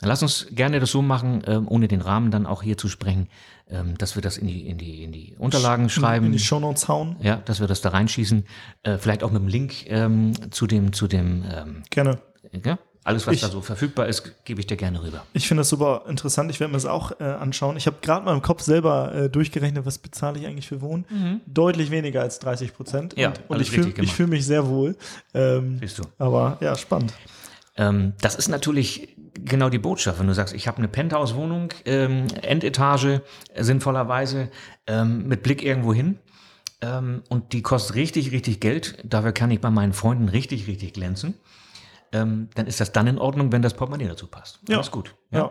Dann 0.00 0.08
lass 0.08 0.22
uns 0.22 0.46
gerne 0.50 0.80
das 0.80 0.90
so 0.90 1.02
machen, 1.02 1.42
ähm, 1.46 1.68
ohne 1.68 1.86
den 1.86 2.00
Rahmen 2.00 2.30
dann 2.30 2.46
auch 2.46 2.62
hier 2.62 2.78
zu 2.78 2.88
sprengen, 2.88 3.28
ähm, 3.68 3.98
dass 3.98 4.14
wir 4.14 4.22
das 4.22 4.38
in 4.38 4.46
die, 4.46 4.66
in 4.66 4.78
die, 4.78 5.04
in 5.04 5.12
die 5.12 5.36
Unterlagen 5.38 5.90
schreiben. 5.90 6.26
In 6.26 6.32
die 6.32 6.38
Shownotes 6.38 6.88
hauen. 6.88 7.16
Ja, 7.20 7.36
dass 7.36 7.60
wir 7.60 7.66
das 7.66 7.82
da 7.82 7.90
reinschießen. 7.90 8.44
Äh, 8.82 8.96
vielleicht 8.96 9.22
auch 9.22 9.30
mit 9.30 9.42
dem 9.42 9.48
Link 9.48 9.86
ähm, 9.90 10.32
zu 10.50 10.66
dem, 10.66 10.94
zu 10.94 11.06
dem. 11.06 11.44
Ähm, 11.52 11.82
gerne. 11.90 12.18
Ja, 12.64 12.78
alles, 13.04 13.26
was 13.26 13.34
ich, 13.34 13.40
da 13.40 13.48
so 13.48 13.60
verfügbar 13.60 14.08
ist, 14.08 14.44
gebe 14.44 14.60
ich 14.60 14.66
dir 14.66 14.76
gerne 14.76 15.02
rüber. 15.02 15.24
Ich 15.32 15.48
finde 15.48 15.60
das 15.60 15.68
super 15.68 16.04
interessant. 16.08 16.50
Ich 16.50 16.60
werde 16.60 16.70
mir 16.70 16.76
das 16.76 16.86
auch 16.86 17.18
äh, 17.20 17.24
anschauen. 17.24 17.76
Ich 17.76 17.86
habe 17.86 17.96
gerade 18.02 18.24
mal 18.24 18.34
im 18.34 18.42
Kopf 18.42 18.62
selber 18.62 19.14
äh, 19.14 19.30
durchgerechnet, 19.30 19.86
was 19.86 19.98
bezahle 19.98 20.38
ich 20.38 20.46
eigentlich 20.46 20.68
für 20.68 20.80
Wohnen. 20.80 21.06
Mhm. 21.08 21.40
Deutlich 21.46 21.90
weniger 21.90 22.20
als 22.22 22.38
30 22.40 22.74
Prozent. 22.74 23.14
Ja, 23.16 23.28
und, 23.28 23.56
und 23.56 23.60
ich 23.60 23.70
fühle 23.70 23.92
fühl 24.06 24.26
mich 24.26 24.44
sehr 24.44 24.66
wohl. 24.66 24.96
Ähm, 25.32 25.78
Siehst 25.80 25.98
du. 25.98 26.02
Aber 26.18 26.58
ja, 26.60 26.76
spannend. 26.76 27.14
Ähm, 27.80 28.12
das 28.20 28.36
ist 28.36 28.48
natürlich 28.48 29.16
genau 29.34 29.68
die 29.68 29.78
Botschaft, 29.78 30.20
wenn 30.20 30.28
du 30.28 30.34
sagst, 30.34 30.54
ich 30.54 30.68
habe 30.68 30.78
eine 30.78 30.88
Penthouse-Wohnung, 30.88 31.70
ähm, 31.84 32.26
Endetage, 32.42 33.22
äh, 33.54 33.64
sinnvollerweise, 33.64 34.50
ähm, 34.86 35.26
mit 35.26 35.42
Blick 35.42 35.64
irgendwo 35.64 35.92
hin. 35.92 36.18
Ähm, 36.82 37.22
und 37.28 37.52
die 37.52 37.62
kostet 37.62 37.96
richtig, 37.96 38.30
richtig 38.30 38.60
Geld. 38.60 38.98
Dafür 39.04 39.32
kann 39.32 39.50
ich 39.50 39.60
bei 39.60 39.70
meinen 39.70 39.92
Freunden 39.92 40.28
richtig, 40.28 40.68
richtig 40.68 40.92
glänzen 40.92 41.34
ähm, 42.12 42.48
dann 42.54 42.66
ist 42.66 42.80
das 42.80 42.92
dann 42.92 43.06
in 43.06 43.18
Ordnung, 43.18 43.52
wenn 43.52 43.62
das 43.62 43.74
Portemonnaie 43.74 44.08
dazu 44.08 44.26
passt. 44.26 44.60
Ja. 44.68 44.76
Alles 44.76 44.90
gut. 44.90 45.14
Ja. 45.30 45.38
ja. 45.38 45.50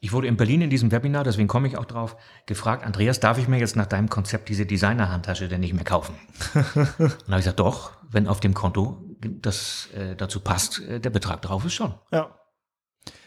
Ich 0.00 0.12
wurde 0.12 0.28
in 0.28 0.36
Berlin 0.36 0.60
in 0.60 0.70
diesem 0.70 0.92
Webinar, 0.92 1.24
deswegen 1.24 1.48
komme 1.48 1.66
ich 1.66 1.76
auch 1.76 1.84
drauf, 1.84 2.16
gefragt, 2.46 2.84
Andreas, 2.84 3.18
darf 3.18 3.36
ich 3.38 3.48
mir 3.48 3.58
jetzt 3.58 3.74
nach 3.74 3.86
deinem 3.86 4.08
Konzept 4.08 4.48
diese 4.48 4.64
Designer-Handtasche 4.64 5.48
denn 5.48 5.60
nicht 5.60 5.74
mehr 5.74 5.84
kaufen? 5.84 6.14
und 6.54 6.64
dann 6.76 7.08
habe 7.08 7.14
ich 7.30 7.36
gesagt, 7.38 7.58
doch, 7.58 7.92
wenn 8.08 8.28
auf 8.28 8.38
dem 8.38 8.54
Konto 8.54 9.02
das 9.20 9.88
äh, 9.94 10.16
dazu 10.16 10.40
passt, 10.40 10.80
äh, 10.80 11.00
der 11.00 11.10
Betrag 11.10 11.42
drauf 11.42 11.64
ist 11.64 11.74
schon. 11.74 11.94
Ja. 12.12 12.34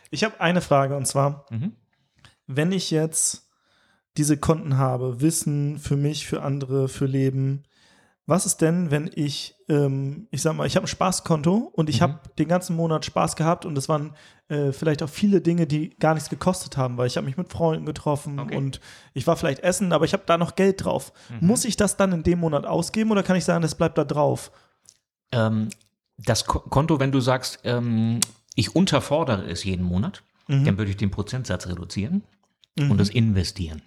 Ich 0.10 0.24
habe 0.24 0.40
eine 0.42 0.62
Frage 0.62 0.96
und 0.98 1.06
zwar, 1.06 1.46
mhm. 1.50 1.74
wenn 2.48 2.72
ich 2.72 2.92
jetzt 2.92 3.50
diese 4.18 4.38
Konten 4.38 4.78
habe, 4.78 5.22
Wissen 5.22 5.80
für 5.80 5.96
mich, 5.96 6.28
für 6.28 6.42
andere, 6.42 6.90
für 6.90 7.06
Leben, 7.06 7.64
was 8.28 8.46
ist 8.46 8.62
denn, 8.62 8.92
wenn 8.92 9.10
ich, 9.14 9.56
ähm, 9.68 10.28
ich 10.32 10.42
sag 10.42 10.56
mal, 10.56 10.68
ich 10.68 10.76
habe 10.76 10.86
ein 10.86 10.88
Spaßkonto 10.88 11.72
und 11.74 11.90
ich 11.90 12.00
mhm. 12.00 12.04
habe 12.04 12.20
den 12.38 12.48
ganzen 12.48 12.76
Monat 12.76 13.04
Spaß 13.04 13.36
gehabt 13.36 13.66
und 13.66 13.78
es 13.78 13.90
waren 13.90 14.16
äh, 14.48 14.72
vielleicht 14.72 15.02
auch 15.02 15.10
viele 15.10 15.42
Dinge, 15.42 15.66
die 15.66 15.90
gar 15.98 16.14
nichts 16.14 16.30
gekostet 16.30 16.78
haben, 16.78 16.98
weil 16.98 17.08
ich 17.08 17.18
habe 17.18 17.26
mich 17.26 17.38
mit 17.38 17.52
Freunden 17.52 17.86
getroffen 17.86 18.40
okay. 18.40 18.56
und 18.56 18.80
ich 19.14 19.26
war 19.28 19.38
vielleicht 19.38 19.60
essen, 19.60 19.92
aber 19.92 20.06
ich 20.06 20.14
habe 20.14 20.24
da 20.26 20.38
noch 20.38 20.56
Geld 20.56 20.86
drauf. 20.86 21.14
Mhm. 21.30 21.48
Muss 21.48 21.66
ich 21.66 21.78
das 21.78 21.98
dann 21.98 22.12
in 22.12 22.24
dem 22.24 22.40
Monat 22.40 22.66
ausgeben 22.66 23.12
oder 23.12 23.24
kann 23.24 23.36
ich 23.36 23.46
sagen, 23.46 23.64
das 23.64 23.76
bleibt 23.76 23.98
da 23.98 24.04
drauf? 24.04 24.52
Ähm, 25.32 25.70
das 26.26 26.46
Konto, 26.46 27.00
wenn 27.00 27.12
du 27.12 27.20
sagst, 27.20 27.60
ähm, 27.64 28.20
ich 28.56 28.76
unterfordere 28.76 29.50
es 29.50 29.64
jeden 29.64 29.86
Monat, 29.86 30.24
mhm. 30.48 30.66
dann 30.66 30.78
würde 30.78 30.92
ich 30.92 30.98
den 30.98 31.12
Prozentsatz 31.12 31.68
reduzieren 31.68 32.24
und 32.78 32.98
das 32.98 33.10
investieren. 33.10 33.82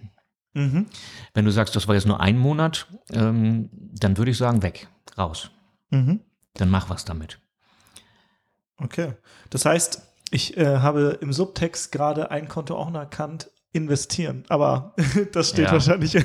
Mhm. 0.55 0.87
Wenn 1.35 1.45
du 1.45 1.51
sagst, 1.51 1.75
das 1.75 1.89
war 1.89 1.95
jetzt 1.95 2.07
nur 2.07 2.21
ein 2.21 2.39
Monat, 2.39 2.87
ähm, 3.11 3.69
dann 3.73 4.17
würde 4.17 4.31
ich 4.31 4.39
sagen, 4.39 4.63
weg, 4.63 4.89
raus. 5.19 5.51
Mhm. 5.91 6.21
Dann 6.55 6.71
mach 6.71 6.91
was 6.91 7.05
damit. 7.05 7.41
Okay. 8.77 9.15
Das 9.51 9.65
heißt, 9.65 10.03
ich 10.31 10.57
äh, 10.57 10.79
habe 10.79 11.19
im 11.21 11.33
Subtext 11.33 11.93
gerade 11.93 12.31
ein 12.31 12.49
Konto 12.49 12.77
auch 12.77 12.91
noch 12.91 13.01
erkannt, 13.01 13.51
investieren. 13.73 14.45
Aber 14.49 14.95
das 15.33 15.51
steht 15.51 15.67
ja. 15.67 15.73
wahrscheinlich. 15.73 16.17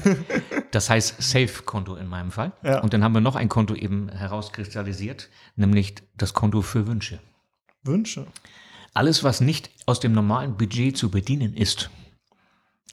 Das 0.72 0.90
heißt 0.90 1.22
Safe-Konto 1.22 1.96
in 1.96 2.08
meinem 2.08 2.32
Fall. 2.32 2.52
Ja. 2.64 2.82
Und 2.82 2.94
dann 2.94 3.04
haben 3.04 3.14
wir 3.14 3.22
noch 3.22 3.36
ein 3.36 3.50
Konto 3.50 3.76
eben 3.76 4.10
herauskristallisiert, 4.10 5.30
nämlich 5.56 5.96
das 6.16 6.34
Konto 6.34 6.62
für 6.62 6.88
Wünsche. 6.88 7.20
Wünsche. 7.84 8.28
Alles, 8.94 9.24
was 9.24 9.42
nicht 9.42 9.70
aus 9.86 10.00
dem 10.00 10.14
normalen 10.14 10.58
Budget 10.58 10.98
zu 10.98 11.10
bedienen 11.10 11.56
ist, 11.56 11.90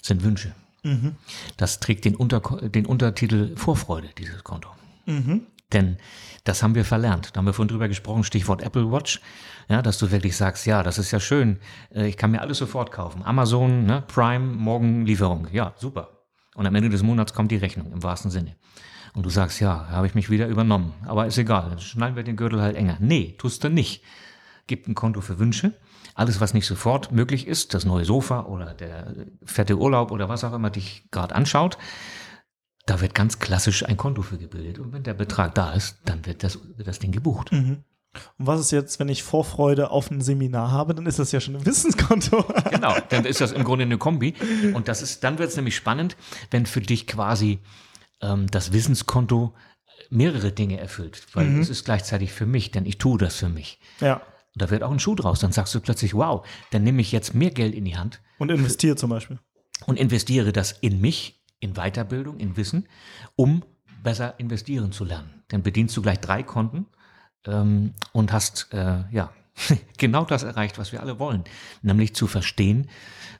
sind 0.02 0.22
Wünsche. 0.22 0.54
Mhm. 0.82 1.16
Das 1.56 1.80
trägt 1.80 2.04
den, 2.04 2.14
Unter 2.14 2.40
den 2.40 2.86
Untertitel 2.86 3.56
Vorfreude, 3.56 4.08
dieses 4.18 4.44
Konto. 4.44 4.68
Mhm. 5.06 5.46
Denn 5.72 5.96
das 6.44 6.62
haben 6.62 6.76
wir 6.76 6.84
verlernt. 6.84 7.30
Da 7.32 7.38
haben 7.38 7.46
wir 7.46 7.52
vorhin 7.52 7.68
drüber 7.68 7.88
gesprochen, 7.88 8.22
Stichwort 8.22 8.62
Apple 8.62 8.92
Watch. 8.92 9.20
Ja, 9.68 9.82
dass 9.82 9.98
du 9.98 10.12
wirklich 10.12 10.36
sagst, 10.36 10.64
ja, 10.64 10.84
das 10.84 10.98
ist 10.98 11.10
ja 11.10 11.18
schön. 11.18 11.58
Äh, 11.92 12.06
ich 12.06 12.16
kann 12.16 12.30
mir 12.30 12.40
alles 12.40 12.58
sofort 12.58 12.92
kaufen. 12.92 13.24
Amazon, 13.24 13.84
ne, 13.84 14.04
Prime, 14.06 14.46
morgen 14.46 15.04
Lieferung. 15.06 15.48
Ja, 15.50 15.74
super. 15.76 16.15
Und 16.56 16.66
am 16.66 16.74
Ende 16.74 16.88
des 16.88 17.02
Monats 17.02 17.34
kommt 17.34 17.52
die 17.52 17.56
Rechnung 17.56 17.92
im 17.92 18.02
wahrsten 18.02 18.30
Sinne. 18.30 18.56
Und 19.14 19.24
du 19.24 19.30
sagst, 19.30 19.60
ja, 19.60 19.88
habe 19.88 20.06
ich 20.06 20.14
mich 20.14 20.30
wieder 20.30 20.48
übernommen. 20.48 20.92
Aber 21.04 21.26
ist 21.26 21.38
egal, 21.38 21.70
dann 21.70 21.78
schneiden 21.78 22.16
wir 22.16 22.22
den 22.22 22.36
Gürtel 22.36 22.60
halt 22.60 22.76
enger. 22.76 22.96
Nee, 22.98 23.34
tust 23.38 23.62
du 23.62 23.68
nicht. 23.68 24.02
Gib 24.66 24.88
ein 24.88 24.94
Konto 24.94 25.20
für 25.20 25.38
Wünsche 25.38 25.72
alles, 26.16 26.40
was 26.40 26.54
nicht 26.54 26.66
sofort 26.66 27.12
möglich 27.12 27.46
ist, 27.46 27.74
das 27.74 27.84
neue 27.84 28.06
Sofa 28.06 28.46
oder 28.46 28.72
der 28.72 29.14
fette 29.44 29.76
Urlaub 29.76 30.10
oder 30.10 30.30
was 30.30 30.44
auch 30.44 30.54
immer 30.54 30.70
dich 30.70 31.06
gerade 31.10 31.34
anschaut, 31.34 31.76
da 32.86 33.00
wird 33.02 33.14
ganz 33.14 33.38
klassisch 33.38 33.84
ein 33.84 33.98
Konto 33.98 34.22
für 34.22 34.38
gebildet. 34.38 34.78
Und 34.78 34.92
wenn 34.92 35.02
der 35.02 35.12
Betrag 35.12 35.54
da 35.54 35.72
ist, 35.72 35.98
dann 36.06 36.24
wird 36.24 36.42
das, 36.42 36.58
wird 36.76 36.88
das 36.88 37.00
Ding 37.00 37.12
gebucht. 37.12 37.52
Mhm. 37.52 37.84
Und 38.38 38.46
was 38.46 38.60
ist 38.60 38.70
jetzt, 38.70 38.98
wenn 39.00 39.08
ich 39.08 39.22
Vorfreude 39.22 39.90
auf 39.90 40.10
ein 40.10 40.20
Seminar 40.20 40.70
habe, 40.70 40.94
dann 40.94 41.06
ist 41.06 41.18
das 41.18 41.32
ja 41.32 41.40
schon 41.40 41.56
ein 41.56 41.66
Wissenskonto. 41.66 42.44
genau, 42.70 42.94
dann 43.08 43.24
ist 43.24 43.40
das 43.40 43.52
im 43.52 43.64
Grunde 43.64 43.84
eine 43.84 43.98
Kombi. 43.98 44.34
Und 44.74 44.88
das 44.88 45.02
ist, 45.02 45.24
dann 45.24 45.38
wird 45.38 45.50
es 45.50 45.56
nämlich 45.56 45.76
spannend, 45.76 46.16
wenn 46.50 46.66
für 46.66 46.80
dich 46.80 47.06
quasi 47.06 47.58
ähm, 48.20 48.46
das 48.50 48.72
Wissenskonto 48.72 49.54
mehrere 50.10 50.52
Dinge 50.52 50.78
erfüllt. 50.78 51.26
Weil 51.32 51.46
mhm. 51.46 51.60
es 51.60 51.70
ist 51.70 51.84
gleichzeitig 51.84 52.32
für 52.32 52.46
mich, 52.46 52.70
denn 52.70 52.86
ich 52.86 52.98
tue 52.98 53.18
das 53.18 53.36
für 53.36 53.48
mich. 53.48 53.78
Ja. 54.00 54.14
Und 54.14 54.62
da 54.62 54.70
wird 54.70 54.82
auch 54.82 54.90
ein 54.90 55.00
Schuh 55.00 55.14
draus. 55.14 55.40
Dann 55.40 55.52
sagst 55.52 55.74
du 55.74 55.80
plötzlich, 55.80 56.14
wow, 56.14 56.46
dann 56.70 56.82
nehme 56.82 57.00
ich 57.00 57.12
jetzt 57.12 57.34
mehr 57.34 57.50
Geld 57.50 57.74
in 57.74 57.84
die 57.84 57.96
Hand. 57.96 58.20
Und 58.38 58.50
investiere 58.50 58.96
zum 58.96 59.10
Beispiel. 59.10 59.38
Und 59.86 59.98
investiere 59.98 60.52
das 60.52 60.72
in 60.72 61.00
mich, 61.00 61.42
in 61.60 61.74
Weiterbildung, 61.74 62.38
in 62.38 62.56
Wissen, 62.56 62.88
um 63.34 63.62
besser 64.02 64.38
investieren 64.38 64.92
zu 64.92 65.04
lernen. 65.04 65.42
Dann 65.48 65.62
bedienst 65.62 65.96
du 65.96 66.02
gleich 66.02 66.20
drei 66.20 66.42
Konten 66.42 66.86
ähm, 67.46 67.94
und 68.12 68.32
hast 68.32 68.68
äh, 68.72 69.04
ja 69.10 69.32
genau 69.98 70.24
das 70.24 70.42
erreicht, 70.42 70.78
was 70.78 70.92
wir 70.92 71.00
alle 71.00 71.18
wollen. 71.18 71.44
Nämlich 71.82 72.14
zu 72.14 72.26
verstehen, 72.26 72.88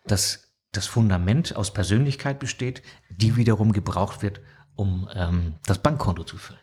dass 0.04 0.52
das 0.72 0.86
Fundament 0.86 1.56
aus 1.56 1.72
Persönlichkeit 1.72 2.38
besteht, 2.38 2.82
die 3.10 3.36
wiederum 3.36 3.72
gebraucht 3.72 4.22
wird, 4.22 4.40
um 4.74 5.08
ähm, 5.14 5.54
das 5.64 5.78
Bankkonto 5.78 6.24
zu 6.24 6.36
füllen. 6.36 6.60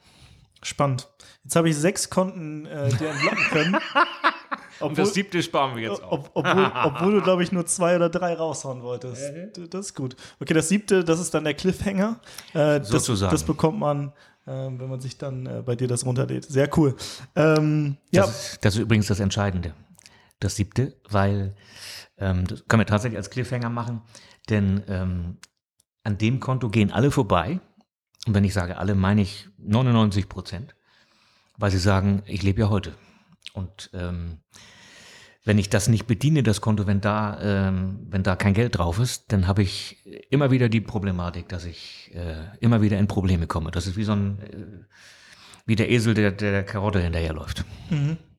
Spannend. 0.61 1.09
Jetzt 1.43 1.55
habe 1.55 1.69
ich 1.69 1.75
sechs 1.75 2.09
Konten 2.09 2.65
äh, 2.65 2.89
dir 2.89 3.09
entlocken 3.09 3.43
können. 3.51 3.77
Und 4.79 4.97
das 4.97 5.13
siebte 5.13 5.41
sparen 5.41 5.75
wir 5.75 5.83
jetzt 5.83 6.03
auf. 6.03 6.31
Ob, 6.33 6.45
obwohl, 6.45 6.71
obwohl 6.83 7.13
du, 7.13 7.21
glaube 7.21 7.43
ich, 7.43 7.51
nur 7.51 7.65
zwei 7.65 7.95
oder 7.95 8.09
drei 8.09 8.33
raushauen 8.33 8.81
wolltest. 8.81 9.21
Das 9.69 9.87
ist 9.87 9.95
gut. 9.95 10.15
Okay, 10.39 10.53
das 10.53 10.69
siebte, 10.69 11.03
das 11.03 11.19
ist 11.19 11.33
dann 11.33 11.43
der 11.43 11.53
Cliffhanger. 11.53 12.19
Äh, 12.53 12.79
das, 12.79 12.89
Sozusagen. 12.89 13.31
das 13.31 13.43
bekommt 13.43 13.79
man, 13.79 14.13
wenn 14.51 14.89
man 14.89 14.99
sich 14.99 15.17
dann 15.17 15.45
äh, 15.45 15.63
bei 15.65 15.75
dir 15.75 15.87
das 15.87 16.05
runterlädt. 16.05 16.45
Sehr 16.45 16.69
cool. 16.77 16.95
Ähm, 17.35 17.97
ja, 18.11 18.23
Das, 18.23 18.53
ist, 18.53 18.65
das 18.65 18.75
ist 18.75 18.81
übrigens 18.81 19.07
das 19.07 19.19
Entscheidende. 19.19 19.73
Das 20.39 20.55
siebte, 20.55 20.97
weil 21.09 21.55
ähm, 22.17 22.45
das 22.45 22.67
können 22.67 22.81
wir 22.81 22.85
tatsächlich 22.85 23.17
als 23.17 23.29
Cliffhanger 23.29 23.69
machen, 23.69 24.01
denn 24.49 24.83
ähm, 24.87 25.37
an 26.03 26.17
dem 26.17 26.39
Konto 26.39 26.69
gehen 26.69 26.91
alle 26.91 27.11
vorbei. 27.11 27.59
Und 28.25 28.33
wenn 28.33 28.43
ich 28.43 28.53
sage 28.53 28.77
alle, 28.77 28.95
meine 28.95 29.21
ich 29.21 29.47
99 29.57 30.29
Prozent, 30.29 30.75
weil 31.57 31.71
sie 31.71 31.77
sagen, 31.77 32.23
ich 32.25 32.43
lebe 32.43 32.61
ja 32.61 32.69
heute. 32.69 32.93
Und 33.53 33.89
ähm, 33.93 34.39
wenn 35.45 35.57
ich 35.57 35.69
das 35.69 35.89
nicht 35.89 36.07
bediene, 36.07 36.41
das 36.41 36.61
Konto, 36.61 36.87
wenn 36.87 37.01
da, 37.01 37.37
ähm, 37.41 37.99
wenn 38.09 38.23
da 38.23 38.35
kein 38.35 38.53
Geld 38.53 38.77
drauf 38.77 38.99
ist, 38.99 39.31
dann 39.31 39.47
habe 39.47 39.61
ich 39.61 39.97
immer 40.29 40.51
wieder 40.51 40.69
die 40.69 40.79
Problematik, 40.81 41.49
dass 41.49 41.65
ich 41.65 42.11
äh, 42.13 42.35
immer 42.61 42.81
wieder 42.81 42.97
in 42.97 43.07
Probleme 43.07 43.45
komme. 43.47 43.71
Das 43.71 43.85
ist 43.85 43.97
wie 43.97 44.05
so 44.05 44.13
ein, 44.13 44.39
äh, 44.39 44.85
wie 45.65 45.75
der 45.75 45.91
Esel, 45.91 46.13
der 46.13 46.31
der, 46.31 46.51
der 46.51 46.63
Karotte 46.63 47.01
hinterherläuft. 47.01 47.65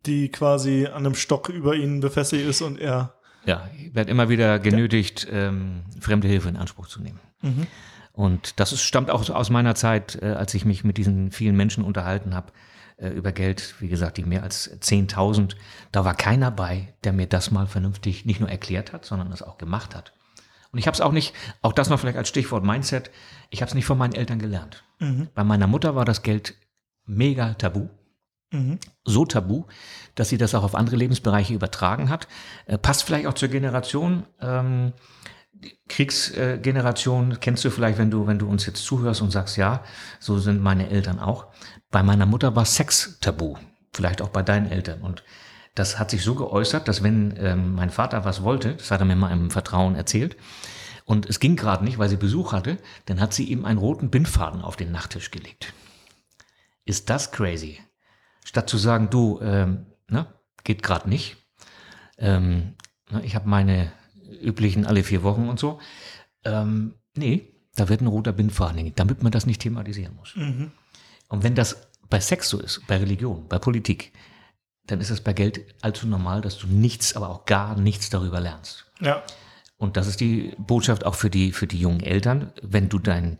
die 0.06 0.30
quasi 0.30 0.86
an 0.86 1.04
einem 1.04 1.14
Stock 1.14 1.48
über 1.48 1.74
ihnen 1.74 2.00
befestigt 2.00 2.46
ist 2.46 2.62
und 2.62 2.78
er. 2.78 3.14
Ja, 3.46 3.68
ich 3.78 3.94
werde 3.94 4.10
immer 4.10 4.30
wieder 4.30 4.58
genötigt, 4.58 5.26
ähm, 5.30 5.82
fremde 6.00 6.28
Hilfe 6.28 6.48
in 6.48 6.56
Anspruch 6.56 6.88
zu 6.88 7.02
nehmen. 7.02 7.20
Und 8.12 8.60
das 8.60 8.72
ist, 8.72 8.82
stammt 8.82 9.10
auch 9.10 9.28
aus 9.28 9.50
meiner 9.50 9.74
Zeit, 9.74 10.18
äh, 10.22 10.26
als 10.26 10.54
ich 10.54 10.64
mich 10.64 10.84
mit 10.84 10.96
diesen 10.96 11.30
vielen 11.30 11.56
Menschen 11.56 11.84
unterhalten 11.84 12.34
habe 12.34 12.52
äh, 12.96 13.08
über 13.08 13.32
Geld, 13.32 13.74
wie 13.80 13.88
gesagt, 13.88 14.16
die 14.16 14.24
mehr 14.24 14.42
als 14.42 14.70
10.000. 14.70 15.56
Da 15.92 16.04
war 16.04 16.14
keiner 16.14 16.50
bei, 16.50 16.94
der 17.04 17.12
mir 17.12 17.26
das 17.26 17.50
mal 17.50 17.66
vernünftig 17.66 18.24
nicht 18.24 18.40
nur 18.40 18.50
erklärt 18.50 18.92
hat, 18.92 19.04
sondern 19.04 19.30
das 19.30 19.42
auch 19.42 19.58
gemacht 19.58 19.94
hat. 19.94 20.12
Und 20.72 20.78
ich 20.78 20.86
habe 20.86 20.94
es 20.94 21.00
auch 21.00 21.12
nicht, 21.12 21.34
auch 21.62 21.72
das 21.72 21.88
noch 21.88 22.00
vielleicht 22.00 22.18
als 22.18 22.28
Stichwort 22.28 22.64
Mindset, 22.64 23.10
ich 23.50 23.62
habe 23.62 23.68
es 23.68 23.74
nicht 23.74 23.84
von 23.84 23.96
meinen 23.96 24.14
Eltern 24.14 24.40
gelernt. 24.40 24.84
Bei 25.34 25.44
meiner 25.44 25.66
Mutter 25.68 25.94
war 25.94 26.04
das 26.04 26.22
Geld 26.22 26.54
mega 27.06 27.54
tabu 27.54 27.88
so 29.04 29.24
tabu, 29.24 29.64
dass 30.14 30.28
sie 30.28 30.38
das 30.38 30.54
auch 30.54 30.62
auf 30.62 30.74
andere 30.74 30.96
Lebensbereiche 30.96 31.54
übertragen 31.54 32.08
hat. 32.08 32.28
Äh, 32.66 32.78
passt 32.78 33.04
vielleicht 33.04 33.26
auch 33.26 33.34
zur 33.34 33.48
Generation. 33.48 34.24
Ähm, 34.40 34.92
Kriegsgeneration 35.88 37.38
kennst 37.40 37.64
du 37.64 37.70
vielleicht, 37.70 37.98
wenn 37.98 38.10
du, 38.10 38.26
wenn 38.26 38.38
du 38.38 38.48
uns 38.48 38.66
jetzt 38.66 38.84
zuhörst 38.84 39.22
und 39.22 39.30
sagst, 39.30 39.56
ja, 39.56 39.82
so 40.20 40.38
sind 40.38 40.60
meine 40.60 40.90
Eltern 40.90 41.18
auch. 41.18 41.46
Bei 41.94 42.02
meiner 42.02 42.26
Mutter 42.26 42.56
war 42.56 42.64
Sex 42.64 43.18
tabu. 43.20 43.54
Vielleicht 43.92 44.20
auch 44.20 44.30
bei 44.30 44.42
deinen 44.42 44.68
Eltern. 44.68 45.00
Und 45.02 45.22
das 45.76 45.96
hat 45.96 46.10
sich 46.10 46.24
so 46.24 46.34
geäußert, 46.34 46.88
dass 46.88 47.04
wenn 47.04 47.36
ähm, 47.38 47.76
mein 47.76 47.90
Vater 47.90 48.24
was 48.24 48.42
wollte, 48.42 48.74
das 48.74 48.90
hat 48.90 48.98
er 48.98 49.06
mir 49.06 49.14
mal 49.14 49.30
im 49.30 49.52
Vertrauen 49.52 49.94
erzählt, 49.94 50.36
und 51.04 51.26
es 51.26 51.38
ging 51.38 51.54
gerade 51.54 51.84
nicht, 51.84 51.98
weil 51.98 52.08
sie 52.08 52.16
Besuch 52.16 52.52
hatte, 52.52 52.78
dann 53.06 53.20
hat 53.20 53.32
sie 53.32 53.44
ihm 53.44 53.64
einen 53.64 53.78
roten 53.78 54.10
Bindfaden 54.10 54.60
auf 54.60 54.74
den 54.74 54.90
Nachttisch 54.90 55.30
gelegt. 55.30 55.72
Ist 56.84 57.10
das 57.10 57.30
crazy? 57.30 57.78
Statt 58.44 58.68
zu 58.68 58.76
sagen, 58.76 59.08
du, 59.08 59.38
ähm, 59.40 59.86
ne, 60.08 60.26
geht 60.64 60.82
gerade 60.82 61.08
nicht. 61.08 61.36
Ähm, 62.18 62.74
ne, 63.08 63.24
ich 63.24 63.36
habe 63.36 63.48
meine 63.48 63.92
üblichen 64.42 64.84
alle 64.84 65.04
vier 65.04 65.22
Wochen 65.22 65.48
und 65.48 65.60
so. 65.60 65.78
Ähm, 66.42 66.94
nee, 67.14 67.54
da 67.76 67.88
wird 67.88 68.00
ein 68.00 68.08
roter 68.08 68.32
Bindfaden 68.32 68.78
hängen, 68.78 68.94
damit 68.96 69.22
man 69.22 69.30
das 69.30 69.46
nicht 69.46 69.60
thematisieren 69.60 70.16
muss. 70.16 70.34
Und 71.28 71.42
wenn 71.42 71.54
das 71.54 71.88
bei 72.10 72.20
Sex 72.20 72.48
so 72.48 72.60
ist, 72.60 72.86
bei 72.86 72.96
Religion, 72.96 73.48
bei 73.48 73.58
Politik, 73.58 74.12
dann 74.86 75.00
ist 75.00 75.10
es 75.10 75.20
bei 75.20 75.32
Geld 75.32 75.74
allzu 75.82 76.06
normal, 76.06 76.40
dass 76.40 76.58
du 76.58 76.66
nichts, 76.66 77.16
aber 77.16 77.30
auch 77.30 77.46
gar 77.46 77.78
nichts 77.78 78.10
darüber 78.10 78.40
lernst. 78.40 78.90
Ja. 79.00 79.22
Und 79.76 79.96
das 79.96 80.06
ist 80.06 80.20
die 80.20 80.54
Botschaft 80.58 81.04
auch 81.04 81.14
für 81.14 81.30
die, 81.30 81.52
für 81.52 81.66
die 81.66 81.78
jungen 81.78 82.00
Eltern. 82.00 82.52
Wenn 82.62 82.88
du 82.88 82.98
dein, 82.98 83.38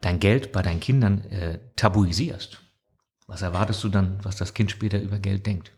dein 0.00 0.18
Geld 0.20 0.52
bei 0.52 0.62
deinen 0.62 0.80
Kindern 0.80 1.24
äh, 1.24 1.58
tabuisierst, 1.76 2.60
was 3.26 3.42
erwartest 3.42 3.82
du 3.84 3.88
dann, 3.88 4.18
was 4.22 4.36
das 4.36 4.54
Kind 4.54 4.70
später 4.70 5.00
über 5.00 5.18
Geld 5.18 5.46
denkt? 5.46 5.72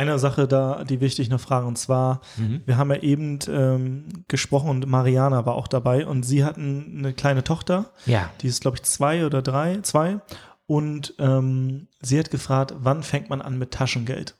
Eine 0.00 0.18
Sache 0.18 0.48
da, 0.48 0.82
die 0.84 1.00
wichtig 1.00 1.28
noch 1.28 1.40
fragen, 1.40 1.66
und 1.66 1.76
zwar, 1.76 2.20
wir 2.64 2.76
haben 2.78 2.90
ja 2.90 2.96
eben 3.02 3.38
ähm, 3.48 4.24
gesprochen 4.28 4.70
und 4.70 4.86
Mariana 4.88 5.44
war 5.44 5.54
auch 5.56 5.68
dabei 5.68 6.06
und 6.06 6.22
sie 6.22 6.42
hatten 6.44 6.96
eine 6.98 7.12
kleine 7.12 7.44
Tochter, 7.44 7.92
Ja. 8.06 8.30
die 8.40 8.46
ist, 8.46 8.62
glaube 8.62 8.78
ich, 8.78 8.82
zwei 8.84 9.26
oder 9.26 9.42
drei, 9.42 9.80
zwei. 9.82 10.20
Und 10.66 11.14
ähm, 11.18 11.88
sie 12.00 12.18
hat 12.18 12.30
gefragt, 12.30 12.74
wann 12.78 13.02
fängt 13.02 13.28
man 13.28 13.42
an 13.42 13.58
mit 13.58 13.72
Taschengeld? 13.72 14.36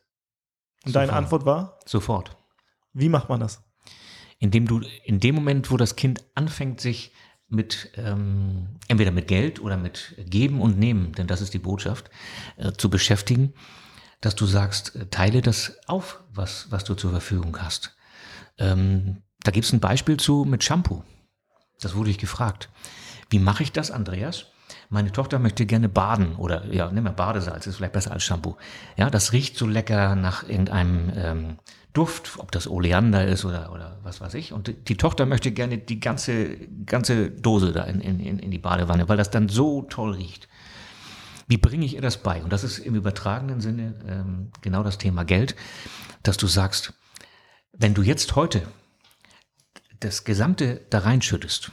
Und 0.87 0.95
deine 0.97 1.09
Sofort. 1.09 1.19
Antwort 1.25 1.45
war, 1.47 1.79
Sofort. 1.85 2.37
wie 2.95 3.09
macht 3.11 3.29
man 3.29 3.41
das? 3.41 3.63
Indem 4.39 4.67
du 4.67 4.81
in 5.05 5.21
dem 5.21 5.35
Moment, 5.35 5.71
wo 5.71 5.77
das 5.77 5.95
Kind 5.97 6.25
anfängt, 6.35 6.81
sich 6.81 7.13
mit 7.49 7.91
ähm, 7.97 8.79
entweder 8.89 9.11
mit 9.11 9.27
Geld 9.29 9.61
oder 9.61 9.77
mit 9.77 10.15
Geben 10.25 10.61
und 10.63 10.79
Nehmen, 10.79 11.13
denn 11.13 11.27
das 11.27 11.41
ist 11.43 11.53
die 11.53 11.59
Botschaft, 11.59 12.09
äh, 12.57 12.73
zu 12.73 12.89
beschäftigen, 12.89 13.53
dass 14.21 14.35
du 14.35 14.47
sagst, 14.47 14.97
äh, 14.97 15.07
teile 15.07 15.43
das 15.43 15.79
auf, 15.87 16.21
was, 16.33 16.67
was 16.71 16.85
du 16.85 16.95
zur 16.95 17.11
Verfügung 17.11 17.57
hast. 17.61 17.97
Ähm, 18.59 19.23
da 19.43 19.51
gibt 19.51 19.67
es 19.67 19.73
ein 19.73 19.81
Beispiel 19.81 20.19
zu 20.19 20.45
mit 20.45 20.63
Shampoo. 20.63 21.03
Das 21.81 21.95
wurde 21.95 22.11
ich 22.11 22.19
gefragt. 22.19 22.69
Wie 23.31 23.39
mache 23.39 23.63
ich 23.63 23.73
das, 23.73 23.91
Andreas? 23.91 24.47
Meine 24.89 25.13
Tochter 25.13 25.39
möchte 25.39 25.67
gerne 25.67 25.89
baden 25.89 26.37
oder 26.37 26.67
ja, 26.73 26.91
nimm 26.91 27.05
mal 27.05 27.13
Badesalz, 27.13 27.67
ist 27.67 27.77
vielleicht 27.77 27.93
besser 27.93 28.13
als 28.13 28.23
Shampoo. 28.23 28.57
Ja, 28.97 29.09
das 29.09 29.33
riecht 29.33 29.57
so 29.57 29.67
lecker 29.67 30.15
nach 30.15 30.49
irgendeinem 30.49 31.13
ähm, 31.15 31.57
Duft, 31.93 32.33
ob 32.39 32.53
das 32.53 32.69
Oleander 32.69 33.27
ist 33.27 33.45
oder, 33.45 33.73
oder 33.73 33.99
was 34.03 34.21
weiß 34.21 34.35
ich. 34.35 34.53
Und 34.53 34.89
die, 34.89 34.97
Tochter 34.97 35.27
möchte 35.27 35.51
gerne 35.51 35.79
die 35.79 35.99
ganze, 35.99 36.57
ganze 36.87 37.31
Dose 37.31 37.73
da 37.73 37.85
in, 37.85 38.01
in 38.01 38.39
in 38.39 38.51
die 38.51 38.59
Badewanne, 38.59 39.09
weil 39.09 39.17
das 39.17 39.31
dann 39.31 39.49
so 39.49 39.83
toll 39.83 40.13
riecht. 40.13 40.49
Wie 41.51 41.57
bringe 41.57 41.85
ich 41.85 41.95
ihr 41.95 42.01
das 42.01 42.23
bei? 42.23 42.45
Und 42.45 42.53
das 42.53 42.63
ist 42.63 42.79
im 42.79 42.95
übertragenen 42.95 43.61
Sinne 43.61 43.97
ähm, 44.07 44.53
genau 44.61 44.85
das 44.85 44.99
Thema 44.99 45.25
Geld, 45.25 45.57
dass 46.23 46.37
du 46.37 46.47
sagst, 46.47 46.95
wenn 47.73 47.93
du 47.93 48.03
jetzt 48.03 48.37
heute 48.37 48.63
das 49.99 50.23
Gesamte 50.23 50.87
da 50.91 51.01
reinschüttest, 51.01 51.73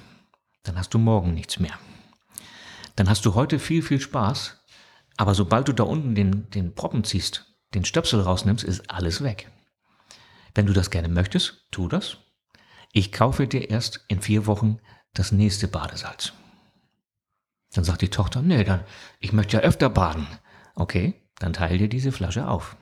dann 0.63 0.80
hast 0.80 0.95
du 0.95 0.97
morgen 0.97 1.36
nichts 1.36 1.59
mehr. 1.59 1.78
Dann 2.95 3.07
hast 3.07 3.23
du 3.28 3.36
heute 3.36 3.59
viel, 3.59 3.84
viel 3.84 4.01
Spaß, 4.01 4.57
aber 5.15 5.36
sobald 5.36 5.67
du 5.67 5.73
da 5.73 5.84
unten 5.84 6.15
den, 6.15 6.49
den 6.49 6.73
Proppen 6.73 7.03
ziehst, 7.03 7.45
den 7.75 7.86
Stöpsel 7.86 8.21
rausnimmst, 8.21 8.63
ist 8.63 8.89
alles 8.89 9.21
weg. 9.21 9.51
Wenn 10.55 10.65
du 10.65 10.73
das 10.73 10.89
gerne 10.89 11.07
möchtest, 11.07 11.67
tu 11.69 11.88
das. 11.88 12.17
Ich 12.93 13.11
kaufe 13.11 13.45
dir 13.45 13.69
erst 13.69 14.03
in 14.07 14.21
vier 14.21 14.47
Wochen 14.47 14.80
das 15.13 15.32
nächste 15.32 15.67
Badesalz. 15.67 16.34
Dann 17.78 17.84
sagt 17.84 18.01
die 18.01 18.09
Tochter, 18.09 18.41
nee, 18.41 18.63
dann, 18.63 18.80
ich 19.19 19.34
möchte 19.34 19.57
ja 19.57 19.63
öfter 19.63 19.88
baden. 19.88 20.25
Okay, 20.73 21.13
dann 21.38 21.53
teile 21.53 21.78
dir 21.78 21.88
diese 21.88 22.11
Flasche 22.11 22.47
auf. 22.47 22.75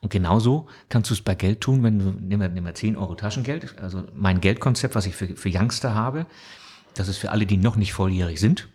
Und 0.00 0.12
genauso 0.12 0.68
kannst 0.88 1.10
du 1.10 1.14
es 1.14 1.22
bei 1.22 1.34
Geld 1.34 1.60
tun, 1.60 1.82
wenn 1.82 1.98
du, 1.98 2.04
nimm 2.20 2.38
mal, 2.38 2.48
nimm 2.48 2.62
mal 2.62 2.72
10 2.72 2.96
Euro 2.96 3.16
Taschengeld, 3.16 3.76
also 3.82 4.04
mein 4.14 4.40
Geldkonzept, 4.40 4.94
was 4.94 5.06
ich 5.06 5.16
für, 5.16 5.34
für 5.34 5.50
Youngster 5.52 5.92
habe, 5.92 6.26
das 6.94 7.08
ist 7.08 7.18
für 7.18 7.32
alle, 7.32 7.46
die 7.46 7.56
noch 7.56 7.74
nicht 7.74 7.92
volljährig 7.92 8.38
sind, 8.38 8.68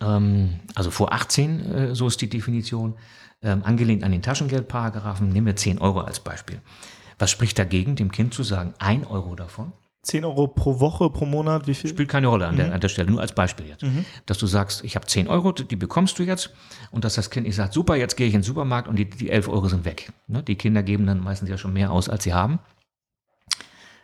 ähm, 0.00 0.58
also 0.74 0.90
vor 0.90 1.12
18, 1.12 1.72
äh, 1.72 1.94
so 1.94 2.08
ist 2.08 2.20
die 2.20 2.28
Definition, 2.28 2.96
ähm, 3.42 3.62
angelehnt 3.62 4.02
an 4.02 4.10
den 4.10 4.20
Taschengeldparagraphen, 4.20 5.28
nehmen 5.28 5.46
wir 5.46 5.54
10 5.54 5.78
Euro 5.78 6.00
als 6.00 6.18
Beispiel. 6.18 6.60
Was 7.20 7.30
spricht 7.30 7.56
dagegen, 7.56 7.94
dem 7.94 8.10
Kind 8.10 8.34
zu 8.34 8.42
sagen, 8.42 8.74
1 8.80 9.06
Euro 9.06 9.36
davon 9.36 9.72
10 10.02 10.24
Euro 10.24 10.48
pro 10.48 10.80
Woche, 10.80 11.10
pro 11.10 11.26
Monat, 11.26 11.66
wie 11.66 11.74
viel? 11.74 11.90
Spielt 11.90 12.08
keine 12.08 12.28
Rolle 12.28 12.46
an, 12.46 12.56
der, 12.56 12.72
an 12.72 12.80
der 12.80 12.88
Stelle, 12.88 13.10
nur 13.10 13.20
als 13.20 13.34
Beispiel 13.34 13.66
jetzt. 13.66 13.84
Dass 14.26 14.38
du 14.38 14.46
sagst, 14.46 14.82
ich 14.82 14.96
habe 14.96 15.06
10 15.06 15.28
Euro, 15.28 15.52
die 15.52 15.76
bekommst 15.76 16.18
du 16.18 16.22
jetzt. 16.22 16.54
Und 16.90 17.04
dass 17.04 17.14
das 17.14 17.28
Kind 17.30 17.46
nicht 17.46 17.56
sagt, 17.56 17.74
super, 17.74 17.96
jetzt 17.96 18.16
gehe 18.16 18.26
ich 18.26 18.32
in 18.32 18.40
den 18.40 18.44
Supermarkt 18.46 18.88
und 18.88 18.96
die, 18.96 19.08
die 19.08 19.28
11 19.28 19.48
Euro 19.48 19.68
sind 19.68 19.84
weg. 19.84 20.10
Ne? 20.26 20.42
Die 20.42 20.56
Kinder 20.56 20.82
geben 20.82 21.06
dann 21.06 21.20
meistens 21.20 21.50
ja 21.50 21.58
schon 21.58 21.74
mehr 21.74 21.90
aus, 21.90 22.08
als 22.08 22.24
sie 22.24 22.32
haben. 22.32 22.60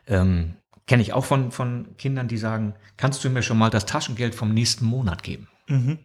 Ähm, 0.06 0.56
Kenne 0.86 1.02
ich 1.02 1.12
auch 1.12 1.24
von, 1.24 1.50
von 1.50 1.96
Kindern, 1.96 2.28
die 2.28 2.38
sagen, 2.38 2.74
kannst 2.96 3.24
du 3.24 3.30
mir 3.30 3.42
schon 3.42 3.58
mal 3.58 3.70
das 3.70 3.86
Taschengeld 3.86 4.36
vom 4.36 4.54
nächsten 4.54 4.84
Monat 4.84 5.24
geben? 5.24 5.48
Mhm. 5.66 5.98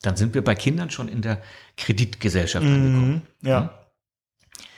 Dann 0.00 0.16
sind 0.16 0.34
wir 0.34 0.42
bei 0.42 0.56
Kindern 0.56 0.90
schon 0.90 1.06
in 1.06 1.22
der 1.22 1.40
Kreditgesellschaft 1.76 2.66
angekommen. 2.66 3.22
Mhm. 3.40 3.48
Ja. 3.48 3.78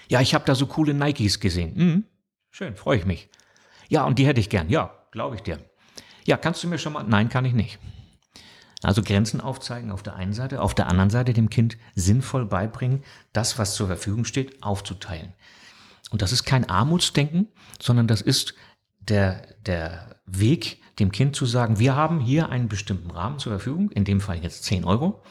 Ja, 0.08 0.20
ich 0.20 0.34
habe 0.34 0.44
da 0.44 0.54
so 0.54 0.66
coole 0.66 0.92
Nikes 0.92 1.40
gesehen. 1.40 1.72
Mhm. 1.74 2.04
Schön, 2.50 2.76
freue 2.76 2.98
ich 2.98 3.06
mich. 3.06 3.30
Ja, 3.88 4.04
und 4.04 4.18
die 4.18 4.26
hätte 4.26 4.40
ich 4.40 4.50
gern. 4.50 4.68
Ja, 4.68 4.94
glaube 5.10 5.36
ich 5.36 5.42
dir. 5.42 5.58
Ja, 6.26 6.36
kannst 6.36 6.62
du 6.62 6.68
mir 6.68 6.78
schon 6.78 6.92
mal? 6.92 7.04
Nein, 7.04 7.28
kann 7.28 7.44
ich 7.44 7.52
nicht. 7.52 7.78
Also 8.82 9.02
Grenzen 9.02 9.40
aufzeigen 9.40 9.90
auf 9.90 10.02
der 10.02 10.16
einen 10.16 10.34
Seite, 10.34 10.60
auf 10.60 10.74
der 10.74 10.88
anderen 10.88 11.10
Seite 11.10 11.32
dem 11.32 11.48
Kind 11.48 11.78
sinnvoll 11.94 12.44
beibringen, 12.44 13.02
das, 13.32 13.58
was 13.58 13.74
zur 13.74 13.86
Verfügung 13.86 14.24
steht, 14.26 14.62
aufzuteilen. 14.62 15.32
Und 16.10 16.20
das 16.20 16.32
ist 16.32 16.44
kein 16.44 16.68
Armutsdenken, 16.68 17.48
sondern 17.80 18.06
das 18.06 18.20
ist 18.20 18.54
der, 19.00 19.42
der 19.64 20.16
Weg, 20.26 20.82
dem 20.98 21.12
Kind 21.12 21.34
zu 21.34 21.46
sagen, 21.46 21.78
wir 21.78 21.96
haben 21.96 22.20
hier 22.20 22.50
einen 22.50 22.68
bestimmten 22.68 23.10
Rahmen 23.10 23.38
zur 23.38 23.52
Verfügung, 23.52 23.90
in 23.90 24.04
dem 24.04 24.20
Fall 24.20 24.38
jetzt 24.42 24.64
10 24.64 24.84
Euro. 24.84 25.22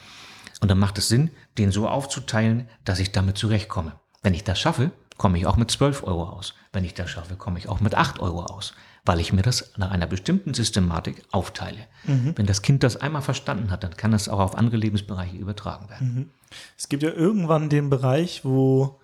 Und 0.60 0.70
dann 0.70 0.78
macht 0.78 0.98
es 0.98 1.08
Sinn, 1.08 1.30
den 1.58 1.70
so 1.70 1.88
aufzuteilen, 1.88 2.68
dass 2.84 2.98
ich 2.98 3.12
damit 3.12 3.38
zurechtkomme. 3.38 3.98
Wenn 4.22 4.34
ich 4.34 4.44
das 4.44 4.58
schaffe, 4.58 4.90
komme 5.16 5.38
ich 5.38 5.46
auch 5.46 5.56
mit 5.56 5.70
12 5.70 6.02
Euro 6.04 6.24
aus. 6.24 6.54
Wenn 6.74 6.84
ich 6.84 6.92
das 6.92 7.08
schaffe, 7.08 7.36
komme 7.36 7.58
ich 7.58 7.68
auch 7.68 7.80
mit 7.80 7.94
8 7.94 8.20
Euro 8.20 8.44
aus, 8.44 8.74
weil 9.06 9.20
ich 9.20 9.32
mir 9.32 9.42
das 9.42 9.72
nach 9.76 9.90
einer 9.90 10.06
bestimmten 10.06 10.52
Systematik 10.52 11.22
aufteile. 11.30 11.78
Wenn 12.04 12.46
das 12.46 12.62
Kind 12.62 12.82
das 12.82 12.96
einmal 12.96 13.22
verstanden 13.22 13.70
hat, 13.70 13.84
dann 13.84 13.96
kann 13.96 14.10
das 14.10 14.28
auch 14.28 14.40
auf 14.40 14.56
andere 14.56 14.76
Lebensbereiche 14.76 15.36
übertragen 15.36 15.88
werden. 15.88 16.30
Es 16.76 16.88
gibt 16.88 17.02
ja 17.02 17.10
irgendwann 17.10 17.68
den 17.68 17.90
Bereich, 17.90 18.44
wo 18.44 19.00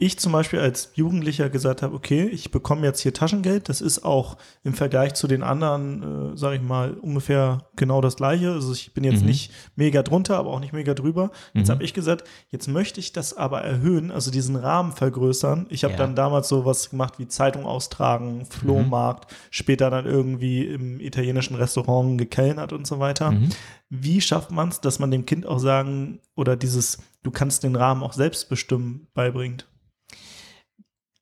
ich 0.00 0.18
zum 0.18 0.32
Beispiel 0.32 0.58
als 0.58 0.90
Jugendlicher 0.94 1.50
gesagt 1.50 1.82
habe, 1.82 1.94
okay, 1.94 2.24
ich 2.26 2.50
bekomme 2.50 2.86
jetzt 2.86 3.00
hier 3.00 3.12
Taschengeld. 3.14 3.68
Das 3.68 3.80
ist 3.80 4.04
auch 4.04 4.38
im 4.64 4.72
Vergleich 4.74 5.14
zu 5.14 5.28
den 5.28 5.42
anderen, 5.42 6.32
äh, 6.32 6.36
sage 6.36 6.56
ich 6.56 6.62
mal, 6.62 6.94
ungefähr 6.94 7.66
genau 7.76 8.00
das 8.00 8.16
gleiche. 8.16 8.50
Also 8.52 8.72
ich 8.72 8.94
bin 8.94 9.04
jetzt 9.04 9.20
Mhm. 9.20 9.26
nicht 9.28 9.52
mega 9.76 10.02
drunter, 10.02 10.38
aber 10.38 10.50
auch 10.50 10.60
nicht 10.60 10.72
mega 10.72 10.94
drüber. 10.94 11.30
Jetzt 11.54 11.68
habe 11.68 11.84
ich 11.84 11.92
gesagt, 11.94 12.24
jetzt 12.48 12.66
möchte 12.66 12.98
ich 12.98 13.12
das 13.12 13.34
aber 13.36 13.60
erhöhen, 13.60 14.10
also 14.10 14.30
diesen 14.30 14.56
Rahmen 14.56 14.92
vergrößern. 14.92 15.66
Ich 15.68 15.84
habe 15.84 15.92
Ja. 15.92 15.98
dann 15.98 16.16
damals 16.16 16.48
so 16.48 16.64
was 16.64 16.90
gemacht 16.90 17.18
wie 17.18 17.28
Zeitung 17.28 17.66
austragen, 17.66 18.46
Flohmarkt, 18.46 19.32
später 19.50 19.90
dann 19.90 20.06
irgendwie 20.06 20.64
im 20.66 20.98
italienischen 21.00 21.56
Restaurant 21.56 22.16
gekellnert 22.18 22.72
und 22.72 22.86
so 22.86 22.98
weiter. 23.00 23.32
Mhm. 23.32 23.50
Wie 23.90 24.20
schafft 24.20 24.50
man 24.50 24.68
es, 24.70 24.80
dass 24.80 24.98
man 24.98 25.10
dem 25.10 25.26
Kind 25.26 25.44
auch 25.46 25.58
sagen 25.58 26.20
oder 26.36 26.56
dieses, 26.56 26.98
du 27.22 27.30
kannst 27.30 27.64
den 27.64 27.76
Rahmen 27.76 28.02
auch 28.02 28.12
selbst 28.14 28.48
bestimmen, 28.48 29.08
beibringt? 29.14 29.66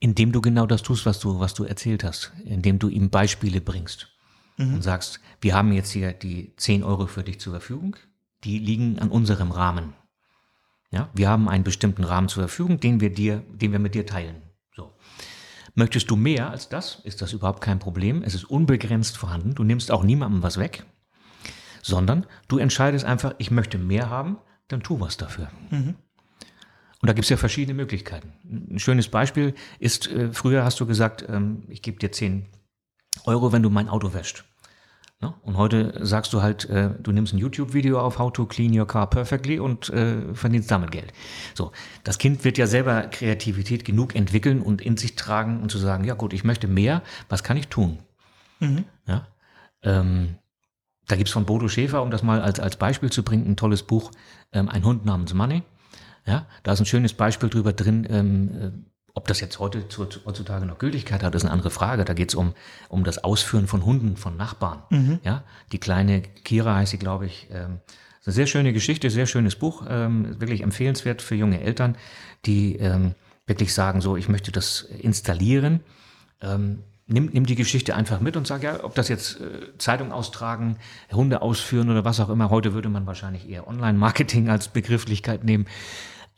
Indem 0.01 0.33
du 0.33 0.41
genau 0.41 0.67
das 0.67 0.83
tust, 0.83 1.07
was 1.07 1.19
du, 1.19 1.41
was 1.41 1.55
du 1.55 1.65
erzählt 1.65 2.05
hast, 2.05 2.33
indem 2.45 2.79
du 2.79 2.89
ihm 2.89 3.11
Beispiele 3.11 3.61
bringst 3.61 4.09
und 4.59 4.83
sagst, 4.83 5.21
wir 5.41 5.55
haben 5.55 5.73
jetzt 5.73 5.93
hier 5.93 6.13
die 6.13 6.55
10 6.57 6.83
Euro 6.83 7.07
für 7.07 7.23
dich 7.23 7.39
zur 7.41 7.53
Verfügung, 7.53 7.97
die 8.45 8.59
liegen 8.59 8.99
an 8.99 9.11
unserem 9.11 9.51
Rahmen. 9.51 9.95
Ja, 10.91 11.11
wir 11.15 11.29
haben 11.29 11.49
einen 11.49 11.65
bestimmten 11.65 12.05
Rahmen 12.05 12.29
zur 12.29 12.43
Verfügung, 12.43 12.81
den 12.81 13.01
wir 13.01 13.13
dir, 13.13 13.45
den 13.53 13.73
wir 13.73 13.79
mit 13.79 13.95
dir 13.95 14.07
teilen. 14.07 14.43
So. 14.75 14.97
Möchtest 15.75 16.11
du 16.11 16.17
mehr 16.17 16.51
als 16.51 16.69
das, 16.69 17.01
ist 17.05 17.23
das 17.23 17.33
überhaupt 17.33 17.61
kein 17.61 17.79
Problem. 17.79 18.23
Es 18.23 18.35
ist 18.35 18.45
unbegrenzt 18.45 19.17
vorhanden. 19.17 19.55
Du 19.55 19.65
nimmst 19.65 19.93
auch 19.93 20.03
niemandem 20.03 20.43
was 20.43 20.59
weg, 20.59 20.85
sondern 21.83 22.27
du 22.49 22.59
entscheidest 22.59 23.05
einfach, 23.05 23.35
ich 23.39 23.51
möchte 23.51 23.79
mehr 23.79 24.11
haben, 24.11 24.39
dann 24.69 24.83
tu 24.83 24.99
was 24.99 25.17
dafür. 25.17 25.51
Und 27.01 27.07
da 27.07 27.13
gibt 27.13 27.25
es 27.25 27.31
ja 27.31 27.37
verschiedene 27.37 27.75
Möglichkeiten. 27.75 28.33
Ein 28.45 28.79
schönes 28.79 29.09
Beispiel 29.09 29.55
ist, 29.79 30.09
äh, 30.09 30.33
früher 30.33 30.65
hast 30.65 30.81
du 30.81 30.87
gesagt, 30.87 31.25
ähm, 31.29 31.63
ich 31.69 31.83
gebe 31.83 31.99
dir 31.99 32.11
10 32.11 32.47
Euro, 33.25 33.53
wenn 33.53 33.63
du 33.63 33.71
mein 33.71 33.89
Auto 33.89 34.15
wäschst. 34.15 34.45
Ne? 35.21 35.35
Und 35.43 35.57
heute 35.57 35.95
sagst 36.05 36.33
du 36.33 36.43
halt, 36.43 36.69
äh, 36.71 36.91
du 37.01 37.11
nimmst 37.11 37.33
ein 37.33 37.39
YouTube-Video 37.39 38.01
auf 38.01 38.19
How 38.19 38.33
to 38.33 38.47
Clean 38.47 38.77
Your 38.77 38.87
Car 38.87 39.11
Perfectly 39.11 39.59
und 39.59 39.91
äh, 39.91 40.35
verdienst 40.35 40.71
damit 40.71 40.93
Geld. 40.93 41.13
So, 41.55 41.73
das 42.05 42.19
Kind 42.19 42.45
wird 42.45 42.59
ja 42.59 42.67
selber 42.67 43.03
Kreativität 43.03 43.85
genug 43.85 44.15
entwickeln 44.15 44.63
und 44.63 44.81
in 44.81 44.97
sich 44.97 45.17
tragen 45.17 45.61
und 45.61 45.71
zu 45.71 45.79
sagen, 45.79 46.05
ja 46.05 46.15
gut, 46.15 46.33
ich 46.33 46.45
möchte 46.45 46.69
mehr, 46.69 47.03
was 47.29 47.43
kann 47.43 47.57
ich 47.57 47.69
tun? 47.69 47.99
Ja? 49.07 49.27
Ähm, 49.83 50.37
da 51.09 51.17
gibt's 51.17 51.33
von 51.33 51.47
Bodo 51.47 51.69
Schäfer, 51.69 52.03
um 52.03 52.11
das 52.11 52.23
mal 52.23 52.41
als, 52.41 52.61
als 52.61 52.77
Beispiel 52.77 53.11
zu 53.11 53.23
bringen, 53.25 53.47
ein 53.47 53.57
tolles 53.57 53.83
Buch, 53.83 54.13
ähm, 54.53 54.69
Ein 54.69 54.85
Hund 54.85 55.05
namens 55.05 55.35
Money. 55.35 55.63
Ja, 56.29 56.47
da 56.63 56.73
ist 56.73 56.81
ein 56.81 56.87
schönes 56.87 57.15
Beispiel 57.15 57.49
drüber 57.49 57.73
drin, 57.73 58.07
ähm, 58.11 58.51
äh, 58.61 58.71
ob 59.15 59.27
das 59.27 59.41
jetzt 59.41 59.59
heute 59.59 59.89
zu, 59.89 60.05
zu- 60.05 60.21
heutzutage 60.27 60.65
noch 60.67 60.79
Gültigkeit 60.79 61.25
hat, 61.25 61.35
ist 61.35 61.43
eine 61.43 61.51
andere 61.53 61.71
Frage. 61.71 62.05
Da 62.05 62.13
geht's 62.15 62.35
um, 62.37 62.53
um 62.89 63.03
das 63.03 63.25
Ausführen 63.25 63.67
von 63.67 63.85
Hunden 63.85 64.17
von 64.17 64.37
Nachbarn. 64.37 64.83
Ja, 65.25 65.43
die 65.73 65.79
kleine 65.79 66.23
Kira 66.23 66.77
heißt 66.77 66.93
sie, 66.93 66.99
glaube 66.99 67.27
ich. 67.27 67.49
Ähm, 67.51 67.79
ist 68.21 68.27
eine 68.29 68.35
sehr 68.35 68.47
schöne 68.47 68.73
Geschichte, 68.73 69.11
sehr 69.11 69.27
schönes 69.27 69.57
Buch, 69.57 69.85
ähm, 69.89 70.41
wirklich 70.41 70.61
empfehlenswert 70.61 71.23
für 71.23 71.35
junge 71.35 71.61
Eltern, 71.61 71.97
die 72.47 72.77
ähm, 72.77 73.15
wirklich 73.47 73.73
sagen, 73.75 74.01
so, 74.01 74.17
ich 74.17 74.29
möchte 74.29 74.53
das 74.53 74.83
installieren. 74.83 75.81
Ähm, 76.43 76.85
nimm, 77.07 77.31
nimm 77.33 77.47
die 77.47 77.55
Geschichte 77.57 77.97
einfach 77.97 78.21
mit 78.21 78.37
und 78.37 78.47
sag 78.47 78.63
ja, 78.63 78.85
ob 78.85 78.95
das 78.95 79.09
jetzt 79.09 79.41
äh, 79.41 79.77
Zeitung 79.79 80.13
austragen, 80.13 80.77
Hunde 81.11 81.43
ausführen 81.43 81.91
oder 81.91 82.05
was 82.05 82.21
auch 82.21 82.29
immer. 82.29 82.51
Heute 82.51 82.75
würde 82.75 82.89
man 82.89 83.07
wahrscheinlich 83.07 83.49
eher 83.49 83.67
Online-Marketing 83.67 84.49
als 84.49 84.69
Begrifflichkeit 84.69 85.43
nehmen. 85.43 85.67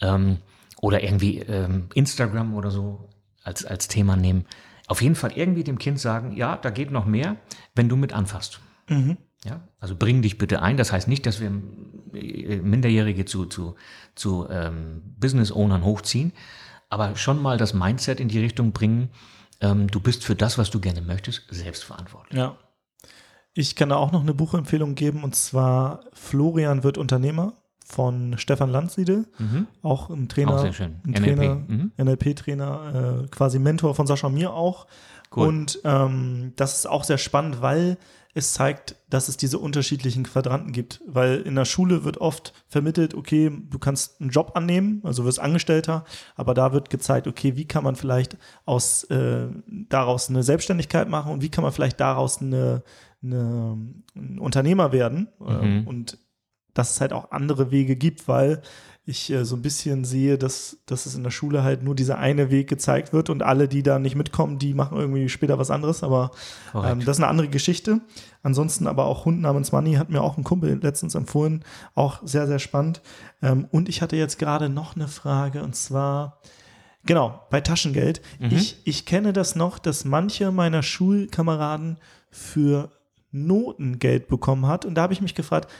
Ähm, 0.01 0.38
oder 0.80 1.03
irgendwie 1.03 1.40
ähm, 1.40 1.88
Instagram 1.94 2.55
oder 2.55 2.70
so 2.70 3.09
als, 3.44 3.64
als 3.64 3.88
Thema 3.88 4.16
nehmen. 4.16 4.46
Auf 4.86 5.03
jeden 5.03 5.14
Fall 5.14 5.32
irgendwie 5.34 5.64
dem 5.64 5.78
Kind 5.78 6.01
sagen, 6.01 6.32
ja, 6.36 6.57
da 6.57 6.70
geht 6.70 6.90
noch 6.90 7.05
mehr, 7.05 7.36
wenn 7.74 7.88
du 7.88 7.96
mit 7.96 8.12
anfasst. 8.12 8.61
Ja, 9.44 9.61
also 9.78 9.96
bring 9.96 10.20
dich 10.20 10.36
bitte 10.36 10.62
ein. 10.62 10.76
Das 10.76 10.92
heißt 10.92 11.09
nicht, 11.09 11.24
dass 11.26 11.40
wir 11.40 11.51
äh, 12.14 12.57
Minderjährige 12.57 13.24
zu, 13.24 13.46
zu, 13.46 13.76
zu 14.14 14.48
ähm, 14.51 15.03
Business-Ownern 15.18 15.84
hochziehen, 15.84 16.32
aber 16.88 17.16
schon 17.16 17.40
mal 17.40 17.57
das 17.57 17.72
Mindset 17.72 18.20
in 18.20 18.28
die 18.28 18.40
Richtung 18.40 18.72
bringen, 18.72 19.11
ähm, 19.61 19.88
du 19.88 20.01
bist 20.01 20.24
für 20.24 20.34
das, 20.34 20.59
was 20.59 20.70
du 20.70 20.80
gerne 20.80 21.03
möchtest, 21.03 21.44
selbstverantwortlich. 21.51 22.38
Ja. 22.38 22.57
Ich 23.53 23.76
kann 23.76 23.88
da 23.88 23.96
auch 23.96 24.12
noch 24.12 24.22
eine 24.22 24.34
Buchempfehlung 24.34 24.94
geben 24.94 25.24
und 25.24 25.34
zwar 25.34 26.05
Florian 26.12 26.82
wird 26.82 26.98
Unternehmer 26.98 27.55
von 27.91 28.38
Stefan 28.38 28.70
Landsiedel, 28.70 29.26
auch 29.82 30.11
ein 30.11 30.28
Trainer, 30.28 30.53
Mhm. 30.53 30.59
Auch 30.59 30.80
ein. 30.80 31.14
Trainer, 31.14 31.55
Mhm. 31.66 31.93
NLP-Trainer, 31.99 33.24
äh, 33.24 33.28
quasi 33.28 33.59
Mentor 33.59 33.95
von 33.95 34.07
Sascha 34.07 34.28
mir 34.28 34.53
auch. 34.53 34.86
Cool. 35.34 35.47
Und 35.49 35.80
ähm, 35.84 36.53
das 36.57 36.76
ist 36.78 36.86
auch 36.86 37.05
sehr 37.05 37.18
spannend, 37.18 37.62
weil 37.62 37.97
es 38.32 38.53
zeigt, 38.53 38.95
dass 39.09 39.28
es 39.28 39.36
diese 39.36 39.59
unterschiedlichen 39.59 40.22
Quadranten 40.22 40.72
gibt. 40.72 41.01
Weil 41.07 41.41
in 41.41 41.57
der 41.57 41.64
Schule 41.64 42.05
wird 42.05 42.18
oft 42.18 42.53
vermittelt, 42.68 43.14
okay, 43.14 43.51
du 43.70 43.78
kannst 43.80 44.20
einen 44.20 44.30
Job 44.30 44.53
annehmen, 44.55 45.01
also 45.03 45.24
wirst 45.24 45.41
Angestellter, 45.41 46.05
aber 46.36 46.55
da 46.55 46.72
wird 46.72 46.91
gezeigt, 46.91 47.26
okay, 47.26 47.57
wie 47.57 47.64
kann 47.66 47.82
man 47.82 47.97
vielleicht 47.97 48.36
aus 48.66 49.03
äh, 49.05 49.49
daraus 49.88 50.28
eine 50.30 50.45
Selbstständigkeit 50.45 51.09
machen 51.09 51.32
und 51.32 51.43
wie 51.43 51.49
kann 51.49 51.62
man 51.64 51.72
vielleicht 51.72 51.99
daraus 51.99 52.41
eine, 52.41 52.82
eine 53.22 53.76
ein 54.14 54.38
Unternehmer 54.38 54.93
werden. 54.93 55.26
Mhm. 55.41 55.47
Äh, 55.49 55.88
Und 55.88 56.18
dass 56.75 56.95
es 56.95 57.01
halt 57.01 57.12
auch 57.12 57.31
andere 57.31 57.71
Wege 57.71 57.97
gibt, 57.97 58.29
weil 58.29 58.62
ich 59.11 59.31
äh, 59.31 59.45
so 59.45 59.57
ein 59.57 59.62
bisschen 59.62 60.05
sehe, 60.05 60.39
dass, 60.39 60.79
dass 60.87 61.07
es 61.07 61.14
in 61.14 61.23
der 61.23 61.31
Schule 61.31 61.62
halt 61.62 61.83
nur 61.83 61.95
dieser 61.95 62.18
eine 62.18 62.51
Weg 62.51 62.68
gezeigt 62.68 63.12
wird 63.12 63.31
und 63.31 63.43
alle, 63.43 63.68
die 63.68 63.83
da 63.83 63.99
nicht 63.99 64.14
mitkommen, 64.14 64.59
die 64.59 64.75
machen 64.75 64.99
irgendwie 64.99 65.29
später 65.29 65.59
was 65.59 65.71
anderes, 65.71 66.03
aber 66.03 66.31
ähm, 66.75 67.01
das 67.01 67.16
ist 67.16 67.23
eine 67.23 67.29
andere 67.29 67.49
Geschichte. 67.49 68.01
Ansonsten 68.43 68.87
aber 68.87 69.05
auch 69.05 69.25
Hund 69.25 69.41
namens 69.41 69.73
Money 69.73 69.95
hat 69.95 70.11
mir 70.11 70.23
auch 70.23 70.39
ein 70.39 70.45
Kumpel 70.45 70.79
letztens 70.83 71.14
empfohlen, 71.14 71.64
auch 71.95 72.21
sehr, 72.25 72.47
sehr 72.47 72.59
spannend. 72.59 73.03
Ähm, 73.43 73.66
und 73.71 73.89
ich 73.89 74.01
hatte 74.01 74.16
jetzt 74.16 74.39
gerade 74.39 74.68
noch 74.68 74.97
eine 74.97 75.09
Frage 75.09 75.62
und 75.62 75.75
zwar, 75.75 76.41
genau, 77.05 77.41
bei 77.51 77.61
Taschengeld. 77.61 78.23
Ich, 78.55 78.81
ich 78.85 79.07
kenne 79.07 79.33
das 79.33 79.57
noch, 79.57 79.79
dass 79.79 80.05
manche 80.05 80.53
meiner 80.53 80.83
Schulkameraden 80.83 81.99
für 82.31 82.93
Noten 83.33 83.99
Geld 83.99 84.29
bekommen 84.29 84.66
hat 84.66 84.85
und 84.85 84.95
da 84.95 85.03
habe 85.03 85.12
ich 85.12 85.21
mich 85.21 85.35
gefragt, 85.35 85.71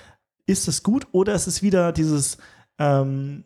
ist 0.51 0.68
es 0.68 0.82
gut 0.82 1.07
oder 1.12 1.34
ist 1.34 1.46
es 1.46 1.62
wieder 1.62 1.92
dieses, 1.92 2.38
ähm, 2.78 3.44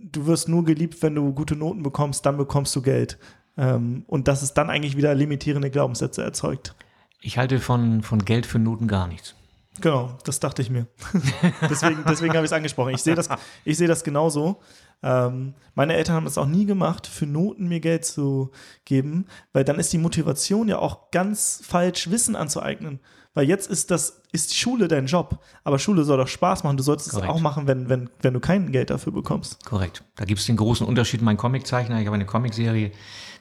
du 0.00 0.26
wirst 0.26 0.48
nur 0.48 0.64
geliebt, 0.64 1.02
wenn 1.02 1.14
du 1.14 1.32
gute 1.32 1.56
Noten 1.56 1.82
bekommst, 1.82 2.26
dann 2.26 2.36
bekommst 2.36 2.74
du 2.76 2.82
Geld. 2.82 3.18
Ähm, 3.56 4.04
und 4.06 4.28
dass 4.28 4.42
es 4.42 4.54
dann 4.54 4.70
eigentlich 4.70 4.96
wieder 4.96 5.14
limitierende 5.14 5.70
Glaubenssätze 5.70 6.22
erzeugt. 6.22 6.74
Ich 7.20 7.38
halte 7.38 7.58
von, 7.58 8.02
von 8.02 8.24
Geld 8.24 8.46
für 8.46 8.58
Noten 8.58 8.86
gar 8.86 9.08
nichts. 9.08 9.34
Genau, 9.80 10.16
das 10.24 10.40
dachte 10.40 10.62
ich 10.62 10.70
mir. 10.70 10.86
deswegen 11.68 12.02
deswegen 12.08 12.34
habe 12.34 12.44
ich 12.44 12.50
es 12.50 12.52
angesprochen. 12.52 12.94
Ich 12.94 13.02
sehe 13.02 13.14
das, 13.14 13.28
ich 13.64 13.76
sehe 13.76 13.88
das 13.88 14.04
genauso. 14.04 14.60
Ähm, 15.02 15.54
meine 15.74 15.94
Eltern 15.94 16.16
haben 16.16 16.24
das 16.24 16.38
auch 16.38 16.46
nie 16.46 16.64
gemacht, 16.64 17.06
für 17.06 17.26
Noten 17.26 17.68
mir 17.68 17.80
Geld 17.80 18.04
zu 18.04 18.50
geben, 18.84 19.26
weil 19.52 19.64
dann 19.64 19.78
ist 19.78 19.92
die 19.92 19.98
Motivation 19.98 20.68
ja 20.68 20.78
auch 20.78 21.10
ganz 21.10 21.60
falsch, 21.62 22.10
Wissen 22.10 22.36
anzueignen. 22.36 23.00
Weil 23.36 23.46
jetzt 23.46 23.70
ist 23.70 23.90
das, 23.90 24.22
ist 24.32 24.56
Schule 24.56 24.88
dein 24.88 25.04
Job. 25.04 25.38
Aber 25.62 25.78
Schule 25.78 26.04
soll 26.04 26.16
doch 26.16 26.26
Spaß 26.26 26.64
machen. 26.64 26.78
Du 26.78 26.82
solltest 26.82 27.10
Korrekt. 27.10 27.28
es 27.28 27.34
auch 27.34 27.38
machen, 27.38 27.66
wenn, 27.66 27.90
wenn, 27.90 28.08
wenn 28.22 28.32
du 28.32 28.40
kein 28.40 28.72
Geld 28.72 28.88
dafür 28.88 29.12
bekommst. 29.12 29.62
Korrekt. 29.66 30.02
Da 30.16 30.24
gibt 30.24 30.40
es 30.40 30.46
den 30.46 30.56
großen 30.56 30.86
Unterschied. 30.86 31.20
Mein 31.20 31.36
Comiczeichner, 31.36 32.00
ich 32.00 32.06
habe 32.06 32.14
eine 32.14 32.24
Comicserie, 32.24 32.92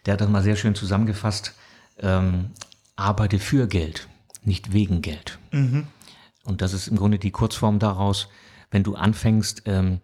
der 0.05 0.15
hat 0.15 0.21
das 0.21 0.27
mal 0.27 0.43
sehr 0.43 0.57
schön 0.57 0.75
zusammengefasst. 0.75 1.53
Ähm, 1.99 2.51
arbeite 2.97 3.39
für 3.39 3.67
Geld, 3.67 4.09
nicht 4.43 4.73
wegen 4.73 5.01
Geld. 5.01 5.39
Und 6.43 6.61
das 6.61 6.73
ist 6.73 6.89
im 6.89 6.97
Grunde 6.97 7.17
die 7.17 7.31
Kurzform 7.31 7.79
daraus, 7.79 8.27
wenn 8.71 8.83
du 8.83 8.95
anfängst, 8.95 9.61
ähm, 9.65 10.01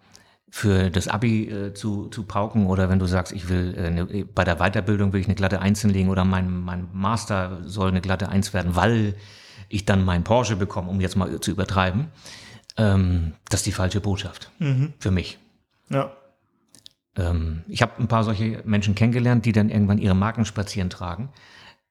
für 0.49 0.89
das 0.89 1.09
Abi 1.09 1.49
äh, 1.49 1.73
zu, 1.73 2.07
zu 2.07 2.23
pauken 2.23 2.67
oder 2.67 2.89
wenn 2.89 2.99
du 2.99 3.07
sagst, 3.07 3.33
ich 3.33 3.49
will 3.49 3.75
äh, 3.77 3.89
ne, 3.89 4.25
bei 4.33 4.45
der 4.45 4.57
Weiterbildung 4.57 5.11
will 5.11 5.19
ich 5.19 5.27
eine 5.27 5.35
glatte 5.35 5.59
Eins 5.59 5.81
hinlegen 5.81 6.09
oder 6.09 6.23
mein, 6.23 6.61
mein 6.61 6.87
Master 6.93 7.61
soll 7.65 7.89
eine 7.89 8.01
glatte 8.01 8.29
Eins 8.29 8.53
werden, 8.53 8.75
weil 8.75 9.15
ich 9.71 9.85
dann 9.85 10.03
meinen 10.03 10.23
Porsche 10.23 10.55
bekomme, 10.55 10.89
um 10.89 11.01
jetzt 11.01 11.15
mal 11.15 11.39
zu 11.39 11.51
übertreiben, 11.51 12.07
ähm, 12.77 13.33
das 13.49 13.61
ist 13.61 13.65
die 13.65 13.71
falsche 13.71 14.01
Botschaft 14.01 14.51
für 14.99 15.11
mich. 15.11 15.39
Ja. 15.89 16.11
Ähm, 17.15 17.63
ich 17.67 17.81
habe 17.81 17.99
ein 17.99 18.07
paar 18.07 18.23
solche 18.23 18.61
Menschen 18.65 18.95
kennengelernt, 18.95 19.45
die 19.45 19.51
dann 19.51 19.69
irgendwann 19.69 19.97
ihre 19.97 20.15
Marken 20.15 20.45
spazieren 20.45 20.89
tragen. 20.89 21.29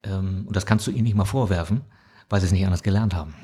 Ähm, 0.03 0.45
und 0.47 0.57
das 0.57 0.67
kannst 0.67 0.87
du 0.87 0.91
ihnen 0.91 1.05
nicht 1.05 1.17
mal 1.17 1.25
vorwerfen, 1.25 1.83
weil 2.29 2.41
sie 2.41 2.47
es 2.47 2.53
nicht 2.53 2.65
anders 2.65 2.83
gelernt 2.83 3.15
haben. 3.15 3.35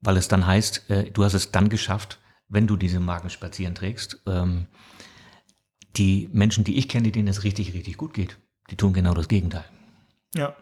Weil 0.00 0.16
es 0.16 0.28
dann 0.28 0.46
heißt, 0.46 0.90
äh, 0.90 1.10
du 1.10 1.24
hast 1.24 1.34
es 1.34 1.50
dann 1.50 1.68
geschafft, 1.68 2.18
wenn 2.48 2.66
du 2.66 2.76
diese 2.76 3.00
Marken 3.00 3.30
spazieren 3.30 3.74
trägst. 3.74 4.22
Ähm, 4.26 4.66
die 5.96 6.28
Menschen, 6.32 6.64
die 6.64 6.78
ich 6.78 6.88
kenne, 6.88 7.10
denen 7.10 7.28
es 7.28 7.44
richtig, 7.44 7.74
richtig 7.74 7.96
gut 7.96 8.14
geht, 8.14 8.38
die 8.70 8.76
tun 8.76 8.92
genau 8.92 9.14
das 9.14 9.28
Gegenteil. 9.28 9.64
Ja. 10.34 10.54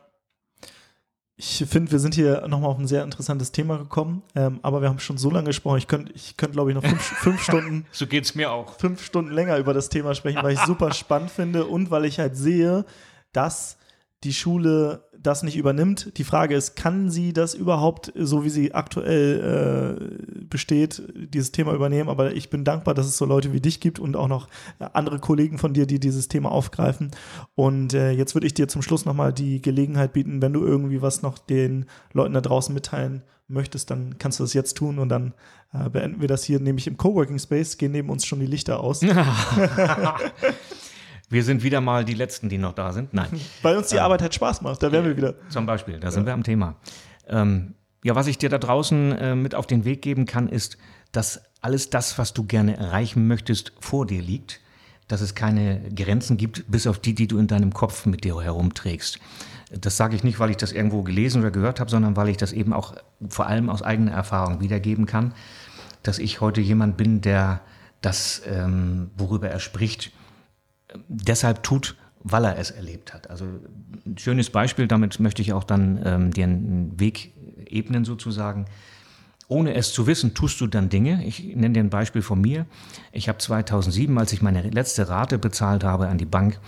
Ich 1.39 1.63
finde, 1.69 1.93
wir 1.93 1.99
sind 1.99 2.15
hier 2.15 2.49
nochmal 2.49 2.71
auf 2.71 2.79
ein 2.79 2.87
sehr 2.87 3.05
interessantes 3.05 3.53
Thema 3.53 3.77
gekommen, 3.77 4.23
ähm, 4.35 4.59
aber 4.63 4.81
wir 4.81 4.89
haben 4.89 4.99
schon 4.99 5.19
so 5.19 5.31
lange 5.31 5.49
gesprochen. 5.49 5.77
Ich 5.77 5.87
könnte, 5.87 6.13
ich 6.15 6.39
könnt, 6.39 6.55
glaube 6.55 6.71
ich, 6.71 6.75
noch 6.75 6.83
fünf, 6.83 7.03
fünf 7.03 7.43
Stunden. 7.43 7.85
so 7.93 8.07
geht 8.07 8.25
es 8.25 8.35
mir 8.35 8.51
auch. 8.51 8.79
Fünf 8.79 9.05
Stunden 9.05 9.33
länger 9.33 9.59
über 9.59 9.75
das 9.75 9.91
Thema 9.91 10.15
sprechen, 10.15 10.43
weil 10.43 10.55
ich 10.55 10.61
es 10.61 10.67
super 10.67 10.93
spannend 10.95 11.31
finde 11.31 11.67
und 11.67 11.91
weil 11.91 12.07
ich 12.07 12.19
halt 12.19 12.37
sehe, 12.37 12.87
dass 13.33 13.77
die 14.25 14.33
Schule 14.33 15.05
das 15.27 15.43
nicht 15.43 15.57
übernimmt. 15.57 16.17
Die 16.19 16.25
Frage 16.25 16.55
ist, 16.55 16.77
kann 16.77 17.11
sie 17.11 17.33
das 17.33 17.55
überhaupt, 17.55 18.13
so 18.15 18.45
wie 18.45 18.51
sie 18.51 18.75
aktuell 18.75 19.99
äh, 20.01 20.45
besteht, 20.45 21.03
dieses 21.15 21.53
Thema 21.53 21.75
übernehmen? 21.75 22.09
Aber 22.09 22.35
ich 22.35 22.49
bin 22.49 22.65
dankbar, 22.65 22.95
dass 22.95 23.07
es 23.07 23.17
so 23.17 23.25
Leute 23.25 23.53
wie 23.53 23.61
dich 23.61 23.81
gibt 23.81 23.99
und 23.99 24.17
auch 24.17 24.29
noch 24.29 24.49
andere 24.79 25.19
Kollegen 25.19 25.59
von 25.59 25.75
dir, 25.75 25.87
die 25.87 25.99
dieses 25.99 26.29
Thema 26.29 26.53
aufgreifen. 26.53 27.11
Und 27.55 27.93
äh, 27.95 28.13
jetzt 28.13 28.35
würde 28.35 28.47
ich 28.47 28.55
dir 28.55 28.69
zum 28.69 28.83
Schluss 28.83 29.05
nochmal 29.05 29.33
die 29.33 29.61
Gelegenheit 29.61 30.13
bieten, 30.13 30.41
wenn 30.41 30.53
du 30.53 30.65
irgendwie 30.65 31.03
was 31.03 31.23
noch 31.23 31.39
den 31.39 31.87
Leuten 32.13 32.35
da 32.35 32.41
draußen 32.41 32.73
mitteilen 32.75 33.23
möchtest, 33.49 33.91
dann 33.91 34.19
kannst 34.19 34.39
du 34.39 34.45
das 34.45 34.55
jetzt 34.55 34.77
tun 34.77 34.99
und 34.99 35.09
dann 35.09 35.35
äh, 35.73 35.89
beenden 35.89 36.21
wir 36.21 36.29
das 36.29 36.45
hier 36.45 36.61
nämlich 36.61 36.87
im 36.87 36.97
Coworking 36.97 37.39
Space, 37.39 37.79
gehen 37.79 37.93
neben 37.93 38.11
uns 38.11 38.27
schon 38.27 38.41
die 38.41 38.47
Lichter 38.47 38.81
aus. 38.81 39.01
Wir 41.29 41.43
sind 41.43 41.63
wieder 41.63 41.81
mal 41.81 42.05
die 42.05 42.15
Letzten, 42.15 42.49
die 42.49 42.59
noch 42.59 42.73
da 42.73 42.93
sind. 42.93 43.13
Nein. 43.13 43.29
Weil 43.63 43.77
uns 43.77 43.89
die 43.89 43.97
ähm, 43.97 44.03
Arbeit 44.03 44.23
halt 44.23 44.35
Spaß 44.35 44.63
macht, 44.63 44.83
da 44.83 44.93
wären 44.93 45.05
wir 45.05 45.17
wieder. 45.17 45.35
Zum 45.49 45.67
Beispiel, 45.67 45.99
da 45.99 46.11
sind 46.11 46.23
ja. 46.23 46.27
wir 46.27 46.35
am 46.35 46.45
Thema. 46.45 46.77
Ähm, 47.29 47.75
ja, 48.05 48.15
was 48.15 48.29
ich 48.29 48.39
dir 48.39 48.49
da 48.49 48.59
draußen 48.59 49.13
äh, 49.13 49.35
mit 49.35 49.55
auf 49.55 49.67
den 49.67 49.85
Weg 49.85 50.03
geben 50.03 50.27
kann, 50.27 50.49
ist, 50.49 50.79
dass 51.11 51.41
alles 51.61 51.91
das, 51.91 52.19
was 52.19 52.33
du 52.33 52.45
gerne 52.45 52.77
erreichen 52.77 53.27
möchtest, 53.27 53.73
vor 53.81 54.07
dir 54.07 54.23
liegt. 54.23 54.61
Dass 55.09 55.21
es 55.21 55.35
keine 55.37 55.89
Grenzen 55.95 56.37
gibt, 56.37 56.65
bis 56.69 56.87
auf 56.87 56.99
die, 56.99 57.15
die 57.15 57.29
du 57.29 57.39
in 57.39 57.47
deinem 57.47 57.73
Kopf 57.73 58.07
mit 58.07 58.25
dir 58.25 58.41
herumträgst. 58.41 59.21
Das 59.71 59.97
sage 59.97 60.15
ich 60.17 60.25
nicht, 60.25 60.39
weil 60.39 60.51
ich 60.51 60.57
das 60.57 60.73
irgendwo 60.73 61.03
gelesen 61.03 61.43
oder 61.43 61.51
gehört 61.51 61.81
habe, 61.81 61.91
sondern 61.91 62.17
weil 62.17 62.29
ich 62.29 62.37
das 62.37 62.53
eben 62.53 62.73
auch 62.73 62.95
vor 63.29 63.47
allem 63.47 63.71
aus 63.71 63.83
eigener 63.83 64.13
Erfahrung 64.13 64.61
wiedergeben 64.61 65.07
kann, 65.07 65.33
dass 66.03 66.19
ich 66.19 66.41
heute 66.41 66.61
jemand 66.61 66.97
bin, 66.97 67.21
der 67.21 67.61
das, 68.01 68.43
ähm, 68.47 69.11
worüber 69.17 69.49
er 69.49 69.59
spricht, 69.59 70.13
deshalb 71.09 71.63
tut, 71.63 71.97
weil 72.23 72.45
er 72.45 72.59
es 72.59 72.71
erlebt 72.71 73.15
hat. 73.15 73.31
Also 73.31 73.47
ein 74.05 74.19
schönes 74.19 74.51
Beispiel, 74.51 74.89
damit 74.89 75.21
möchte 75.21 75.43
ich 75.43 75.53
auch 75.53 75.65
dann 75.65 76.01
ähm, 76.05 76.31
dir 76.33 76.45
einen 76.45 76.99
Weg 76.99 77.33
ebnen 77.69 78.05
sozusagen. 78.05 78.67
Ohne 79.49 79.75
es 79.75 79.93
zu 79.93 80.09
wissen, 80.09 80.35
tust 80.35 80.61
du 80.61 80.67
dann 80.67 80.89
Dinge. 80.89 81.25
Ich 81.25 81.55
nenne 81.55 81.75
dir 81.75 81.81
ein 81.81 81.91
Beispiel 81.91 82.23
von 82.23 82.41
mir. 82.41 82.67
Ich 83.13 83.29
habe 83.29 83.39
2007, 83.39 84.19
als 84.19 84.33
ich 84.33 84.43
meine 84.43 84.63
letzte 84.63 85.09
Rate 85.09 85.39
bezahlt 85.39 85.85
habe 85.85 86.09
an 86.09 86.19
die 86.19 86.25
Bank, 86.25 86.59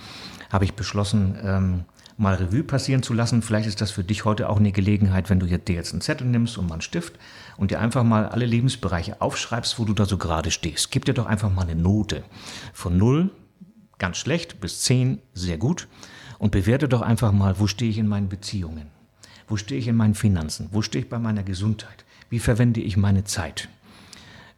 habe 0.49 0.63
ich 0.63 0.73
beschlossen, 0.75 1.37
ähm, 1.43 1.83
mal 2.19 2.35
Revue 2.35 2.63
passieren 2.63 3.03
zu 3.03 3.13
lassen. 3.13 3.41
Vielleicht 3.41 3.67
ist 3.67 3.81
das 3.81 3.91
für 3.91 4.03
dich 4.03 4.25
heute 4.25 4.49
auch 4.49 4.59
eine 4.59 4.71
Gelegenheit, 4.71 5.29
wenn 5.29 5.39
du 5.39 5.45
dir 5.45 5.75
jetzt 5.75 5.91
einen 5.91 6.01
Zettel 6.01 6.27
nimmst 6.27 6.57
und 6.57 6.67
mal 6.67 6.75
einen 6.75 6.81
Stift 6.81 7.13
und 7.57 7.71
dir 7.71 7.79
einfach 7.79 8.03
mal 8.03 8.27
alle 8.27 8.45
Lebensbereiche 8.45 9.21
aufschreibst, 9.21 9.79
wo 9.79 9.85
du 9.85 9.93
da 9.93 10.05
so 10.05 10.17
gerade 10.17 10.51
stehst. 10.51 10.91
Gib 10.91 11.05
dir 11.05 11.13
doch 11.13 11.25
einfach 11.25 11.51
mal 11.51 11.63
eine 11.63 11.75
Note 11.75 12.23
von 12.73 12.97
0 12.97 13.29
ganz 13.99 14.17
schlecht 14.17 14.59
bis 14.59 14.81
10 14.81 15.19
sehr 15.33 15.57
gut 15.57 15.87
und 16.39 16.51
bewerte 16.51 16.89
doch 16.89 17.01
einfach 17.01 17.31
mal, 17.31 17.59
wo 17.59 17.67
stehe 17.67 17.91
ich 17.91 17.97
in 17.97 18.07
meinen 18.07 18.29
Beziehungen? 18.29 18.87
Wo 19.47 19.57
stehe 19.57 19.79
ich 19.79 19.87
in 19.87 19.95
meinen 19.95 20.15
Finanzen? 20.15 20.69
Wo 20.71 20.81
stehe 20.81 21.03
ich 21.03 21.09
bei 21.09 21.19
meiner 21.19 21.43
Gesundheit? 21.43 22.05
Wie 22.29 22.39
verwende 22.39 22.81
ich 22.81 22.97
meine 22.97 23.23
Zeit? 23.23 23.69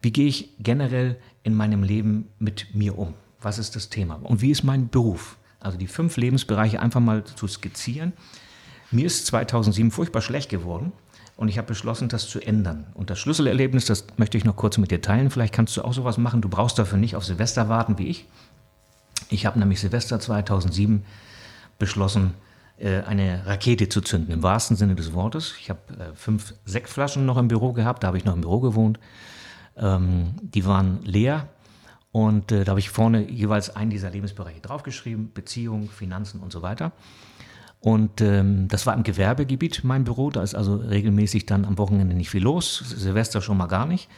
Wie 0.00 0.12
gehe 0.12 0.26
ich 0.26 0.50
generell 0.58 1.16
in 1.42 1.54
meinem 1.54 1.82
Leben 1.82 2.28
mit 2.38 2.74
mir 2.74 2.98
um? 2.98 3.14
Was 3.40 3.58
ist 3.58 3.76
das 3.76 3.88
Thema? 3.88 4.14
Und 4.22 4.42
wie 4.42 4.50
ist 4.50 4.62
mein 4.62 4.88
Beruf? 4.88 5.38
Also 5.60 5.78
die 5.78 5.86
fünf 5.86 6.16
Lebensbereiche 6.16 6.80
einfach 6.80 7.00
mal 7.00 7.24
zu 7.24 7.46
skizzieren. 7.46 8.12
Mir 8.90 9.06
ist 9.06 9.26
2007 9.26 9.90
furchtbar 9.90 10.20
schlecht 10.20 10.50
geworden 10.50 10.92
und 11.36 11.48
ich 11.48 11.56
habe 11.56 11.68
beschlossen, 11.68 12.08
das 12.08 12.28
zu 12.28 12.40
ändern. 12.40 12.86
Und 12.94 13.10
das 13.10 13.18
Schlüsselerlebnis, 13.18 13.86
das 13.86 14.06
möchte 14.16 14.36
ich 14.36 14.44
noch 14.44 14.56
kurz 14.56 14.76
mit 14.76 14.90
dir 14.90 15.00
teilen. 15.00 15.30
Vielleicht 15.30 15.54
kannst 15.54 15.76
du 15.76 15.82
auch 15.82 15.94
sowas 15.94 16.18
machen. 16.18 16.42
Du 16.42 16.48
brauchst 16.48 16.78
dafür 16.78 16.98
nicht 16.98 17.16
auf 17.16 17.24
Silvester 17.24 17.68
warten 17.68 17.98
wie 17.98 18.08
ich, 18.08 18.26
ich 19.28 19.46
habe 19.46 19.58
nämlich 19.58 19.80
Silvester 19.80 20.20
2007 20.20 21.04
beschlossen, 21.78 22.34
äh, 22.78 23.02
eine 23.02 23.46
Rakete 23.46 23.88
zu 23.88 24.00
zünden, 24.00 24.32
im 24.32 24.42
wahrsten 24.42 24.76
Sinne 24.76 24.94
des 24.94 25.12
Wortes. 25.12 25.54
Ich 25.60 25.70
habe 25.70 25.80
äh, 25.92 26.14
fünf 26.14 26.54
Sektflaschen 26.64 27.26
noch 27.26 27.36
im 27.36 27.48
Büro 27.48 27.72
gehabt, 27.72 28.02
da 28.02 28.08
habe 28.08 28.18
ich 28.18 28.24
noch 28.24 28.34
im 28.34 28.40
Büro 28.40 28.60
gewohnt. 28.60 28.98
Ähm, 29.76 30.34
die 30.42 30.64
waren 30.66 31.02
leer 31.02 31.48
und 32.12 32.52
äh, 32.52 32.64
da 32.64 32.70
habe 32.70 32.80
ich 32.80 32.90
vorne 32.90 33.30
jeweils 33.30 33.74
einen 33.74 33.90
dieser 33.90 34.10
Lebensbereiche 34.10 34.60
draufgeschrieben, 34.60 35.32
Beziehung, 35.32 35.88
Finanzen 35.88 36.40
und 36.40 36.52
so 36.52 36.62
weiter. 36.62 36.92
Und 37.80 38.20
ähm, 38.20 38.68
das 38.68 38.86
war 38.86 38.94
im 38.94 39.02
Gewerbegebiet 39.02 39.82
mein 39.82 40.04
Büro, 40.04 40.30
da 40.30 40.42
ist 40.42 40.54
also 40.54 40.76
regelmäßig 40.76 41.46
dann 41.46 41.64
am 41.64 41.78
Wochenende 41.78 42.14
nicht 42.14 42.30
viel 42.30 42.42
los, 42.42 42.78
Silvester 42.78 43.40
schon 43.40 43.56
mal 43.56 43.66
gar 43.66 43.86
nicht. 43.86 44.08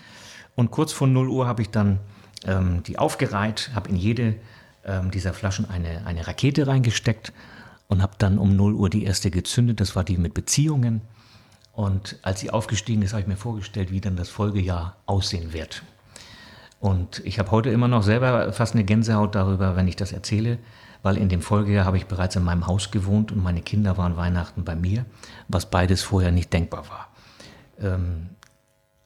Und 0.55 0.71
kurz 0.71 0.93
vor 0.93 1.07
0 1.07 1.29
Uhr 1.29 1.47
habe 1.47 1.63
ich 1.63 1.71
dann 1.71 1.99
ähm, 2.45 2.83
die 2.83 2.99
aufgereiht, 2.99 3.71
habe 3.75 3.89
in 3.89 3.97
jede 3.97 4.37
ähm, 4.85 5.11
dieser 5.11 5.33
Flaschen 5.33 5.69
eine, 5.69 6.07
eine 6.07 6.27
Rakete 6.27 6.67
reingesteckt 6.67 7.33
und 7.89 8.03
habe 8.03 8.15
dann 8.19 8.39
um 8.39 8.57
0 8.57 8.75
Uhr 8.75 8.91
die 8.91 9.05
erste 9.05 9.31
gezündet. 9.31 9.81
Das 9.81 9.97
war 9.97 10.05
die 10.05 10.17
mit 10.17 10.35
Beziehungen. 10.35 11.03
Und 11.73 12.19
als 12.23 12.41
sie 12.41 12.51
aufgestiegen 12.51 13.03
ist, 13.03 13.13
habe 13.13 13.23
ich 13.23 13.27
mir 13.27 13.37
vorgestellt, 13.37 13.91
wie 13.91 14.01
dann 14.01 14.17
das 14.17 14.29
Folgejahr 14.29 14.97
aussehen 15.07 15.53
wird. 15.53 15.83
Und 16.81 17.23
ich 17.25 17.39
habe 17.39 17.51
heute 17.51 17.71
immer 17.71 17.89
noch 17.89 18.03
selber 18.03 18.53
fast 18.53 18.75
eine 18.75 18.85
Gänsehaut 18.85 19.35
darüber, 19.35 19.75
wenn 19.75 19.89
ich 19.89 19.97
das 19.97 20.13
erzähle, 20.13 20.59
weil 21.03 21.17
in 21.17 21.29
dem 21.29 21.41
Folgejahr 21.41 21.85
habe 21.85 21.97
ich 21.97 22.07
bereits 22.07 22.37
in 22.37 22.45
meinem 22.45 22.67
Haus 22.67 22.91
gewohnt 22.91 23.33
und 23.33 23.43
meine 23.43 23.63
Kinder 23.63 23.97
waren 23.97 24.17
Weihnachten 24.17 24.65
bei 24.65 24.77
mir, 24.77 25.05
was 25.49 25.71
beides 25.71 26.03
vorher 26.03 26.31
nicht 26.31 26.53
denkbar 26.53 26.85
war. 26.89 27.09
Ähm, 27.81 28.31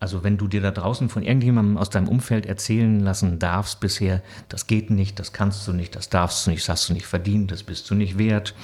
also 0.01 0.23
wenn 0.23 0.37
du 0.37 0.47
dir 0.47 0.61
da 0.61 0.71
draußen 0.71 1.09
von 1.09 1.23
irgendjemandem 1.23 1.77
aus 1.77 1.91
deinem 1.91 2.09
Umfeld 2.09 2.47
erzählen 2.47 3.01
lassen 3.01 3.39
darfst 3.39 3.81
bisher, 3.81 4.23
das 4.49 4.67
geht 4.67 4.91
nicht, 4.91 5.19
das 5.19 5.33
kannst 5.33 5.67
du 5.67 5.73
nicht, 5.73 5.97
das 5.97 6.09
darfst 6.09 6.47
du 6.47 6.51
nicht, 6.51 6.63
das 6.63 6.69
hast 6.69 6.89
du 6.89 6.93
nicht 6.93 7.07
verdient, 7.07 7.51
das 7.51 7.65
bist 7.65 7.91
du 7.91 7.95
nicht 7.95 8.17
wert, 8.17 8.55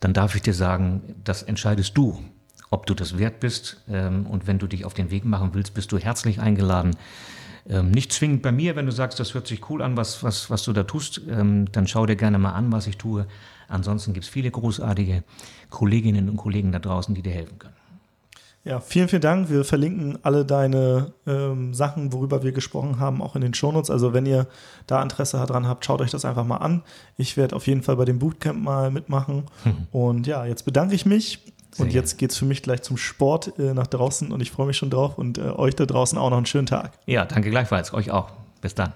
dann 0.00 0.14
darf 0.14 0.34
ich 0.34 0.42
dir 0.42 0.54
sagen, 0.54 1.02
das 1.24 1.42
entscheidest 1.42 1.96
du, 1.96 2.22
ob 2.70 2.86
du 2.86 2.94
das 2.94 3.18
wert 3.18 3.40
bist. 3.40 3.82
Ähm, 3.88 4.26
und 4.26 4.46
wenn 4.46 4.58
du 4.58 4.66
dich 4.66 4.84
auf 4.84 4.94
den 4.94 5.10
Weg 5.10 5.24
machen 5.24 5.50
willst, 5.52 5.74
bist 5.74 5.92
du 5.92 5.98
herzlich 5.98 6.40
eingeladen. 6.40 6.96
Ähm, 7.68 7.90
nicht 7.90 8.12
zwingend 8.12 8.42
bei 8.42 8.52
mir, 8.52 8.76
wenn 8.76 8.86
du 8.86 8.92
sagst, 8.92 9.18
das 9.20 9.34
hört 9.34 9.46
sich 9.46 9.68
cool 9.70 9.82
an, 9.82 9.96
was, 9.96 10.22
was, 10.22 10.50
was 10.50 10.62
du 10.62 10.72
da 10.72 10.84
tust, 10.84 11.20
ähm, 11.28 11.70
dann 11.72 11.86
schau 11.86 12.06
dir 12.06 12.16
gerne 12.16 12.38
mal 12.38 12.52
an, 12.52 12.72
was 12.72 12.86
ich 12.86 12.96
tue. 12.96 13.26
Ansonsten 13.68 14.12
gibt 14.12 14.24
es 14.24 14.30
viele 14.30 14.50
großartige 14.50 15.24
Kolleginnen 15.70 16.28
und 16.28 16.36
Kollegen 16.36 16.72
da 16.72 16.78
draußen, 16.78 17.14
die 17.14 17.22
dir 17.22 17.32
helfen 17.32 17.58
können. 17.58 17.74
Ja, 18.66 18.80
vielen, 18.80 19.06
vielen 19.06 19.22
Dank. 19.22 19.48
Wir 19.48 19.64
verlinken 19.64 20.18
alle 20.22 20.44
deine 20.44 21.12
ähm, 21.24 21.72
Sachen, 21.72 22.12
worüber 22.12 22.42
wir 22.42 22.50
gesprochen 22.50 22.98
haben, 22.98 23.22
auch 23.22 23.36
in 23.36 23.42
den 23.42 23.54
Shownotes. 23.54 23.90
Also 23.90 24.12
wenn 24.12 24.26
ihr 24.26 24.48
da 24.88 25.00
Interesse 25.00 25.36
daran 25.36 25.68
habt, 25.68 25.84
schaut 25.84 26.00
euch 26.00 26.10
das 26.10 26.24
einfach 26.24 26.44
mal 26.44 26.56
an. 26.56 26.82
Ich 27.16 27.36
werde 27.36 27.54
auf 27.54 27.68
jeden 27.68 27.84
Fall 27.84 27.94
bei 27.94 28.04
dem 28.04 28.18
Bootcamp 28.18 28.60
mal 28.60 28.90
mitmachen. 28.90 29.44
Hm. 29.62 29.86
Und 29.92 30.26
ja, 30.26 30.44
jetzt 30.44 30.64
bedanke 30.64 30.96
ich 30.96 31.06
mich. 31.06 31.44
Sehr 31.70 31.84
und 31.86 31.92
jetzt 31.92 32.18
geht 32.18 32.32
es 32.32 32.38
für 32.38 32.46
mich 32.46 32.62
gleich 32.62 32.82
zum 32.82 32.96
Sport 32.96 33.56
äh, 33.58 33.74
nach 33.74 33.86
draußen 33.86 34.32
und 34.32 34.40
ich 34.40 34.50
freue 34.50 34.66
mich 34.66 34.78
schon 34.78 34.88
drauf 34.88 35.18
und 35.18 35.36
äh, 35.36 35.42
euch 35.42 35.76
da 35.76 35.84
draußen 35.84 36.16
auch 36.16 36.30
noch 36.30 36.38
einen 36.38 36.46
schönen 36.46 36.64
Tag. 36.64 36.92
Ja, 37.04 37.26
danke 37.26 37.50
gleichfalls. 37.50 37.92
Euch 37.92 38.10
auch. 38.10 38.30
Bis 38.62 38.74
dann. 38.74 38.94